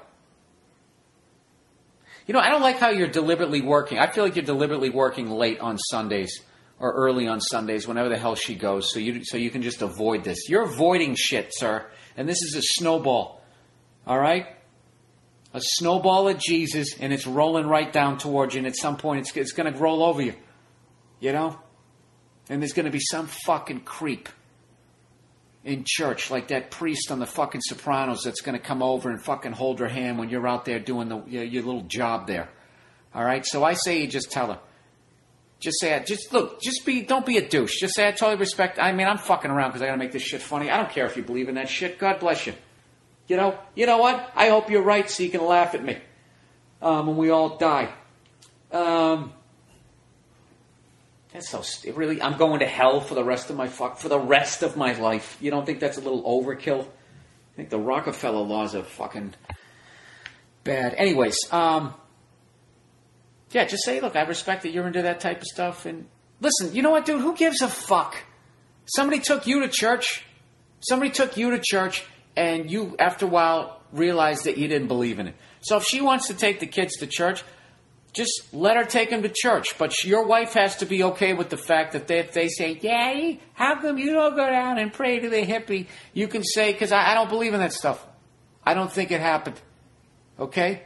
You 2.27 2.35
know, 2.35 2.39
I 2.39 2.49
don't 2.49 2.61
like 2.61 2.77
how 2.77 2.89
you're 2.89 3.07
deliberately 3.07 3.61
working. 3.61 3.97
I 3.97 4.11
feel 4.11 4.23
like 4.23 4.35
you're 4.35 4.45
deliberately 4.45 4.91
working 4.91 5.31
late 5.31 5.59
on 5.59 5.79
Sundays 5.79 6.39
or 6.77 6.93
early 6.93 7.27
on 7.27 7.39
Sundays, 7.39 7.87
whenever 7.87 8.09
the 8.09 8.17
hell 8.17 8.35
she 8.35 8.55
goes, 8.55 8.91
so 8.91 8.99
you 8.99 9.23
so 9.23 9.37
you 9.37 9.49
can 9.49 9.61
just 9.61 9.81
avoid 9.81 10.23
this. 10.23 10.49
You're 10.49 10.63
avoiding 10.63 11.15
shit, 11.15 11.51
sir, 11.51 11.85
and 12.17 12.27
this 12.27 12.41
is 12.41 12.55
a 12.55 12.61
snowball. 12.61 13.41
All 14.07 14.19
right, 14.19 14.47
a 15.53 15.61
snowball 15.61 16.27
of 16.27 16.39
Jesus, 16.39 16.99
and 16.99 17.13
it's 17.13 17.27
rolling 17.27 17.67
right 17.67 17.91
down 17.91 18.17
towards 18.17 18.55
you. 18.55 18.59
And 18.59 18.67
at 18.67 18.75
some 18.75 18.97
point, 18.97 19.21
it's 19.21 19.35
it's 19.35 19.51
going 19.51 19.71
to 19.71 19.79
roll 19.79 20.03
over 20.03 20.21
you. 20.21 20.33
You 21.19 21.33
know, 21.33 21.59
and 22.49 22.61
there's 22.61 22.73
going 22.73 22.85
to 22.85 22.91
be 22.91 22.99
some 22.99 23.27
fucking 23.27 23.81
creep 23.81 24.27
in 25.63 25.83
church, 25.85 26.31
like 26.31 26.47
that 26.47 26.71
priest 26.71 27.11
on 27.11 27.19
the 27.19 27.25
fucking 27.25 27.61
Sopranos 27.63 28.23
that's 28.23 28.41
going 28.41 28.57
to 28.57 28.63
come 28.63 28.81
over 28.81 29.09
and 29.09 29.23
fucking 29.23 29.51
hold 29.51 29.79
her 29.79 29.87
hand 29.87 30.17
when 30.17 30.29
you're 30.29 30.47
out 30.47 30.65
there 30.65 30.79
doing 30.79 31.09
the, 31.09 31.23
your, 31.27 31.43
your 31.43 31.63
little 31.63 31.83
job 31.83 32.27
there. 32.27 32.49
All 33.13 33.23
right? 33.23 33.45
So 33.45 33.63
I 33.63 33.73
say 33.73 34.01
you 34.01 34.07
just 34.07 34.31
tell 34.31 34.47
her. 34.47 34.59
Just 35.61 35.79
say, 35.79 35.93
it. 35.93 36.07
just 36.07 36.33
look, 36.33 36.59
just 36.59 36.85
be, 36.87 37.03
don't 37.03 37.25
be 37.25 37.37
a 37.37 37.47
douche. 37.47 37.79
Just 37.79 37.95
say, 37.95 38.07
I 38.07 38.11
totally 38.11 38.39
respect. 38.39 38.79
I 38.79 38.91
mean, 38.93 39.07
I'm 39.07 39.19
fucking 39.19 39.51
around 39.51 39.69
because 39.69 39.83
I 39.83 39.85
got 39.85 39.91
to 39.91 39.97
make 39.99 40.11
this 40.11 40.23
shit 40.23 40.41
funny. 40.41 40.71
I 40.71 40.77
don't 40.77 40.89
care 40.89 41.05
if 41.05 41.15
you 41.15 41.21
believe 41.21 41.49
in 41.49 41.55
that 41.55 41.69
shit. 41.69 41.99
God 41.99 42.19
bless 42.19 42.47
you. 42.47 42.53
You 43.27 43.37
know, 43.37 43.57
you 43.75 43.85
know 43.85 43.99
what? 43.99 44.31
I 44.35 44.49
hope 44.49 44.71
you're 44.71 44.81
right 44.81 45.09
so 45.09 45.21
you 45.21 45.29
can 45.29 45.45
laugh 45.45 45.75
at 45.75 45.83
me 45.83 45.99
um, 46.81 47.07
when 47.07 47.15
we 47.15 47.29
all 47.29 47.57
die. 47.57 47.93
Um, 48.71 49.33
that's 51.31 51.49
so 51.49 51.61
st- 51.61 51.95
really. 51.95 52.21
I'm 52.21 52.37
going 52.37 52.59
to 52.61 52.65
hell 52.65 52.99
for 52.99 53.13
the 53.13 53.23
rest 53.23 53.51
of 53.51 53.55
my 53.55 53.67
fuck 53.67 53.99
for 53.99 54.09
the 54.09 54.19
rest 54.19 54.63
of 54.63 54.75
my 54.75 54.93
life. 54.93 55.37
You 55.39 55.51
don't 55.51 55.65
think 55.65 55.79
that's 55.79 55.97
a 55.97 56.01
little 56.01 56.23
overkill? 56.23 56.81
I 56.81 57.55
think 57.55 57.69
the 57.69 57.79
Rockefeller 57.79 58.41
laws 58.41 58.73
are 58.73 58.83
fucking 58.83 59.35
bad. 60.63 60.95
Anyways, 60.95 61.37
um, 61.51 61.93
yeah, 63.51 63.65
just 63.65 63.83
say, 63.83 63.99
look, 63.99 64.15
I 64.15 64.21
respect 64.23 64.63
that 64.63 64.71
you're 64.71 64.87
into 64.87 65.01
that 65.01 65.19
type 65.19 65.37
of 65.37 65.47
stuff, 65.47 65.85
and 65.85 66.07
listen, 66.39 66.73
you 66.73 66.81
know 66.81 66.91
what, 66.91 67.05
dude? 67.05 67.21
Who 67.21 67.35
gives 67.35 67.61
a 67.61 67.67
fuck? 67.67 68.17
Somebody 68.85 69.21
took 69.21 69.47
you 69.47 69.61
to 69.61 69.69
church. 69.69 70.23
Somebody 70.81 71.11
took 71.11 71.37
you 71.37 71.51
to 71.51 71.59
church, 71.63 72.03
and 72.35 72.71
you, 72.71 72.95
after 72.97 73.25
a 73.25 73.29
while, 73.29 73.81
realized 73.91 74.45
that 74.45 74.57
you 74.57 74.67
didn't 74.67 74.87
believe 74.87 75.19
in 75.19 75.27
it. 75.27 75.35
So 75.61 75.77
if 75.77 75.83
she 75.83 76.01
wants 76.01 76.27
to 76.27 76.33
take 76.33 76.59
the 76.59 76.65
kids 76.65 76.97
to 76.97 77.07
church, 77.07 77.43
just 78.13 78.53
let 78.53 78.75
her 78.77 78.83
take 78.83 79.09
them 79.09 79.21
to 79.21 79.29
church. 79.29 79.77
But 79.77 80.03
your 80.03 80.25
wife 80.25 80.53
has 80.53 80.77
to 80.77 80.85
be 80.85 81.03
okay 81.03 81.33
with 81.33 81.49
the 81.49 81.57
fact 81.57 81.93
that 81.93 82.07
they, 82.07 82.19
if 82.19 82.33
they 82.33 82.47
say, 82.49 82.73
Daddy, 82.73 83.39
how 83.53 83.79
come 83.79 83.97
you 83.97 84.13
don't 84.13 84.35
go 84.35 84.49
down 84.49 84.79
and 84.79 84.91
pray 84.91 85.19
to 85.19 85.29
the 85.29 85.45
hippie? 85.45 85.87
You 86.13 86.27
can 86.27 86.43
say, 86.43 86.73
because 86.73 86.91
I, 86.91 87.11
I 87.11 87.13
don't 87.13 87.29
believe 87.29 87.53
in 87.53 87.59
that 87.59 87.73
stuff. 87.73 88.05
I 88.65 88.73
don't 88.73 88.91
think 88.91 89.11
it 89.11 89.21
happened. 89.21 89.59
Okay? 90.39 90.83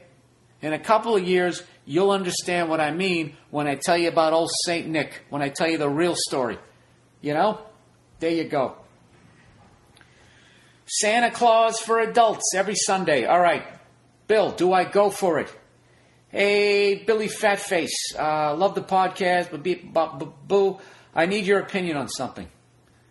In 0.62 0.74
a 0.74 0.80
couple 0.80 1.16
of 1.16 1.24
years, 1.24 1.64
you'll 1.86 2.12
understand 2.12 2.70
what 2.70 2.82
I 2.82 2.92
mean 2.92 3.38
when 3.52 3.68
I 3.68 3.76
tell 3.76 3.98
you 3.98 4.10
about 4.10 4.34
old 4.34 4.50
St. 4.66 4.88
Nick, 4.88 5.24
when 5.30 5.42
I 5.42 5.50
tell 5.50 5.70
you 5.70 5.78
the 5.78 5.90
real 5.90 6.16
story. 6.16 6.58
You 7.22 7.34
know? 7.34 7.60
There 8.20 8.32
you 8.32 8.46
go. 8.46 8.76
Santa 10.88 11.32
Claus 11.32 11.80
for 11.80 12.00
adults 12.00 12.54
every 12.56 12.76
Sunday. 12.76 13.26
All 13.26 13.40
right. 13.40 13.64
Bill, 14.28 14.52
do 14.52 14.74
I 14.74 14.84
go 14.84 15.10
for 15.10 15.40
it? 15.40 15.56
Hey, 16.30 16.96
Billy 16.96 17.28
Fatface, 17.28 17.94
uh, 18.18 18.56
love 18.56 18.76
the 18.76 18.82
podcast, 18.82 19.52
but 19.52 19.64
be, 19.64 19.76
but, 19.76 20.20
but, 20.20 20.48
boo, 20.48 20.80
I 21.14 21.28
need 21.28 21.46
your 21.46 21.60
opinion 21.60 21.96
on 21.96 22.10
something. 22.10 22.48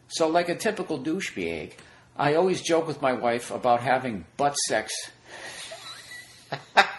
So, 0.08 0.28
like 0.28 0.50
a 0.50 0.54
typical 0.54 0.98
douchebag, 0.98 1.72
I 2.16 2.34
always 2.34 2.60
joke 2.60 2.86
with 2.86 3.00
my 3.00 3.14
wife 3.14 3.50
about 3.50 3.80
having 3.80 4.26
butt 4.36 4.54
sex. 4.56 4.92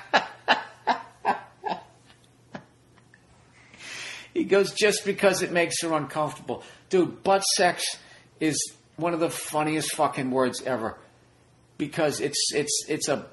he 4.36 4.44
goes, 4.44 4.74
just 4.74 5.06
because 5.06 5.42
it 5.42 5.52
makes 5.52 5.82
her 5.82 5.94
uncomfortable. 5.94 6.62
Dude, 6.90 7.24
butt 7.24 7.44
sex 7.44 7.84
is 8.40 8.56
one 8.98 9.14
of 9.14 9.20
the 9.20 9.30
funniest 9.32 9.96
fucking 9.96 10.30
words 10.30 10.62
ever. 10.64 10.98
Because 11.78 12.20
it's 12.20 12.52
it's 12.54 12.86
it's 12.88 13.08
a 13.08 13.26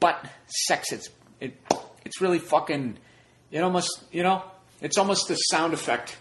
butt 0.00 0.24
sex. 0.46 0.92
It's 0.92 1.10
it 1.40 1.54
it's 2.04 2.20
really 2.20 2.38
fucking 2.38 2.96
it 3.50 3.60
almost 3.60 4.02
you 4.10 4.22
know 4.22 4.42
it's 4.80 4.98
almost 4.98 5.28
the 5.28 5.34
sound 5.34 5.74
effect 5.74 6.16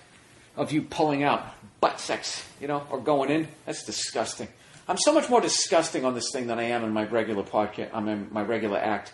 of 0.55 0.71
you 0.71 0.81
pulling 0.81 1.23
out 1.23 1.45
butt 1.79 1.99
sex 1.99 2.45
you 2.59 2.67
know 2.67 2.85
or 2.89 2.99
going 2.99 3.29
in 3.29 3.47
that's 3.65 3.83
disgusting 3.83 4.47
i'm 4.87 4.97
so 4.97 5.13
much 5.13 5.29
more 5.29 5.41
disgusting 5.41 6.05
on 6.05 6.13
this 6.13 6.29
thing 6.31 6.47
than 6.47 6.59
i 6.59 6.63
am 6.63 6.83
in 6.83 6.91
my 6.91 7.03
regular 7.05 7.43
podcast 7.43 7.89
i'm 7.93 8.07
in 8.07 8.27
my 8.31 8.43
regular 8.43 8.77
act 8.77 9.13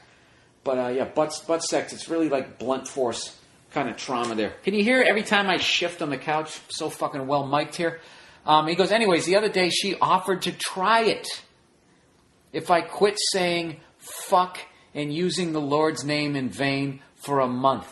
but 0.64 0.78
uh, 0.78 0.88
yeah 0.88 1.06
butt, 1.06 1.32
butt 1.48 1.64
sex 1.64 1.94
it's 1.94 2.10
really 2.10 2.30
like 2.30 2.58
blunt 2.58 2.88
force 2.88 3.40
kind 3.78 3.90
of 3.90 3.98
trauma 3.98 4.36
there 4.36 4.54
can 4.64 4.74
you 4.74 4.84
hear 4.84 5.02
every 5.02 5.24
time 5.24 5.50
i 5.50 5.58
shift 5.58 6.02
on 6.02 6.10
the 6.10 6.18
couch 6.18 6.60
so 6.70 6.90
fucking 6.90 7.28
well 7.28 7.46
mic'd 7.46 7.76
here 7.76 8.00
um, 8.46 8.68
he 8.68 8.76
goes 8.76 8.92
anyways 8.92 9.26
the 9.26 9.36
other 9.36 9.50
day 9.50 9.70
she 9.70 9.96
offered 10.00 10.42
to 10.42 10.52
try 10.52 11.02
it 11.02 11.28
if 12.54 12.72
i 12.72 12.82
quit 12.82 13.16
saying 13.34 13.80
fuck 14.08 14.60
and 14.98 15.14
using 15.14 15.54
the 15.54 15.62
Lord's 15.62 16.04
name 16.04 16.36
in 16.36 16.50
vain 16.50 17.02
for 17.16 17.40
a 17.40 17.48
month. 17.48 17.88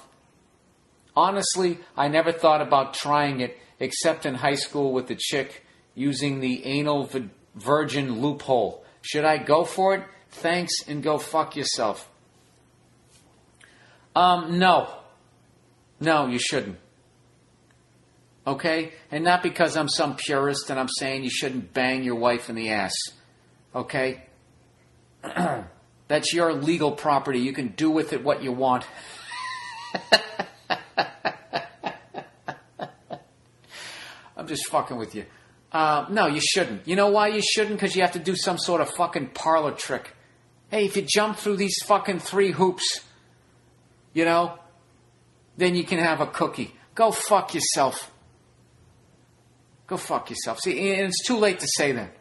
Honestly, 1.15 1.77
I 1.95 2.07
never 2.07 2.31
thought 2.31 2.61
about 2.61 2.93
trying 2.95 3.41
it 3.41 3.57
except 3.79 4.25
in 4.25 4.35
high 4.35 4.55
school 4.55 4.91
with 4.91 5.07
the 5.07 5.15
chick 5.15 5.63
using 5.93 6.39
the 6.39 6.65
anal 6.65 7.09
virgin 7.53 8.21
loophole. 8.21 8.83
Should 9.01 9.23
I 9.23 9.37
go 9.37 9.63
for 9.63 9.95
it? 9.95 10.03
Thanks 10.29 10.73
and 10.87 11.03
go 11.03 11.17
fuck 11.17 11.55
yourself. 11.55 12.09
Um, 14.15 14.57
no. 14.57 14.89
No, 15.99 16.27
you 16.27 16.39
shouldn't. 16.39 16.77
Okay? 18.47 18.93
And 19.11 19.23
not 19.23 19.41
because 19.41 19.75
I'm 19.75 19.89
some 19.89 20.15
purist 20.15 20.69
and 20.69 20.79
I'm 20.79 20.89
saying 20.89 21.23
you 21.23 21.29
shouldn't 21.29 21.73
bang 21.73 22.03
your 22.03 22.15
wife 22.15 22.49
in 22.49 22.55
the 22.55 22.69
ass. 22.69 22.93
Okay? 23.73 24.23
That's 26.07 26.33
your 26.33 26.53
legal 26.53 26.91
property. 26.91 27.39
You 27.39 27.53
can 27.53 27.69
do 27.69 27.89
with 27.89 28.13
it 28.13 28.23
what 28.23 28.43
you 28.43 28.51
want. 28.51 28.85
I'm 34.37 34.47
just 34.47 34.67
fucking 34.67 34.97
with 34.97 35.15
you. 35.15 35.25
Uh, 35.71 36.05
no, 36.09 36.27
you 36.27 36.39
shouldn't. 36.39 36.87
You 36.87 36.95
know 36.95 37.09
why 37.09 37.29
you 37.29 37.41
shouldn't? 37.41 37.75
Because 37.77 37.95
you 37.95 38.03
have 38.03 38.11
to 38.11 38.19
do 38.19 38.35
some 38.35 38.57
sort 38.57 38.81
of 38.81 38.89
fucking 38.91 39.29
parlor 39.29 39.71
trick. 39.71 40.13
Hey, 40.69 40.85
if 40.85 40.95
you 40.95 41.05
jump 41.07 41.37
through 41.37 41.57
these 41.57 41.75
fucking 41.85 42.19
three 42.19 42.51
hoops, 42.51 43.01
you 44.13 44.25
know, 44.25 44.59
then 45.57 45.75
you 45.75 45.83
can 45.83 45.99
have 45.99 46.21
a 46.21 46.27
cookie. 46.27 46.73
Go 46.93 47.11
fuck 47.11 47.53
yourself. 47.53 48.11
Go 49.87 49.97
fuck 49.97 50.29
yourself. 50.29 50.59
See, 50.59 50.93
and 50.93 51.07
it's 51.07 51.25
too 51.25 51.37
late 51.37 51.59
to 51.59 51.67
say 51.77 51.91
that. 51.91 52.11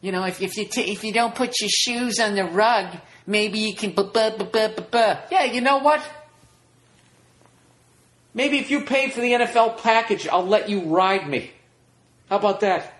You 0.00 0.12
know, 0.12 0.24
if, 0.24 0.40
if 0.40 0.56
you 0.56 0.64
t- 0.64 0.90
if 0.92 1.04
you 1.04 1.12
don't 1.12 1.34
put 1.34 1.60
your 1.60 1.68
shoes 1.68 2.18
on 2.18 2.34
the 2.34 2.44
rug, 2.44 2.96
maybe 3.26 3.58
you 3.58 3.74
can. 3.74 3.94
Yeah, 3.94 5.44
you 5.44 5.60
know 5.60 5.78
what? 5.78 6.02
Maybe 8.32 8.58
if 8.58 8.70
you 8.70 8.82
pay 8.82 9.10
for 9.10 9.20
the 9.20 9.32
NFL 9.32 9.82
package, 9.82 10.26
I'll 10.28 10.46
let 10.46 10.68
you 10.68 10.82
ride 10.82 11.28
me. 11.28 11.50
How 12.30 12.36
about 12.36 12.60
that? 12.60 12.94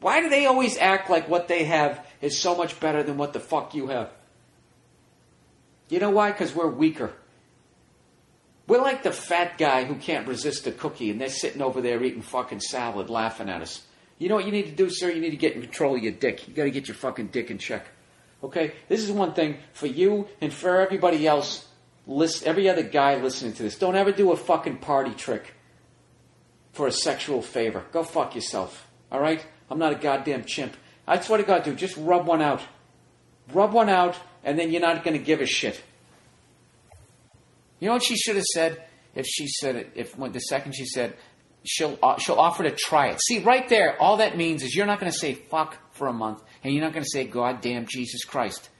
Why 0.00 0.20
do 0.20 0.28
they 0.28 0.46
always 0.46 0.76
act 0.76 1.08
like 1.08 1.28
what 1.28 1.48
they 1.48 1.64
have 1.64 2.04
is 2.20 2.38
so 2.38 2.56
much 2.56 2.78
better 2.78 3.02
than 3.02 3.16
what 3.16 3.32
the 3.32 3.40
fuck 3.40 3.74
you 3.74 3.86
have? 3.86 4.10
You 5.88 6.00
know 6.00 6.10
why? 6.10 6.32
Because 6.32 6.54
we're 6.54 6.68
weaker. 6.68 7.12
We're 8.68 8.82
like 8.82 9.02
the 9.02 9.12
fat 9.12 9.56
guy 9.56 9.84
who 9.84 9.94
can't 9.94 10.28
resist 10.28 10.66
a 10.66 10.72
cookie, 10.72 11.10
and 11.10 11.18
they're 11.18 11.30
sitting 11.30 11.62
over 11.62 11.80
there 11.80 12.02
eating 12.04 12.20
fucking 12.20 12.60
salad, 12.60 13.08
laughing 13.08 13.48
at 13.48 13.62
us. 13.62 13.82
You 14.18 14.28
know 14.28 14.34
what 14.34 14.44
you 14.44 14.52
need 14.52 14.66
to 14.66 14.72
do, 14.72 14.90
sir? 14.90 15.10
You 15.10 15.22
need 15.22 15.30
to 15.30 15.36
get 15.36 15.54
in 15.54 15.62
control 15.62 15.96
of 15.96 16.02
your 16.02 16.12
dick. 16.12 16.46
You 16.46 16.52
got 16.52 16.64
to 16.64 16.70
get 16.70 16.86
your 16.86 16.94
fucking 16.94 17.28
dick 17.28 17.50
in 17.50 17.56
check. 17.56 17.86
Okay? 18.44 18.74
This 18.88 19.02
is 19.02 19.10
one 19.10 19.32
thing 19.32 19.56
for 19.72 19.86
you 19.86 20.28
and 20.42 20.52
for 20.52 20.80
everybody 20.80 21.26
else. 21.26 21.66
List 22.06 22.46
every 22.46 22.68
other 22.68 22.82
guy 22.82 23.16
listening 23.16 23.54
to 23.54 23.62
this. 23.62 23.78
Don't 23.78 23.96
ever 23.96 24.12
do 24.12 24.32
a 24.32 24.36
fucking 24.36 24.78
party 24.78 25.12
trick 25.14 25.54
for 26.72 26.86
a 26.86 26.92
sexual 26.92 27.40
favor. 27.40 27.84
Go 27.90 28.02
fuck 28.02 28.34
yourself. 28.34 28.86
All 29.10 29.20
right? 29.20 29.44
I'm 29.70 29.78
not 29.78 29.92
a 29.92 29.96
goddamn 29.96 30.44
chimp. 30.44 30.76
I 31.06 31.18
swear 31.20 31.38
to 31.38 31.44
God, 31.44 31.62
dude, 31.62 31.78
just 31.78 31.96
rub 31.96 32.26
one 32.26 32.42
out. 32.42 32.60
Rub 33.50 33.72
one 33.72 33.88
out, 33.88 34.16
and 34.44 34.58
then 34.58 34.72
you're 34.72 34.82
not 34.82 35.02
to 35.04 35.18
give 35.18 35.40
a 35.40 35.46
shit. 35.46 35.82
You 37.80 37.88
know 37.88 37.94
what 37.94 38.02
she 38.02 38.16
should 38.16 38.36
have 38.36 38.44
said 38.44 38.82
if 39.14 39.26
she 39.26 39.46
said 39.46 39.76
it? 39.76 39.92
If 39.94 40.18
when 40.18 40.32
the 40.32 40.40
second 40.40 40.74
she 40.74 40.86
said 40.86 41.16
she'll 41.64 41.98
uh, 42.02 42.18
she'll 42.18 42.38
offer 42.38 42.64
to 42.64 42.70
try 42.70 43.08
it. 43.08 43.20
See, 43.20 43.40
right 43.40 43.68
there, 43.68 44.00
all 44.00 44.18
that 44.18 44.36
means 44.36 44.62
is 44.62 44.74
you're 44.74 44.86
not 44.86 45.00
going 45.00 45.12
to 45.12 45.18
say 45.18 45.34
fuck 45.34 45.76
for 45.94 46.08
a 46.08 46.12
month, 46.12 46.42
and 46.62 46.72
you're 46.72 46.82
not 46.82 46.92
going 46.92 47.04
to 47.04 47.10
say 47.10 47.24
goddamn 47.24 47.86
Jesus 47.86 48.24
Christ. 48.24 48.70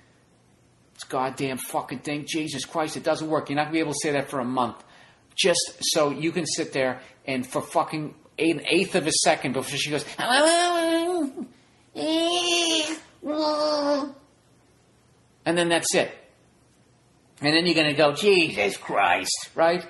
It's 0.94 1.04
goddamn 1.04 1.58
fucking 1.58 2.00
thing, 2.00 2.24
Jesus 2.26 2.64
Christ. 2.64 2.96
It 2.96 3.04
doesn't 3.04 3.28
work. 3.28 3.48
You're 3.48 3.56
not 3.56 3.64
going 3.64 3.74
to 3.74 3.76
be 3.76 3.80
able 3.80 3.92
to 3.92 4.00
say 4.02 4.12
that 4.12 4.30
for 4.30 4.40
a 4.40 4.44
month, 4.44 4.82
just 5.36 5.78
so 5.80 6.10
you 6.10 6.32
can 6.32 6.44
sit 6.44 6.72
there 6.72 7.00
and 7.24 7.46
for 7.46 7.62
fucking 7.62 8.14
an 8.38 8.62
eighth 8.66 8.96
of 8.96 9.06
a 9.06 9.12
second 9.12 9.52
before 9.52 9.78
she 9.78 9.90
goes. 9.90 10.04
And 15.44 15.56
then 15.56 15.68
that's 15.68 15.94
it. 15.94 16.17
And 17.40 17.54
then 17.54 17.66
you're 17.66 17.74
going 17.74 17.86
to 17.86 17.94
go, 17.94 18.12
Jesus 18.12 18.76
Christ, 18.76 19.50
right? 19.54 19.86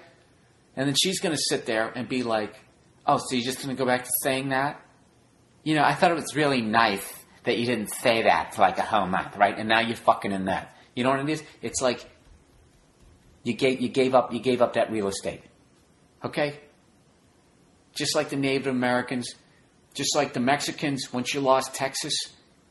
And 0.76 0.86
then 0.86 0.94
she's 0.94 1.20
going 1.20 1.34
to 1.34 1.40
sit 1.48 1.66
there 1.66 1.88
and 1.88 2.08
be 2.08 2.22
like, 2.22 2.54
oh, 3.06 3.16
so 3.16 3.34
you're 3.34 3.44
just 3.44 3.58
going 3.62 3.74
to 3.74 3.78
go 3.78 3.86
back 3.86 4.04
to 4.04 4.10
saying 4.22 4.50
that? 4.50 4.80
You 5.64 5.74
know, 5.74 5.82
I 5.82 5.94
thought 5.94 6.10
it 6.10 6.14
was 6.14 6.36
really 6.36 6.60
nice 6.60 7.12
that 7.44 7.58
you 7.58 7.66
didn't 7.66 7.88
say 7.88 8.22
that 8.22 8.54
for 8.54 8.62
like 8.62 8.78
a 8.78 8.82
whole 8.82 9.06
month, 9.06 9.36
right? 9.36 9.58
And 9.58 9.68
now 9.68 9.80
you're 9.80 9.96
fucking 9.96 10.32
in 10.32 10.44
that. 10.46 10.76
You 10.94 11.04
know 11.04 11.10
what 11.10 11.20
it 11.20 11.28
is? 11.28 11.42
It's 11.62 11.80
like 11.80 12.04
you 13.42 13.54
gave, 13.54 13.80
you 13.80 13.88
gave 13.88 14.14
up 14.14 14.32
you 14.32 14.40
gave 14.40 14.60
up 14.60 14.74
that 14.74 14.90
real 14.90 15.08
estate. 15.08 15.42
Okay? 16.24 16.60
Just 17.94 18.14
like 18.14 18.28
the 18.28 18.36
Native 18.36 18.66
Americans, 18.66 19.34
just 19.94 20.14
like 20.14 20.32
the 20.34 20.40
Mexicans 20.40 21.12
once 21.12 21.32
you 21.32 21.40
lost 21.40 21.74
Texas, 21.74 22.14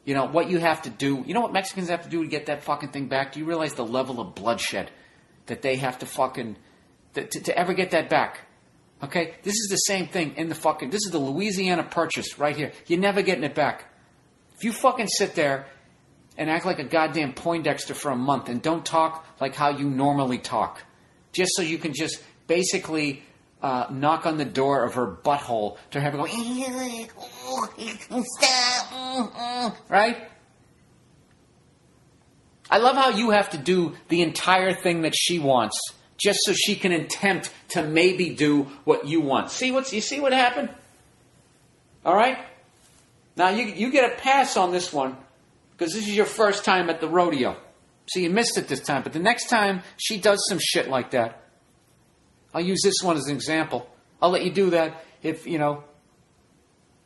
you 0.07 0.13
know, 0.13 0.25
what 0.25 0.49
you 0.49 0.57
have 0.59 0.83
to 0.83 0.89
do, 0.89 1.21
you 1.27 1.33
know 1.33 1.41
what 1.41 1.51
Mexicans 1.51 1.89
have 1.89 2.03
to 2.03 2.09
do 2.09 2.23
to 2.23 2.29
get 2.29 2.45
that 2.45 2.63
fucking 2.63 2.91
thing 2.91 3.07
back? 3.07 3.33
Do 3.33 3.41
you 3.41 3.45
realize 3.45 3.73
the 3.73 3.85
level 3.85 4.21
of 4.21 4.35
bloodshed 4.35 4.89
that 5.47 5.61
they 5.61 5.75
have 5.75 5.99
to 5.99 6.05
fucking, 6.05 6.55
to, 7.15 7.27
to, 7.27 7.39
to 7.41 7.57
ever 7.57 7.73
get 7.73 7.91
that 7.91 8.09
back? 8.09 8.39
Okay? 9.03 9.35
This 9.43 9.55
is 9.55 9.67
the 9.69 9.75
same 9.75 10.07
thing 10.07 10.35
in 10.37 10.47
the 10.47 10.55
fucking, 10.55 10.91
this 10.91 11.05
is 11.05 11.11
the 11.11 11.19
Louisiana 11.19 11.83
Purchase 11.83 12.39
right 12.39 12.55
here. 12.55 12.71
You're 12.85 13.01
never 13.01 13.21
getting 13.21 13.43
it 13.43 13.53
back. 13.53 13.83
If 14.55 14.63
you 14.63 14.71
fucking 14.71 15.09
sit 15.09 15.35
there 15.35 15.67
and 16.37 16.49
act 16.49 16.65
like 16.65 16.79
a 16.79 16.85
goddamn 16.85 17.33
Poindexter 17.33 17.93
for 17.93 18.09
a 18.09 18.15
month 18.15 18.47
and 18.47 18.61
don't 18.61 18.85
talk 18.85 19.27
like 19.41 19.55
how 19.55 19.71
you 19.71 19.89
normally 19.89 20.37
talk, 20.37 20.81
just 21.33 21.51
so 21.53 21.63
you 21.63 21.79
can 21.79 21.93
just 21.93 22.23
basically 22.47 23.23
uh, 23.61 23.87
knock 23.91 24.25
on 24.25 24.37
the 24.37 24.45
door 24.45 24.83
of 24.83 24.93
her 24.93 25.07
butthole 25.07 25.77
to 25.91 25.99
have 25.99 26.13
her 26.13 26.19
go, 26.19 26.25
stop, 28.39 29.77
right? 29.89 30.29
I 32.69 32.77
love 32.79 32.95
how 32.95 33.09
you 33.09 33.31
have 33.31 33.51
to 33.51 33.57
do 33.57 33.95
the 34.09 34.21
entire 34.21 34.73
thing 34.73 35.03
that 35.03 35.15
she 35.15 35.39
wants 35.39 35.79
just 36.17 36.39
so 36.43 36.53
she 36.53 36.75
can 36.75 36.91
attempt 36.91 37.51
to 37.69 37.83
maybe 37.83 38.29
do 38.29 38.63
what 38.83 39.07
you 39.07 39.21
want. 39.21 39.51
See 39.51 39.71
what's 39.71 39.93
you 39.93 40.01
see 40.01 40.19
what 40.19 40.33
happened? 40.33 40.69
All 42.05 42.15
right? 42.15 42.37
Now 43.35 43.49
you 43.49 43.65
you 43.65 43.91
get 43.91 44.11
a 44.11 44.15
pass 44.17 44.57
on 44.57 44.71
this 44.71 44.91
one 44.91 45.15
because 45.71 45.93
this 45.93 46.07
is 46.07 46.15
your 46.15 46.25
first 46.25 46.65
time 46.65 46.89
at 46.89 46.99
the 46.99 47.07
rodeo. 47.07 47.55
So 48.07 48.19
you 48.19 48.29
missed 48.29 48.57
it 48.57 48.67
this 48.67 48.79
time, 48.79 49.03
but 49.03 49.13
the 49.13 49.19
next 49.19 49.49
time 49.49 49.83
she 49.97 50.17
does 50.17 50.43
some 50.49 50.59
shit 50.59 50.89
like 50.89 51.11
that, 51.11 51.43
I'll 52.57 52.65
use 52.65 52.81
this 52.83 53.03
one 53.03 53.17
as 53.17 53.27
an 53.27 53.35
example. 53.35 53.87
I'll 54.19 54.31
let 54.31 54.43
you 54.43 54.51
do 54.51 54.71
that 54.71 55.03
if, 55.21 55.45
you 55.45 55.59
know, 55.59 55.83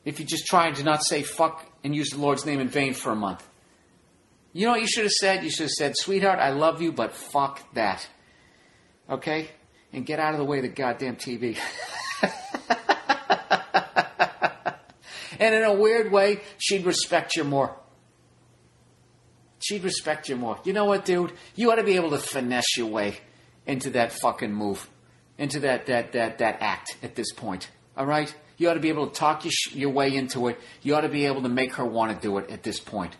if 0.05 0.17
you 0.17 0.25
just 0.25 0.45
try 0.45 0.71
to 0.71 0.83
not 0.83 1.03
say 1.03 1.23
fuck 1.23 1.69
and 1.83 1.93
use 1.93 2.11
the 2.11 2.19
Lord's 2.19 2.45
name 2.45 2.61
in 2.61 2.69
vain 2.69 2.93
for 2.93 3.11
a 3.11 3.17
month. 3.17 3.45
You 4.53 4.65
know 4.65 4.71
what 4.71 4.79
you 4.79 4.87
should 4.87 5.03
have 5.03 5.11
said? 5.11 5.43
You 5.43 5.49
should 5.49 5.63
have 5.63 5.71
said, 5.71 5.97
sweetheart, 5.97 6.39
I 6.39 6.51
love 6.51 6.81
you, 6.81 6.93
but 6.93 7.11
fuck 7.11 7.73
that. 7.73 8.07
Okay? 9.09 9.49
And 9.91 10.05
get 10.05 10.21
out 10.21 10.31
of 10.31 10.39
the 10.39 10.45
way 10.45 10.59
of 10.59 10.63
the 10.63 10.69
goddamn 10.69 11.17
TV. 11.17 11.57
and 15.37 15.53
in 15.53 15.63
a 15.63 15.73
weird 15.73 16.13
way, 16.13 16.39
she'd 16.59 16.85
respect 16.85 17.35
you 17.35 17.43
more. 17.43 17.75
She'd 19.59 19.83
respect 19.83 20.29
you 20.29 20.37
more. 20.37 20.61
You 20.63 20.71
know 20.71 20.85
what, 20.85 21.03
dude? 21.03 21.33
You 21.55 21.73
ought 21.73 21.75
to 21.75 21.83
be 21.83 21.97
able 21.97 22.11
to 22.11 22.19
finesse 22.19 22.77
your 22.77 22.87
way 22.87 23.17
into 23.65 23.89
that 23.89 24.13
fucking 24.13 24.53
move, 24.53 24.89
into 25.41 25.59
that 25.61 25.87
that 25.87 26.11
that 26.13 26.37
that 26.37 26.57
act 26.61 26.97
at 27.03 27.15
this 27.15 27.33
point. 27.33 27.69
All 27.97 28.05
right? 28.05 28.33
You 28.57 28.69
ought 28.69 28.75
to 28.75 28.79
be 28.79 28.89
able 28.89 29.07
to 29.07 29.13
talk 29.13 29.43
your, 29.43 29.51
sh- 29.51 29.73
your 29.73 29.89
way 29.89 30.15
into 30.15 30.47
it. 30.47 30.59
You 30.83 30.95
ought 30.95 31.01
to 31.01 31.09
be 31.09 31.25
able 31.25 31.41
to 31.41 31.49
make 31.49 31.73
her 31.75 31.85
want 31.85 32.15
to 32.15 32.21
do 32.21 32.37
it 32.37 32.51
at 32.51 32.61
this 32.61 32.79
point. 32.79 33.15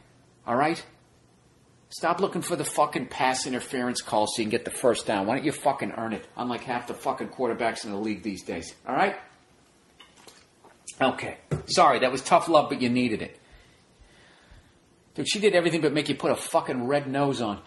All 0.46 0.56
right? 0.56 0.82
Stop 1.90 2.22
looking 2.22 2.44
for 2.44 2.56
the 2.56 2.64
fucking 2.64 3.08
pass 3.08 3.48
interference 3.48 4.02
call 4.02 4.28
so 4.28 4.34
you 4.38 4.44
can 4.46 4.52
get 4.52 4.66
the 4.66 4.72
first 4.72 5.08
down. 5.08 5.26
Why 5.26 5.36
don't 5.36 5.44
you 5.44 5.52
fucking 5.52 5.94
earn 5.98 6.14
it? 6.14 6.26
Unlike 6.38 6.62
half 6.62 6.88
the 6.88 6.94
fucking 6.94 7.30
quarterbacks 7.30 7.84
in 7.84 7.92
the 7.92 7.98
league 7.98 8.22
these 8.22 8.44
days. 8.44 8.74
All 8.88 8.96
right? 8.96 9.16
Okay. 11.02 11.38
Sorry, 11.66 12.00
that 12.00 12.12
was 12.12 12.22
tough 12.22 12.48
love, 12.48 12.70
but 12.70 12.82
you 12.82 12.90
needed 12.90 13.22
it. 13.24 13.38
Dude, 15.16 15.28
she 15.28 15.40
did 15.40 15.56
everything 15.56 15.82
but 15.82 15.92
make 15.92 16.08
you 16.08 16.16
put 16.16 16.32
a 16.32 16.36
fucking 16.36 16.88
red 16.88 17.08
nose 17.08 17.42
on. 17.42 17.60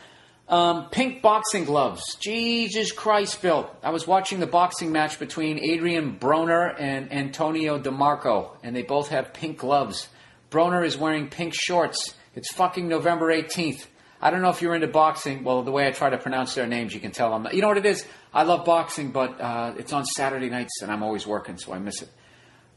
Um, 0.46 0.90
pink 0.90 1.22
boxing 1.22 1.64
gloves. 1.64 2.16
Jesus 2.20 2.92
Christ, 2.92 3.40
Bill. 3.40 3.70
I 3.82 3.90
was 3.90 4.06
watching 4.06 4.40
the 4.40 4.46
boxing 4.46 4.92
match 4.92 5.18
between 5.18 5.58
Adrien 5.58 6.18
Broner 6.18 6.74
and 6.78 7.10
Antonio 7.12 7.78
DeMarco, 7.80 8.50
and 8.62 8.76
they 8.76 8.82
both 8.82 9.08
have 9.08 9.32
pink 9.32 9.58
gloves. 9.58 10.08
Broner 10.50 10.84
is 10.84 10.98
wearing 10.98 11.28
pink 11.28 11.54
shorts. 11.54 12.14
It's 12.34 12.52
fucking 12.52 12.88
November 12.88 13.32
18th. 13.32 13.86
I 14.20 14.30
don't 14.30 14.40
know 14.40 14.50
if 14.50 14.62
you're 14.62 14.74
into 14.74 14.86
boxing. 14.86 15.44
Well, 15.44 15.62
the 15.62 15.70
way 15.70 15.86
I 15.86 15.90
try 15.90 16.10
to 16.10 16.18
pronounce 16.18 16.54
their 16.54 16.66
names, 16.66 16.94
you 16.94 17.00
can 17.00 17.10
tell 17.10 17.32
I'm. 17.32 17.46
You 17.52 17.60
know 17.60 17.68
what 17.68 17.76
it 17.78 17.86
is? 17.86 18.06
I 18.32 18.44
love 18.44 18.64
boxing, 18.64 19.10
but 19.10 19.40
uh, 19.40 19.74
it's 19.78 19.92
on 19.92 20.04
Saturday 20.06 20.48
nights, 20.48 20.80
and 20.82 20.90
I'm 20.90 21.02
always 21.02 21.26
working, 21.26 21.58
so 21.58 21.72
I 21.72 21.78
miss 21.78 22.02
it. 22.02 22.08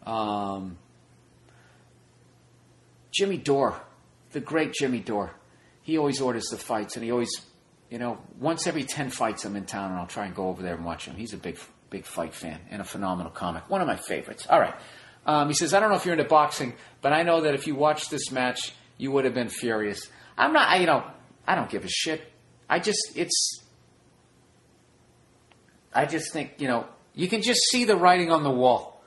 Um, 0.06 0.77
Jimmy 3.11 3.38
Dore, 3.38 3.81
the 4.31 4.39
great 4.39 4.73
Jimmy 4.73 4.99
Dore. 4.99 5.34
He 5.81 5.98
always 5.98 6.19
orders 6.19 6.48
the 6.52 6.57
fights, 6.57 6.95
and 6.95 7.06
he 7.06 7.11
always, 7.11 7.30
you 7.89 7.99
know, 7.99 8.18
once 8.39 8.68
every 8.68 8.84
10 8.84 9.09
fights 9.09 9.45
I'm 9.45 9.55
in 9.55 9.65
town, 9.65 9.91
and 9.91 9.99
I'll 9.99 10.07
try 10.07 10.26
and 10.26 10.35
go 10.35 10.49
over 10.49 10.61
there 10.61 10.76
and 10.76 10.84
watch 10.84 11.05
him. 11.05 11.15
He's 11.15 11.34
a 11.34 11.38
big, 11.38 11.57
big 11.89 12.05
fight 12.05 12.34
fan 12.34 12.59
and 12.69 12.81
a 12.81 12.85
phenomenal 12.85 13.31
comic. 13.31 13.69
One 13.69 13.81
of 13.81 13.88
my 13.88 13.95
favorites. 13.95 14.45
All 14.49 14.59
right. 14.59 14.76
Um, 15.26 15.47
he 15.47 15.53
says, 15.53 15.73
I 15.73 15.80
don't 15.80 15.89
know 15.89 15.95
if 15.95 16.05
you're 16.05 16.14
into 16.14 16.23
boxing, 16.26 16.73
but 17.01 17.14
I 17.14 17.23
know 17.23 17.41
that 17.41 17.53
if 17.53 17.68
you 17.68 17.76
watched 17.76 18.09
this 18.09 18.31
match, 18.31 18.73
you 18.97 19.11
would 19.11 19.26
have 19.26 19.34
been 19.34 19.49
furious. 19.49 20.09
I'm 20.38 20.53
not, 20.53 20.69
I, 20.69 20.77
you 20.77 20.85
know, 20.85 21.03
I 21.45 21.55
don't 21.55 21.69
give 21.69 21.84
a 21.84 21.89
shit. 21.89 22.22
I 22.69 22.80
just, 22.80 23.11
it's, 23.15 23.61
I 25.93 26.05
just 26.05 26.31
think, 26.31 26.55
you 26.59 26.68
know, 26.68 26.88
you 27.14 27.27
can 27.27 27.41
just 27.41 27.61
see 27.72 27.84
the 27.85 27.95
writing 27.95 28.31
on 28.31 28.43
the 28.43 28.51
wall 28.51 29.01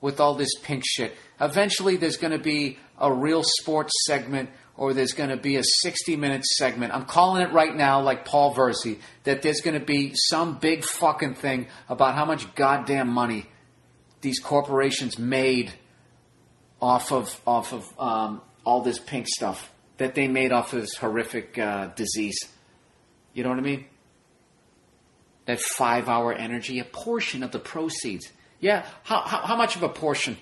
with 0.00 0.20
all 0.20 0.34
this 0.34 0.50
pink 0.62 0.84
shit. 0.86 1.14
Eventually, 1.40 1.96
there's 1.96 2.16
going 2.16 2.32
to 2.32 2.42
be 2.42 2.78
a 2.98 3.12
real 3.12 3.42
sports 3.44 3.92
segment 4.06 4.50
or 4.76 4.92
there's 4.92 5.12
going 5.12 5.30
to 5.30 5.36
be 5.36 5.56
a 5.56 5.62
60 5.64 6.16
minute 6.16 6.44
segment. 6.44 6.94
I'm 6.94 7.04
calling 7.04 7.42
it 7.42 7.52
right 7.52 7.74
now, 7.74 8.00
like 8.02 8.24
Paul 8.24 8.54
Virzi, 8.54 8.98
that 9.24 9.42
there's 9.42 9.60
going 9.60 9.78
to 9.78 9.84
be 9.84 10.12
some 10.14 10.58
big 10.58 10.84
fucking 10.84 11.34
thing 11.34 11.68
about 11.88 12.14
how 12.14 12.24
much 12.24 12.54
goddamn 12.54 13.08
money 13.08 13.46
these 14.20 14.38
corporations 14.38 15.18
made 15.18 15.72
off 16.80 17.12
of 17.12 17.40
off 17.46 17.72
of 17.72 17.86
um, 17.98 18.42
all 18.64 18.82
this 18.82 18.98
pink 18.98 19.26
stuff 19.28 19.72
that 19.98 20.14
they 20.14 20.28
made 20.28 20.52
off 20.52 20.72
of 20.72 20.80
this 20.82 20.94
horrific 20.96 21.58
uh, 21.58 21.86
disease. 21.94 22.38
You 23.32 23.44
know 23.44 23.50
what 23.50 23.58
I 23.58 23.62
mean? 23.62 23.86
That 25.46 25.60
five 25.60 26.08
hour 26.08 26.32
energy, 26.32 26.78
a 26.80 26.84
portion 26.84 27.42
of 27.42 27.52
the 27.52 27.58
proceeds. 27.58 28.30
Yeah, 28.60 28.86
how, 29.04 29.20
how, 29.20 29.38
how 29.42 29.56
much 29.56 29.76
of 29.76 29.82
a 29.82 29.88
portion? 29.88 30.36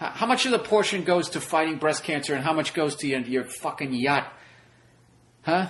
How, 0.00 0.26
much 0.26 0.46
of 0.46 0.52
the 0.52 0.58
portion 0.58 1.04
goes 1.04 1.30
to 1.30 1.40
fighting 1.40 1.76
breast 1.76 2.04
cancer 2.04 2.34
and 2.34 2.42
how 2.42 2.54
much 2.54 2.72
goes 2.72 2.96
to 2.96 3.06
your, 3.06 3.20
your 3.20 3.44
fucking 3.44 3.92
yacht? 3.92 4.32
Huh? 5.42 5.68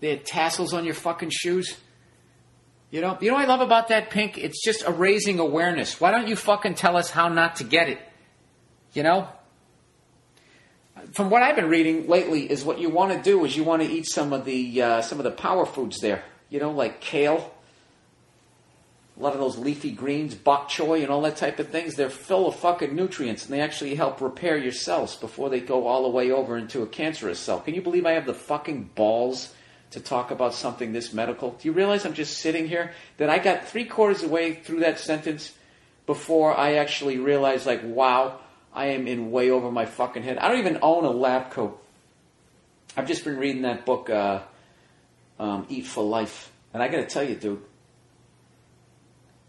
They 0.00 0.10
had 0.10 0.26
tassels 0.26 0.74
on 0.74 0.84
your 0.84 0.94
fucking 0.94 1.30
shoes? 1.30 1.78
You 2.90 3.00
know, 3.00 3.16
you 3.20 3.28
know 3.28 3.34
what 3.36 3.44
I 3.44 3.48
love 3.48 3.62
about 3.62 3.88
that 3.88 4.10
pink? 4.10 4.36
It's 4.36 4.62
just 4.62 4.84
a 4.86 4.92
raising 4.92 5.38
awareness. 5.38 5.98
Why 5.98 6.10
don't 6.10 6.28
you 6.28 6.36
fucking 6.36 6.74
tell 6.74 6.98
us 6.98 7.10
how 7.10 7.28
not 7.28 7.56
to 7.56 7.64
get 7.64 7.88
it? 7.88 7.98
You 8.92 9.04
know? 9.04 9.28
from 11.12 11.30
what 11.30 11.42
I've 11.42 11.56
been 11.56 11.68
reading 11.68 12.06
lately, 12.06 12.50
is 12.50 12.64
what 12.64 12.78
you 12.78 12.88
want 12.88 13.12
to 13.12 13.22
do 13.22 13.44
is 13.44 13.56
you 13.56 13.64
want 13.64 13.82
to 13.82 13.88
eat 13.88 14.06
some 14.06 14.32
of 14.32 14.44
the 14.44 14.82
uh, 14.82 15.02
some 15.02 15.18
of 15.18 15.24
the 15.24 15.30
power 15.30 15.66
foods 15.66 15.98
there. 16.00 16.22
You 16.48 16.60
know, 16.60 16.70
like 16.70 17.00
kale, 17.00 17.52
a 19.18 19.22
lot 19.22 19.34
of 19.34 19.40
those 19.40 19.58
leafy 19.58 19.90
greens, 19.90 20.34
bok 20.34 20.70
choy, 20.70 21.02
and 21.02 21.10
all 21.10 21.20
that 21.22 21.36
type 21.36 21.58
of 21.58 21.68
things. 21.68 21.94
They're 21.94 22.08
full 22.08 22.48
of 22.48 22.56
fucking 22.56 22.94
nutrients, 22.94 23.44
and 23.44 23.52
they 23.52 23.60
actually 23.60 23.94
help 23.94 24.20
repair 24.20 24.56
your 24.56 24.72
cells 24.72 25.16
before 25.16 25.50
they 25.50 25.60
go 25.60 25.86
all 25.86 26.02
the 26.04 26.08
way 26.08 26.30
over 26.30 26.56
into 26.56 26.82
a 26.82 26.86
cancerous 26.86 27.38
cell. 27.38 27.60
Can 27.60 27.74
you 27.74 27.82
believe 27.82 28.06
I 28.06 28.12
have 28.12 28.26
the 28.26 28.34
fucking 28.34 28.90
balls 28.94 29.54
to 29.90 30.00
talk 30.00 30.30
about 30.30 30.54
something 30.54 30.92
this 30.92 31.12
medical? 31.12 31.50
Do 31.50 31.68
you 31.68 31.72
realize 31.72 32.06
I'm 32.06 32.14
just 32.14 32.38
sitting 32.38 32.66
here 32.66 32.92
that 33.18 33.28
I 33.28 33.38
got 33.38 33.68
three 33.68 33.84
quarters 33.84 34.22
of 34.22 34.30
the 34.30 34.34
way 34.34 34.54
through 34.54 34.80
that 34.80 34.98
sentence 34.98 35.52
before 36.06 36.56
I 36.56 36.76
actually 36.76 37.18
realized, 37.18 37.66
like, 37.66 37.82
wow, 37.84 38.38
I 38.72 38.86
am 38.86 39.06
in 39.06 39.30
way 39.30 39.50
over 39.50 39.70
my 39.70 39.84
fucking 39.84 40.22
head. 40.22 40.38
I 40.38 40.48
don't 40.48 40.58
even 40.58 40.78
own 40.80 41.04
a 41.04 41.10
lab 41.10 41.50
coat. 41.50 41.78
I've 42.96 43.06
just 43.06 43.24
been 43.24 43.36
reading 43.36 43.62
that 43.62 43.84
book, 43.84 44.08
uh, 44.08 44.40
um, 45.38 45.66
Eat 45.68 45.86
for 45.86 46.02
Life, 46.02 46.50
and 46.72 46.82
I 46.82 46.88
got 46.88 46.98
to 46.98 47.06
tell 47.06 47.22
you, 47.22 47.34
dude, 47.34 47.62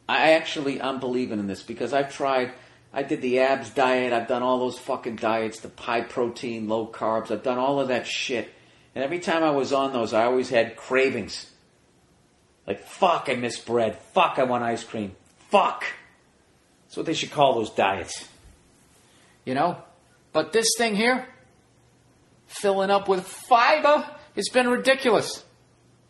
I 0.08 0.32
actually 0.34 0.82
I'm 0.82 1.00
believing 1.00 1.40
in 1.40 1.48
this 1.48 1.64
because 1.64 1.94
I've 1.94 2.14
tried. 2.14 2.54
I 2.92 3.04
did 3.04 3.22
the 3.22 3.40
abs 3.40 3.70
diet. 3.72 4.14
I've 4.14 4.28
done 4.28 4.44
all 4.44 4.60
those 4.60 4.78
fucking 4.78 5.16
diets, 5.16 5.60
the 5.62 5.72
high 5.82 6.02
protein, 6.02 6.68
low 6.68 6.88
carbs. 6.88 7.32
I've 7.32 7.44
done 7.44 7.58
all 7.58 7.80
of 7.80 7.88
that 7.88 8.06
shit, 8.06 8.54
and 8.94 9.04
every 9.04 9.20
time 9.20 9.44
I 9.44 9.52
was 9.52 9.74
on 9.74 9.94
those, 9.94 10.14
I 10.14 10.26
always 10.26 10.50
had 10.50 10.76
cravings. 10.76 11.50
Like 12.68 12.84
fuck, 12.84 13.28
I 13.30 13.36
miss 13.36 13.60
bread. 13.60 13.98
Fuck, 14.14 14.38
I 14.38 14.44
want 14.44 14.64
ice 14.64 14.84
cream. 14.84 15.16
Fuck. 15.50 15.86
That's 16.86 16.98
what 16.98 17.06
they 17.06 17.14
should 17.14 17.32
call 17.32 17.56
those 17.56 17.72
diets. 17.72 18.28
You 19.46 19.56
know? 19.56 19.82
But 20.32 20.54
this 20.54 20.68
thing 20.78 20.96
here, 20.96 21.28
filling 22.48 22.90
up 22.90 23.08
with 23.08 23.26
fiber, 23.26 24.08
it's 24.36 24.50
been 24.50 24.68
ridiculous. 24.68 25.44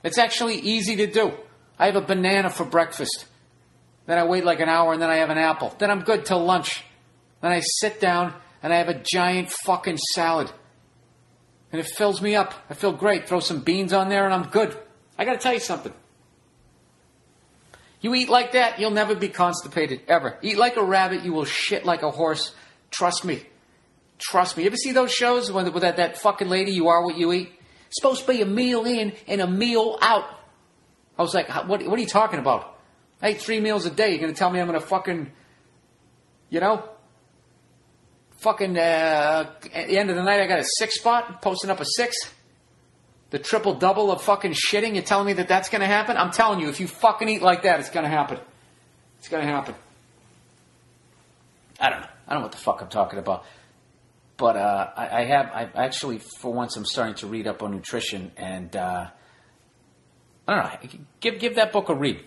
It's 0.03 0.17
actually 0.17 0.59
easy 0.59 0.95
to 0.97 1.07
do. 1.07 1.33
I 1.79 1.87
have 1.87 1.95
a 1.95 2.01
banana 2.01 2.49
for 2.49 2.65
breakfast. 2.65 3.25
Then 4.05 4.17
I 4.17 4.25
wait 4.25 4.43
like 4.43 4.59
an 4.59 4.69
hour 4.69 4.93
and 4.93 5.01
then 5.01 5.09
I 5.09 5.17
have 5.17 5.29
an 5.29 5.37
apple. 5.37 5.73
Then 5.77 5.89
I'm 5.89 6.01
good 6.01 6.25
till 6.25 6.43
lunch. 6.43 6.83
Then 7.41 7.51
I 7.51 7.61
sit 7.61 7.99
down 7.99 8.33
and 8.61 8.73
I 8.73 8.77
have 8.77 8.89
a 8.89 9.01
giant 9.11 9.51
fucking 9.65 9.97
salad. 9.97 10.51
And 11.71 11.79
it 11.79 11.87
fills 11.87 12.21
me 12.21 12.35
up. 12.35 12.53
I 12.69 12.73
feel 12.73 12.91
great. 12.91 13.27
Throw 13.27 13.39
some 13.39 13.61
beans 13.61 13.93
on 13.93 14.09
there 14.09 14.25
and 14.25 14.33
I'm 14.33 14.49
good. 14.49 14.77
I 15.17 15.25
gotta 15.25 15.39
tell 15.39 15.53
you 15.53 15.59
something. 15.59 15.93
You 18.01 18.13
eat 18.15 18.27
like 18.27 18.51
that, 18.51 18.79
you'll 18.79 18.91
never 18.91 19.15
be 19.15 19.29
constipated, 19.29 20.01
ever. 20.09 20.37
Eat 20.41 20.57
like 20.57 20.75
a 20.75 20.83
rabbit, 20.83 21.23
you 21.23 21.31
will 21.31 21.45
shit 21.45 21.85
like 21.85 22.03
a 22.03 22.11
horse. 22.11 22.53
Trust 22.91 23.23
me. 23.23 23.41
Trust 24.19 24.57
me. 24.57 24.63
You 24.63 24.67
ever 24.67 24.75
see 24.75 24.91
those 24.91 25.11
shows 25.11 25.49
with, 25.49 25.73
with 25.73 25.83
that, 25.83 25.95
that 25.97 26.17
fucking 26.17 26.49
lady, 26.49 26.73
you 26.73 26.89
are 26.89 27.03
what 27.03 27.17
you 27.17 27.31
eat? 27.31 27.53
It's 27.87 28.01
supposed 28.01 28.25
to 28.25 28.27
be 28.27 28.41
a 28.41 28.45
meal 28.45 28.85
in 28.85 29.13
and 29.25 29.39
a 29.39 29.47
meal 29.47 29.97
out. 30.01 30.25
I 31.17 31.21
was 31.21 31.33
like, 31.33 31.47
what, 31.67 31.81
what 31.87 31.97
are 31.97 32.01
you 32.01 32.07
talking 32.07 32.39
about? 32.39 32.72
I 33.23 33.31
eat 33.31 33.41
three 33.41 33.61
meals 33.61 33.85
a 33.85 33.89
day. 33.89 34.09
You're 34.09 34.19
going 34.19 34.33
to 34.33 34.37
tell 34.37 34.49
me 34.49 34.59
I'm 34.59 34.67
going 34.67 34.79
to 34.79 34.85
fucking, 34.85 35.31
you 36.49 36.59
know, 36.59 36.83
fucking, 38.39 38.77
uh, 38.77 39.49
at 39.73 39.87
the 39.87 39.97
end 39.97 40.09
of 40.09 40.17
the 40.17 40.23
night, 40.23 40.41
I 40.41 40.47
got 40.47 40.59
a 40.59 40.65
six 40.77 40.99
spot, 40.99 41.41
posting 41.41 41.69
up 41.69 41.79
a 41.79 41.85
six? 41.85 42.17
The 43.29 43.39
triple 43.39 43.75
double 43.75 44.11
of 44.11 44.21
fucking 44.21 44.51
shitting? 44.51 44.95
You're 44.95 45.03
telling 45.03 45.25
me 45.25 45.33
that 45.33 45.47
that's 45.47 45.69
going 45.69 45.79
to 45.79 45.87
happen? 45.87 46.17
I'm 46.17 46.31
telling 46.31 46.59
you, 46.59 46.67
if 46.67 46.81
you 46.81 46.87
fucking 46.87 47.29
eat 47.29 47.41
like 47.41 47.63
that, 47.63 47.79
it's 47.79 47.89
going 47.89 48.03
to 48.03 48.09
happen. 48.09 48.39
It's 49.19 49.29
going 49.29 49.47
to 49.47 49.51
happen. 49.51 49.73
I 51.79 51.89
don't 51.89 52.01
know. 52.01 52.07
I 52.27 52.33
don't 52.33 52.41
know 52.41 52.45
what 52.45 52.51
the 52.51 52.57
fuck 52.57 52.81
I'm 52.81 52.89
talking 52.89 53.19
about. 53.19 53.45
But 54.35 54.57
uh, 54.57 54.89
I, 54.97 55.21
I 55.21 55.25
have, 55.25 55.45
I 55.53 55.69
actually, 55.75 56.19
for 56.19 56.51
once, 56.51 56.75
I'm 56.75 56.85
starting 56.85 57.15
to 57.15 57.27
read 57.27 57.47
up 57.47 57.63
on 57.63 57.71
nutrition, 57.71 58.33
and 58.35 58.75
uh, 58.75 59.07
I 60.47 60.55
don't 60.55 60.63
know. 60.63 60.99
Give 61.21 61.39
give 61.39 61.55
that 61.55 61.71
book 61.71 61.89
a 61.89 61.95
read. 61.95 62.19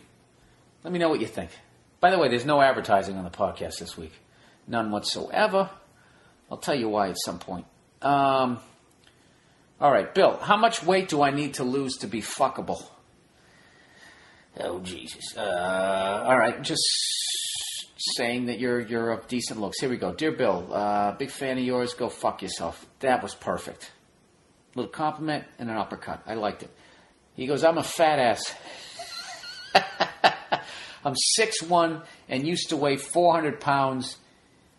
Let 0.86 0.92
me 0.92 1.00
know 1.00 1.08
what 1.08 1.20
you 1.20 1.26
think. 1.26 1.50
By 1.98 2.12
the 2.12 2.18
way, 2.18 2.28
there's 2.28 2.46
no 2.46 2.60
advertising 2.60 3.16
on 3.16 3.24
the 3.24 3.30
podcast 3.30 3.80
this 3.80 3.98
week, 3.98 4.12
none 4.68 4.92
whatsoever. 4.92 5.68
I'll 6.48 6.58
tell 6.58 6.76
you 6.76 6.88
why 6.88 7.08
at 7.08 7.16
some 7.24 7.40
point. 7.40 7.66
Um, 8.02 8.60
all 9.80 9.90
right, 9.90 10.14
Bill, 10.14 10.36
how 10.36 10.56
much 10.56 10.84
weight 10.84 11.08
do 11.08 11.22
I 11.22 11.32
need 11.32 11.54
to 11.54 11.64
lose 11.64 11.96
to 11.96 12.06
be 12.06 12.22
fuckable? 12.22 12.84
Oh 14.60 14.78
Jesus! 14.78 15.36
Uh, 15.36 16.22
all 16.24 16.38
right, 16.38 16.62
just 16.62 16.84
saying 18.16 18.46
that 18.46 18.60
you're 18.60 18.78
you're 18.78 19.10
of 19.10 19.26
decent 19.26 19.60
looks. 19.60 19.80
Here 19.80 19.90
we 19.90 19.96
go, 19.96 20.14
dear 20.14 20.30
Bill. 20.30 20.72
Uh, 20.72 21.10
big 21.16 21.30
fan 21.30 21.58
of 21.58 21.64
yours. 21.64 21.94
Go 21.94 22.08
fuck 22.08 22.42
yourself. 22.42 22.86
That 23.00 23.24
was 23.24 23.34
perfect. 23.34 23.90
Little 24.76 24.92
compliment 24.92 25.46
and 25.58 25.68
an 25.68 25.76
uppercut. 25.78 26.22
I 26.28 26.34
liked 26.34 26.62
it. 26.62 26.70
He 27.34 27.48
goes, 27.48 27.64
I'm 27.64 27.76
a 27.76 27.82
fat 27.82 28.20
ass. 28.20 28.54
I'm 31.06 31.14
6'1 31.38 32.04
and 32.28 32.44
used 32.44 32.70
to 32.70 32.76
weigh 32.76 32.96
400 32.96 33.60
pounds 33.60 34.16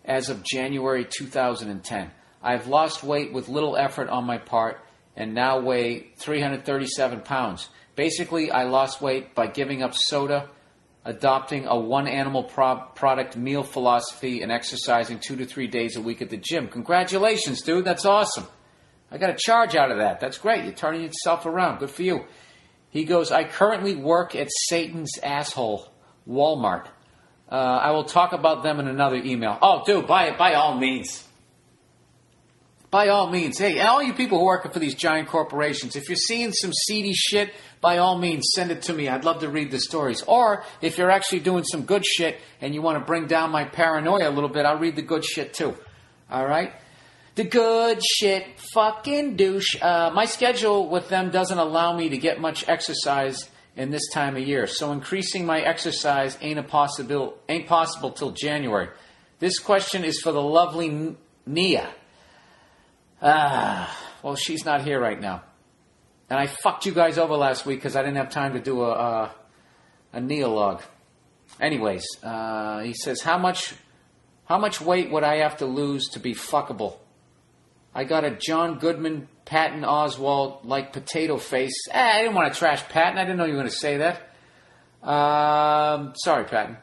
as 0.04 0.28
of 0.28 0.44
January 0.44 1.06
2010. 1.10 2.12
I've 2.44 2.68
lost 2.68 3.02
weight 3.02 3.32
with 3.32 3.48
little 3.48 3.78
effort 3.78 4.10
on 4.10 4.26
my 4.26 4.38
part 4.38 4.82
and 5.16 5.34
now 5.34 5.62
weigh 5.62 6.10
337 6.18 7.22
pounds. 7.22 7.70
Basically, 7.96 8.52
I 8.52 8.66
lost 8.66 9.02
weight 9.02 9.36
by 9.36 9.48
giving 9.48 9.82
up 9.82 9.94
soda, 9.96 10.50
adopting 11.06 11.66
a 11.66 11.80
one 11.80 12.10
animal 12.10 12.44
pro- 12.44 12.84
product 12.94 13.38
meal 13.38 13.64
philosophy, 13.64 14.42
and 14.42 14.52
exercising 14.52 15.20
two 15.20 15.38
to 15.38 15.46
three 15.46 15.68
days 15.68 15.96
a 15.96 16.02
week 16.02 16.22
at 16.22 16.30
the 16.30 16.36
gym. 16.36 16.68
Congratulations, 16.68 17.62
dude. 17.62 17.86
That's 17.86 18.06
awesome. 18.06 18.46
I 19.10 19.18
got 19.18 19.30
a 19.30 19.38
charge 19.40 19.78
out 19.78 19.92
of 19.92 20.00
that. 20.00 20.20
That's 20.20 20.38
great. 20.38 20.66
You're 20.66 20.74
turning 20.74 21.04
yourself 21.04 21.46
around. 21.46 21.80
Good 21.80 21.90
for 21.90 22.04
you. 22.04 22.26
He 22.90 23.06
goes, 23.06 23.32
I 23.32 23.46
currently 23.46 23.96
work 23.96 24.36
at 24.36 24.50
Satan's 24.68 25.18
asshole, 25.24 25.88
Walmart. 26.28 26.88
Uh, 27.50 27.56
I 27.56 27.92
will 27.92 28.04
talk 28.04 28.34
about 28.34 28.64
them 28.64 28.80
in 28.80 28.88
another 28.88 29.16
email. 29.16 29.58
Oh, 29.62 29.84
dude, 29.86 30.06
by, 30.06 30.36
by 30.36 30.56
all 30.56 30.78
means. 30.78 31.24
By 32.90 33.10
all 33.10 33.30
means. 33.30 33.58
Hey, 33.58 33.80
all 33.82 34.02
you 34.02 34.14
people 34.14 34.40
who 34.40 34.46
work 34.46 34.72
for 34.72 34.80
these 34.80 34.96
giant 34.96 35.30
corporations, 35.30 35.96
if 35.96 36.10
you're 36.10 36.16
seeing 36.16 36.52
some 36.52 36.74
seedy 36.74 37.14
shit, 37.14 37.54
by 37.80 37.98
all 37.98 38.18
means, 38.18 38.50
send 38.54 38.72
it 38.72 38.82
to 38.84 38.94
me. 38.94 39.08
I'd 39.08 39.24
love 39.24 39.42
to 39.42 39.50
read 39.50 39.72
the 39.72 39.80
stories. 39.80 40.24
Or 40.24 40.64
if 40.82 40.98
you're 40.98 41.12
actually 41.12 41.40
doing 41.42 41.64
some 41.64 41.84
good 41.84 42.06
shit 42.06 42.40
and 42.60 42.74
you 42.74 42.82
want 42.82 43.00
to 43.00 43.06
bring 43.06 43.28
down 43.28 43.52
my 43.52 43.66
paranoia 43.66 44.30
a 44.30 44.32
little 44.32 44.50
bit, 44.50 44.66
I'll 44.66 44.80
read 44.80 44.96
the 44.96 45.02
good 45.02 45.24
shit 45.24 45.54
too. 45.54 45.76
All 46.30 46.46
right? 46.46 46.74
The 47.36 47.44
good 47.44 48.04
shit, 48.04 48.46
fucking 48.74 49.36
douche. 49.36 49.82
Uh, 49.82 50.12
my 50.14 50.26
schedule 50.26 50.90
with 50.90 51.08
them 51.08 51.30
doesn't 51.30 51.58
allow 51.58 51.96
me 51.96 52.10
to 52.10 52.18
get 52.18 52.42
much 52.42 52.68
exercise 52.68 53.50
in 53.78 53.92
this 53.92 54.10
time 54.12 54.36
of 54.36 54.46
year, 54.46 54.66
so 54.68 54.92
increasing 54.92 55.46
my 55.46 55.62
exercise 55.62 56.38
ain't 56.42 56.60
a 56.60 56.64
possible 56.64 57.38
ain't 57.48 57.68
possible 57.68 58.12
till 58.12 58.32
January. 58.32 58.90
This 59.40 59.60
question 59.60 60.04
is 60.04 60.20
for 60.20 60.32
the 60.32 60.42
lovely 60.42 61.16
Nia. 61.46 61.88
Ah, 63.22 63.96
well, 64.24 64.36
she's 64.36 64.66
not 64.66 64.82
here 64.82 65.00
right 65.00 65.22
now, 65.22 65.44
and 66.30 66.40
I 66.40 66.48
fucked 66.48 66.88
you 66.88 66.92
guys 66.92 67.18
over 67.20 67.36
last 67.36 67.66
week 67.68 67.78
because 67.78 67.96
I 67.96 68.02
didn't 68.02 68.18
have 68.18 68.32
time 68.32 68.54
to 68.54 68.60
do 68.60 68.82
a 68.82 68.92
a, 68.92 69.32
a 70.14 70.20
neolog. 70.20 70.82
Anyways, 71.62 72.06
uh, 72.24 72.80
he 72.82 72.94
says, 72.94 73.22
how 73.22 73.38
much 73.38 73.76
how 74.46 74.58
much 74.58 74.82
weight 74.82 75.12
would 75.12 75.24
I 75.24 75.38
have 75.38 75.58
to 75.58 75.66
lose 75.66 76.10
to 76.10 76.20
be 76.20 76.34
fuckable? 76.34 76.98
I 77.94 78.06
got 78.06 78.24
a 78.24 78.32
John 78.32 78.80
Goodman, 78.80 79.28
Patton 79.48 79.84
Oswalt 79.84 80.66
like 80.66 80.92
potato 80.92 81.38
face. 81.38 81.88
Eh, 81.90 82.00
I 82.00 82.22
didn't 82.22 82.36
want 82.36 82.54
to 82.54 82.60
trash 82.60 82.84
Patton. 82.90 83.18
I 83.18 83.24
didn't 83.24 83.38
know 83.38 83.46
you 83.46 83.54
were 83.54 83.60
going 83.60 83.70
to 83.70 83.76
say 83.76 83.98
that. 83.98 84.22
Um, 85.02 86.14
sorry, 86.18 86.44
Patton. 86.44 86.76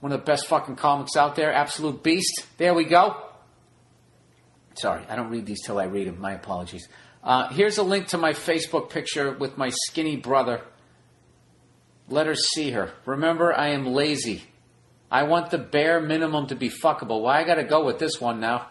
One 0.00 0.12
of 0.12 0.20
the 0.20 0.24
best 0.24 0.46
fucking 0.46 0.76
comics 0.76 1.14
out 1.14 1.36
there. 1.36 1.52
Absolute 1.52 2.02
beast. 2.02 2.46
There 2.56 2.72
we 2.72 2.84
go. 2.84 3.16
Sorry, 4.78 5.04
I 5.10 5.14
don't 5.16 5.28
read 5.28 5.44
these 5.44 5.62
till 5.62 5.78
I 5.78 5.84
read 5.84 6.08
them. 6.08 6.18
My 6.18 6.32
apologies. 6.32 6.88
Uh, 7.22 7.48
here's 7.48 7.76
a 7.76 7.82
link 7.82 8.08
to 8.08 8.18
my 8.18 8.32
Facebook 8.32 8.88
picture 8.88 9.32
with 9.32 9.58
my 9.58 9.68
skinny 9.68 10.16
brother. 10.16 10.62
Let 12.08 12.26
her 12.26 12.34
see 12.34 12.70
her. 12.70 12.92
Remember, 13.04 13.52
I 13.52 13.68
am 13.70 13.84
lazy. 13.84 14.44
I 15.10 15.24
want 15.24 15.50
the 15.50 15.58
bare 15.58 16.00
minimum 16.00 16.46
to 16.46 16.54
be 16.54 16.70
fuckable. 16.70 17.20
Why 17.20 17.40
I 17.40 17.44
got 17.44 17.56
to 17.56 17.64
go 17.64 17.84
with 17.84 17.98
this 17.98 18.20
one 18.20 18.40
now? 18.40 18.68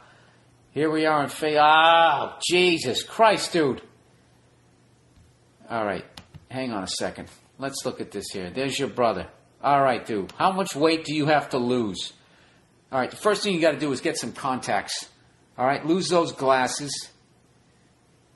Here 0.76 0.92
we 0.92 1.06
are 1.06 1.24
in 1.24 1.30
fa 1.30 1.58
Oh, 1.58 2.38
Jesus 2.46 3.02
Christ, 3.02 3.54
dude. 3.54 3.82
All 5.70 5.86
right, 5.86 6.04
hang 6.52 6.74
on 6.74 6.84
a 6.84 6.88
second. 6.88 7.30
Let's 7.58 7.86
look 7.86 8.02
at 8.02 8.12
this 8.12 8.26
here. 8.34 8.50
There's 8.50 8.78
your 8.78 8.90
brother. 8.90 9.28
All 9.64 9.82
right, 9.82 10.06
dude. 10.06 10.34
How 10.34 10.52
much 10.52 10.76
weight 10.76 11.06
do 11.06 11.16
you 11.16 11.28
have 11.28 11.52
to 11.52 11.60
lose? 11.60 12.12
All 12.92 13.00
right, 13.00 13.10
the 13.10 13.16
first 13.16 13.42
thing 13.42 13.56
you 13.56 13.62
got 13.62 13.72
to 13.72 13.80
do 13.80 13.90
is 13.94 14.02
get 14.02 14.18
some 14.18 14.34
contacts. 14.34 15.08
All 15.58 15.66
right, 15.66 15.86
lose 15.86 16.10
those 16.10 16.34
glasses. 16.34 16.92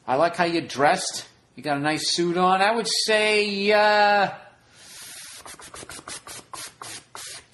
I 0.08 0.16
like 0.16 0.38
how 0.38 0.46
you're 0.46 0.62
dressed. 0.62 1.28
You 1.58 1.64
got 1.64 1.76
a 1.76 1.82
nice 1.82 2.10
suit 2.10 2.38
on. 2.38 2.62
I 2.62 2.74
would 2.74 2.88
say, 2.88 3.70
uh, 3.74 4.32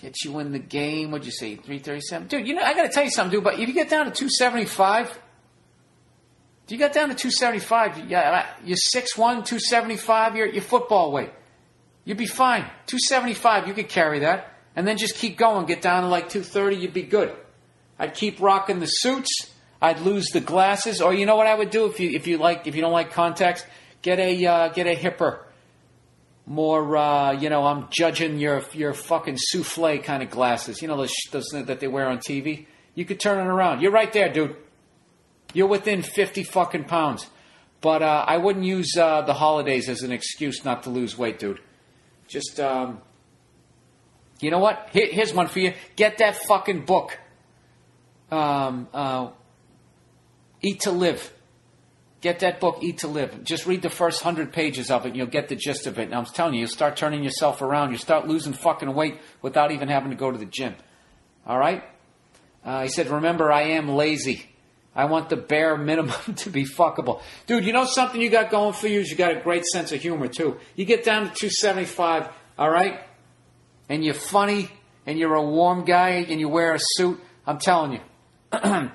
get 0.06 0.24
you 0.24 0.38
in 0.40 0.52
the 0.52 0.60
game. 0.60 1.10
What'd 1.10 1.26
you 1.26 1.32
say, 1.32 1.56
337? 1.56 2.28
Dude, 2.28 2.48
you 2.48 2.54
know, 2.54 2.62
I 2.62 2.74
got 2.76 2.84
to 2.84 2.90
tell 2.90 3.04
you 3.04 3.10
something, 3.10 3.32
dude, 3.32 3.44
but 3.44 3.60
if 3.60 3.68
you 3.68 3.74
get 3.74 3.90
down 3.90 4.06
to 4.06 4.12
275, 4.12 5.20
if 6.66 6.72
You 6.72 6.78
got 6.78 6.94
down 6.94 7.10
to 7.10 7.16
275. 7.16 8.10
Yeah, 8.10 8.46
you're 8.64 8.78
6'1", 8.78 9.16
275. 9.16 10.36
You're 10.36 10.48
at 10.48 10.54
your 10.54 10.64
football 10.64 11.12
weight. 11.12 11.32
You'd 12.06 12.18
be 12.18 12.28
fine. 12.28 12.62
275, 12.88 13.68
you 13.68 13.74
could 13.74 13.90
carry 13.90 14.20
that. 14.20 14.52
And 14.76 14.88
then 14.88 14.98
just 14.98 15.16
keep 15.16 15.38
going. 15.38 15.66
Get 15.66 15.82
down 15.82 16.04
to 16.04 16.10
like 16.10 16.30
230, 16.30 16.76
you'd 16.76 16.94
be 16.94 17.04
good. 17.04 17.36
I'd 17.98 18.14
keep 18.14 18.40
rocking 18.40 18.80
the 18.80 18.88
suits. 18.88 19.32
I'd 19.82 20.00
lose 20.02 20.28
the 20.30 20.42
glasses. 20.42 21.02
Or 21.02 21.14
you 21.14 21.26
know 21.26 21.36
what 21.36 21.48
I 21.48 21.56
would 21.56 21.70
do 21.70 21.86
if 21.86 22.00
you 22.00 22.10
if 22.12 22.28
you 22.28 22.38
like 22.38 22.68
if 22.68 22.76
you 22.76 22.82
don't 22.82 22.92
like 22.92 23.12
contacts, 23.12 23.64
get 24.02 24.20
a 24.20 24.46
uh, 24.46 24.68
get 24.70 24.86
a 24.88 24.96
hipper, 24.96 25.40
more 26.46 26.98
uh, 26.98 27.32
you 27.32 27.50
know 27.50 27.66
I'm 27.66 27.88
judging 27.90 28.40
your 28.40 28.64
your 28.74 28.94
fucking 28.94 29.38
souffle 29.38 30.00
kind 30.00 30.24
of 30.24 30.30
glasses. 30.30 30.82
You 30.82 30.88
know 30.88 30.98
those, 30.98 31.14
those 31.32 31.48
that 31.54 31.80
they 31.80 31.88
wear 31.88 32.08
on 32.08 32.20
TV. 32.20 32.68
You 32.94 33.04
could 33.06 33.20
turn 33.20 33.46
it 33.46 33.50
around. 33.50 33.82
You're 33.82 33.92
right 33.92 34.12
there, 34.14 34.32
dude. 34.32 34.56
You're 35.54 35.68
within 35.68 36.02
50 36.02 36.44
fucking 36.44 36.86
pounds. 36.86 37.28
But 37.82 38.02
uh, 38.02 38.26
I 38.28 38.38
wouldn't 38.38 38.66
use 38.66 38.98
uh, 38.98 39.22
the 39.22 39.34
holidays 39.34 39.90
as 39.90 40.02
an 40.02 40.12
excuse 40.12 40.66
not 40.66 40.84
to 40.84 40.90
lose 40.90 41.18
weight, 41.18 41.38
dude. 41.38 41.60
Just, 42.28 42.60
um, 42.60 43.02
you 44.40 44.50
know 44.50 44.60
what? 44.60 44.90
Here, 44.92 45.08
here's 45.12 45.34
one 45.34 45.48
for 45.48 45.60
you. 45.60 45.74
Get 45.96 46.18
that 46.18 46.36
fucking 46.36 46.86
book. 46.86 47.20
Um, 48.32 48.88
uh, 48.94 49.30
Eat 50.62 50.80
to 50.82 50.92
Live. 50.92 51.32
Get 52.26 52.40
that 52.40 52.60
book, 52.60 52.80
Eat 52.82 52.98
to 53.02 53.08
Live. 53.08 53.44
Just 53.44 53.68
read 53.68 53.84
the 53.84 53.90
first 53.92 54.24
hundred 54.24 54.52
pages 54.52 54.90
of 54.90 55.06
it 55.06 55.10
and 55.10 55.16
you'll 55.16 55.28
get 55.28 55.48
the 55.48 55.56
gist 55.56 55.86
of 55.86 56.00
it. 56.00 56.06
And 56.06 56.16
I'm 56.16 56.26
telling 56.26 56.56
you, 56.56 56.62
you'll 56.62 56.70
start 56.70 56.98
turning 56.98 57.24
yourself 57.24 57.62
around. 57.62 57.92
You 57.92 58.00
start 58.00 58.28
losing 58.28 58.54
fucking 58.54 58.92
weight 58.96 59.20
without 59.44 59.72
even 59.72 59.90
having 59.90 60.10
to 60.10 60.16
go 60.16 60.32
to 60.32 60.38
the 60.40 60.48
gym. 60.48 60.74
All 61.46 61.60
right? 61.60 61.84
Uh, 62.64 62.82
he 62.82 62.90
said, 62.90 63.10
remember, 63.12 63.52
I 63.52 63.74
am 63.78 63.90
lazy. 63.90 64.44
I 64.96 65.06
want 65.06 65.30
the 65.30 65.36
bare 65.36 65.78
minimum 65.78 66.16
to 66.38 66.50
be 66.50 66.66
fuckable. 66.66 67.22
Dude, 67.46 67.64
you 67.64 67.74
know 67.74 67.86
something 67.86 68.20
you 68.20 68.32
got 68.32 68.50
going 68.50 68.74
for 68.74 68.88
you 68.88 69.02
is 69.02 69.12
you 69.12 69.18
got 69.18 69.38
a 69.38 69.42
great 69.42 69.64
sense 69.64 69.92
of 69.92 70.02
humor, 70.02 70.28
too. 70.28 70.58
You 70.76 70.86
get 70.86 71.04
down 71.04 71.26
to 71.26 71.28
275, 71.28 72.28
all 72.58 72.72
right? 72.72 73.02
And 73.88 74.04
you're 74.04 74.16
funny, 74.16 74.70
and 75.06 75.20
you're 75.20 75.36
a 75.36 75.46
warm 75.46 75.86
guy, 75.86 76.26
and 76.28 76.40
you 76.40 76.50
wear 76.50 76.74
a 76.74 76.80
suit. 76.80 77.20
I'm 77.46 77.60
telling 77.60 77.92
you, 77.92 78.00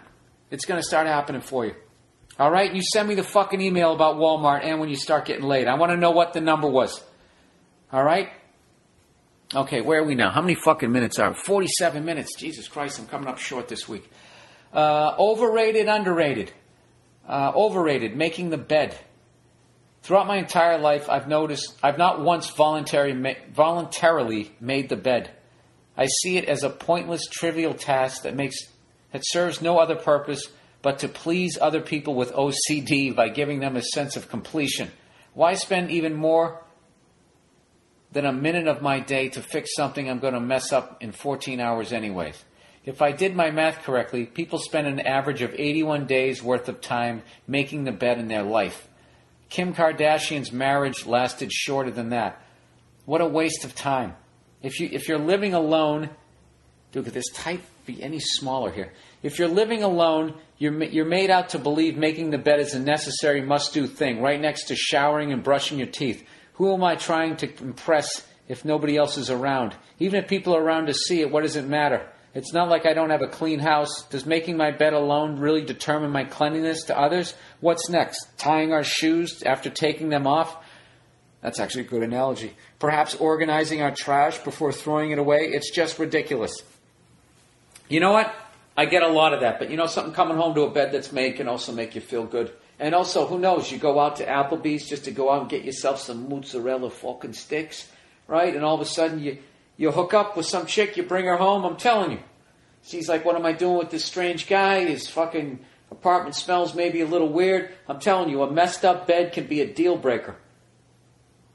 it's 0.50 0.64
going 0.64 0.80
to 0.80 0.84
start 0.84 1.06
happening 1.06 1.42
for 1.42 1.64
you. 1.64 1.76
All 2.40 2.50
right? 2.50 2.74
You 2.74 2.80
send 2.82 3.06
me 3.06 3.14
the 3.14 3.22
fucking 3.22 3.60
email 3.60 3.92
about 3.92 4.16
Walmart 4.16 4.64
and 4.64 4.80
when 4.80 4.88
you 4.88 4.96
start 4.96 5.26
getting 5.26 5.44
late. 5.44 5.68
I 5.68 5.74
want 5.74 5.92
to 5.92 5.96
know 5.98 6.10
what 6.10 6.32
the 6.32 6.40
number 6.40 6.66
was. 6.66 7.04
All 7.92 8.02
right? 8.02 8.30
Okay, 9.54 9.82
where 9.82 10.00
are 10.00 10.04
we 10.04 10.14
now? 10.14 10.30
How 10.30 10.40
many 10.40 10.54
fucking 10.54 10.90
minutes 10.90 11.18
are? 11.18 11.34
47 11.34 12.02
minutes. 12.02 12.34
Jesus 12.38 12.66
Christ, 12.66 12.98
I'm 12.98 13.06
coming 13.06 13.28
up 13.28 13.36
short 13.36 13.68
this 13.68 13.86
week. 13.86 14.10
Uh, 14.72 15.14
overrated, 15.18 15.86
underrated. 15.86 16.50
Uh, 17.28 17.52
overrated, 17.54 18.16
making 18.16 18.48
the 18.48 18.56
bed. 18.56 18.96
Throughout 20.02 20.26
my 20.26 20.36
entire 20.36 20.78
life, 20.78 21.10
I've 21.10 21.28
noticed 21.28 21.78
I've 21.82 21.98
not 21.98 22.22
once 22.22 22.48
voluntary 22.52 23.12
ma- 23.12 23.34
voluntarily 23.52 24.50
made 24.60 24.88
the 24.88 24.96
bed. 24.96 25.30
I 25.94 26.06
see 26.06 26.38
it 26.38 26.46
as 26.46 26.62
a 26.62 26.70
pointless, 26.70 27.26
trivial 27.30 27.74
task 27.74 28.22
that 28.22 28.34
makes 28.34 28.56
that 29.12 29.20
serves 29.26 29.60
no 29.60 29.78
other 29.78 29.96
purpose 29.96 30.48
but 30.82 30.98
to 31.00 31.08
please 31.08 31.58
other 31.60 31.80
people 31.80 32.14
with 32.14 32.32
OCD 32.32 33.14
by 33.14 33.28
giving 33.28 33.60
them 33.60 33.76
a 33.76 33.82
sense 33.82 34.16
of 34.16 34.28
completion. 34.28 34.90
Why 35.34 35.54
spend 35.54 35.90
even 35.90 36.14
more 36.14 36.62
than 38.12 38.24
a 38.24 38.32
minute 38.32 38.66
of 38.66 38.82
my 38.82 38.98
day 38.98 39.28
to 39.30 39.42
fix 39.42 39.74
something 39.74 40.08
I'm 40.08 40.18
going 40.18 40.34
to 40.34 40.40
mess 40.40 40.72
up 40.72 41.02
in 41.02 41.12
14 41.12 41.60
hours 41.60 41.92
anyways? 41.92 42.44
If 42.84 43.02
I 43.02 43.12
did 43.12 43.36
my 43.36 43.50
math 43.50 43.82
correctly, 43.82 44.24
people 44.24 44.58
spend 44.58 44.86
an 44.86 45.00
average 45.00 45.42
of 45.42 45.54
81 45.54 46.06
days 46.06 46.42
worth 46.42 46.68
of 46.68 46.80
time 46.80 47.22
making 47.46 47.84
the 47.84 47.92
bed 47.92 48.18
in 48.18 48.28
their 48.28 48.42
life. 48.42 48.88
Kim 49.50 49.74
Kardashian's 49.74 50.50
marriage 50.50 51.04
lasted 51.04 51.52
shorter 51.52 51.90
than 51.90 52.10
that. 52.10 52.40
What 53.04 53.20
a 53.20 53.26
waste 53.26 53.64
of 53.64 53.74
time. 53.74 54.14
If 54.62 54.80
you 54.80 54.88
if 54.92 55.08
you're 55.08 55.18
living 55.18 55.52
alone, 55.52 56.10
dude, 56.92 57.04
could 57.04 57.14
this 57.14 57.30
type 57.32 57.62
be 57.84 58.02
any 58.02 58.20
smaller 58.20 58.70
here? 58.70 58.92
If 59.22 59.38
you're 59.38 59.48
living 59.48 59.82
alone, 59.82 60.34
you're 60.58 60.82
you're 60.84 61.04
made 61.04 61.30
out 61.30 61.50
to 61.50 61.58
believe 61.58 61.96
making 61.96 62.30
the 62.30 62.38
bed 62.38 62.60
is 62.60 62.74
a 62.74 62.80
necessary 62.80 63.42
must-do 63.42 63.86
thing, 63.86 64.22
right 64.22 64.40
next 64.40 64.64
to 64.64 64.76
showering 64.76 65.32
and 65.32 65.42
brushing 65.42 65.78
your 65.78 65.88
teeth. 65.88 66.24
Who 66.54 66.72
am 66.72 66.84
I 66.84 66.96
trying 66.96 67.36
to 67.36 67.62
impress 67.62 68.26
if 68.48 68.64
nobody 68.64 68.96
else 68.96 69.16
is 69.16 69.30
around? 69.30 69.74
Even 69.98 70.22
if 70.22 70.28
people 70.28 70.54
are 70.54 70.62
around 70.62 70.86
to 70.86 70.94
see 70.94 71.20
it, 71.20 71.30
what 71.30 71.42
does 71.42 71.56
it 71.56 71.66
matter? 71.66 72.06
It's 72.32 72.52
not 72.52 72.68
like 72.68 72.86
I 72.86 72.94
don't 72.94 73.10
have 73.10 73.22
a 73.22 73.28
clean 73.28 73.58
house. 73.58 74.06
Does 74.08 74.24
making 74.24 74.56
my 74.56 74.70
bed 74.70 74.92
alone 74.92 75.40
really 75.40 75.64
determine 75.64 76.12
my 76.12 76.24
cleanliness 76.24 76.84
to 76.84 76.98
others? 76.98 77.34
What's 77.60 77.88
next? 77.88 78.38
Tying 78.38 78.72
our 78.72 78.84
shoes 78.84 79.42
after 79.42 79.68
taking 79.68 80.10
them 80.10 80.26
off? 80.26 80.56
That's 81.42 81.58
actually 81.58 81.84
a 81.84 81.88
good 81.88 82.02
analogy. 82.02 82.54
Perhaps 82.78 83.16
organizing 83.16 83.82
our 83.82 83.90
trash 83.90 84.38
before 84.38 84.72
throwing 84.72 85.10
it 85.10 85.18
away? 85.18 85.50
It's 85.52 85.70
just 85.70 85.98
ridiculous. 85.98 86.62
You 87.88 87.98
know 87.98 88.12
what? 88.12 88.32
I 88.80 88.86
get 88.86 89.02
a 89.02 89.08
lot 89.08 89.34
of 89.34 89.40
that, 89.40 89.58
but 89.58 89.70
you 89.70 89.76
know 89.76 89.84
something 89.84 90.14
coming 90.14 90.38
home 90.38 90.54
to 90.54 90.62
a 90.62 90.70
bed 90.70 90.90
that's 90.90 91.12
made 91.12 91.36
can 91.36 91.48
also 91.48 91.70
make 91.70 91.94
you 91.94 92.00
feel 92.00 92.24
good. 92.24 92.50
And 92.78 92.94
also, 92.94 93.26
who 93.26 93.38
knows? 93.38 93.70
You 93.70 93.76
go 93.76 94.00
out 94.00 94.16
to 94.16 94.26
Applebee's 94.26 94.88
just 94.88 95.04
to 95.04 95.10
go 95.10 95.30
out 95.30 95.42
and 95.42 95.50
get 95.50 95.64
yourself 95.64 96.00
some 96.00 96.30
mozzarella 96.30 96.88
fucking 96.88 97.34
sticks, 97.34 97.92
right? 98.26 98.56
And 98.56 98.64
all 98.64 98.76
of 98.76 98.80
a 98.80 98.86
sudden 98.86 99.18
you 99.22 99.36
you 99.76 99.90
hook 99.90 100.14
up 100.14 100.34
with 100.34 100.46
some 100.46 100.64
chick, 100.64 100.96
you 100.96 101.02
bring 101.02 101.26
her 101.26 101.36
home. 101.36 101.66
I'm 101.66 101.76
telling 101.76 102.12
you, 102.12 102.20
she's 102.82 103.06
like, 103.06 103.22
"What 103.22 103.36
am 103.36 103.44
I 103.44 103.52
doing 103.52 103.76
with 103.76 103.90
this 103.90 104.06
strange 104.06 104.48
guy? 104.48 104.86
His 104.86 105.06
fucking 105.10 105.58
apartment 105.90 106.34
smells 106.34 106.74
maybe 106.74 107.02
a 107.02 107.06
little 107.06 107.28
weird." 107.28 107.68
I'm 107.86 108.00
telling 108.00 108.30
you, 108.30 108.42
a 108.42 108.50
messed 108.50 108.82
up 108.82 109.06
bed 109.06 109.34
can 109.34 109.44
be 109.44 109.60
a 109.60 109.70
deal 109.70 109.98
breaker. 109.98 110.36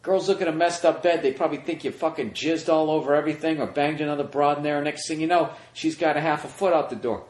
Girls 0.06 0.30
look 0.30 0.40
at 0.40 0.48
a 0.48 0.52
messed 0.52 0.86
up 0.86 1.02
bed, 1.02 1.24
they 1.24 1.34
probably 1.34 1.58
think 1.58 1.84
you 1.84 1.92
fucking 1.92 2.34
jizzed 2.34 2.70
all 2.70 2.92
over 2.92 3.16
everything 3.16 3.60
or 3.60 3.66
banged 3.66 4.02
another 4.02 4.24
broad 4.24 4.58
in 4.58 4.64
there. 4.64 4.80
Next 4.84 5.08
thing 5.08 5.20
you 5.20 5.26
know, 5.26 5.50
she's 5.74 5.96
got 5.96 6.16
a 6.16 6.22
half 6.22 6.46
a 6.46 6.48
foot 6.48 6.74
out 6.74 6.92
the 6.92 6.96
door. 6.96 7.26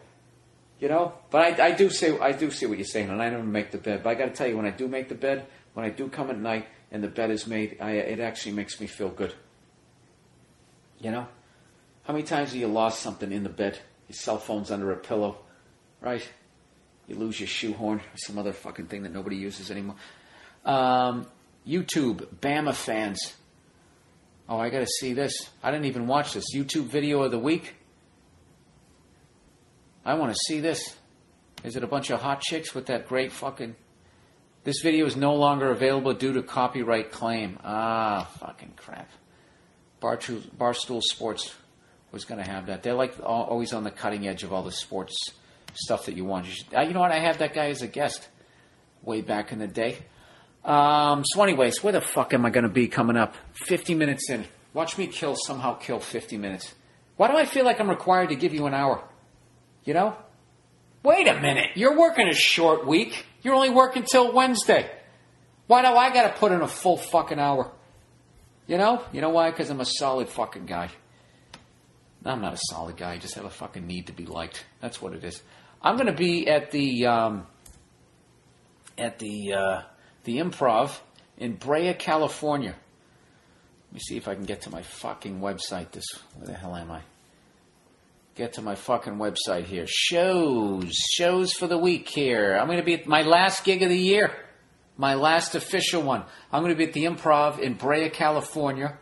You 0.82 0.90
know? 0.90 1.14
But 1.32 1.62
I, 1.62 1.68
I 1.68 1.72
do 1.72 1.90
say 1.90 2.20
I 2.20 2.34
do 2.34 2.52
see 2.52 2.66
what 2.66 2.78
you're 2.78 2.86
saying, 2.86 3.10
and 3.10 3.22
I 3.22 3.30
never 3.30 3.46
make 3.46 3.72
the 3.72 3.78
bed. 3.78 4.04
But 4.04 4.10
I 4.10 4.16
got 4.16 4.26
to 4.26 4.32
tell 4.32 4.46
you, 4.46 4.58
when 4.58 4.66
I 4.66 4.72
do 4.72 4.90
make 4.90 5.08
the 5.08 5.16
bed, 5.16 5.46
when 5.74 5.86
I 5.86 5.90
do 5.90 6.10
come 6.10 6.30
at 6.30 6.38
night 6.38 6.68
and 6.92 7.02
the 7.02 7.08
bed 7.08 7.32
is 7.32 7.48
made, 7.48 7.78
I, 7.80 7.92
it 7.92 8.20
actually 8.20 8.52
makes 8.52 8.82
me 8.82 8.88
feel 8.88 9.08
good. 9.08 9.34
You 11.00 11.12
know? 11.12 11.28
How 12.04 12.12
many 12.12 12.26
times 12.26 12.50
have 12.50 12.60
you 12.60 12.68
lost 12.68 13.00
something 13.00 13.32
in 13.32 13.44
the 13.44 13.50
bed? 13.50 13.80
Your 14.10 14.18
cell 14.18 14.38
phone's 14.38 14.70
under 14.70 14.92
a 14.92 14.98
pillow, 14.98 15.38
right? 16.02 16.30
You 17.08 17.16
lose 17.16 17.40
your 17.40 17.48
shoehorn 17.48 18.00
or 18.00 18.18
some 18.18 18.38
other 18.38 18.52
fucking 18.52 18.88
thing 18.88 19.04
that 19.04 19.14
nobody 19.14 19.38
uses 19.38 19.72
anymore. 19.72 19.96
Um, 20.66 21.26
YouTube, 21.68 22.26
Bama 22.42 22.74
fans. 22.74 23.34
Oh, 24.48 24.58
I 24.58 24.70
got 24.70 24.80
to 24.80 24.88
see 25.00 25.14
this. 25.14 25.50
I 25.64 25.72
didn't 25.72 25.86
even 25.86 26.08
watch 26.08 26.34
this. 26.34 26.56
YouTube 26.56 26.86
video 26.86 27.24
of 27.24 27.32
the 27.32 27.40
week. 27.40 27.76
I 30.06 30.14
want 30.14 30.32
to 30.32 30.40
see 30.48 30.60
this. 30.60 30.96
Is 31.64 31.76
it 31.76 31.84
a 31.84 31.88
bunch 31.88 32.12
of 32.12 32.22
hot 32.22 32.42
chicks 32.42 32.76
with 32.76 32.86
that 32.88 33.08
great 33.08 33.32
fucking. 33.32 33.76
This 34.64 34.82
video 34.82 35.06
is 35.08 35.16
no 35.16 35.34
longer 35.34 35.72
available 35.72 36.14
due 36.14 36.34
to 36.34 36.44
copyright 36.44 37.12
claim. 37.12 37.58
Ah, 37.64 38.30
fucking 38.40 38.74
crap. 38.76 39.10
Barstool, 40.02 40.42
Barstool 40.56 41.02
Sports 41.02 41.56
was 42.12 42.26
going 42.26 42.44
to 42.44 42.50
have 42.50 42.68
that. 42.68 42.84
They're 42.84 42.94
like 42.94 43.18
al- 43.20 43.26
always 43.50 43.74
on 43.74 43.84
the 43.84 43.92
cutting 43.92 44.28
edge 44.28 44.44
of 44.44 44.54
all 44.54 44.62
the 44.62 44.72
sports 44.72 45.16
stuff 45.74 46.06
that 46.06 46.16
you 46.16 46.26
want. 46.26 46.46
You, 46.46 46.52
should, 46.52 46.68
you 46.72 46.94
know 46.94 47.00
what? 47.00 47.12
I 47.12 47.20
had 47.20 47.40
that 47.40 47.54
guy 47.54 47.70
as 47.70 47.82
a 47.82 47.88
guest 47.88 48.28
way 49.02 49.22
back 49.22 49.52
in 49.52 49.60
the 49.60 49.68
day. 49.68 49.98
Um, 50.66 51.24
so, 51.24 51.44
anyways, 51.44 51.84
where 51.84 51.94
the 51.94 52.02
fuck 52.02 52.34
am 52.34 52.46
I 52.46 52.50
going 52.50 52.64
to 52.64 52.70
be 52.70 52.88
coming 52.88 53.16
up? 53.16 53.36
50 53.54 53.94
minutes 53.94 54.30
in. 54.30 54.46
Watch 54.74 54.98
me 54.98 55.08
kill, 55.08 55.36
somehow 55.36 55.76
kill 55.76 56.00
50 56.00 56.38
minutes. 56.38 56.74
Why 57.18 57.30
do 57.30 57.38
I 57.38 57.46
feel 57.46 57.64
like 57.64 57.80
I'm 57.80 57.90
required 57.90 58.30
to 58.30 58.36
give 58.36 58.54
you 58.54 58.66
an 58.66 58.74
hour? 58.74 59.04
You 59.86 59.94
know? 59.94 60.18
Wait 61.04 61.28
a 61.28 61.40
minute. 61.40 61.72
You're 61.76 61.96
working 61.98 62.28
a 62.28 62.34
short 62.34 62.86
week. 62.88 63.26
You're 63.44 63.54
only 63.54 63.70
working 63.70 64.04
till 64.04 64.34
Wednesday. 64.34 64.90
Why 65.68 65.84
do 65.84 65.88
I 65.90 66.12
got 66.12 66.34
to 66.34 66.40
put 66.40 66.52
in 66.52 66.62
a 66.62 66.68
full 66.68 66.98
fucking 66.98 67.40
hour? 67.40 67.72
You 68.66 68.80
know? 68.80 69.04
You 69.14 69.22
know 69.22 69.30
why? 69.30 69.52
Because 69.52 69.70
I'm 69.70 69.80
a 69.80 69.86
solid 69.86 70.30
fucking 70.30 70.66
guy. 70.66 70.90
I'm 72.26 72.42
not 72.42 72.54
a 72.54 72.60
solid 72.72 72.98
guy. 72.98 73.14
I 73.14 73.18
just 73.20 73.36
have 73.36 73.46
a 73.46 73.52
fucking 73.52 73.86
need 73.86 74.08
to 74.08 74.14
be 74.14 74.26
liked. 74.26 74.66
That's 74.82 75.00
what 75.00 75.14
it 75.14 75.24
is. 75.24 75.42
I'm 75.80 75.96
going 75.96 76.08
to 76.08 76.14
be 76.14 76.50
at 76.50 76.72
the 76.72 77.06
um, 77.06 77.46
at 78.98 79.20
the 79.20 79.54
uh, 79.54 79.82
the 80.26 80.38
Improv 80.38 81.00
in 81.38 81.56
Brea, 81.56 81.94
California. 81.94 82.76
Let 83.88 83.94
me 83.94 84.00
see 84.00 84.18
if 84.18 84.28
I 84.28 84.36
can 84.36 84.44
get 84.44 84.62
to 84.64 84.70
my 84.70 84.82
fucking 84.82 85.40
website. 85.40 85.92
This 85.92 86.06
where 86.36 86.48
the 86.48 86.54
hell 86.54 86.76
am 86.76 86.92
I? 86.92 87.02
Get 88.36 88.54
to 88.54 88.62
my 88.62 88.76
fucking 88.76 89.14
website 89.14 89.64
here. 89.64 89.86
Shows, 89.88 90.94
shows 90.94 91.54
for 91.54 91.68
the 91.68 91.78
week 91.78 92.10
here. 92.10 92.58
I'm 92.58 92.68
going 92.68 92.80
to 92.80 92.84
be 92.84 92.96
at 92.96 93.08
my 93.08 93.22
last 93.22 93.64
gig 93.64 93.82
of 93.82 93.88
the 93.88 93.98
year, 93.98 94.32
my 94.98 95.14
last 95.14 95.56
official 95.56 96.02
one. 96.02 96.24
I'm 96.52 96.62
going 96.62 96.74
to 96.74 96.78
be 96.78 96.84
at 96.84 96.92
the 96.92 97.06
Improv 97.06 97.60
in 97.60 97.76
Brea, 97.76 98.10
California, 98.10 98.98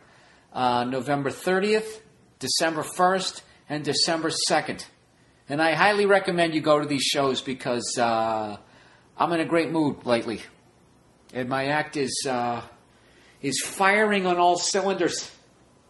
uh, 0.53 0.83
November 0.83 1.31
30th, 1.31 2.01
December 2.37 2.83
1st, 2.83 3.41
and 3.69 3.83
December 3.83 4.29
2nd. 4.51 4.85
And 5.49 5.61
I 5.61 5.73
highly 5.73 6.05
recommend 6.05 6.53
you 6.53 6.61
go 6.61 6.79
to 6.79 6.85
these 6.85 7.03
shows 7.03 7.41
because 7.41 7.97
uh, 7.97 8.57
I'm 9.17 9.33
in 9.33 9.39
a 9.39 9.45
great 9.45 9.71
mood 9.71 10.05
lately, 10.05 10.41
and 11.33 11.49
my 11.49 11.65
act 11.65 11.97
is 11.97 12.25
uh, 12.29 12.61
is 13.41 13.61
firing 13.61 14.25
on 14.25 14.37
all 14.37 14.57
cylinders. 14.57 15.29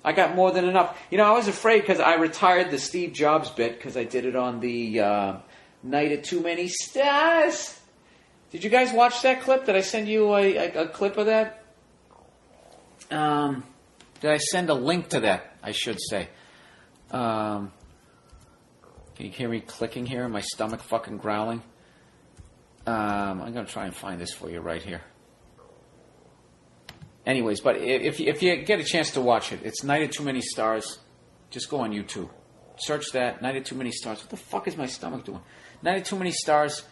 I 0.04 0.12
got 0.12 0.36
more 0.36 0.52
than 0.52 0.66
enough. 0.66 1.00
You 1.12 1.18
know, 1.18 1.26
I 1.26 1.32
was 1.32 1.48
afraid 1.48 1.82
because 1.82 2.00
I 2.00 2.16
retired 2.16 2.72
the 2.72 2.80
Steve 2.80 3.14
Jobs 3.14 3.50
bit 3.50 3.78
because 3.78 3.96
I 3.96 4.04
did 4.04 4.26
it 4.26 4.36
on 4.36 4.60
the 4.60 5.00
uh, 5.00 5.38
night 5.82 6.12
of 6.12 6.24
Too 6.24 6.42
Many 6.42 6.68
Stars. 6.68 7.80
Did 8.52 8.64
you 8.64 8.70
guys 8.70 8.92
watch 8.92 9.22
that 9.22 9.42
clip? 9.42 9.66
Did 9.66 9.76
I 9.76 9.82
send 9.82 10.08
you 10.08 10.36
a, 10.36 10.58
a, 10.58 10.84
a 10.84 10.88
clip 10.88 11.18
of 11.18 11.28
that? 11.28 11.64
Um, 13.12 13.64
did 14.20 14.32
I 14.32 14.38
send 14.38 14.70
a 14.70 14.74
link 14.74 15.10
to 15.10 15.22
that? 15.22 15.56
I 15.62 15.72
should 15.72 16.00
say. 16.10 16.28
Um, 17.12 17.72
can 19.16 19.28
you 19.28 19.32
hear 19.32 19.50
me 19.50 19.62
clicking 19.62 20.06
here? 20.06 20.28
My 20.28 20.42
stomach 20.42 20.82
fucking 20.82 21.18
growling. 21.18 21.62
Um, 22.86 23.42
I'm 23.42 23.54
going 23.54 23.66
to 23.66 23.72
try 23.72 23.86
and 23.86 23.96
find 23.96 24.20
this 24.20 24.34
for 24.34 24.50
you 24.50 24.60
right 24.60 24.82
here. 24.82 25.02
Anyways, 27.26 27.62
but 27.62 27.78
if 27.78 28.20
if 28.20 28.44
you 28.44 28.58
get 28.58 28.80
a 28.80 28.84
chance 28.84 29.12
to 29.12 29.22
watch 29.22 29.52
it, 29.52 29.62
it's 29.64 29.84
Night 29.84 30.04
of 30.04 30.12
Too 30.12 30.24
Many 30.24 30.42
Stars. 30.42 31.00
Just 31.50 31.70
go 31.70 31.80
on 31.80 31.92
YouTube, 31.92 32.30
search 32.78 33.12
that 33.14 33.42
Night 33.42 33.56
of 33.56 33.64
Too 33.64 33.76
Many 33.76 33.92
Stars. 33.92 34.20
What 34.20 34.30
the 34.30 34.38
fuck 34.38 34.68
is 34.68 34.76
my 34.76 34.88
stomach 34.88 35.24
doing? 35.24 35.42
Night 35.82 35.98
of 35.98 36.04
Too 36.04 36.18
Many 36.18 36.32
Stars. 36.32 36.84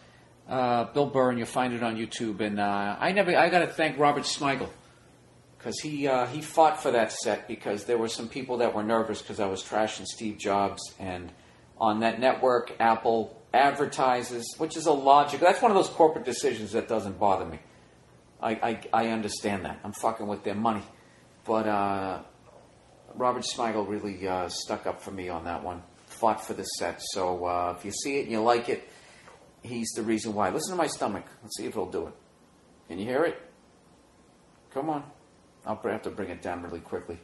Uh, 0.48 0.84
Bill 0.92 1.06
Burr, 1.06 1.30
and 1.30 1.38
you'll 1.38 1.46
find 1.46 1.72
it 1.72 1.82
on 1.84 1.96
YouTube. 1.96 2.40
And 2.40 2.58
uh, 2.58 2.96
I 2.98 3.12
never, 3.12 3.36
I 3.36 3.48
got 3.48 3.60
to 3.60 3.68
thank 3.68 3.96
Robert 3.96 4.24
Smigel 4.24 4.68
because 5.56 5.78
he 5.80 6.08
uh, 6.08 6.26
he 6.26 6.40
fought 6.42 6.82
for 6.82 6.90
that 6.90 7.12
set 7.12 7.46
because 7.46 7.84
there 7.84 7.98
were 7.98 8.08
some 8.08 8.28
people 8.28 8.58
that 8.58 8.74
were 8.74 8.82
nervous 8.82 9.22
because 9.22 9.38
I 9.38 9.46
was 9.46 9.62
trashing 9.62 10.06
Steve 10.06 10.38
Jobs 10.38 10.82
and 10.98 11.30
on 11.78 12.00
that 12.00 12.20
network, 12.20 12.74
Apple 12.80 13.40
advertises, 13.54 14.54
which 14.58 14.76
is 14.76 14.86
a 14.86 14.92
logical. 14.92 15.46
That's 15.46 15.62
one 15.62 15.70
of 15.70 15.76
those 15.76 15.88
corporate 15.88 16.24
decisions 16.24 16.72
that 16.72 16.88
doesn't 16.88 17.18
bother 17.18 17.44
me. 17.44 17.58
I, 18.42 18.50
I, 18.50 18.80
I 18.92 19.08
understand 19.08 19.64
that. 19.64 19.78
I'm 19.84 19.92
fucking 19.92 20.26
with 20.26 20.42
their 20.42 20.54
money. 20.54 20.82
But 21.44 21.66
uh, 21.66 22.20
Robert 23.14 23.44
Smigel 23.44 23.88
really 23.88 24.26
uh, 24.26 24.48
stuck 24.48 24.86
up 24.86 25.00
for 25.00 25.10
me 25.10 25.28
on 25.28 25.44
that 25.44 25.62
one. 25.62 25.82
Fought 26.06 26.44
for 26.44 26.54
the 26.54 26.64
set. 26.64 27.00
So 27.12 27.46
uh, 27.46 27.74
if 27.78 27.84
you 27.84 27.92
see 27.92 28.18
it 28.18 28.22
and 28.22 28.32
you 28.32 28.42
like 28.42 28.68
it, 28.68 28.88
he's 29.62 29.90
the 29.92 30.02
reason 30.02 30.34
why. 30.34 30.50
Listen 30.50 30.72
to 30.72 30.76
my 30.76 30.88
stomach. 30.88 31.24
Let's 31.42 31.56
see 31.56 31.64
if 31.64 31.70
it'll 31.70 31.90
do 31.90 32.08
it. 32.08 32.14
Can 32.88 32.98
you 32.98 33.06
hear 33.06 33.24
it? 33.24 33.40
Come 34.74 34.90
on. 34.90 35.04
I'll 35.64 35.80
have 35.82 36.02
to 36.02 36.10
bring 36.10 36.30
it 36.30 36.42
down 36.42 36.62
really 36.62 36.80
quickly. 36.80 37.18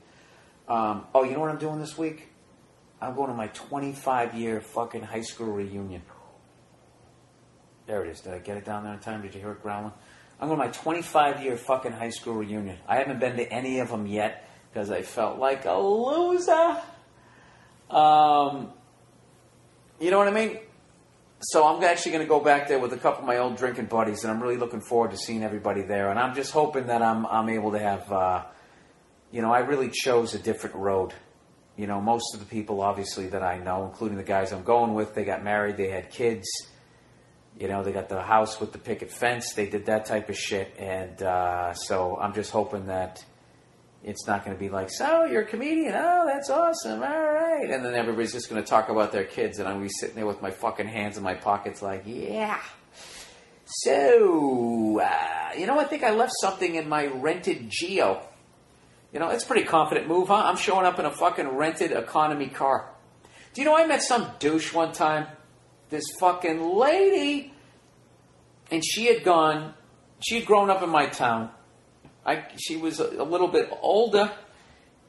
Um, 0.68 1.06
oh, 1.14 1.24
you 1.24 1.32
know 1.32 1.40
what 1.40 1.50
I'm 1.50 1.58
doing 1.58 1.80
this 1.80 1.98
week? 1.98 2.28
I'm 3.00 3.14
going 3.14 3.28
to 3.28 3.34
my 3.34 3.48
25 3.48 4.34
year 4.34 4.60
fucking 4.60 5.02
high 5.02 5.22
school 5.22 5.52
reunion. 5.52 6.02
There 7.86 8.04
it 8.04 8.10
is. 8.10 8.20
Did 8.20 8.34
I 8.34 8.38
get 8.38 8.56
it 8.56 8.64
down 8.64 8.84
there 8.84 8.92
in 8.92 9.00
time? 9.00 9.22
Did 9.22 9.34
you 9.34 9.40
hear 9.40 9.52
it 9.52 9.62
growling? 9.62 9.92
I'm 10.40 10.48
going 10.48 10.60
to 10.60 10.66
my 10.66 10.70
25 10.70 11.43
year 11.43 11.56
fucking 11.56 11.93
high 11.93 12.10
school 12.10 12.35
reunion. 12.35 12.78
I 12.86 12.97
haven't 12.97 13.19
been 13.19 13.36
to 13.36 13.52
any 13.52 13.81
of 13.81 13.89
them 13.89 14.06
yet 14.06 14.48
because 14.70 14.90
I 14.90 15.02
felt 15.02 15.39
like 15.39 15.65
a 15.65 15.74
loser. 15.74 16.77
Um, 17.90 18.73
you 19.98 20.10
know 20.10 20.19
what 20.19 20.28
I 20.28 20.32
mean? 20.32 20.59
So 21.40 21.66
I'm 21.66 21.82
actually 21.82 22.12
going 22.12 22.24
to 22.24 22.28
go 22.28 22.40
back 22.40 22.69
there 22.69 22.78
with 22.78 22.93
a 22.93 22.97
couple 22.97 23.20
of 23.20 23.27
my 23.27 23.39
old 23.39 23.56
drinking 23.56 23.86
buddies, 23.86 24.24
and 24.24 24.32
I'm 24.32 24.43
really 24.43 24.56
looking 24.56 24.81
forward 24.81 25.12
to 25.12 25.16
seeing 25.16 25.43
everybody 25.43 25.82
there. 25.82 26.10
And 26.10 26.19
I'm 26.19 26.35
just 26.35 26.52
hoping 26.52 26.86
that 26.86 27.02
I'm 27.02 27.27
I'm 27.27 27.48
able 27.48 27.73
to 27.73 27.78
have, 27.78 28.12
uh, 28.12 28.44
you 29.31 29.43
know, 29.43 29.52
I 29.52 29.60
really 29.60 29.90
chose 29.90 30.35
a 30.35 30.39
different 30.39 30.77
road. 30.77 31.15
You 31.77 31.86
know, 31.86 32.01
most 32.01 32.35
of 32.35 32.40
the 32.40 32.47
people 32.47 32.81
obviously 32.81 33.28
that 33.28 33.43
I 33.43 33.59
know, 33.59 33.86
including 33.86 34.16
the 34.19 34.24
guys 34.24 34.52
I'm 34.52 34.65
going 34.65 34.94
with, 34.94 35.15
they 35.15 35.24
got 35.24 35.44
married, 35.44 35.77
they 35.77 35.89
had 35.89 36.10
kids. 36.10 36.48
You 37.59 37.66
know, 37.66 37.82
they 37.82 37.90
got 37.90 38.09
the 38.09 38.22
house 38.22 38.60
with 38.60 38.72
the 38.72 38.78
picket 38.78 39.10
fence. 39.10 39.52
They 39.52 39.66
did 39.66 39.86
that 39.86 40.06
type 40.06 40.28
of 40.28 40.36
shit, 40.36 40.76
and 40.78 41.20
uh, 41.22 41.74
so 41.74 42.16
I'm 42.16 42.32
just 42.32 42.52
hoping 42.52 42.86
that 42.86 43.24
it's 44.05 44.28
not 44.28 44.44
going 44.44 44.56
to 44.56 44.60
be 44.60 44.68
like, 44.68 44.90
"So 44.90 45.24
you're 45.24 45.43
a 45.43 45.47
comedian? 45.47 45.93
Oh, 45.97 46.24
that's 46.24 46.51
awesome! 46.51 47.02
All 47.02 47.09
right," 47.09 47.68
and 47.68 47.85
then 47.85 47.94
everybody's 47.97 48.32
just 48.32 48.48
going 48.48 48.62
to 48.62 48.68
talk 48.68 48.90
about 48.90 49.10
their 49.10 49.24
kids, 49.24 49.59
and 49.59 49.66
I'm 49.66 49.74
going 49.74 49.89
to 49.89 49.93
be 49.93 49.98
sitting 49.98 50.14
there 50.14 50.26
with 50.26 50.40
my 50.40 50.52
fucking 50.52 50.86
hands 50.86 51.16
in 51.16 51.24
my 51.24 51.35
pockets, 51.35 51.82
like, 51.82 52.05
"Yeah." 52.06 52.60
So, 53.64 55.01
uh, 55.01 55.51
you 55.59 55.66
know, 55.66 55.78
I 55.80 55.85
think 55.85 56.05
I 56.05 56.12
left 56.12 56.32
something 56.40 56.76
in 56.76 56.89
my 56.89 57.06
rented 57.06 57.68
Geo. 57.68 58.22
You 59.12 59.18
know, 59.18 59.30
it's 59.30 59.44
a 59.44 59.47
pretty 59.47 59.66
confident 59.66 60.06
move, 60.06 60.28
huh? 60.28 60.43
I'm 60.44 60.56
showing 60.56 60.86
up 60.86 60.98
in 60.98 61.06
a 61.06 61.10
fucking 61.10 61.48
rented 61.48 61.93
economy 61.93 62.47
car. 62.47 62.89
Do 63.52 63.60
you 63.60 63.66
know 63.66 63.76
I 63.76 63.86
met 63.86 64.02
some 64.02 64.30
douche 64.39 64.72
one 64.72 64.93
time? 64.93 65.26
This 65.90 66.05
fucking 66.20 66.62
lady, 66.77 67.52
and 68.70 68.82
she 68.85 69.06
had 69.06 69.24
gone. 69.24 69.74
She 70.20 70.36
had 70.36 70.47
grown 70.47 70.69
up 70.69 70.82
in 70.82 70.90
my 70.90 71.06
town. 71.06 71.51
I 72.27 72.44
she 72.59 72.77
was 72.77 73.01
a, 73.01 73.23
a 73.23 73.24
little 73.24 73.48
bit 73.48 73.70
older, 73.81 74.31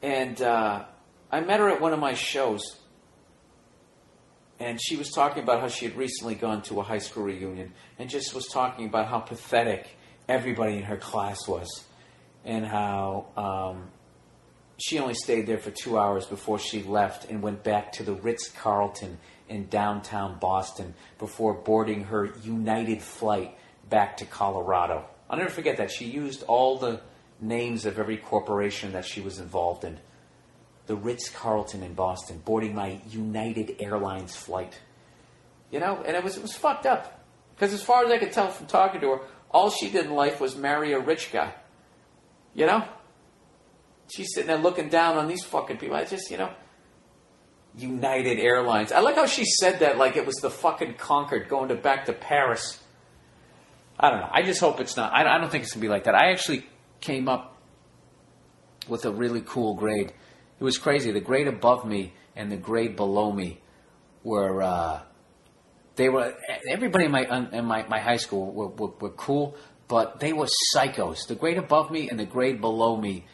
and 0.02 0.42
uh, 0.42 0.86
I 1.32 1.42
met 1.42 1.60
her 1.60 1.70
at 1.70 1.82
one 1.82 1.92
of 1.92 2.00
my 2.00 2.14
shows. 2.14 2.78
And 4.62 4.78
she 4.82 4.98
was 4.98 5.10
talking 5.12 5.44
about 5.44 5.62
how 5.62 5.70
she 5.70 5.86
had 5.86 5.96
recently 5.96 6.36
gone 6.36 6.62
to 6.64 6.82
a 6.82 6.84
high 6.84 6.98
school 6.98 7.24
reunion, 7.24 7.74
and 7.98 8.10
just 8.10 8.34
was 8.34 8.48
talking 8.48 8.86
about 8.86 9.08
how 9.08 9.20
pathetic 9.20 9.98
everybody 10.28 10.78
in 10.78 10.84
her 10.84 10.98
class 10.98 11.48
was, 11.48 11.68
and 12.46 12.66
how 12.66 13.28
um, 13.38 13.90
she 14.78 15.00
only 15.00 15.14
stayed 15.14 15.46
there 15.46 15.58
for 15.58 15.72
two 15.72 15.98
hours 15.98 16.26
before 16.26 16.60
she 16.60 16.84
left 16.84 17.26
and 17.30 17.42
went 17.42 17.64
back 17.64 17.92
to 17.94 18.04
the 18.04 18.14
Ritz 18.14 18.50
Carlton 18.50 19.18
in 19.50 19.68
downtown 19.68 20.40
Boston 20.40 20.94
before 21.18 21.54
boarding 21.54 22.06
her 22.06 22.32
United 22.44 23.02
flight 23.02 23.58
back 23.90 24.18
to 24.18 24.26
Colorado. 24.26 25.06
I'll 25.30 25.38
never 25.38 25.50
forget 25.50 25.78
that. 25.78 25.92
She 25.92 26.06
used 26.06 26.44
all 26.44 26.78
the 26.78 27.02
names 27.42 27.86
of 27.86 28.00
every 28.00 28.18
corporation 28.18 28.94
that 28.94 29.06
she 29.06 29.22
was 29.22 29.40
involved 29.40 29.84
in. 29.84 30.00
The 30.88 30.96
Ritz 30.96 31.30
Carlton 31.30 31.84
in 31.84 31.94
Boston, 31.94 32.42
boarding 32.44 32.74
my 32.74 33.00
United 33.10 33.76
Airlines 33.80 34.36
flight. 34.36 34.80
You 35.72 35.80
know, 35.80 36.02
and 36.06 36.16
it 36.16 36.24
was 36.24 36.36
it 36.36 36.42
was 36.42 36.54
fucked 36.54 36.86
up. 36.86 37.24
Because 37.56 37.74
as 37.74 37.84
far 37.84 38.06
as 38.06 38.12
I 38.12 38.18
could 38.18 38.32
tell 38.32 38.50
from 38.50 38.68
talking 38.68 39.02
to 39.02 39.10
her, 39.12 39.20
all 39.52 39.70
she 39.70 39.90
did 39.90 40.06
in 40.06 40.14
life 40.14 40.40
was 40.40 40.56
marry 40.56 40.94
a 40.94 41.00
rich 41.00 41.32
guy. 41.32 41.54
You 42.54 42.66
know? 42.66 42.84
She's 44.14 44.34
sitting 44.34 44.48
there 44.48 44.58
looking 44.58 44.90
down 44.90 45.18
on 45.18 45.28
these 45.28 45.44
fucking 45.44 45.78
people. 45.78 45.96
I 45.96 46.06
just, 46.06 46.32
you 46.32 46.38
know, 46.38 46.52
United 47.78 48.40
Airlines. 48.40 48.92
I 48.92 49.00
like 49.00 49.16
how 49.16 49.26
she 49.26 49.46
said 49.46 49.80
that 49.80 49.98
like 49.98 50.18
it 50.18 50.26
was 50.26 50.36
the 50.36 50.50
fucking 50.50 50.96
Concorde 50.96 51.48
going 51.50 51.70
to 51.70 51.76
back 51.76 52.06
to 52.06 52.14
Paris. 52.14 52.80
I 54.00 54.10
don't 54.10 54.22
know. 54.22 54.30
I 54.32 54.44
just 54.44 54.60
hope 54.60 54.80
it's 54.80 54.96
not. 54.96 55.14
I, 55.14 55.38
don't 55.38 55.52
think 55.52 55.64
it's 55.64 55.74
gonna 55.74 55.82
be 55.82 55.90
like 55.90 56.06
that. 56.06 56.16
I 56.16 56.32
actually 56.32 56.66
came 57.02 57.28
up 57.28 57.58
with 58.88 59.06
a 59.06 59.12
really 59.12 59.42
cool 59.42 59.76
grade. 59.76 60.14
It 60.60 60.64
was 60.64 60.78
crazy. 60.78 61.12
The 61.12 61.20
grade 61.20 61.48
above 61.48 61.86
me 61.86 62.14
and 62.36 62.52
the 62.52 62.58
grade 62.58 62.96
below 62.96 63.32
me 63.32 63.60
were. 64.24 64.62
Uh, 64.62 65.02
they 65.96 66.08
were 66.08 66.34
everybody 66.70 67.06
in 67.06 67.12
my 67.12 67.50
in 67.52 67.66
my, 67.66 67.86
my 67.90 68.00
high 68.00 68.18
school 68.18 68.54
were, 68.54 68.68
were, 68.68 68.94
were 69.02 69.10
cool, 69.10 69.58
but 69.90 70.22
they 70.22 70.32
were 70.32 70.48
psychos. 70.74 71.28
The 71.28 71.36
grade 71.36 71.58
above 71.58 71.92
me 71.92 72.10
and 72.10 72.18
the 72.18 72.26
grade 72.26 72.62
below 72.62 72.96
me, 72.96 73.26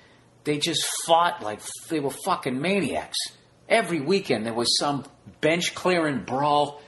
they 0.45 0.57
just 0.57 0.83
fought 1.05 1.43
like 1.43 1.59
they 1.89 1.99
were 1.99 2.09
fucking 2.25 2.59
maniacs. 2.59 3.17
Every 3.67 3.99
weekend 3.99 4.45
there 4.45 4.53
was 4.53 4.77
some 4.79 5.05
bench 5.41 5.73
clearing 5.73 6.23
brawl 6.23 6.81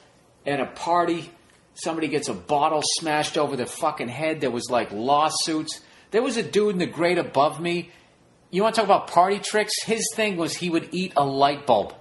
at 0.46 0.60
a 0.60 0.66
party. 0.66 1.32
Somebody 1.74 2.08
gets 2.08 2.30
a 2.30 2.34
bottle 2.34 2.82
smashed 2.84 3.38
over 3.38 3.56
their 3.56 3.66
fucking 3.66 4.08
head. 4.08 4.42
There 4.42 4.52
was 4.52 4.70
like 4.70 4.92
lawsuits. 4.92 5.82
There 6.12 6.22
was 6.22 6.38
a 6.38 6.44
dude 6.44 6.74
in 6.74 6.80
the 6.80 6.86
grade 6.86 7.18
above 7.18 7.60
me. 7.60 7.92
You 8.50 8.64
want 8.64 8.76
to 8.76 8.82
talk 8.82 8.88
about 8.88 9.08
party 9.08 9.40
tricks? 9.40 9.74
His 9.84 10.08
thing 10.16 10.38
was 10.38 10.56
he 10.56 10.70
would 10.70 10.90
eat 10.92 11.14
a 11.18 11.26
light 11.26 11.68
bulb. 11.68 11.94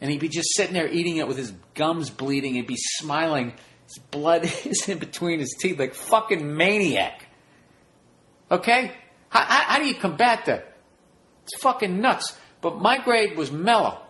And 0.00 0.10
he'd 0.10 0.20
be 0.20 0.28
just 0.28 0.54
sitting 0.54 0.74
there 0.74 0.86
eating 0.86 1.16
it 1.16 1.26
with 1.26 1.36
his 1.36 1.52
gums 1.74 2.08
bleeding 2.08 2.56
and 2.56 2.66
be 2.66 2.76
smiling. 2.76 3.52
His 3.84 3.98
blood 4.10 4.44
is 4.64 4.88
in 4.88 4.98
between 4.98 5.40
his 5.40 5.56
teeth 5.60 5.78
like 5.78 5.94
fucking 5.94 6.56
maniac. 6.56 7.26
Okay? 8.50 8.92
How, 9.28 9.42
how, 9.42 9.62
how 9.62 9.78
do 9.78 9.86
you 9.86 9.94
combat 9.94 10.46
that? 10.46 10.76
It's 11.44 11.60
fucking 11.62 12.00
nuts. 12.00 12.36
But 12.60 12.80
my 12.80 12.98
grade 12.98 13.36
was 13.36 13.50
mellow. 13.50 14.02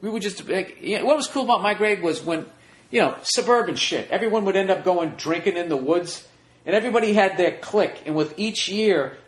We 0.00 0.10
would 0.10 0.22
just, 0.22 0.48
like, 0.48 0.78
you 0.80 0.98
know, 0.98 1.04
what 1.04 1.16
was 1.16 1.26
cool 1.26 1.44
about 1.44 1.62
my 1.62 1.74
grade 1.74 2.02
was 2.02 2.22
when, 2.22 2.46
you 2.90 3.00
know, 3.00 3.16
suburban 3.22 3.74
shit. 3.74 4.10
Everyone 4.10 4.44
would 4.44 4.56
end 4.56 4.70
up 4.70 4.84
going 4.84 5.10
drinking 5.10 5.56
in 5.56 5.68
the 5.68 5.76
woods, 5.76 6.26
and 6.64 6.74
everybody 6.74 7.12
had 7.12 7.36
their 7.36 7.58
clique. 7.58 8.02
And 8.06 8.14
with 8.14 8.38
each 8.38 8.68
year, 8.68 9.18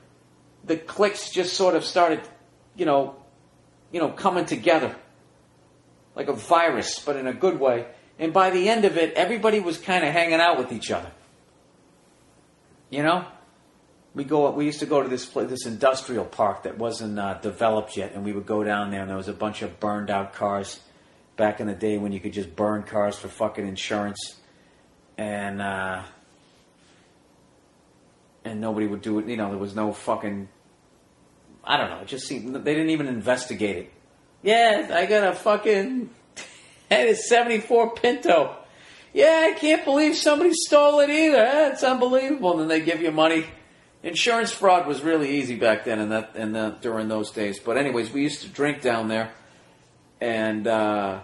the 0.65 0.77
cliques 0.77 1.31
just 1.31 1.55
sort 1.55 1.75
of 1.75 1.85
started, 1.85 2.21
you 2.77 2.87
know, 2.87 3.17
you 3.91 4.01
know, 4.01 4.11
coming 4.11 4.45
together 4.45 4.95
like 6.15 6.29
a 6.29 6.33
virus, 6.33 6.99
but 6.99 7.17
in 7.17 7.27
a 7.27 7.33
good 7.33 7.59
way. 7.59 7.87
And 8.19 8.33
by 8.33 8.51
the 8.51 8.69
end 8.69 8.85
of 8.85 8.97
it, 8.99 9.15
everybody 9.15 9.61
was 9.61 9.79
kind 9.79 10.05
of 10.05 10.13
hanging 10.13 10.41
out 10.41 10.59
with 10.59 10.73
each 10.73 10.91
other. 10.91 11.11
You 12.91 13.03
know, 13.03 13.25
we 14.15 14.25
go. 14.25 14.51
We 14.51 14.65
used 14.67 14.81
to 14.81 14.87
go 14.87 15.03
to 15.03 15.09
this 15.09 15.27
this 15.27 15.67
industrial 15.67 16.25
park 16.25 16.65
that 16.65 16.79
wasn't 16.79 17.19
uh, 17.19 17.35
developed 17.35 17.97
yet, 17.97 18.13
and 18.15 18.25
we 18.25 18.33
would 18.33 18.47
go 18.47 18.65
down 18.65 18.91
there, 18.91 19.01
and 19.03 19.09
there 19.09 19.17
was 19.17 19.29
a 19.29 19.33
bunch 19.33 19.63
of 19.63 19.79
burned 19.79 20.11
out 20.11 20.33
cars. 20.33 20.81
Back 21.37 21.59
in 21.61 21.69
the 21.69 21.75
day, 21.75 21.97
when 21.97 22.13
you 22.13 22.21
could 22.21 22.35
just 22.35 22.55
burn 22.55 22.83
cars 22.83 23.17
for 23.17 23.29
fucking 23.29 23.67
insurance, 23.67 24.37
and 25.17 25.63
uh, 25.63 26.03
and 28.45 28.61
nobody 28.61 28.87
would 28.87 29.01
do 29.01 29.19
it. 29.21 29.27
You 29.27 29.37
know, 29.37 29.49
there 29.49 29.59
was 29.59 29.75
no 29.75 29.93
fucking. 29.93 30.49
I 31.65 31.77
don't 31.77 31.91
know. 31.91 32.01
It 32.01 32.09
just 32.09 32.27
seemed 32.27 32.55
they 32.55 32.75
didn't 32.75 32.91
even 32.91 33.07
investigate 33.07 33.77
it. 33.77 33.93
Yeah, 34.43 34.91
I 34.93 35.07
got 35.07 35.33
a 35.33 35.35
fucking. 35.35 36.11
And 36.93 37.09
it's 37.09 37.29
seventy 37.29 37.61
four 37.61 37.95
Pinto. 37.95 38.57
Yeah, 39.13 39.47
I 39.49 39.57
can't 39.57 39.85
believe 39.85 40.17
somebody 40.17 40.53
stole 40.53 40.99
it 40.99 41.09
either. 41.09 41.71
It's 41.73 41.85
unbelievable. 41.85 42.53
And 42.53 42.63
then 42.63 42.69
they 42.69 42.81
give 42.85 43.01
you 43.01 43.13
money. 43.13 43.45
Insurance 44.03 44.51
fraud 44.51 44.87
was 44.87 45.03
really 45.03 45.39
easy 45.39 45.57
back 45.57 45.85
then, 45.85 45.99
and 45.99 46.13
that 46.13 46.33
and 46.35 46.55
the, 46.55 46.77
during 46.81 47.09
those 47.09 47.31
days. 47.31 47.59
But 47.59 47.77
anyways, 47.77 48.11
we 48.11 48.23
used 48.23 48.43
to 48.43 48.49
drink 48.49 48.81
down 48.81 49.09
there, 49.09 49.31
and 50.21 50.67
uh, 50.67 51.21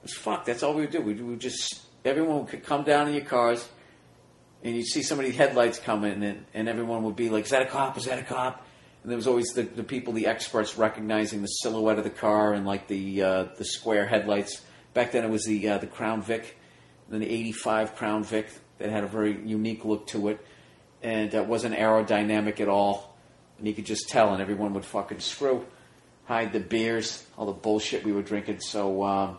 it 0.00 0.02
was 0.04 0.14
fuck. 0.14 0.46
That's 0.46 0.62
all 0.62 0.72
we 0.72 0.82
would 0.82 0.90
do. 0.90 1.02
We 1.02 1.14
would 1.14 1.40
just 1.40 1.82
everyone 2.02 2.46
could 2.46 2.64
come 2.64 2.82
down 2.82 3.08
in 3.08 3.14
your 3.14 3.26
cars, 3.26 3.68
and 4.62 4.74
you'd 4.74 4.86
see 4.86 5.02
somebody's 5.02 5.36
headlights 5.36 5.78
coming, 5.78 6.22
and 6.22 6.46
and 6.54 6.66
everyone 6.66 7.02
would 7.02 7.16
be 7.16 7.28
like, 7.28 7.44
"Is 7.44 7.50
that 7.50 7.60
a 7.60 7.66
cop? 7.66 7.98
Is 7.98 8.06
that 8.06 8.18
a 8.18 8.22
cop?" 8.22 8.64
And 9.02 9.10
there 9.10 9.16
was 9.16 9.26
always 9.26 9.48
the, 9.48 9.62
the 9.62 9.84
people, 9.84 10.14
the 10.14 10.26
experts, 10.26 10.76
recognizing 10.78 11.42
the 11.42 11.48
silhouette 11.48 11.98
of 11.98 12.04
the 12.04 12.10
car 12.10 12.54
and 12.54 12.66
like 12.66 12.88
the 12.88 13.22
uh, 13.22 13.44
the 13.56 13.66
square 13.66 14.06
headlights. 14.06 14.62
Back 14.94 15.12
then, 15.12 15.24
it 15.24 15.30
was 15.30 15.44
the 15.44 15.68
uh, 15.68 15.78
the 15.78 15.86
Crown 15.86 16.22
Vic, 16.22 16.56
then 17.10 17.20
the 17.20 17.30
'85 17.30 17.96
Crown 17.96 18.24
Vic 18.24 18.48
that 18.78 18.88
had 18.90 19.04
a 19.04 19.08
very 19.08 19.38
unique 19.44 19.84
look 19.84 20.06
to 20.08 20.28
it, 20.28 20.44
and 21.02 21.34
uh, 21.34 21.42
wasn't 21.42 21.74
aerodynamic 21.74 22.60
at 22.60 22.68
all. 22.68 23.16
And 23.58 23.66
you 23.66 23.74
could 23.74 23.86
just 23.86 24.08
tell, 24.08 24.32
and 24.32 24.40
everyone 24.40 24.74
would 24.74 24.84
fucking 24.84 25.20
screw, 25.20 25.66
hide 26.24 26.52
the 26.52 26.60
beers, 26.60 27.26
all 27.36 27.46
the 27.46 27.52
bullshit 27.52 28.04
we 28.04 28.12
were 28.12 28.22
drinking. 28.22 28.60
So. 28.60 29.04
Um, 29.04 29.38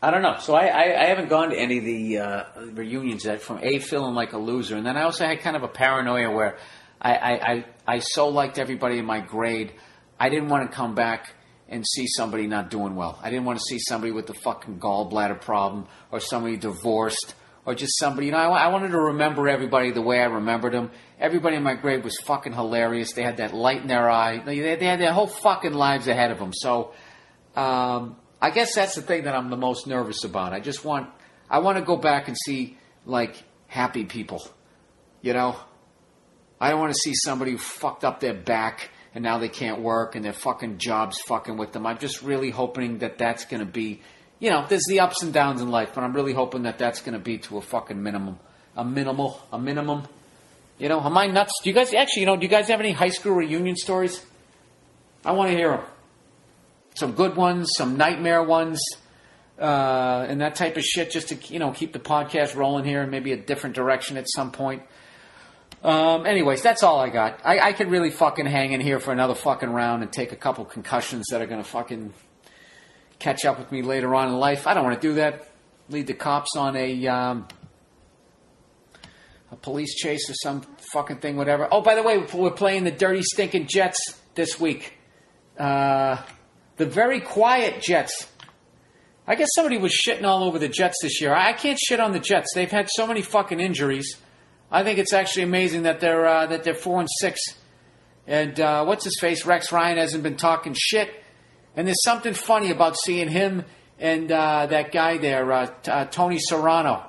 I 0.00 0.12
don't 0.12 0.22
know. 0.22 0.36
So 0.38 0.54
I, 0.54 0.66
I, 0.66 1.02
I 1.02 1.04
haven't 1.06 1.28
gone 1.28 1.50
to 1.50 1.56
any 1.56 1.78
of 1.78 1.84
the 1.84 2.18
uh, 2.18 2.44
reunions 2.72 3.24
yet 3.24 3.40
from 3.40 3.58
A 3.62 3.80
feeling 3.80 4.14
like 4.14 4.32
a 4.32 4.38
loser, 4.38 4.76
and 4.76 4.86
then 4.86 4.96
I 4.96 5.02
also 5.02 5.26
had 5.26 5.40
kind 5.40 5.56
of 5.56 5.64
a 5.64 5.68
paranoia 5.68 6.30
where 6.30 6.56
I, 7.00 7.14
I, 7.14 7.32
I, 7.32 7.64
I 7.86 7.98
so 7.98 8.28
liked 8.28 8.58
everybody 8.58 8.98
in 8.98 9.06
my 9.06 9.20
grade, 9.20 9.72
I 10.18 10.28
didn't 10.28 10.50
want 10.50 10.70
to 10.70 10.76
come 10.76 10.94
back 10.94 11.34
and 11.68 11.84
see 11.86 12.06
somebody 12.06 12.46
not 12.46 12.70
doing 12.70 12.94
well. 12.94 13.18
I 13.22 13.30
didn't 13.30 13.44
want 13.44 13.58
to 13.58 13.64
see 13.64 13.78
somebody 13.78 14.12
with 14.12 14.26
the 14.26 14.34
fucking 14.34 14.78
gallbladder 14.78 15.40
problem 15.40 15.86
or 16.10 16.20
somebody 16.20 16.56
divorced 16.56 17.34
or 17.68 17.74
just 17.74 17.98
somebody. 17.98 18.26
You 18.26 18.32
know, 18.32 18.38
I, 18.38 18.64
I 18.64 18.68
wanted 18.68 18.90
to 18.92 18.98
remember 18.98 19.48
everybody 19.48 19.90
the 19.90 20.02
way 20.02 20.20
I 20.20 20.24
remembered 20.24 20.72
them. 20.72 20.90
Everybody 21.20 21.56
in 21.56 21.62
my 21.62 21.74
grade 21.74 22.02
was 22.02 22.16
fucking 22.18 22.52
hilarious. 22.52 23.12
They 23.12 23.22
had 23.22 23.36
that 23.36 23.54
light 23.54 23.82
in 23.82 23.88
their 23.88 24.08
eye. 24.08 24.38
They, 24.38 24.76
they 24.76 24.86
had 24.86 25.00
their 25.00 25.12
whole 25.12 25.26
fucking 25.26 25.74
lives 25.74 26.08
ahead 26.08 26.30
of 26.30 26.38
them. 26.38 26.52
So. 26.52 26.92
Um, 27.56 28.16
I 28.40 28.50
guess 28.50 28.74
that's 28.74 28.94
the 28.94 29.02
thing 29.02 29.24
that 29.24 29.34
I'm 29.34 29.50
the 29.50 29.56
most 29.56 29.88
nervous 29.88 30.22
about. 30.22 30.52
I 30.52 30.60
just 30.60 30.84
want 30.84 31.10
I 31.50 31.58
want 31.58 31.78
to 31.78 31.84
go 31.84 31.96
back 31.96 32.28
and 32.28 32.36
see 32.36 32.78
like 33.04 33.42
happy 33.66 34.04
people. 34.04 34.46
You 35.22 35.32
know? 35.32 35.56
I 36.60 36.70
don't 36.70 36.80
want 36.80 36.92
to 36.92 36.98
see 36.98 37.14
somebody 37.14 37.52
who 37.52 37.58
fucked 37.58 38.04
up 38.04 38.20
their 38.20 38.34
back 38.34 38.90
and 39.14 39.24
now 39.24 39.38
they 39.38 39.48
can't 39.48 39.80
work 39.80 40.14
and 40.14 40.24
their 40.24 40.32
fucking 40.32 40.78
jobs 40.78 41.20
fucking 41.20 41.56
with 41.56 41.72
them. 41.72 41.86
I'm 41.86 41.98
just 41.98 42.22
really 42.22 42.50
hoping 42.50 42.98
that 42.98 43.18
that's 43.18 43.44
going 43.44 43.60
to 43.60 43.70
be, 43.70 44.02
you 44.40 44.50
know, 44.50 44.66
there's 44.68 44.84
the 44.88 45.00
ups 45.00 45.22
and 45.22 45.32
downs 45.32 45.60
in 45.60 45.70
life, 45.70 45.92
but 45.94 46.04
I'm 46.04 46.12
really 46.12 46.32
hoping 46.32 46.62
that 46.62 46.78
that's 46.78 47.00
going 47.00 47.14
to 47.14 47.18
be 47.18 47.38
to 47.38 47.58
a 47.58 47.60
fucking 47.60 48.02
minimum. 48.02 48.38
A 48.76 48.84
minimal, 48.84 49.40
a 49.52 49.58
minimum. 49.58 50.06
You 50.78 50.88
know, 50.88 51.00
am 51.00 51.18
I 51.18 51.26
nuts? 51.26 51.52
Do 51.62 51.70
you 51.70 51.74
guys 51.74 51.92
actually, 51.92 52.20
you 52.20 52.26
know, 52.26 52.36
do 52.36 52.42
you 52.42 52.48
guys 52.48 52.68
have 52.68 52.78
any 52.78 52.92
high 52.92 53.08
school 53.08 53.34
reunion 53.34 53.76
stories? 53.76 54.24
I 55.24 55.32
want 55.32 55.50
to 55.50 55.56
hear 55.56 55.72
them 55.72 55.84
some 56.98 57.12
good 57.12 57.36
ones, 57.36 57.70
some 57.76 57.96
nightmare 57.96 58.42
ones, 58.42 58.80
uh, 59.58 60.26
and 60.28 60.40
that 60.40 60.56
type 60.56 60.76
of 60.76 60.84
shit, 60.84 61.10
just 61.10 61.28
to 61.28 61.52
you 61.52 61.58
know 61.58 61.70
keep 61.70 61.92
the 61.92 61.98
podcast 61.98 62.54
rolling 62.54 62.84
here 62.84 63.02
and 63.02 63.10
maybe 63.10 63.32
a 63.32 63.36
different 63.36 63.76
direction 63.76 64.16
at 64.16 64.26
some 64.28 64.50
point. 64.50 64.82
Um, 65.82 66.26
anyways, 66.26 66.60
that's 66.62 66.82
all 66.82 66.98
I 66.98 67.08
got. 67.08 67.40
I, 67.44 67.60
I 67.60 67.72
could 67.72 67.88
really 67.88 68.10
fucking 68.10 68.46
hang 68.46 68.72
in 68.72 68.80
here 68.80 68.98
for 68.98 69.12
another 69.12 69.36
fucking 69.36 69.70
round 69.70 70.02
and 70.02 70.12
take 70.12 70.32
a 70.32 70.36
couple 70.36 70.64
concussions 70.64 71.26
that 71.30 71.40
are 71.40 71.46
gonna 71.46 71.64
fucking 71.64 72.12
catch 73.18 73.44
up 73.44 73.58
with 73.58 73.72
me 73.72 73.82
later 73.82 74.14
on 74.14 74.28
in 74.28 74.34
life. 74.34 74.66
I 74.66 74.74
don't 74.74 74.84
want 74.84 75.00
to 75.00 75.08
do 75.08 75.14
that. 75.14 75.48
Lead 75.88 76.06
the 76.06 76.14
cops 76.14 76.56
on 76.56 76.76
a 76.76 77.06
um, 77.06 77.46
a 79.50 79.56
police 79.56 79.94
chase 79.94 80.28
or 80.28 80.34
some 80.34 80.62
fucking 80.92 81.16
thing, 81.16 81.36
whatever. 81.36 81.68
Oh, 81.72 81.80
by 81.80 81.94
the 81.94 82.02
way, 82.02 82.18
we're 82.18 82.50
playing 82.50 82.84
the 82.84 82.90
dirty 82.90 83.22
stinking 83.22 83.66
Jets 83.66 84.18
this 84.34 84.60
week. 84.60 84.94
Uh, 85.58 86.22
the 86.76 86.86
very 86.86 87.20
quiet 87.20 87.82
Jets. 87.82 88.28
I 89.26 89.34
guess 89.34 89.48
somebody 89.54 89.78
was 89.78 89.92
shitting 89.92 90.24
all 90.24 90.44
over 90.44 90.58
the 90.58 90.68
Jets 90.68 90.96
this 91.02 91.20
year. 91.20 91.34
I 91.34 91.52
can't 91.52 91.78
shit 91.78 92.00
on 92.00 92.12
the 92.12 92.20
Jets. 92.20 92.48
They've 92.54 92.70
had 92.70 92.88
so 92.90 93.06
many 93.06 93.22
fucking 93.22 93.60
injuries. 93.60 94.16
I 94.70 94.84
think 94.84 94.98
it's 94.98 95.12
actually 95.12 95.42
amazing 95.44 95.82
that 95.82 96.00
they're 96.00 96.26
uh, 96.26 96.46
that 96.46 96.64
they're 96.64 96.74
four 96.74 97.00
and 97.00 97.08
six. 97.20 97.40
And 98.26 98.60
uh, 98.60 98.84
what's 98.84 99.04
his 99.04 99.18
face? 99.18 99.46
Rex 99.46 99.72
Ryan 99.72 99.96
hasn't 99.96 100.22
been 100.22 100.36
talking 100.36 100.74
shit. 100.76 101.10
And 101.78 101.86
there's 101.86 102.02
something 102.02 102.34
funny 102.34 102.72
about 102.72 102.96
seeing 102.98 103.28
him 103.28 103.64
and 104.00 104.32
uh, 104.32 104.66
that 104.66 104.90
guy 104.90 105.16
there, 105.18 105.52
uh, 105.52 105.66
t- 105.66 105.92
uh, 105.92 106.06
Tony 106.06 106.40
Sparano, 106.50 107.06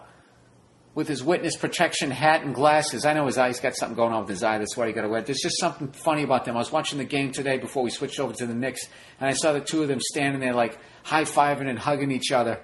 with 0.93 1.07
his 1.07 1.23
witness 1.23 1.55
protection 1.55 2.11
hat 2.11 2.43
and 2.43 2.53
glasses. 2.53 3.03
I 3.03 3.13
know 3.13 3.25
his 3.25 3.39
eye's 3.39 3.59
got 3.59 3.75
something 3.75 3.95
going 3.95 4.13
on 4.13 4.21
with 4.21 4.29
his 4.29 4.43
eye. 4.43 4.59
That's 4.59 4.77
why 4.77 4.85
he 4.85 4.93
got 4.93 5.01
to 5.01 5.09
wear. 5.09 5.23
There's 5.23 5.41
just 5.41 5.59
something 5.59 5.87
funny 5.87 6.21
about 6.21 6.45
them. 6.45 6.55
I 6.55 6.59
was 6.59 6.71
watching 6.71 6.99
the 6.99 7.03
game 7.03 7.31
today 7.31 7.57
before 7.57 7.81
we 7.81 7.89
switched 7.89 8.19
over 8.19 8.31
to 8.31 8.45
the 8.45 8.53
Knicks, 8.53 8.87
and 9.19 9.27
I 9.27 9.33
saw 9.33 9.53
the 9.53 9.59
two 9.59 9.81
of 9.81 9.87
them 9.87 10.01
standing 10.01 10.39
there 10.39 10.53
like 10.53 10.77
high 11.01 11.23
fiving 11.23 11.67
and 11.67 11.79
hugging 11.79 12.11
each 12.11 12.31
other 12.31 12.61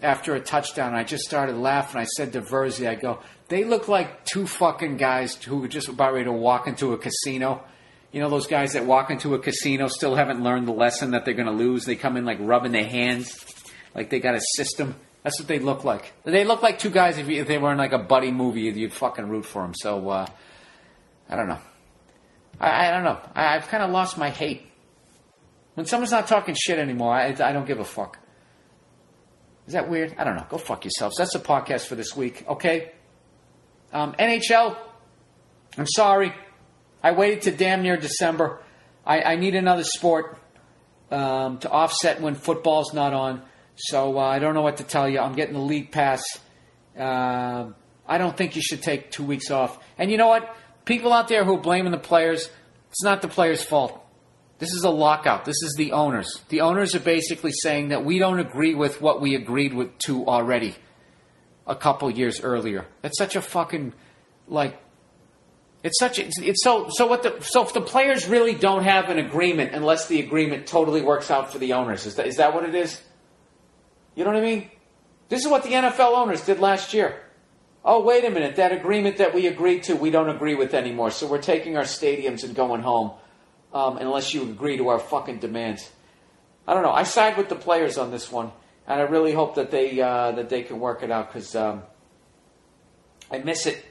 after 0.00 0.36
a 0.36 0.40
touchdown. 0.40 0.94
I 0.94 1.02
just 1.02 1.24
started 1.24 1.56
laughing. 1.56 2.00
I 2.00 2.04
said 2.04 2.32
to 2.34 2.42
Virzi, 2.42 2.88
I 2.88 2.94
go, 2.94 3.24
they 3.48 3.64
look 3.64 3.88
like 3.88 4.24
two 4.24 4.46
fucking 4.46 4.98
guys 4.98 5.34
who 5.34 5.58
were 5.58 5.68
just 5.68 5.88
about 5.88 6.12
ready 6.12 6.26
to 6.26 6.32
walk 6.32 6.68
into 6.68 6.92
a 6.92 6.96
casino. 6.96 7.64
You 8.12 8.20
know 8.20 8.28
those 8.28 8.46
guys 8.46 8.72
that 8.72 8.86
walk 8.86 9.10
into 9.10 9.34
a 9.34 9.38
casino 9.38 9.86
still 9.86 10.16
haven't 10.16 10.42
learned 10.42 10.66
the 10.66 10.72
lesson 10.72 11.12
that 11.12 11.24
they're 11.24 11.34
going 11.34 11.46
to 11.46 11.52
lose. 11.52 11.84
They 11.84 11.94
come 11.94 12.16
in 12.16 12.24
like 12.24 12.38
rubbing 12.40 12.72
their 12.72 12.84
hands, 12.84 13.36
like 13.94 14.10
they 14.10 14.18
got 14.18 14.34
a 14.34 14.40
system. 14.56 14.96
That's 15.22 15.38
what 15.38 15.48
they 15.48 15.58
look 15.58 15.84
like. 15.84 16.12
They 16.24 16.44
look 16.44 16.62
like 16.62 16.78
two 16.78 16.90
guys 16.90 17.18
if, 17.18 17.28
you, 17.28 17.42
if 17.42 17.46
they 17.46 17.58
were 17.58 17.70
in 17.72 17.78
like 17.78 17.92
a 17.92 17.98
buddy 17.98 18.32
movie. 18.32 18.62
You'd 18.62 18.92
fucking 18.92 19.28
root 19.28 19.44
for 19.44 19.62
them. 19.62 19.74
So 19.74 20.08
uh, 20.08 20.26
I 21.28 21.36
don't 21.36 21.48
know. 21.48 21.58
I, 22.58 22.88
I 22.88 22.90
don't 22.90 23.04
know. 23.04 23.20
I, 23.34 23.56
I've 23.56 23.68
kind 23.68 23.82
of 23.82 23.90
lost 23.90 24.18
my 24.18 24.30
hate. 24.30 24.66
When 25.74 25.86
someone's 25.86 26.10
not 26.10 26.26
talking 26.26 26.54
shit 26.58 26.78
anymore, 26.78 27.14
I, 27.14 27.28
I 27.28 27.52
don't 27.52 27.66
give 27.66 27.78
a 27.78 27.84
fuck. 27.84 28.18
Is 29.66 29.74
that 29.74 29.88
weird? 29.88 30.14
I 30.18 30.24
don't 30.24 30.36
know. 30.36 30.46
Go 30.48 30.58
fuck 30.58 30.84
yourselves. 30.84 31.16
That's 31.16 31.32
the 31.32 31.38
podcast 31.38 31.86
for 31.86 31.94
this 31.94 32.16
week. 32.16 32.44
Okay. 32.48 32.90
Um, 33.92 34.14
NHL. 34.14 34.76
I'm 35.78 35.86
sorry. 35.86 36.34
I 37.02 37.12
waited 37.12 37.42
to 37.42 37.50
damn 37.52 37.82
near 37.82 37.96
December. 37.96 38.60
I, 39.04 39.22
I 39.22 39.36
need 39.36 39.54
another 39.54 39.84
sport 39.84 40.38
um, 41.10 41.58
to 41.58 41.70
offset 41.70 42.20
when 42.20 42.34
football's 42.34 42.92
not 42.92 43.12
on. 43.12 43.42
So 43.76 44.18
uh, 44.18 44.22
I 44.22 44.38
don't 44.38 44.54
know 44.54 44.62
what 44.62 44.76
to 44.78 44.84
tell 44.84 45.08
you. 45.08 45.18
I'm 45.20 45.34
getting 45.34 45.54
the 45.54 45.60
league 45.60 45.90
pass. 45.90 46.22
Um 46.96 47.74
I 48.10 48.18
don't 48.18 48.36
think 48.36 48.56
you 48.56 48.62
should 48.62 48.82
take 48.82 49.12
two 49.12 49.22
weeks 49.22 49.52
off. 49.52 49.78
And 49.96 50.10
you 50.10 50.16
know 50.16 50.26
what? 50.26 50.56
People 50.84 51.12
out 51.12 51.28
there 51.28 51.44
who 51.44 51.54
are 51.54 51.60
blaming 51.60 51.92
the 51.92 51.98
players, 51.98 52.50
it's 52.88 53.04
not 53.04 53.22
the 53.22 53.28
players' 53.28 53.62
fault. 53.62 54.04
This 54.58 54.72
is 54.72 54.82
a 54.82 54.90
lockout. 54.90 55.44
This 55.44 55.62
is 55.62 55.74
the 55.78 55.92
owners. 55.92 56.42
The 56.48 56.62
owners 56.62 56.96
are 56.96 57.00
basically 57.00 57.52
saying 57.52 57.90
that 57.90 58.04
we 58.04 58.18
don't 58.18 58.40
agree 58.40 58.74
with 58.74 59.00
what 59.00 59.20
we 59.20 59.36
agreed 59.36 59.72
with 59.72 59.96
to 60.06 60.26
already 60.26 60.74
a 61.68 61.76
couple 61.76 62.10
years 62.10 62.40
earlier. 62.40 62.84
That's 63.00 63.16
such 63.16 63.36
a 63.36 63.42
fucking 63.42 63.94
like 64.48 64.76
it's 65.82 65.98
such 65.98 66.18
a, 66.18 66.26
it's, 66.26 66.62
so 66.62 66.88
so 66.90 67.06
what 67.06 67.22
the 67.22 67.40
so 67.40 67.62
if 67.62 67.72
the 67.72 67.80
players 67.80 68.28
really 68.28 68.54
don't 68.54 68.84
have 68.84 69.08
an 69.08 69.18
agreement 69.18 69.74
unless 69.74 70.08
the 70.08 70.20
agreement 70.20 70.66
totally 70.66 71.00
works 71.00 71.30
out 71.30 71.52
for 71.52 71.58
the 71.58 71.72
owners 71.72 72.04
is 72.06 72.16
that 72.16 72.26
is 72.26 72.36
that 72.36 72.54
what 72.54 72.64
it 72.64 72.74
is? 72.74 73.00
You 74.14 74.24
know 74.24 74.30
what 74.30 74.42
I 74.42 74.44
mean? 74.44 74.70
This 75.28 75.44
is 75.44 75.48
what 75.48 75.62
the 75.62 75.70
NFL 75.70 76.16
owners 76.16 76.44
did 76.44 76.58
last 76.58 76.92
year. 76.92 77.20
Oh 77.82 78.02
wait 78.02 78.24
a 78.24 78.30
minute, 78.30 78.56
that 78.56 78.72
agreement 78.72 79.16
that 79.18 79.34
we 79.34 79.46
agreed 79.46 79.84
to 79.84 79.96
we 79.96 80.10
don't 80.10 80.28
agree 80.28 80.54
with 80.54 80.74
anymore. 80.74 81.10
So 81.10 81.26
we're 81.26 81.40
taking 81.40 81.78
our 81.78 81.84
stadiums 81.84 82.44
and 82.44 82.54
going 82.54 82.82
home 82.82 83.12
um, 83.72 83.96
unless 83.96 84.34
you 84.34 84.42
agree 84.42 84.76
to 84.76 84.88
our 84.88 84.98
fucking 84.98 85.38
demands. 85.38 85.90
I 86.68 86.74
don't 86.74 86.82
know. 86.82 86.92
I 86.92 87.04
side 87.04 87.38
with 87.38 87.48
the 87.48 87.56
players 87.56 87.96
on 87.96 88.10
this 88.10 88.30
one, 88.30 88.52
and 88.86 89.00
I 89.00 89.04
really 89.04 89.32
hope 89.32 89.54
that 89.54 89.70
they 89.70 89.98
uh, 89.98 90.32
that 90.32 90.50
they 90.50 90.62
can 90.62 90.78
work 90.78 91.02
it 91.02 91.10
out 91.10 91.32
because 91.32 91.56
um, 91.56 91.84
I 93.30 93.38
miss 93.38 93.64
it. 93.66 93.82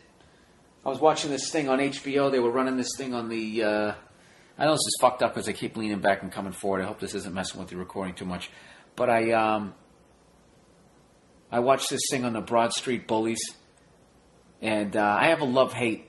I 0.86 0.90
was 0.90 1.00
watching 1.00 1.30
this 1.30 1.50
thing 1.52 1.68
on 1.68 1.80
HBO. 1.80 2.32
They 2.32 2.40
were 2.40 2.52
running 2.52 2.78
this 2.78 2.92
thing 2.98 3.14
on 3.14 3.28
the. 3.28 3.64
Uh, 3.64 3.94
I 4.58 4.66
know 4.66 4.72
this 4.72 4.80
is 4.80 4.98
fucked 5.02 5.22
up 5.22 5.34
because 5.34 5.50
I 5.50 5.54
keep 5.54 5.76
leaning 5.76 6.00
back 6.00 6.24
and 6.24 6.32
coming 6.32 6.54
forward. 6.54 6.82
I 6.82 6.86
hope 6.86 7.00
this 7.00 7.16
isn't 7.16 7.34
messing 7.34 7.60
with 7.60 7.70
the 7.70 7.78
recording 7.78 8.14
too 8.14 8.26
much. 8.26 8.50
But 8.96 9.10
I 9.10 9.32
um, 9.32 9.74
I 11.52 11.60
watched 11.60 11.90
this 11.90 12.02
thing 12.10 12.24
on 12.24 12.34
the 12.34 12.42
Broad 12.42 12.72
Street 12.72 13.08
Bullies, 13.08 13.42
and 14.62 14.96
uh, 14.96 15.18
I 15.20 15.28
have 15.28 15.42
a 15.42 15.46
love 15.46 15.74
hate. 15.74 16.06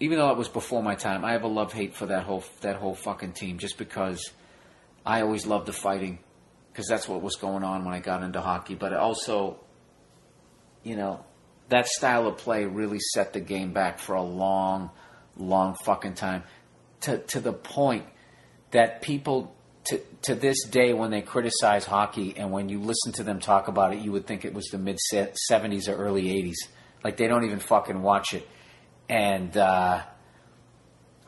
Even 0.00 0.18
though 0.18 0.30
it 0.30 0.38
was 0.38 0.48
before 0.48 0.82
my 0.82 0.94
time, 0.94 1.24
I 1.24 1.32
have 1.32 1.42
a 1.42 1.48
love 1.48 1.72
hate 1.72 1.94
for 1.94 2.06
that 2.06 2.24
whole 2.24 2.44
that 2.60 2.76
whole 2.76 2.94
fucking 2.94 3.32
team. 3.32 3.58
Just 3.58 3.78
because 3.78 4.32
I 5.04 5.22
always 5.22 5.46
loved 5.46 5.66
the 5.66 5.72
fighting, 5.72 6.18
because 6.72 6.86
that's 6.88 7.08
what 7.08 7.22
was 7.22 7.36
going 7.36 7.64
on 7.64 7.86
when 7.86 7.94
I 7.94 8.00
got 8.00 8.22
into 8.22 8.40
hockey. 8.42 8.74
But 8.74 8.92
also, 8.92 9.60
you 10.82 10.94
know, 10.94 11.24
that 11.68 11.86
style 11.86 12.26
of 12.26 12.38
play 12.38 12.64
really 12.64 12.98
set 13.00 13.32
the 13.32 13.40
game 13.40 13.72
back 13.72 13.98
for 13.98 14.14
a 14.14 14.22
long, 14.22 14.90
long 15.36 15.74
fucking 15.84 16.14
time. 16.14 16.42
To 17.02 17.18
to 17.18 17.40
the 17.40 17.52
point 17.52 18.04
that 18.72 19.02
people 19.02 19.54
to 19.84 20.00
to 20.22 20.34
this 20.34 20.64
day 20.64 20.92
when 20.92 21.10
they 21.10 21.22
criticize 21.22 21.84
hockey 21.84 22.34
and 22.36 22.50
when 22.50 22.68
you 22.68 22.80
listen 22.80 23.12
to 23.12 23.22
them 23.22 23.40
talk 23.40 23.68
about 23.68 23.94
it, 23.94 24.00
you 24.00 24.12
would 24.12 24.26
think 24.26 24.44
it 24.44 24.54
was 24.54 24.66
the 24.66 24.78
mid 24.78 24.98
seventies 24.98 25.88
or 25.88 25.94
early 25.94 26.30
eighties. 26.30 26.58
Like 27.04 27.16
they 27.16 27.28
don't 27.28 27.44
even 27.44 27.60
fucking 27.60 28.02
watch 28.02 28.34
it. 28.34 28.46
And 29.08 29.56
uh, 29.56 30.02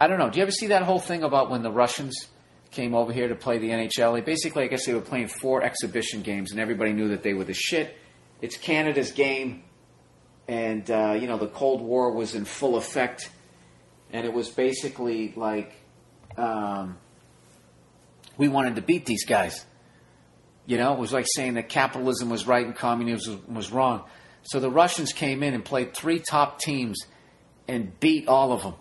I 0.00 0.06
don't 0.06 0.18
know. 0.18 0.30
Do 0.30 0.38
you 0.38 0.42
ever 0.42 0.50
see 0.50 0.68
that 0.68 0.82
whole 0.82 0.98
thing 0.98 1.22
about 1.22 1.50
when 1.50 1.62
the 1.62 1.70
Russians 1.70 2.28
came 2.70 2.94
over 2.94 3.12
here 3.12 3.28
to 3.28 3.34
play 3.34 3.58
the 3.58 3.68
NHL? 3.68 4.14
They 4.14 4.20
basically, 4.20 4.64
I 4.64 4.66
guess 4.66 4.86
they 4.86 4.94
were 4.94 5.00
playing 5.00 5.28
four 5.28 5.62
exhibition 5.62 6.22
games, 6.22 6.50
and 6.52 6.60
everybody 6.60 6.92
knew 6.92 7.08
that 7.08 7.22
they 7.22 7.34
were 7.34 7.44
the 7.44 7.54
shit. 7.54 7.96
It's 8.40 8.56
Canada's 8.56 9.12
game, 9.12 9.62
and 10.50 10.90
uh, 10.90 11.16
you 11.18 11.28
know 11.28 11.38
the 11.38 11.46
Cold 11.46 11.80
War 11.80 12.10
was 12.10 12.34
in 12.34 12.44
full 12.44 12.76
effect, 12.76 13.30
and 14.12 14.26
it 14.26 14.32
was 14.32 14.48
basically 14.48 15.32
like 15.36 15.72
um, 16.36 16.98
we 18.36 18.48
wanted 18.48 18.74
to 18.74 18.82
beat 18.82 19.06
these 19.06 19.24
guys. 19.24 19.64
You 20.66 20.76
know, 20.76 20.92
it 20.92 20.98
was 20.98 21.12
like 21.12 21.26
saying 21.36 21.54
that 21.54 21.68
capitalism 21.68 22.30
was 22.30 22.48
right 22.48 22.66
and 22.66 22.74
communism 22.74 23.54
was 23.54 23.70
wrong. 23.70 24.02
So 24.42 24.58
the 24.58 24.70
Russians 24.70 25.12
came 25.12 25.44
in 25.44 25.54
and 25.54 25.64
played 25.64 25.94
three 25.94 26.18
top 26.18 26.58
teams 26.58 26.98
and 27.68 27.98
beat 28.00 28.26
all 28.26 28.52
of 28.52 28.62
them. 28.62 28.74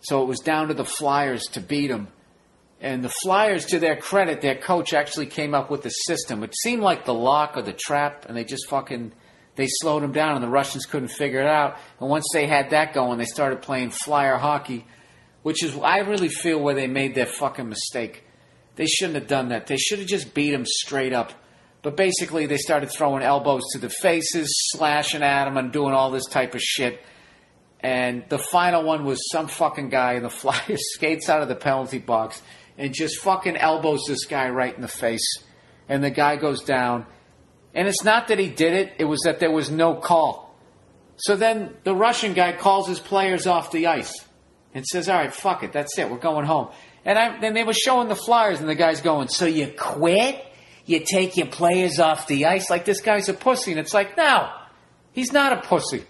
So 0.00 0.22
it 0.22 0.26
was 0.26 0.38
down 0.40 0.68
to 0.68 0.74
the 0.74 0.84
Flyers 0.84 1.42
to 1.52 1.60
beat 1.60 1.88
them. 1.88 2.08
And 2.80 3.04
the 3.04 3.12
Flyers, 3.22 3.66
to 3.66 3.78
their 3.78 3.96
credit, 3.96 4.40
their 4.40 4.56
coach 4.56 4.92
actually 4.94 5.26
came 5.26 5.54
up 5.54 5.70
with 5.70 5.84
a 5.86 5.90
system. 6.06 6.42
It 6.42 6.54
seemed 6.62 6.82
like 6.82 7.04
the 7.04 7.14
lock 7.14 7.56
or 7.56 7.62
the 7.62 7.72
trap, 7.72 8.26
and 8.26 8.36
they 8.36 8.44
just 8.44 8.68
fucking 8.68 9.12
they 9.54 9.66
slowed 9.68 10.02
them 10.02 10.12
down, 10.12 10.34
and 10.34 10.42
the 10.42 10.48
Russians 10.48 10.86
couldn't 10.86 11.08
figure 11.08 11.40
it 11.40 11.46
out. 11.46 11.76
And 12.00 12.08
once 12.08 12.26
they 12.32 12.46
had 12.46 12.70
that 12.70 12.94
going, 12.94 13.18
they 13.18 13.24
started 13.24 13.62
playing 13.62 13.90
flyer 13.90 14.36
hockey, 14.36 14.86
which 15.42 15.62
is 15.62 15.76
I 15.76 15.98
really 15.98 16.28
feel 16.28 16.58
where 16.58 16.74
they 16.74 16.86
made 16.86 17.14
their 17.14 17.26
fucking 17.26 17.68
mistake. 17.68 18.24
They 18.76 18.86
shouldn't 18.86 19.16
have 19.16 19.26
done 19.26 19.48
that. 19.48 19.66
They 19.66 19.76
should 19.76 19.98
have 19.98 20.08
just 20.08 20.32
beat 20.32 20.52
them 20.52 20.64
straight 20.64 21.12
up. 21.12 21.32
But 21.82 21.96
basically, 21.96 22.46
they 22.46 22.56
started 22.56 22.90
throwing 22.90 23.22
elbows 23.22 23.62
to 23.72 23.78
the 23.78 23.90
faces, 23.90 24.48
slashing 24.72 25.22
at 25.22 25.44
them, 25.44 25.56
and 25.56 25.72
doing 25.72 25.94
all 25.94 26.10
this 26.10 26.26
type 26.26 26.54
of 26.54 26.62
shit. 26.62 27.00
And 27.80 28.24
the 28.28 28.38
final 28.38 28.84
one 28.84 29.04
was 29.04 29.20
some 29.32 29.48
fucking 29.48 29.88
guy 29.88 30.12
in 30.14 30.22
the 30.22 30.30
Flyers 30.30 30.80
skates 30.94 31.28
out 31.28 31.42
of 31.42 31.48
the 31.48 31.56
penalty 31.56 31.98
box 31.98 32.40
and 32.78 32.94
just 32.94 33.20
fucking 33.20 33.56
elbows 33.56 34.04
this 34.06 34.24
guy 34.24 34.48
right 34.48 34.74
in 34.74 34.80
the 34.80 34.88
face. 34.88 35.26
And 35.88 36.02
the 36.02 36.10
guy 36.10 36.36
goes 36.36 36.62
down. 36.62 37.06
And 37.74 37.88
it's 37.88 38.04
not 38.04 38.28
that 38.28 38.38
he 38.38 38.48
did 38.48 38.74
it, 38.74 38.94
it 38.98 39.04
was 39.04 39.20
that 39.24 39.40
there 39.40 39.50
was 39.50 39.70
no 39.70 39.94
call. 39.94 40.54
So 41.16 41.36
then 41.36 41.74
the 41.84 41.94
Russian 41.94 42.34
guy 42.34 42.52
calls 42.52 42.88
his 42.88 43.00
players 43.00 43.46
off 43.46 43.70
the 43.70 43.86
ice 43.86 44.12
and 44.74 44.84
says, 44.84 45.08
All 45.08 45.16
right, 45.16 45.32
fuck 45.32 45.62
it, 45.62 45.72
that's 45.72 45.98
it, 45.98 46.10
we're 46.10 46.18
going 46.18 46.46
home. 46.46 46.68
And 47.04 47.42
then 47.42 47.54
they 47.54 47.64
were 47.64 47.72
showing 47.72 48.08
the 48.08 48.14
Flyers, 48.14 48.60
and 48.60 48.68
the 48.68 48.74
guy's 48.74 49.00
going, 49.00 49.28
So 49.28 49.46
you 49.46 49.72
quit? 49.76 50.44
You 50.84 51.00
take 51.00 51.36
your 51.36 51.46
players 51.46 51.98
off 51.98 52.26
the 52.26 52.46
ice? 52.46 52.68
Like 52.70 52.84
this 52.84 53.00
guy's 53.00 53.28
a 53.28 53.34
pussy. 53.34 53.72
And 53.72 53.80
it's 53.80 53.94
like, 53.94 54.16
No, 54.16 54.50
he's 55.12 55.32
not 55.32 55.52
a 55.52 55.66
pussy. 55.66 56.04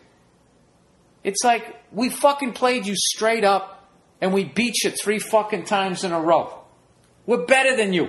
It's 1.24 1.44
like 1.44 1.76
we 1.92 2.08
fucking 2.08 2.52
played 2.52 2.86
you 2.86 2.94
straight 2.96 3.44
up 3.44 3.90
and 4.20 4.32
we 4.32 4.44
beat 4.44 4.82
you 4.82 4.90
three 4.90 5.18
fucking 5.18 5.64
times 5.64 6.04
in 6.04 6.12
a 6.12 6.20
row. 6.20 6.58
We're 7.26 7.44
better 7.44 7.76
than 7.76 7.92
you. 7.92 8.08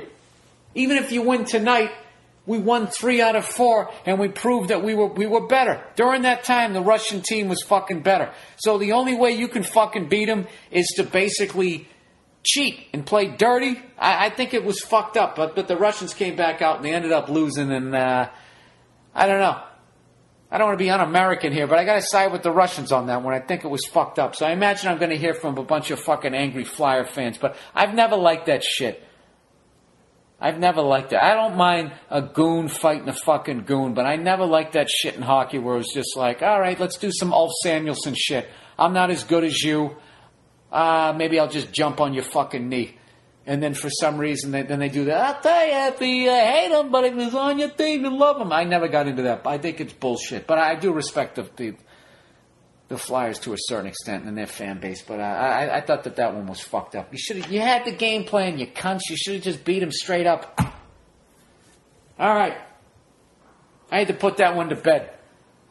Even 0.76 0.98
if 0.98 1.12
you 1.12 1.22
win 1.22 1.46
tonight, 1.46 1.92
we 2.46 2.58
won 2.58 2.88
three 2.88 3.22
out 3.22 3.36
of 3.36 3.46
four 3.46 3.90
and 4.06 4.20
we 4.20 4.28
proved 4.28 4.70
that 4.70 4.84
we 4.84 4.94
were 4.94 5.08
we 5.08 5.26
were 5.26 5.48
better. 5.48 5.82
During 5.96 6.24
that 6.24 6.44
time 6.44 6.74
the 6.74 6.82
Russian 6.82 7.22
team 7.22 7.48
was 7.48 7.62
fucking 7.64 8.02
better. 8.02 8.32
So 8.58 8.78
the 8.78 8.92
only 8.94 9.16
way 9.16 9.32
you 9.32 9.48
can 9.48 9.64
fucking 9.64 10.10
beat 10.10 10.26
them 10.26 10.48
is 10.70 10.88
to 10.98 11.04
basically 11.04 11.88
cheat 12.44 12.88
and 12.94 13.06
play 13.06 13.28
dirty. 13.28 13.80
I, 13.98 14.26
I 14.26 14.30
think 14.30 14.54
it 14.54 14.66
was 14.66 14.82
fucked 14.82 15.16
up, 15.16 15.36
but 15.36 15.56
but 15.56 15.68
the 15.68 15.78
Russians 15.78 16.14
came 16.14 16.36
back 16.36 16.62
out 16.62 16.78
and 16.78 16.86
they 16.86 16.94
ended 16.94 17.14
up 17.14 17.30
losing 17.30 17.72
and 17.72 17.96
uh, 17.96 18.30
I 19.16 19.28
don't 19.28 19.40
know. 19.40 19.62
I 20.52 20.60
don't 20.60 20.68
want 20.68 20.78
to 20.78 20.84
be 20.84 20.92
un-American 20.92 21.52
here, 21.52 21.66
but 21.66 21.80
I 21.80 21.84
got 21.84 21.96
to 21.96 22.02
side 22.04 22.32
with 22.32 22.44
the 22.44 22.52
Russians 22.52 22.92
on 22.92 23.08
that 23.08 23.24
one. 23.24 23.34
I 23.34 23.40
think 23.40 23.64
it 23.64 23.70
was 23.70 23.86
fucked 23.86 24.20
up. 24.20 24.36
So 24.36 24.46
I 24.46 24.52
imagine 24.52 24.92
I'm 24.92 25.00
going 25.00 25.10
to 25.10 25.18
hear 25.18 25.34
from 25.34 25.58
a 25.58 25.64
bunch 25.64 25.90
of 25.90 26.00
fucking 26.00 26.36
angry 26.36 26.64
Flyer 26.64 27.06
fans, 27.06 27.40
but 27.40 27.56
I've 27.74 27.96
never 27.96 28.16
liked 28.16 28.46
that 28.46 28.64
shit. 28.64 29.04
I've 30.44 30.60
never 30.60 30.82
liked 30.82 31.14
it. 31.14 31.20
I 31.24 31.36
don't 31.36 31.56
mind 31.56 31.94
a 32.10 32.22
goon 32.22 32.68
fighting 32.68 33.08
a 33.08 33.14
fucking 33.14 33.64
goon, 33.64 33.94
but 33.94 34.06
I 34.06 34.18
never 34.18 34.46
liked 34.46 34.74
that 34.74 34.90
shit 34.90 35.16
in 35.16 35.22
hockey 35.22 35.58
where 35.58 35.76
it 35.76 35.78
was 35.78 35.94
just 35.94 36.18
like, 36.18 36.42
all 36.42 36.60
right, 36.60 36.78
let's 36.78 36.98
do 36.98 37.14
some 37.14 37.32
Ulf 37.32 37.54
Samuelsson 37.64 38.14
shit. 38.14 38.50
I'm 38.78 38.92
not 38.92 39.10
as 39.10 39.24
good 39.24 39.46
as 39.46 39.64
you. 39.64 39.96
Uh, 40.70 41.14
maybe 41.16 41.40
I'll 41.40 41.48
just 41.48 41.72
jump 41.72 42.02
on 42.02 42.14
your 42.14 42.26
fucking 42.26 42.68
knee. 42.68 42.98
And 43.46 43.64
then 43.64 43.74
for 43.74 43.90
some 43.90 44.18
reason, 44.18 44.52
they, 44.52 44.64
then 44.64 44.80
they 44.80 44.90
do 44.90 45.06
that. 45.06 45.36
I'll 45.36 45.42
tell 45.42 45.66
you, 45.66 45.94
if 45.94 46.02
you 46.02 46.30
uh, 46.30 46.36
hate 46.36 46.72
him, 46.72 46.92
but 46.92 47.06
if 47.06 47.14
he's 47.14 47.34
on 47.34 47.58
your 47.58 47.70
team, 47.70 48.04
you 48.04 48.14
love 48.14 48.42
him. 48.42 48.52
I 48.52 48.66
never 48.66 48.90
got 48.90 49.08
into 49.08 49.22
that. 49.24 49.48
I 49.48 49.58
think 49.60 49.80
it's 49.80 49.94
bullshit. 49.94 50.46
But 50.46 50.58
I 50.58 50.76
do 50.76 50.92
respect 50.92 51.36
the 51.36 51.50
the, 51.56 51.76
the 52.94 53.00
Flyers 53.00 53.40
to 53.40 53.54
a 53.54 53.58
certain 53.58 53.88
extent 53.88 54.26
and 54.26 54.38
their 54.38 54.48
fan 54.48 54.80
base. 54.80 55.02
But 55.02 55.20
I, 55.20 55.66
I, 55.66 55.78
I 55.78 55.82
thought 55.82 56.04
that 56.06 56.16
that 56.16 56.34
one 56.34 56.48
was 56.48 56.62
fucked 56.62 56.96
up. 56.96 57.12
You 57.12 57.18
should 57.18 57.50
you 57.50 57.60
had 57.60 57.86
the 57.86 57.92
game 57.92 58.24
plan, 58.24 58.58
you 58.58 58.68
cunts. 58.68 59.10
You 59.10 59.18
should 59.18 59.34
have 59.36 59.44
just 59.44 59.66
beat 59.66 59.80
them 59.80 59.92
straight 59.92 60.28
up. 60.28 60.60
All 62.20 62.34
right. 62.34 62.58
I 63.92 64.00
had 64.00 64.08
to 64.08 64.14
put 64.14 64.38
that 64.38 64.56
one 64.56 64.70
to 64.70 64.76
bed. 64.76 65.12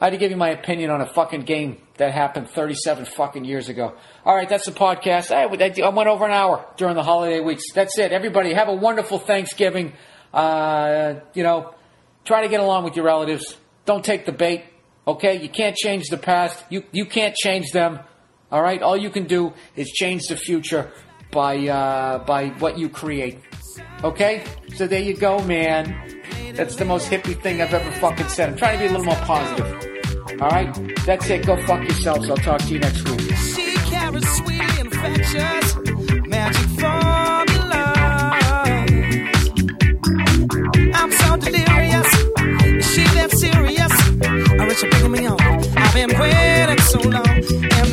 I 0.00 0.06
had 0.06 0.10
to 0.10 0.16
give 0.16 0.32
you 0.32 0.36
my 0.36 0.50
opinion 0.50 0.90
on 0.90 1.00
a 1.00 1.06
fucking 1.06 1.42
game 1.42 1.80
that 1.96 2.12
happened 2.12 2.50
37 2.50 3.04
fucking 3.04 3.44
years 3.44 3.68
ago. 3.68 3.94
All 4.24 4.34
right, 4.34 4.48
that's 4.48 4.66
the 4.66 4.72
podcast. 4.72 5.30
I, 5.30 5.44
I 5.44 5.88
went 5.90 6.08
over 6.08 6.24
an 6.24 6.32
hour 6.32 6.66
during 6.76 6.96
the 6.96 7.04
holiday 7.04 7.38
weeks. 7.38 7.62
That's 7.72 7.96
it. 7.98 8.10
Everybody, 8.10 8.52
have 8.52 8.68
a 8.68 8.74
wonderful 8.74 9.20
Thanksgiving. 9.20 9.92
Uh, 10.34 11.20
you 11.34 11.44
know, 11.44 11.74
try 12.24 12.42
to 12.42 12.48
get 12.48 12.58
along 12.58 12.82
with 12.82 12.96
your 12.96 13.04
relatives. 13.04 13.56
Don't 13.84 14.04
take 14.04 14.26
the 14.26 14.32
bait. 14.32 14.64
Okay, 15.06 15.42
you 15.42 15.48
can't 15.48 15.76
change 15.76 16.08
the 16.08 16.16
past. 16.16 16.64
You 16.70 16.84
you 16.92 17.06
can't 17.06 17.34
change 17.34 17.72
them. 17.72 17.98
All 18.52 18.62
right, 18.62 18.80
all 18.82 18.96
you 18.96 19.10
can 19.10 19.24
do 19.24 19.52
is 19.74 19.90
change 19.90 20.28
the 20.28 20.36
future 20.36 20.92
by 21.32 21.56
uh, 21.66 22.18
by 22.18 22.48
what 22.60 22.78
you 22.78 22.88
create. 22.88 23.40
Okay, 24.04 24.44
so 24.76 24.86
there 24.86 25.00
you 25.00 25.16
go, 25.16 25.42
man. 25.44 26.20
That's 26.54 26.76
the 26.76 26.84
most 26.84 27.10
hippie 27.10 27.40
thing 27.40 27.62
I've 27.62 27.72
ever 27.74 27.90
fucking 27.92 28.28
said. 28.28 28.50
I'm 28.50 28.56
trying 28.56 28.78
to 28.78 28.84
be 28.84 28.86
a 28.86 28.96
little 28.96 29.06
more 29.06 29.16
positive. 29.24 30.40
All 30.40 30.50
right, 30.50 30.72
that's 31.06 31.28
it. 31.30 31.46
Go 31.46 31.56
fuck 31.66 31.82
yourselves. 31.82 32.30
I'll 32.30 32.36
talk 32.36 32.60
to 32.60 32.68
you 32.68 32.78
next 32.78 33.08
week. 33.08 33.32
so 44.82 44.88
bring 44.90 45.12
me 45.12 45.26
on. 45.26 45.40
I've 45.76 45.94
been 45.94 46.18
waiting 46.18 46.80
so 46.80 46.98
long. 47.00 47.91